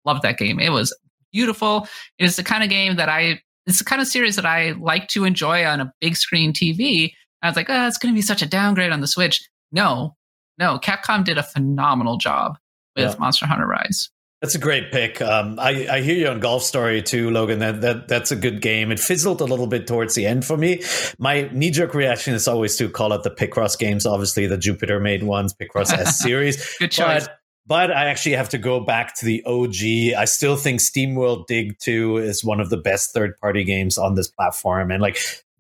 loved 0.05 0.23
that 0.23 0.39
game. 0.39 0.61
It 0.61 0.71
was 0.71 0.97
beautiful. 1.33 1.89
It 2.19 2.25
is 2.25 2.37
the 2.37 2.45
kind 2.45 2.63
of 2.63 2.71
game 2.71 2.95
that 2.97 3.09
I 3.09 3.41
it's 3.67 3.79
the 3.79 3.85
kind 3.85 4.01
of 4.01 4.07
series 4.07 4.37
that 4.37 4.47
I 4.47 4.73
like 4.73 5.09
to 5.09 5.25
enjoy 5.25 5.65
on 5.65 5.81
a 5.81 5.93
big 6.01 6.17
screen 6.17 6.53
TV. 6.53 7.15
I 7.45 7.49
was 7.49 7.57
like, 7.57 7.69
oh, 7.69 7.87
it's 7.87 7.99
going 7.99 8.13
to 8.13 8.17
be 8.17 8.23
such 8.23 8.43
a 8.43 8.47
downgrade 8.47 8.91
on 8.91 9.01
the 9.01 9.07
Switch. 9.07 9.49
No, 9.71 10.17
no, 10.59 10.79
Capcom 10.79 11.25
did 11.25 11.39
a 11.39 11.43
phenomenal 11.43 12.17
job 12.17 12.59
with 12.97 13.11
Yeah. 13.13 13.19
Monster 13.19 13.47
Hunter 13.47 13.67
Rise. 13.67 14.11
That's 14.41 14.55
a 14.55 14.59
great 14.59 14.93
pick. 14.93 15.23
Um, 15.23 15.59
I, 15.59 15.87
I 15.89 16.01
hear 16.03 16.17
you 16.17 16.29
on 16.29 16.39
Golf 16.41 16.63
Story 16.63 17.01
too, 17.03 17.31
Logan. 17.31 17.61
That, 17.61 17.81
that 17.81 18.09
that's 18.09 18.31
a 18.31 18.37
good 18.37 18.61
game. 18.61 18.93
It 18.93 19.01
fizzled 19.01 19.41
a 19.41 19.45
little 19.45 19.67
bit 19.67 19.87
towards 19.87 20.15
the 20.15 20.27
end 20.27 20.45
for 20.45 20.57
me. 20.59 20.83
My 21.19 21.49
knee 21.51 21.71
jerk 21.71 21.95
reaction 21.95 22.35
is 22.35 22.47
always 22.47 22.77
to 22.77 22.91
call 22.91 23.15
it 23.15 23.23
the 23.23 23.31
Picross 23.31 23.79
games. 23.79 24.05
Obviously, 24.05 24.47
the 24.47 24.59
Jupiter 24.59 25.01
made 25.01 25.23
ones, 25.23 25.55
Picross 25.55 25.93
S 25.93 26.19
series. 26.23 26.77
Good 26.79 26.91
choice. 26.91 27.27
But, 27.27 27.39
but 27.67 27.91
I 27.91 28.07
actually 28.07 28.35
have 28.35 28.51
to 28.51 28.59
go 28.59 28.81
back 28.81 29.15
to 29.17 29.25
the 29.25 29.43
OG. 29.47 30.19
I 30.21 30.27
still 30.27 30.57
think 30.57 30.81
SteamWorld 30.81 31.47
Dig 31.47 31.79
2 31.79 32.19
is 32.19 32.45
one 32.45 32.61
of 32.61 32.69
the 32.69 32.77
best 32.77 33.15
third 33.15 33.39
party 33.39 33.65
games 33.65 33.97
on 33.97 34.15
this 34.15 34.29
platform. 34.29 34.91
And 34.91 35.01
like 35.01 35.17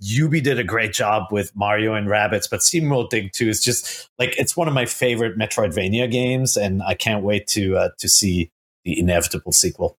Ubi 0.07 0.41
did 0.41 0.59
a 0.59 0.65
great 0.65 0.93
job 0.93 1.25
with 1.31 1.55
Mario 1.57 1.95
and 1.95 2.09
Rabbids, 2.09 2.49
but 2.51 2.61
SteamWorld 2.61 3.09
Dig 3.11 3.33
2 3.33 3.49
is 3.49 3.63
just 3.63 4.11
like 4.19 4.39
it's 4.39 4.57
one 4.57 4.69
of 4.69 4.75
my 4.75 4.85
favorite 4.87 5.39
Metroidvania 5.39 6.11
games, 6.11 6.57
and 6.57 6.83
I 6.83 6.95
can't 6.95 7.25
wait 7.25 7.47
to 7.49 7.77
uh, 7.77 7.89
to 7.99 8.09
see 8.09 8.51
the 8.85 8.99
inevitable 8.99 9.53
sequel. 9.53 9.97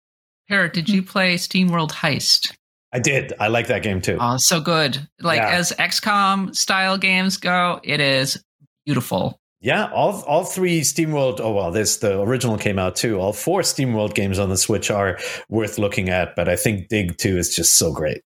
Parrot, 0.47 0.73
did 0.73 0.89
you 0.89 1.01
play 1.01 1.35
SteamWorld 1.35 1.91
Heist? 1.91 2.53
I 2.93 2.99
did. 2.99 3.33
I 3.39 3.47
like 3.47 3.67
that 3.67 3.81
game 3.83 3.99
too. 3.99 4.17
Oh, 4.21 4.35
so 4.37 4.61
good. 4.61 5.07
Like 5.19 5.39
Yeah. 5.41 5.49
as 5.57 5.71
XCOM 5.73 6.55
style 6.55 6.97
games 6.97 7.37
go, 7.37 7.79
it 7.83 7.99
is 7.99 8.41
beautiful. 8.85 9.39
Yeah, 9.61 9.89
all 9.91 10.21
all 10.23 10.43
three 10.45 10.81
SteamWorld. 10.81 11.39
Oh 11.39 11.51
well, 11.51 11.71
this 11.71 11.97
the 11.97 12.21
original 12.21 12.57
came 12.59 12.77
out 12.77 12.95
too. 12.95 13.19
All 13.19 13.33
four 13.33 13.61
SteamWorld 13.61 14.13
games 14.13 14.37
on 14.37 14.49
the 14.49 14.57
Switch 14.57 14.91
are 14.91 15.17
worth 15.49 15.79
looking 15.79 16.09
at, 16.09 16.35
but 16.35 16.47
I 16.47 16.55
think 16.55 16.89
Dig 16.89 17.17
Two 17.17 17.37
is 17.37 17.55
just 17.55 17.79
so 17.79 17.91
great. 17.91 18.21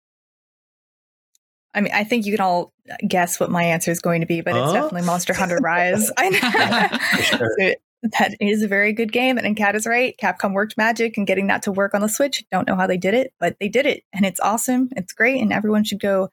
I 1.77 1.81
mean, 1.81 1.93
I 1.93 2.03
think 2.03 2.25
you 2.25 2.33
can 2.35 2.43
all 2.43 2.73
guess 3.07 3.39
what 3.39 3.51
my 3.51 3.61
answer 3.63 3.91
is 3.91 3.99
going 3.99 4.21
to 4.21 4.27
be, 4.27 4.41
but 4.41 4.55
it's 4.55 4.65
Huh? 4.67 4.73
definitely 4.73 5.03
Monster 5.03 5.33
Hunter 5.33 5.57
Rise. 5.61 6.09
I 6.17 6.29
know. 6.29 7.21
Sure. 7.21 7.49
So 7.59 7.73
that 8.19 8.35
is 8.39 8.63
a 8.63 8.67
very 8.67 8.93
good 8.93 9.11
game, 9.11 9.37
and 9.37 9.55
Kat 9.55 9.75
is 9.75 9.85
right. 9.85 10.15
Capcom 10.21 10.53
worked 10.53 10.75
magic 10.77 11.17
and 11.17 11.27
getting 11.27 11.47
that 11.47 11.61
to 11.63 11.71
work 11.71 11.93
on 11.93 12.01
the 12.01 12.09
Switch. 12.09 12.43
Don't 12.51 12.67
know 12.67 12.75
how 12.75 12.87
they 12.87 12.97
did 12.97 13.13
it, 13.13 13.31
but 13.39 13.57
they 13.59 13.69
did 13.69 13.85
it, 13.85 14.03
and 14.11 14.25
it's 14.25 14.39
awesome. 14.39 14.89
It's 14.95 15.13
great, 15.13 15.39
and 15.41 15.53
everyone 15.53 15.83
should 15.83 15.99
go 15.99 16.29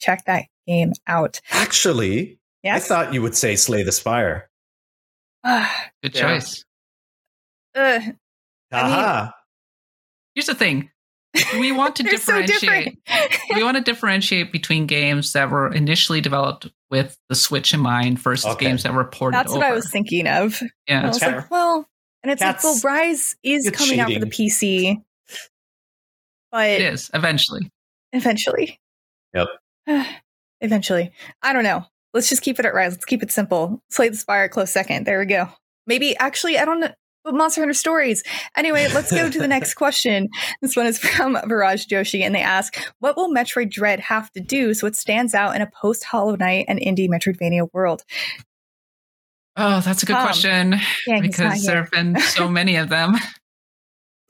check 0.00 0.24
that 0.26 0.46
game 0.66 0.92
out. 1.06 1.40
Actually, 1.52 2.38
I 2.64 2.80
thought 2.80 3.14
you 3.14 3.22
would 3.22 3.36
say 3.36 3.54
Slay 3.56 3.84
the 3.84 3.92
Spire. 3.92 4.50
Good 5.44 6.14
Yeah. 6.14 6.20
choice. 6.20 6.64
uh, 7.76 8.00
Aha! 8.72 9.32
Here's 10.34 10.46
the 10.46 10.54
thing. 10.56 10.90
We 11.58 11.72
want 11.72 11.96
to 11.96 12.02
they're 12.04 12.16
so 12.18 12.40
differentiate 12.42 12.98
we 13.54 13.62
want 13.62 13.76
to 13.76 13.82
differentiate 13.82 14.50
between 14.52 14.86
games 14.86 15.32
that 15.34 15.50
were 15.50 15.72
initially 15.72 16.20
developed 16.20 16.68
with 16.90 17.18
the 17.28 17.34
Switch 17.34 17.74
in 17.74 17.80
mind 17.80 18.18
versus 18.18 18.46
Okay. 18.52 18.66
games 18.66 18.82
that 18.84 18.94
were 18.94 19.04
ported 19.04 19.38
That's 19.38 19.50
over. 19.50 19.58
what 19.60 19.66
I 19.66 19.72
was 19.72 19.90
thinking 19.90 20.26
of. 20.26 20.60
I 20.62 20.66
yeah. 20.88 21.06
was 21.06 21.18
fair. 21.18 21.36
like, 21.36 21.50
well, 21.50 21.86
and 22.22 22.32
it's 22.32 22.42
Cats- 22.42 22.64
like, 22.64 22.82
well, 22.84 22.94
Rise 22.94 23.36
is 23.42 23.66
it's 23.66 23.78
coming 23.78 24.00
out 24.00 24.10
for 24.12 24.18
the 24.20 24.26
PC, 24.26 24.96
but 26.50 26.70
It 26.70 26.80
is 26.80 27.10
eventually. 27.12 27.70
eventually. 28.12 28.80
Yep. 29.34 29.48
eventually. 30.60 31.12
I 31.42 31.52
don't 31.52 31.64
know. 31.64 31.84
Let's 32.14 32.30
just 32.30 32.42
keep 32.42 32.58
it 32.58 32.64
at 32.64 32.72
Rise. 32.74 32.92
Let's 32.92 33.04
keep 33.04 33.22
it 33.22 33.30
simple. 33.30 33.82
Slay 33.90 34.08
the 34.08 34.16
Spire, 34.16 34.48
close 34.48 34.70
second. 34.70 35.06
There 35.06 35.18
we 35.18 35.26
go. 35.26 35.48
Maybe 35.86 36.16
actually, 36.16 36.58
I 36.58 36.64
don't 36.64 36.80
know. 36.80 36.90
But 37.28 37.34
Monster 37.34 37.60
Hunter 37.60 37.74
stories. 37.74 38.22
Anyway, 38.56 38.88
let's 38.94 39.12
go 39.12 39.28
to 39.28 39.38
the 39.38 39.46
next 39.46 39.74
question. 39.82 40.30
This 40.62 40.74
one 40.74 40.86
is 40.86 40.98
from 40.98 41.34
Viraj 41.34 41.86
Joshi, 41.86 42.22
and 42.22 42.34
they 42.34 42.40
ask, 42.40 42.82
"What 43.00 43.18
will 43.18 43.28
Metroid 43.28 43.70
Dread 43.70 44.00
have 44.00 44.32
to 44.32 44.40
do 44.40 44.72
so 44.72 44.86
it 44.86 44.96
stands 44.96 45.34
out 45.34 45.54
in 45.54 45.60
a 45.60 45.66
post 45.66 46.04
Hollow 46.04 46.36
Knight 46.36 46.64
and 46.68 46.80
indie 46.80 47.06
Metroidvania 47.06 47.68
world?" 47.74 48.02
Oh, 49.58 49.82
that's 49.82 50.02
a 50.02 50.06
good 50.06 50.14
Tom. 50.14 50.24
question 50.24 50.76
Yeah, 51.06 51.20
because 51.20 51.66
there 51.66 51.82
have 51.82 51.90
been 51.90 52.18
so 52.18 52.48
many 52.48 52.76
of 52.76 52.88
them. 52.88 53.16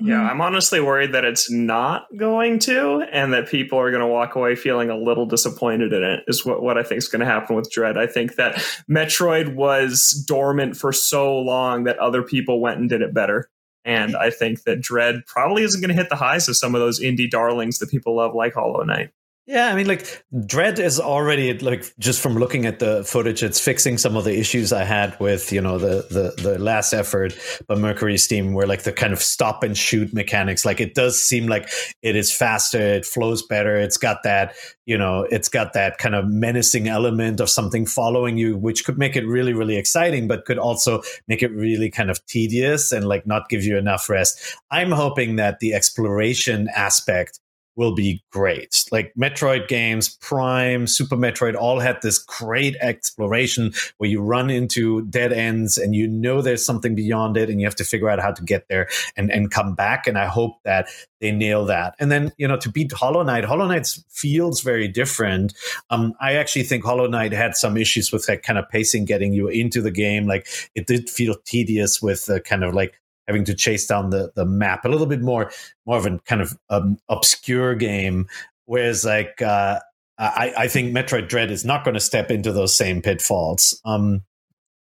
Yeah, 0.00 0.20
Mhm. 0.20 0.30
I'm 0.30 0.40
honestly 0.40 0.80
worried 0.80 1.12
that 1.12 1.24
it's 1.24 1.50
not 1.50 2.06
going 2.16 2.60
to, 2.60 3.02
and 3.12 3.32
that 3.32 3.48
people 3.48 3.78
are 3.80 3.90
going 3.90 4.00
to 4.00 4.06
walk 4.06 4.36
away 4.36 4.54
feeling 4.54 4.90
a 4.90 4.96
little 4.96 5.26
disappointed 5.26 5.92
in 5.92 6.04
it. 6.04 6.22
Is 6.28 6.46
what 6.46 6.62
what 6.62 6.78
I 6.78 6.84
think 6.84 6.98
is 6.98 7.08
going 7.08 7.20
to 7.20 7.26
happen 7.26 7.56
with 7.56 7.70
Dread. 7.70 7.98
I 7.98 8.06
think 8.06 8.36
that 8.36 8.54
Metroid 8.88 9.54
was 9.56 10.12
dormant 10.28 10.76
for 10.76 10.92
so 10.92 11.36
long 11.38 11.84
that 11.84 11.98
other 11.98 12.22
people 12.22 12.60
went 12.60 12.78
and 12.78 12.88
did 12.88 13.02
it 13.02 13.12
better, 13.12 13.50
and 13.84 14.14
I 14.16 14.30
think 14.30 14.62
that 14.64 14.80
Dread 14.80 15.22
probably 15.26 15.64
isn't 15.64 15.80
going 15.80 15.88
to 15.94 16.00
hit 16.00 16.10
the 16.10 16.16
highs 16.16 16.48
of 16.48 16.56
some 16.56 16.74
of 16.76 16.80
those 16.80 17.00
indie 17.00 17.28
darlings 17.28 17.78
that 17.80 17.90
people 17.90 18.14
love, 18.16 18.34
like 18.36 18.54
Hollow 18.54 18.84
Knight. 18.84 19.10
Yeah, 19.48 19.68
I 19.68 19.74
mean, 19.74 19.86
like 19.86 20.22
Dread 20.44 20.78
is 20.78 21.00
already 21.00 21.58
like 21.58 21.90
just 21.98 22.20
from 22.20 22.34
looking 22.34 22.66
at 22.66 22.80
the 22.80 23.02
footage, 23.02 23.42
it's 23.42 23.58
fixing 23.58 23.96
some 23.96 24.14
of 24.14 24.24
the 24.24 24.38
issues 24.38 24.74
I 24.74 24.84
had 24.84 25.18
with 25.20 25.50
you 25.50 25.62
know 25.62 25.78
the 25.78 26.06
the 26.10 26.42
the 26.42 26.58
last 26.58 26.92
effort 26.92 27.32
by 27.66 27.74
Mercury 27.76 28.18
Steam, 28.18 28.52
where 28.52 28.66
like 28.66 28.82
the 28.82 28.92
kind 28.92 29.14
of 29.14 29.22
stop 29.22 29.62
and 29.62 29.74
shoot 29.74 30.12
mechanics. 30.12 30.66
Like 30.66 30.82
it 30.82 30.94
does 30.94 31.24
seem 31.24 31.46
like 31.46 31.70
it 32.02 32.14
is 32.14 32.30
faster, 32.30 32.78
it 32.78 33.06
flows 33.06 33.42
better, 33.42 33.74
it's 33.74 33.96
got 33.96 34.22
that 34.22 34.54
you 34.84 34.98
know, 34.98 35.26
it's 35.30 35.48
got 35.48 35.72
that 35.72 35.96
kind 35.96 36.14
of 36.14 36.26
menacing 36.28 36.88
element 36.88 37.40
of 37.40 37.48
something 37.48 37.86
following 37.86 38.36
you, 38.36 38.54
which 38.54 38.84
could 38.84 38.98
make 38.98 39.16
it 39.16 39.26
really 39.26 39.54
really 39.54 39.78
exciting, 39.78 40.28
but 40.28 40.44
could 40.44 40.58
also 40.58 41.00
make 41.26 41.42
it 41.42 41.52
really 41.52 41.88
kind 41.88 42.10
of 42.10 42.22
tedious 42.26 42.92
and 42.92 43.08
like 43.08 43.26
not 43.26 43.48
give 43.48 43.64
you 43.64 43.78
enough 43.78 44.10
rest. 44.10 44.58
I'm 44.70 44.90
hoping 44.90 45.36
that 45.36 45.60
the 45.60 45.72
exploration 45.72 46.68
aspect 46.76 47.40
will 47.78 47.94
be 47.94 48.24
great. 48.32 48.84
Like 48.90 49.14
Metroid 49.14 49.68
games, 49.68 50.09
Prime, 50.16 50.88
Super 50.88 51.16
Metroid 51.16 51.55
all 51.55 51.78
had 51.78 52.02
this 52.02 52.18
great 52.18 52.74
exploration 52.80 53.72
where 53.98 54.10
you 54.10 54.20
run 54.20 54.50
into 54.50 55.02
dead 55.02 55.32
ends 55.32 55.78
and 55.78 55.94
you 55.94 56.09
know 56.09 56.42
there's 56.42 56.66
something 56.66 56.96
beyond 56.96 57.36
it 57.36 57.48
and 57.48 57.60
you 57.60 57.66
have 57.68 57.76
to 57.76 57.84
figure 57.84 58.10
out 58.10 58.18
how 58.18 58.32
to 58.32 58.42
get 58.42 58.66
there 58.68 58.88
and, 59.16 59.30
and 59.30 59.52
come 59.52 59.76
back. 59.76 60.09
And 60.09 60.18
I 60.18 60.26
hope 60.26 60.56
that 60.64 60.88
they 61.20 61.30
nail 61.30 61.66
that. 61.66 61.94
And 62.00 62.10
then, 62.10 62.32
you 62.36 62.48
know, 62.48 62.56
to 62.56 62.68
beat 62.68 62.90
Hollow 62.90 63.22
Knight, 63.22 63.44
Hollow 63.44 63.68
Knight 63.68 63.86
feels 64.09 64.60
very 64.60 64.88
different. 64.88 65.55
Um, 65.88 66.14
I 66.20 66.32
actually 66.34 66.64
think 66.64 66.84
Hollow 66.84 67.06
Knight 67.06 67.30
had 67.30 67.56
some 67.56 67.76
issues 67.76 68.10
with 68.10 68.26
that 68.26 68.42
kind 68.42 68.59
of 68.59 68.68
pacing 68.68 69.05
getting 69.05 69.32
you 69.32 69.46
into 69.46 69.80
the 69.80 69.92
game. 69.92 70.26
Like 70.26 70.48
it 70.74 70.88
did 70.88 71.09
feel 71.09 71.36
tedious 71.44 72.02
with 72.02 72.26
the 72.26 72.40
kind 72.40 72.64
of 72.64 72.74
like 72.74 73.00
having 73.28 73.44
to 73.44 73.55
chase 73.55 73.86
down 73.86 74.10
the, 74.10 74.32
the 74.34 74.44
map 74.44 74.84
a 74.84 74.88
little 74.88 75.06
bit 75.06 75.20
more 75.20 75.52
more 75.86 75.98
of 75.98 76.06
a 76.06 76.18
kind 76.20 76.40
of 76.40 76.59
um, 76.70 76.98
obscure 77.09 77.76
game 77.76 78.26
whereas 78.64 79.05
like 79.05 79.40
uh, 79.40 79.78
I, 80.18 80.52
I 80.59 80.68
think 80.68 80.92
metroid 80.92 81.28
dread 81.28 81.52
is 81.52 81.64
not 81.64 81.84
going 81.84 81.94
to 81.94 82.00
step 82.00 82.30
into 82.30 82.52
those 82.52 82.74
same 82.74 83.02
pitfalls 83.02 83.80
um, 83.84 84.22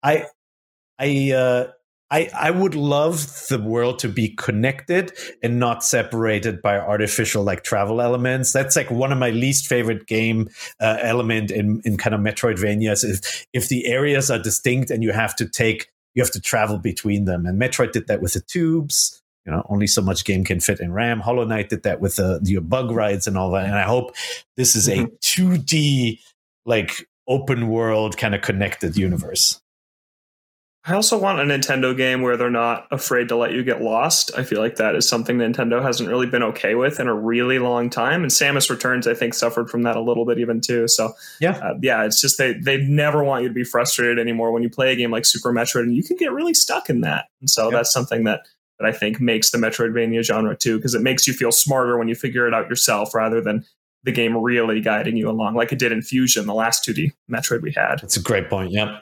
i 0.01 0.25
i 0.97 1.31
uh, 1.31 1.67
I, 2.11 2.29
I 2.35 2.51
would 2.51 2.75
love 2.75 3.45
the 3.47 3.57
world 3.57 3.99
to 3.99 4.09
be 4.09 4.35
connected 4.35 5.13
and 5.41 5.59
not 5.59 5.81
separated 5.81 6.61
by 6.61 6.77
artificial 6.77 7.43
like 7.43 7.63
travel 7.63 8.01
elements. 8.01 8.51
That's 8.51 8.75
like 8.75 8.91
one 8.91 9.13
of 9.13 9.17
my 9.17 9.29
least 9.29 9.65
favorite 9.65 10.07
game 10.07 10.49
uh, 10.81 10.97
element 10.99 11.51
in, 11.51 11.81
in 11.85 11.97
kind 11.97 12.13
of 12.13 12.19
Metroidvanias 12.19 13.05
is 13.05 13.47
if 13.53 13.69
the 13.69 13.85
areas 13.87 14.29
are 14.29 14.39
distinct 14.39 14.91
and 14.91 15.01
you 15.01 15.13
have 15.13 15.33
to 15.37 15.47
take 15.47 15.87
you 16.13 16.23
have 16.23 16.31
to 16.31 16.41
travel 16.41 16.77
between 16.77 17.25
them. 17.25 17.45
And 17.45 17.61
Metroid 17.61 17.91
did 17.91 18.07
that 18.07 18.21
with 18.21 18.33
the 18.33 18.41
tubes. 18.41 19.21
You 19.45 19.51
know, 19.51 19.65
only 19.69 19.88
so 19.88 20.01
much 20.03 20.23
game 20.23 20.43
can 20.43 20.59
fit 20.59 20.79
in 20.79 20.93
RAM. 20.93 21.19
Hollow 21.19 21.45
Knight 21.45 21.69
did 21.69 21.83
that 21.83 21.99
with 21.99 22.17
the 22.17 22.39
your 22.43 22.61
bug 22.61 22.91
rides 22.91 23.25
and 23.25 23.38
all 23.38 23.51
that. 23.51 23.65
And 23.65 23.75
I 23.75 23.83
hope 23.83 24.15
this 24.55 24.75
is 24.75 24.88
a 24.88 24.97
mm-hmm. 24.97 25.53
2D 25.53 26.19
like 26.65 27.07
open 27.27 27.67
world 27.69 28.17
kind 28.17 28.35
of 28.35 28.41
connected 28.41 28.97
universe. 28.97 29.60
I 30.83 30.93
also 30.95 31.15
want 31.15 31.39
a 31.39 31.43
Nintendo 31.43 31.95
game 31.95 32.23
where 32.23 32.35
they're 32.37 32.49
not 32.49 32.87
afraid 32.89 33.27
to 33.29 33.35
let 33.35 33.51
you 33.53 33.63
get 33.63 33.81
lost. 33.83 34.31
I 34.35 34.43
feel 34.43 34.59
like 34.59 34.77
that 34.77 34.95
is 34.95 35.07
something 35.07 35.37
Nintendo 35.37 35.79
hasn't 35.81 36.09
really 36.09 36.25
been 36.25 36.41
okay 36.41 36.73
with 36.73 36.99
in 36.99 37.07
a 37.07 37.13
really 37.13 37.59
long 37.59 37.87
time. 37.91 38.23
And 38.23 38.31
Samus 38.31 38.67
Returns, 38.67 39.05
I 39.05 39.13
think, 39.13 39.35
suffered 39.35 39.69
from 39.69 39.83
that 39.83 39.95
a 39.95 40.01
little 40.01 40.25
bit 40.25 40.39
even 40.39 40.59
too. 40.59 40.87
So 40.87 41.13
Yeah. 41.39 41.51
uh, 41.57 41.75
yeah, 41.83 42.03
it's 42.03 42.19
just 42.19 42.39
they 42.39 42.53
they 42.53 42.77
never 42.77 43.23
want 43.23 43.43
you 43.43 43.47
to 43.49 43.53
be 43.53 43.63
frustrated 43.63 44.17
anymore 44.17 44.51
when 44.51 44.63
you 44.63 44.69
play 44.71 44.91
a 44.91 44.95
game 44.95 45.11
like 45.11 45.25
Super 45.25 45.53
Metroid, 45.53 45.83
and 45.83 45.95
you 45.95 46.01
can 46.03 46.17
get 46.17 46.31
really 46.31 46.55
stuck 46.55 46.89
in 46.89 47.01
that. 47.01 47.25
And 47.41 47.49
so 47.49 47.69
Yeah. 47.69 47.77
that's 47.77 47.91
something 47.93 48.23
that 48.23 48.41
that 48.79 48.87
I 48.87 48.91
think 48.91 49.21
makes 49.21 49.51
the 49.51 49.59
Metroidvania 49.59 50.23
genre 50.23 50.55
too, 50.57 50.77
because 50.77 50.95
it 50.95 51.01
makes 51.03 51.27
you 51.27 51.33
feel 51.33 51.51
smarter 51.51 51.99
when 51.99 52.07
you 52.07 52.15
figure 52.15 52.47
it 52.47 52.55
out 52.55 52.67
yourself 52.67 53.13
rather 53.13 53.39
than 53.39 53.63
the 54.03 54.11
game 54.11 54.35
really 54.35 54.81
guiding 54.81 55.15
you 55.15 55.29
along, 55.29 55.53
like 55.53 55.71
it 55.71 55.77
did 55.77 55.91
in 55.91 56.01
Fusion, 56.01 56.47
the 56.47 56.55
last 56.55 56.83
2D 56.83 57.11
Metroid 57.31 57.61
we 57.61 57.71
had. 57.71 57.99
That's 58.01 58.17
a 58.17 58.21
great 58.23 58.49
point. 58.49 58.71
Yeah. 58.71 58.97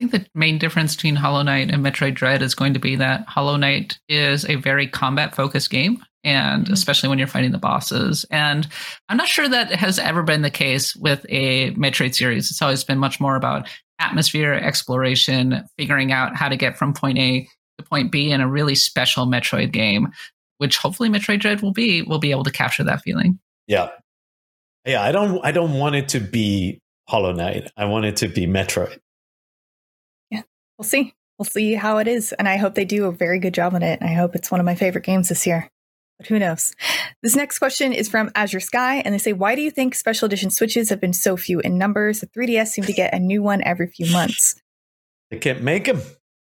I 0.00 0.06
think 0.06 0.12
the 0.12 0.30
main 0.34 0.58
difference 0.58 0.96
between 0.96 1.16
Hollow 1.16 1.42
Knight 1.42 1.70
and 1.70 1.84
Metroid 1.84 2.14
Dread 2.14 2.40
is 2.40 2.54
going 2.54 2.72
to 2.72 2.80
be 2.80 2.96
that 2.96 3.26
Hollow 3.28 3.56
Knight 3.56 3.98
is 4.08 4.46
a 4.48 4.54
very 4.54 4.86
combat 4.86 5.34
focused 5.36 5.68
game, 5.68 6.02
and 6.24 6.66
Mhm. 6.66 6.72
especially 6.72 7.10
when 7.10 7.18
you're 7.18 7.28
fighting 7.28 7.52
the 7.52 7.58
bosses. 7.58 8.24
And 8.30 8.66
I'm 9.10 9.18
not 9.18 9.28
sure 9.28 9.46
that 9.48 9.70
has 9.72 9.98
ever 9.98 10.22
been 10.22 10.40
the 10.40 10.50
case 10.50 10.96
with 10.96 11.26
a 11.28 11.72
Metroid 11.72 12.14
series. 12.14 12.50
It's 12.50 12.62
always 12.62 12.82
been 12.82 12.98
much 12.98 13.20
more 13.20 13.36
about 13.36 13.68
atmosphere, 13.98 14.54
exploration, 14.54 15.64
figuring 15.76 16.12
out 16.12 16.34
how 16.34 16.48
to 16.48 16.56
get 16.56 16.78
from 16.78 16.94
point 16.94 17.18
A 17.18 17.46
to 17.78 17.84
point 17.84 18.10
B 18.10 18.30
in 18.30 18.40
a 18.40 18.48
really 18.48 18.74
special 18.74 19.26
Metroid 19.26 19.70
game, 19.70 20.08
which 20.56 20.78
hopefully 20.78 21.10
Metroid 21.10 21.40
Dread 21.40 21.60
will 21.60 21.72
be. 21.72 22.00
Will 22.00 22.18
be 22.18 22.30
able 22.30 22.44
to 22.44 22.50
capture 22.50 22.84
that 22.84 23.02
feeling. 23.02 23.38
Yeah. 23.66 23.90
Yeah. 24.86 25.02
I 25.02 25.12
don't 25.12 25.44
I 25.44 25.52
don't 25.52 25.74
want 25.74 25.94
it 25.96 26.08
to 26.10 26.20
be 26.20 26.80
Hollow 27.06 27.32
Knight. 27.32 27.70
I 27.76 27.84
want 27.84 28.06
it 28.06 28.16
to 28.18 28.28
be 28.28 28.46
Metroid. 28.46 28.98
We'll 30.80 30.88
see. 30.88 31.12
We'll 31.38 31.44
see 31.44 31.74
how 31.74 31.98
it 31.98 32.08
is. 32.08 32.32
And 32.32 32.48
I 32.48 32.56
hope 32.56 32.74
they 32.74 32.86
do 32.86 33.04
a 33.04 33.12
very 33.12 33.38
good 33.38 33.52
job 33.52 33.74
on 33.74 33.82
it. 33.82 34.00
And 34.00 34.08
I 34.08 34.14
hope 34.14 34.34
it's 34.34 34.50
one 34.50 34.60
of 34.60 34.64
my 34.64 34.74
favorite 34.74 35.04
games 35.04 35.28
this 35.28 35.46
year. 35.46 35.68
But 36.16 36.28
who 36.28 36.38
knows? 36.38 36.74
This 37.22 37.36
next 37.36 37.58
question 37.58 37.92
is 37.92 38.08
from 38.08 38.30
Azure 38.34 38.60
Sky. 38.60 39.02
And 39.04 39.12
they 39.12 39.18
say, 39.18 39.34
Why 39.34 39.54
do 39.54 39.60
you 39.60 39.70
think 39.70 39.94
special 39.94 40.24
edition 40.24 40.48
Switches 40.48 40.88
have 40.88 40.98
been 40.98 41.12
so 41.12 41.36
few 41.36 41.60
in 41.60 41.76
numbers? 41.76 42.20
The 42.20 42.28
3DS 42.28 42.68
seem 42.68 42.84
to 42.84 42.94
get 42.94 43.12
a 43.12 43.18
new 43.18 43.42
one 43.42 43.62
every 43.62 43.88
few 43.88 44.10
months. 44.10 44.54
They 45.30 45.36
can't 45.36 45.62
make 45.62 45.84
them. 45.84 46.00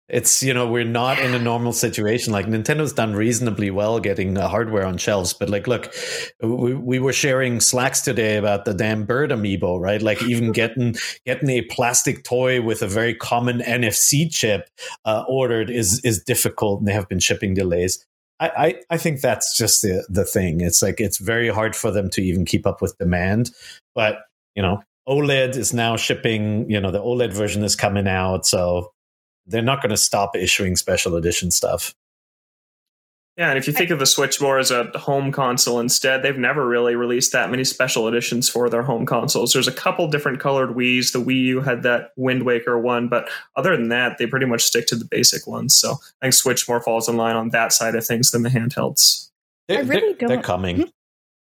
It's 0.09 0.41
you 0.41 0.53
know 0.53 0.67
we're 0.67 0.85
not 0.85 1.19
in 1.19 1.33
a 1.33 1.39
normal 1.39 1.73
situation 1.73 2.31
like 2.31 2.45
nintendo's 2.45 2.93
done 2.93 3.13
reasonably 3.13 3.69
well 3.69 3.99
getting 3.99 4.35
hardware 4.35 4.85
on 4.85 4.97
shelves 4.97 5.33
but 5.33 5.49
like 5.49 5.67
look 5.67 5.93
we, 6.41 6.73
we 6.73 6.99
were 6.99 7.13
sharing 7.13 7.59
slacks 7.59 8.01
today 8.01 8.37
about 8.37 8.65
the 8.65 8.73
damn 8.73 9.03
bird 9.03 9.31
amiibo 9.31 9.79
right 9.79 10.01
like 10.01 10.21
even 10.23 10.51
getting 10.51 10.95
getting 11.25 11.49
a 11.49 11.61
plastic 11.63 12.23
toy 12.23 12.61
with 12.61 12.81
a 12.81 12.87
very 12.87 13.13
common 13.13 13.59
nfc 13.59 14.31
chip 14.31 14.69
uh, 15.05 15.23
ordered 15.27 15.69
is 15.69 15.99
is 16.03 16.23
difficult 16.23 16.79
and 16.79 16.87
they 16.87 16.93
have 16.93 17.09
been 17.09 17.19
shipping 17.19 17.53
delays 17.53 18.05
I, 18.39 18.49
I, 18.49 18.75
I 18.91 18.97
think 18.97 19.21
that's 19.21 19.57
just 19.57 19.81
the 19.81 20.05
the 20.09 20.23
thing. 20.23 20.61
It's 20.61 20.83
like 20.83 20.99
it's 20.99 21.17
very 21.17 21.49
hard 21.49 21.75
for 21.75 21.89
them 21.89 22.07
to 22.11 22.21
even 22.21 22.45
keep 22.45 22.67
up 22.67 22.83
with 22.83 22.95
demand. 22.99 23.49
But 23.95 24.19
you 24.55 24.61
know, 24.61 24.83
OLED 25.09 25.55
is 25.55 25.73
now 25.73 25.97
shipping. 25.97 26.69
You 26.69 26.79
know, 26.79 26.91
the 26.91 27.01
OLED 27.01 27.33
version 27.33 27.63
is 27.63 27.75
coming 27.75 28.07
out, 28.07 28.45
so 28.45 28.91
they're 29.47 29.61
not 29.61 29.81
going 29.81 29.89
to 29.89 29.97
stop 29.97 30.35
issuing 30.35 30.75
special 30.75 31.15
edition 31.15 31.51
stuff. 31.51 31.95
Yeah, 33.37 33.49
and 33.49 33.57
if 33.59 33.67
you 33.67 33.73
think 33.73 33.91
of 33.91 33.99
the 33.99 34.07
Switch 34.07 34.41
more 34.41 34.57
as 34.57 34.71
a 34.71 34.85
home 34.97 35.31
console 35.31 35.79
instead, 35.79 36.23
they've 36.23 36.35
never 36.35 36.67
really 36.67 36.95
released 36.95 37.33
that 37.33 37.51
many 37.51 37.63
special 37.63 38.07
editions 38.07 38.49
for 38.49 38.67
their 38.67 38.81
home 38.81 39.05
consoles. 39.05 39.53
There's 39.53 39.67
a 39.67 39.71
couple 39.71 40.07
different 40.07 40.39
colored 40.39 40.71
Wii's. 40.71 41.11
The 41.11 41.19
Wii 41.19 41.43
U 41.43 41.61
had 41.61 41.83
that 41.83 42.13
Wind 42.15 42.43
Waker 42.47 42.79
one, 42.79 43.07
but 43.07 43.29
other 43.55 43.77
than 43.77 43.89
that, 43.89 44.17
they 44.17 44.25
pretty 44.25 44.47
much 44.47 44.63
stick 44.63 44.87
to 44.87 44.95
the 44.95 45.05
basic 45.05 45.45
ones. 45.45 45.75
So 45.75 45.91
I 45.91 46.25
think 46.25 46.33
Switch 46.33 46.67
more 46.67 46.81
falls 46.81 47.07
in 47.07 47.15
line 47.15 47.35
on 47.35 47.49
that 47.49 47.73
side 47.73 47.93
of 47.93 48.07
things 48.07 48.31
than 48.31 48.41
the 48.41 48.49
handhelds. 48.49 49.29
They're, 49.67 49.79
I 49.79 49.81
really 49.81 50.13
they're, 50.13 50.29
they're 50.29 50.41
coming. 50.41 50.77
Hmm? 50.77 50.83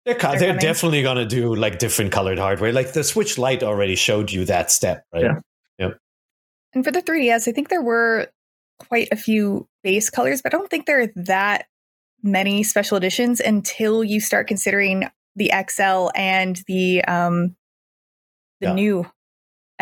They're, 0.04 0.14
They're 0.14 0.38
they're, 0.38 0.48
coming. 0.48 0.60
definitely 0.60 1.02
going 1.02 1.16
to 1.16 1.26
do 1.26 1.54
like 1.54 1.78
different 1.78 2.12
colored 2.12 2.38
hardware. 2.38 2.74
Like 2.74 2.92
the 2.92 3.04
Switch 3.04 3.38
Lite 3.38 3.62
already 3.62 3.96
showed 3.96 4.30
you 4.30 4.44
that 4.44 4.70
step, 4.70 5.04
right? 5.14 5.24
Yeah. 5.24 5.40
And 6.76 6.84
for 6.84 6.90
the 6.90 7.00
3DS, 7.00 7.48
I 7.48 7.52
think 7.52 7.70
there 7.70 7.80
were 7.80 8.28
quite 8.78 9.08
a 9.10 9.16
few 9.16 9.66
base 9.82 10.10
colors, 10.10 10.42
but 10.42 10.52
I 10.52 10.58
don't 10.58 10.68
think 10.68 10.84
there 10.84 11.00
are 11.00 11.10
that 11.24 11.68
many 12.22 12.62
special 12.62 12.98
editions 12.98 13.40
until 13.40 14.04
you 14.04 14.20
start 14.20 14.46
considering 14.46 15.08
the 15.36 15.50
XL 15.70 16.10
and 16.14 16.62
the 16.68 17.02
um 17.04 17.56
the 18.60 18.68
Yeah. 18.68 18.72
new 18.74 19.06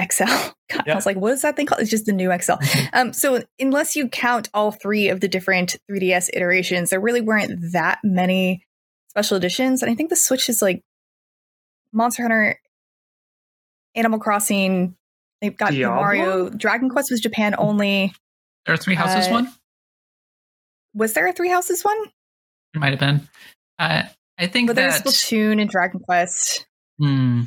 XL. 0.01 0.25
God, 0.71 0.85
Yeah. 0.87 0.93
I 0.93 0.95
was 0.95 1.05
like, 1.05 1.17
what 1.17 1.33
is 1.33 1.43
that 1.43 1.57
thing 1.57 1.67
called? 1.67 1.81
It's 1.81 1.91
just 1.91 2.07
the 2.07 2.13
new 2.13 2.31
XL. 2.41 2.53
um, 2.93 3.13
so 3.13 3.43
unless 3.59 3.97
you 3.97 4.09
count 4.09 4.49
all 4.55 4.71
three 4.71 5.09
of 5.09 5.19
the 5.21 5.29
different 5.29 5.75
3DS 5.91 6.31
iterations, 6.33 6.91
there 6.91 7.01
really 7.01 7.21
weren't 7.21 7.73
that 7.73 7.99
many 8.05 8.65
special 9.09 9.37
editions. 9.37 9.83
And 9.83 9.91
I 9.91 9.97
think 9.97 10.11
the 10.11 10.17
Switch 10.17 10.49
is 10.49 10.63
like 10.63 10.81
Monster 11.93 12.23
Hunter, 12.23 12.61
Animal 13.97 14.21
Crossing. 14.21 14.95
They've 15.41 15.57
got 15.57 15.73
Diablo? 15.73 15.97
Mario. 15.97 16.49
Dragon 16.51 16.89
Quest 16.89 17.11
was 17.11 17.21
Japan 17.21 17.55
only. 17.59 18.13
There 18.67 18.75
are 18.75 18.79
three 18.79 18.95
houses. 18.95 19.29
Uh, 19.29 19.33
one 19.33 19.53
Was 20.95 21.13
there 21.13 21.27
a 21.27 21.33
Three 21.33 21.51
Houses 21.51 21.83
one? 21.85 21.99
it 22.75 22.79
might 22.79 22.91
have 22.91 23.01
been. 23.01 23.29
Uh, 23.79 24.03
I 24.39 24.47
think 24.47 24.69
But 24.69 24.77
there's 24.77 24.95
that. 25.03 25.07
Splatoon 25.07 25.61
and 25.61 25.69
Dragon 25.71 26.01
Quest, 26.01 26.67
Hmm. 26.99 27.43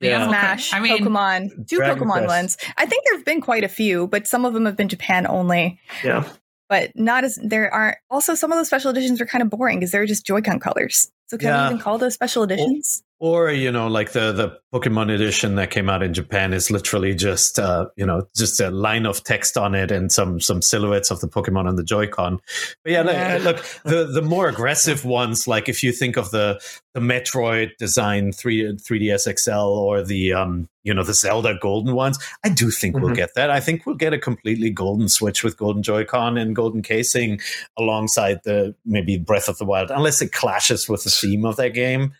Yeah. 0.00 0.16
Animal 0.16 0.32
Cro- 0.32 0.40
Smash, 0.40 0.72
I 0.74 0.80
mean, 0.80 0.98
Pokemon, 1.04 1.68
two 1.68 1.76
Dragon 1.76 2.02
Pokemon 2.04 2.24
Quest. 2.24 2.26
ones. 2.28 2.56
I 2.76 2.86
think 2.86 3.04
there 3.04 3.14
have 3.14 3.24
been 3.24 3.40
quite 3.40 3.62
a 3.62 3.68
few, 3.68 4.08
but 4.08 4.26
some 4.26 4.44
of 4.44 4.52
them 4.52 4.64
have 4.66 4.76
been 4.76 4.88
Japan 4.88 5.26
only. 5.28 5.78
Yeah. 6.02 6.28
But 6.68 6.90
not 6.96 7.22
as 7.22 7.38
there 7.42 7.72
are 7.72 7.98
also 8.10 8.34
some 8.34 8.50
of 8.50 8.58
those 8.58 8.66
special 8.66 8.90
editions 8.90 9.20
are 9.20 9.26
kind 9.26 9.42
of 9.42 9.50
boring 9.50 9.78
because 9.78 9.92
they're 9.92 10.06
just 10.06 10.26
Joy-Con 10.26 10.58
colors. 10.58 11.10
So 11.28 11.38
can 11.38 11.48
Yeah. 11.48 11.60
we 11.68 11.74
even 11.74 11.78
call 11.82 11.98
those 11.98 12.14
special 12.14 12.42
editions? 12.42 13.02
Or 13.24 13.52
you 13.52 13.70
know, 13.70 13.86
like 13.86 14.10
the 14.10 14.32
the 14.32 14.58
Pokemon 14.74 15.08
edition 15.14 15.54
that 15.54 15.70
came 15.70 15.88
out 15.88 16.02
in 16.02 16.12
Japan 16.12 16.52
is 16.52 16.72
literally 16.72 17.14
just 17.14 17.56
uh, 17.56 17.86
you 17.94 18.04
know 18.04 18.26
just 18.36 18.60
a 18.60 18.68
line 18.72 19.06
of 19.06 19.22
text 19.22 19.56
on 19.56 19.76
it 19.76 19.92
and 19.92 20.10
some 20.10 20.40
some 20.40 20.60
silhouettes 20.60 21.12
of 21.12 21.20
the 21.20 21.28
Pokemon 21.28 21.68
on 21.68 21.76
the 21.76 21.84
Joy-Con. 21.84 22.40
But 22.82 22.90
yeah, 22.92 23.04
Yeah. 23.04 23.38
Look, 23.40 23.58
look 23.58 23.64
the 23.84 24.04
the 24.06 24.22
more 24.22 24.48
aggressive 24.48 25.04
ones, 25.04 25.46
like 25.46 25.68
if 25.68 25.84
you 25.84 25.92
think 25.92 26.16
of 26.16 26.32
the 26.32 26.60
the 26.94 27.00
Metroid 27.00 27.76
design 27.78 28.32
three 28.32 28.64
3DS 28.76 29.28
XL 29.38 29.50
or 29.52 30.02
the 30.02 30.32
um 30.32 30.68
you 30.82 30.92
know 30.92 31.04
the 31.04 31.14
Zelda 31.14 31.54
golden 31.62 31.94
ones, 31.94 32.18
I 32.44 32.48
do 32.48 32.72
think 32.72 32.96
we'll 32.98 33.12
Mhm. 33.12 33.16
get 33.16 33.34
that. 33.36 33.50
I 33.50 33.60
think 33.60 33.86
we'll 33.86 33.94
get 33.94 34.12
a 34.12 34.18
completely 34.18 34.70
golden 34.70 35.08
Switch 35.08 35.44
with 35.44 35.56
golden 35.56 35.84
Joy-Con 35.84 36.36
and 36.36 36.56
golden 36.56 36.82
casing 36.82 37.40
alongside 37.78 38.40
the 38.42 38.74
maybe 38.84 39.16
Breath 39.16 39.48
of 39.48 39.58
the 39.58 39.64
Wild, 39.64 39.92
unless 39.92 40.20
it 40.22 40.32
clashes 40.32 40.88
with 40.88 41.04
the 41.04 41.10
theme 41.10 41.44
of 41.44 41.54
that 41.54 41.72
game. 41.72 42.14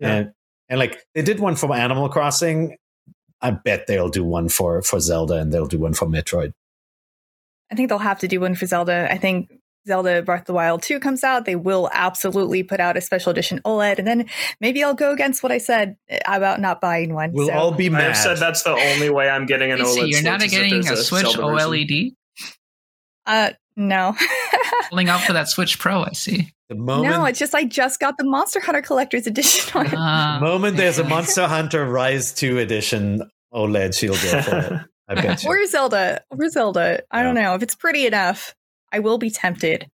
Yeah. 0.00 0.14
And 0.14 0.32
and 0.68 0.78
like 0.78 1.04
they 1.14 1.22
did 1.22 1.40
one 1.40 1.56
for 1.56 1.74
Animal 1.74 2.08
Crossing. 2.08 2.76
I 3.40 3.52
bet 3.52 3.86
they'll 3.86 4.08
do 4.08 4.24
one 4.24 4.48
for 4.48 4.82
for 4.82 4.98
Zelda 5.00 5.34
and 5.34 5.52
they'll 5.52 5.66
do 5.66 5.78
one 5.78 5.94
for 5.94 6.06
Metroid. 6.06 6.52
I 7.70 7.74
think 7.74 7.88
they'll 7.88 7.98
have 7.98 8.18
to 8.20 8.28
do 8.28 8.40
one 8.40 8.54
for 8.54 8.66
Zelda. 8.66 9.08
I 9.10 9.18
think 9.18 9.50
Zelda 9.86 10.22
Breath 10.22 10.40
of 10.40 10.46
the 10.46 10.52
Wild 10.54 10.82
2 10.82 10.98
comes 11.00 11.22
out, 11.22 11.44
they 11.44 11.54
will 11.54 11.88
absolutely 11.92 12.62
put 12.62 12.80
out 12.80 12.96
a 12.96 13.00
special 13.00 13.30
edition 13.30 13.60
OLED. 13.64 13.98
And 13.98 14.06
then 14.08 14.26
maybe 14.60 14.82
I'll 14.82 14.94
go 14.94 15.12
against 15.12 15.42
what 15.42 15.52
I 15.52 15.58
said 15.58 15.96
about 16.26 16.60
not 16.60 16.80
buying 16.80 17.14
one. 17.14 17.32
We'll 17.32 17.46
So- 17.48 17.52
all 17.54 17.72
be 17.72 17.88
mad. 17.88 18.10
I've 18.10 18.16
said 18.16 18.38
that's 18.38 18.62
the 18.64 18.70
only 18.72 19.08
way 19.10 19.28
I'm 19.30 19.46
getting 19.46 19.70
an 19.70 19.78
PC, 19.78 20.00
OLED. 20.02 20.10
you're 20.10 20.22
not 20.22 20.40
Switch 20.40 20.50
getting 20.50 20.70
there's 20.82 20.90
a 20.90 21.04
Switch 21.04 21.22
Zelda 21.22 21.42
version. 21.42 21.68
OLED. 21.70 22.14
uh, 23.26 23.50
no. 23.78 24.14
Holding 24.90 25.08
out 25.08 25.22
for 25.22 25.32
that 25.32 25.48
Switch 25.48 25.78
Pro. 25.78 26.02
I 26.02 26.12
see. 26.12 26.52
the 26.68 26.74
moment 26.74 27.10
no, 27.14 27.24
it's 27.24 27.38
just 27.38 27.54
I 27.54 27.64
just 27.64 28.00
got 28.00 28.18
the 28.18 28.24
Monster 28.24 28.60
Hunter 28.60 28.82
Collector's 28.82 29.26
Edition 29.26 29.70
on 29.78 29.86
it. 29.86 29.90
the 29.92 29.96
Uh, 29.98 30.40
moment 30.40 30.76
there's 30.76 30.98
a 30.98 31.04
Monster 31.08 31.46
Hunter 31.46 31.84
Rise 31.86 32.32
2 32.32 32.58
edition 32.58 33.22
OLED, 33.54 33.96
she'll 33.98 34.12
go 34.14 34.42
for 34.42 34.58
it. 34.58 34.80
I 35.08 35.14
bet 35.14 35.42
you. 35.42 35.48
Or 35.48 35.64
Zelda. 35.66 36.20
Or 36.30 36.48
Zelda. 36.50 37.02
I 37.10 37.22
don't 37.22 37.34
know. 37.34 37.54
If 37.54 37.62
it's 37.62 37.74
pretty 37.74 38.06
enough, 38.06 38.54
I 38.92 38.98
will 38.98 39.16
be 39.16 39.30
tempted. 39.30 39.88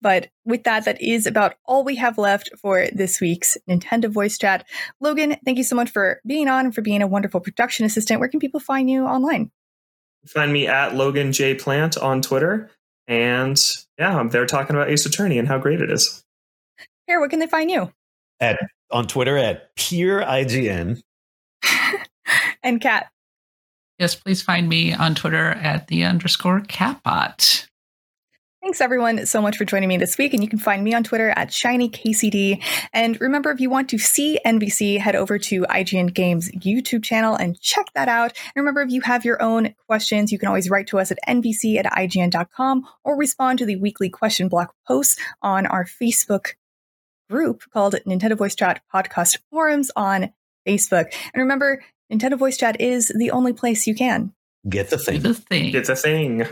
But 0.00 0.28
with 0.44 0.64
that, 0.64 0.84
that 0.84 1.00
is 1.02 1.26
about 1.26 1.54
all 1.64 1.82
we 1.84 1.96
have 1.96 2.18
left 2.18 2.50
for 2.60 2.86
this 2.92 3.20
week's 3.20 3.56
Nintendo 3.68 4.08
Voice 4.08 4.38
Chat. 4.38 4.64
Logan, 5.00 5.36
thank 5.44 5.58
you 5.58 5.64
so 5.64 5.74
much 5.76 5.90
for 5.90 6.20
being 6.26 6.48
on 6.48 6.66
and 6.66 6.74
for 6.74 6.80
being 6.82 7.02
a 7.02 7.06
wonderful 7.08 7.40
production 7.40 7.86
assistant. 7.86 8.20
Where 8.20 8.28
can 8.28 8.38
people 8.40 8.60
find 8.60 8.88
you 8.90 9.04
online? 9.04 9.50
Find 10.26 10.52
me 10.52 10.68
at 10.68 10.94
Logan 10.94 11.32
J 11.32 11.54
Plant 11.54 11.96
on 11.98 12.22
Twitter. 12.22 12.70
And 13.08 13.60
yeah, 13.98 14.22
they're 14.30 14.46
talking 14.46 14.76
about 14.76 14.90
Ace 14.90 15.06
Attorney 15.06 15.38
and 15.38 15.48
how 15.48 15.58
great 15.58 15.80
it 15.80 15.90
is. 15.90 16.24
Here, 17.06 17.20
where 17.20 17.28
can 17.28 17.40
they 17.40 17.46
find 17.46 17.70
you? 17.70 17.92
At 18.40 18.58
on 18.90 19.06
Twitter 19.06 19.36
at 19.36 19.74
Peer 19.76 20.20
IGN. 20.20 21.02
and 22.62 22.80
Kat. 22.80 23.10
yes, 23.98 24.14
please 24.14 24.42
find 24.42 24.68
me 24.68 24.92
on 24.92 25.14
Twitter 25.14 25.50
at 25.50 25.88
the 25.88 26.04
underscore 26.04 26.60
katbot. 26.60 27.66
Thanks 28.72 28.80
everyone 28.80 29.26
so 29.26 29.42
much 29.42 29.58
for 29.58 29.66
joining 29.66 29.90
me 29.90 29.98
this 29.98 30.16
week. 30.16 30.32
And 30.32 30.42
you 30.42 30.48
can 30.48 30.58
find 30.58 30.82
me 30.82 30.94
on 30.94 31.04
Twitter 31.04 31.28
at 31.36 31.50
ShinyKCD. 31.50 32.64
And 32.94 33.20
remember, 33.20 33.50
if 33.50 33.60
you 33.60 33.68
want 33.68 33.90
to 33.90 33.98
see 33.98 34.38
NVC, 34.46 34.96
head 34.96 35.14
over 35.14 35.38
to 35.40 35.64
IGN 35.64 36.14
Games 36.14 36.50
YouTube 36.52 37.04
channel 37.04 37.34
and 37.34 37.60
check 37.60 37.92
that 37.94 38.08
out. 38.08 38.32
And 38.56 38.62
remember, 38.62 38.80
if 38.80 38.90
you 38.90 39.02
have 39.02 39.26
your 39.26 39.42
own 39.42 39.74
questions, 39.86 40.32
you 40.32 40.38
can 40.38 40.48
always 40.48 40.70
write 40.70 40.86
to 40.86 40.98
us 40.98 41.10
at 41.10 41.18
NVC 41.28 41.76
at 41.76 41.84
IGN.com 41.84 42.88
or 43.04 43.14
respond 43.14 43.58
to 43.58 43.66
the 43.66 43.76
weekly 43.76 44.08
question 44.08 44.48
block 44.48 44.74
posts 44.88 45.18
on 45.42 45.66
our 45.66 45.84
Facebook 45.84 46.54
group 47.28 47.64
called 47.74 47.96
Nintendo 48.06 48.38
Voice 48.38 48.54
Chat 48.54 48.80
Podcast 48.90 49.36
Forums 49.50 49.90
on 49.96 50.32
Facebook. 50.66 51.12
And 51.34 51.42
remember, 51.42 51.84
Nintendo 52.10 52.38
Voice 52.38 52.56
Chat 52.56 52.80
is 52.80 53.12
the 53.14 53.32
only 53.32 53.52
place 53.52 53.86
you 53.86 53.94
can. 53.94 54.32
Get 54.66 54.88
the 54.88 54.96
Do 54.96 55.02
thing. 55.02 55.20
the 55.20 55.34
thing. 55.34 55.74
It's 55.74 55.90
a 55.90 55.96
thing. 55.96 56.46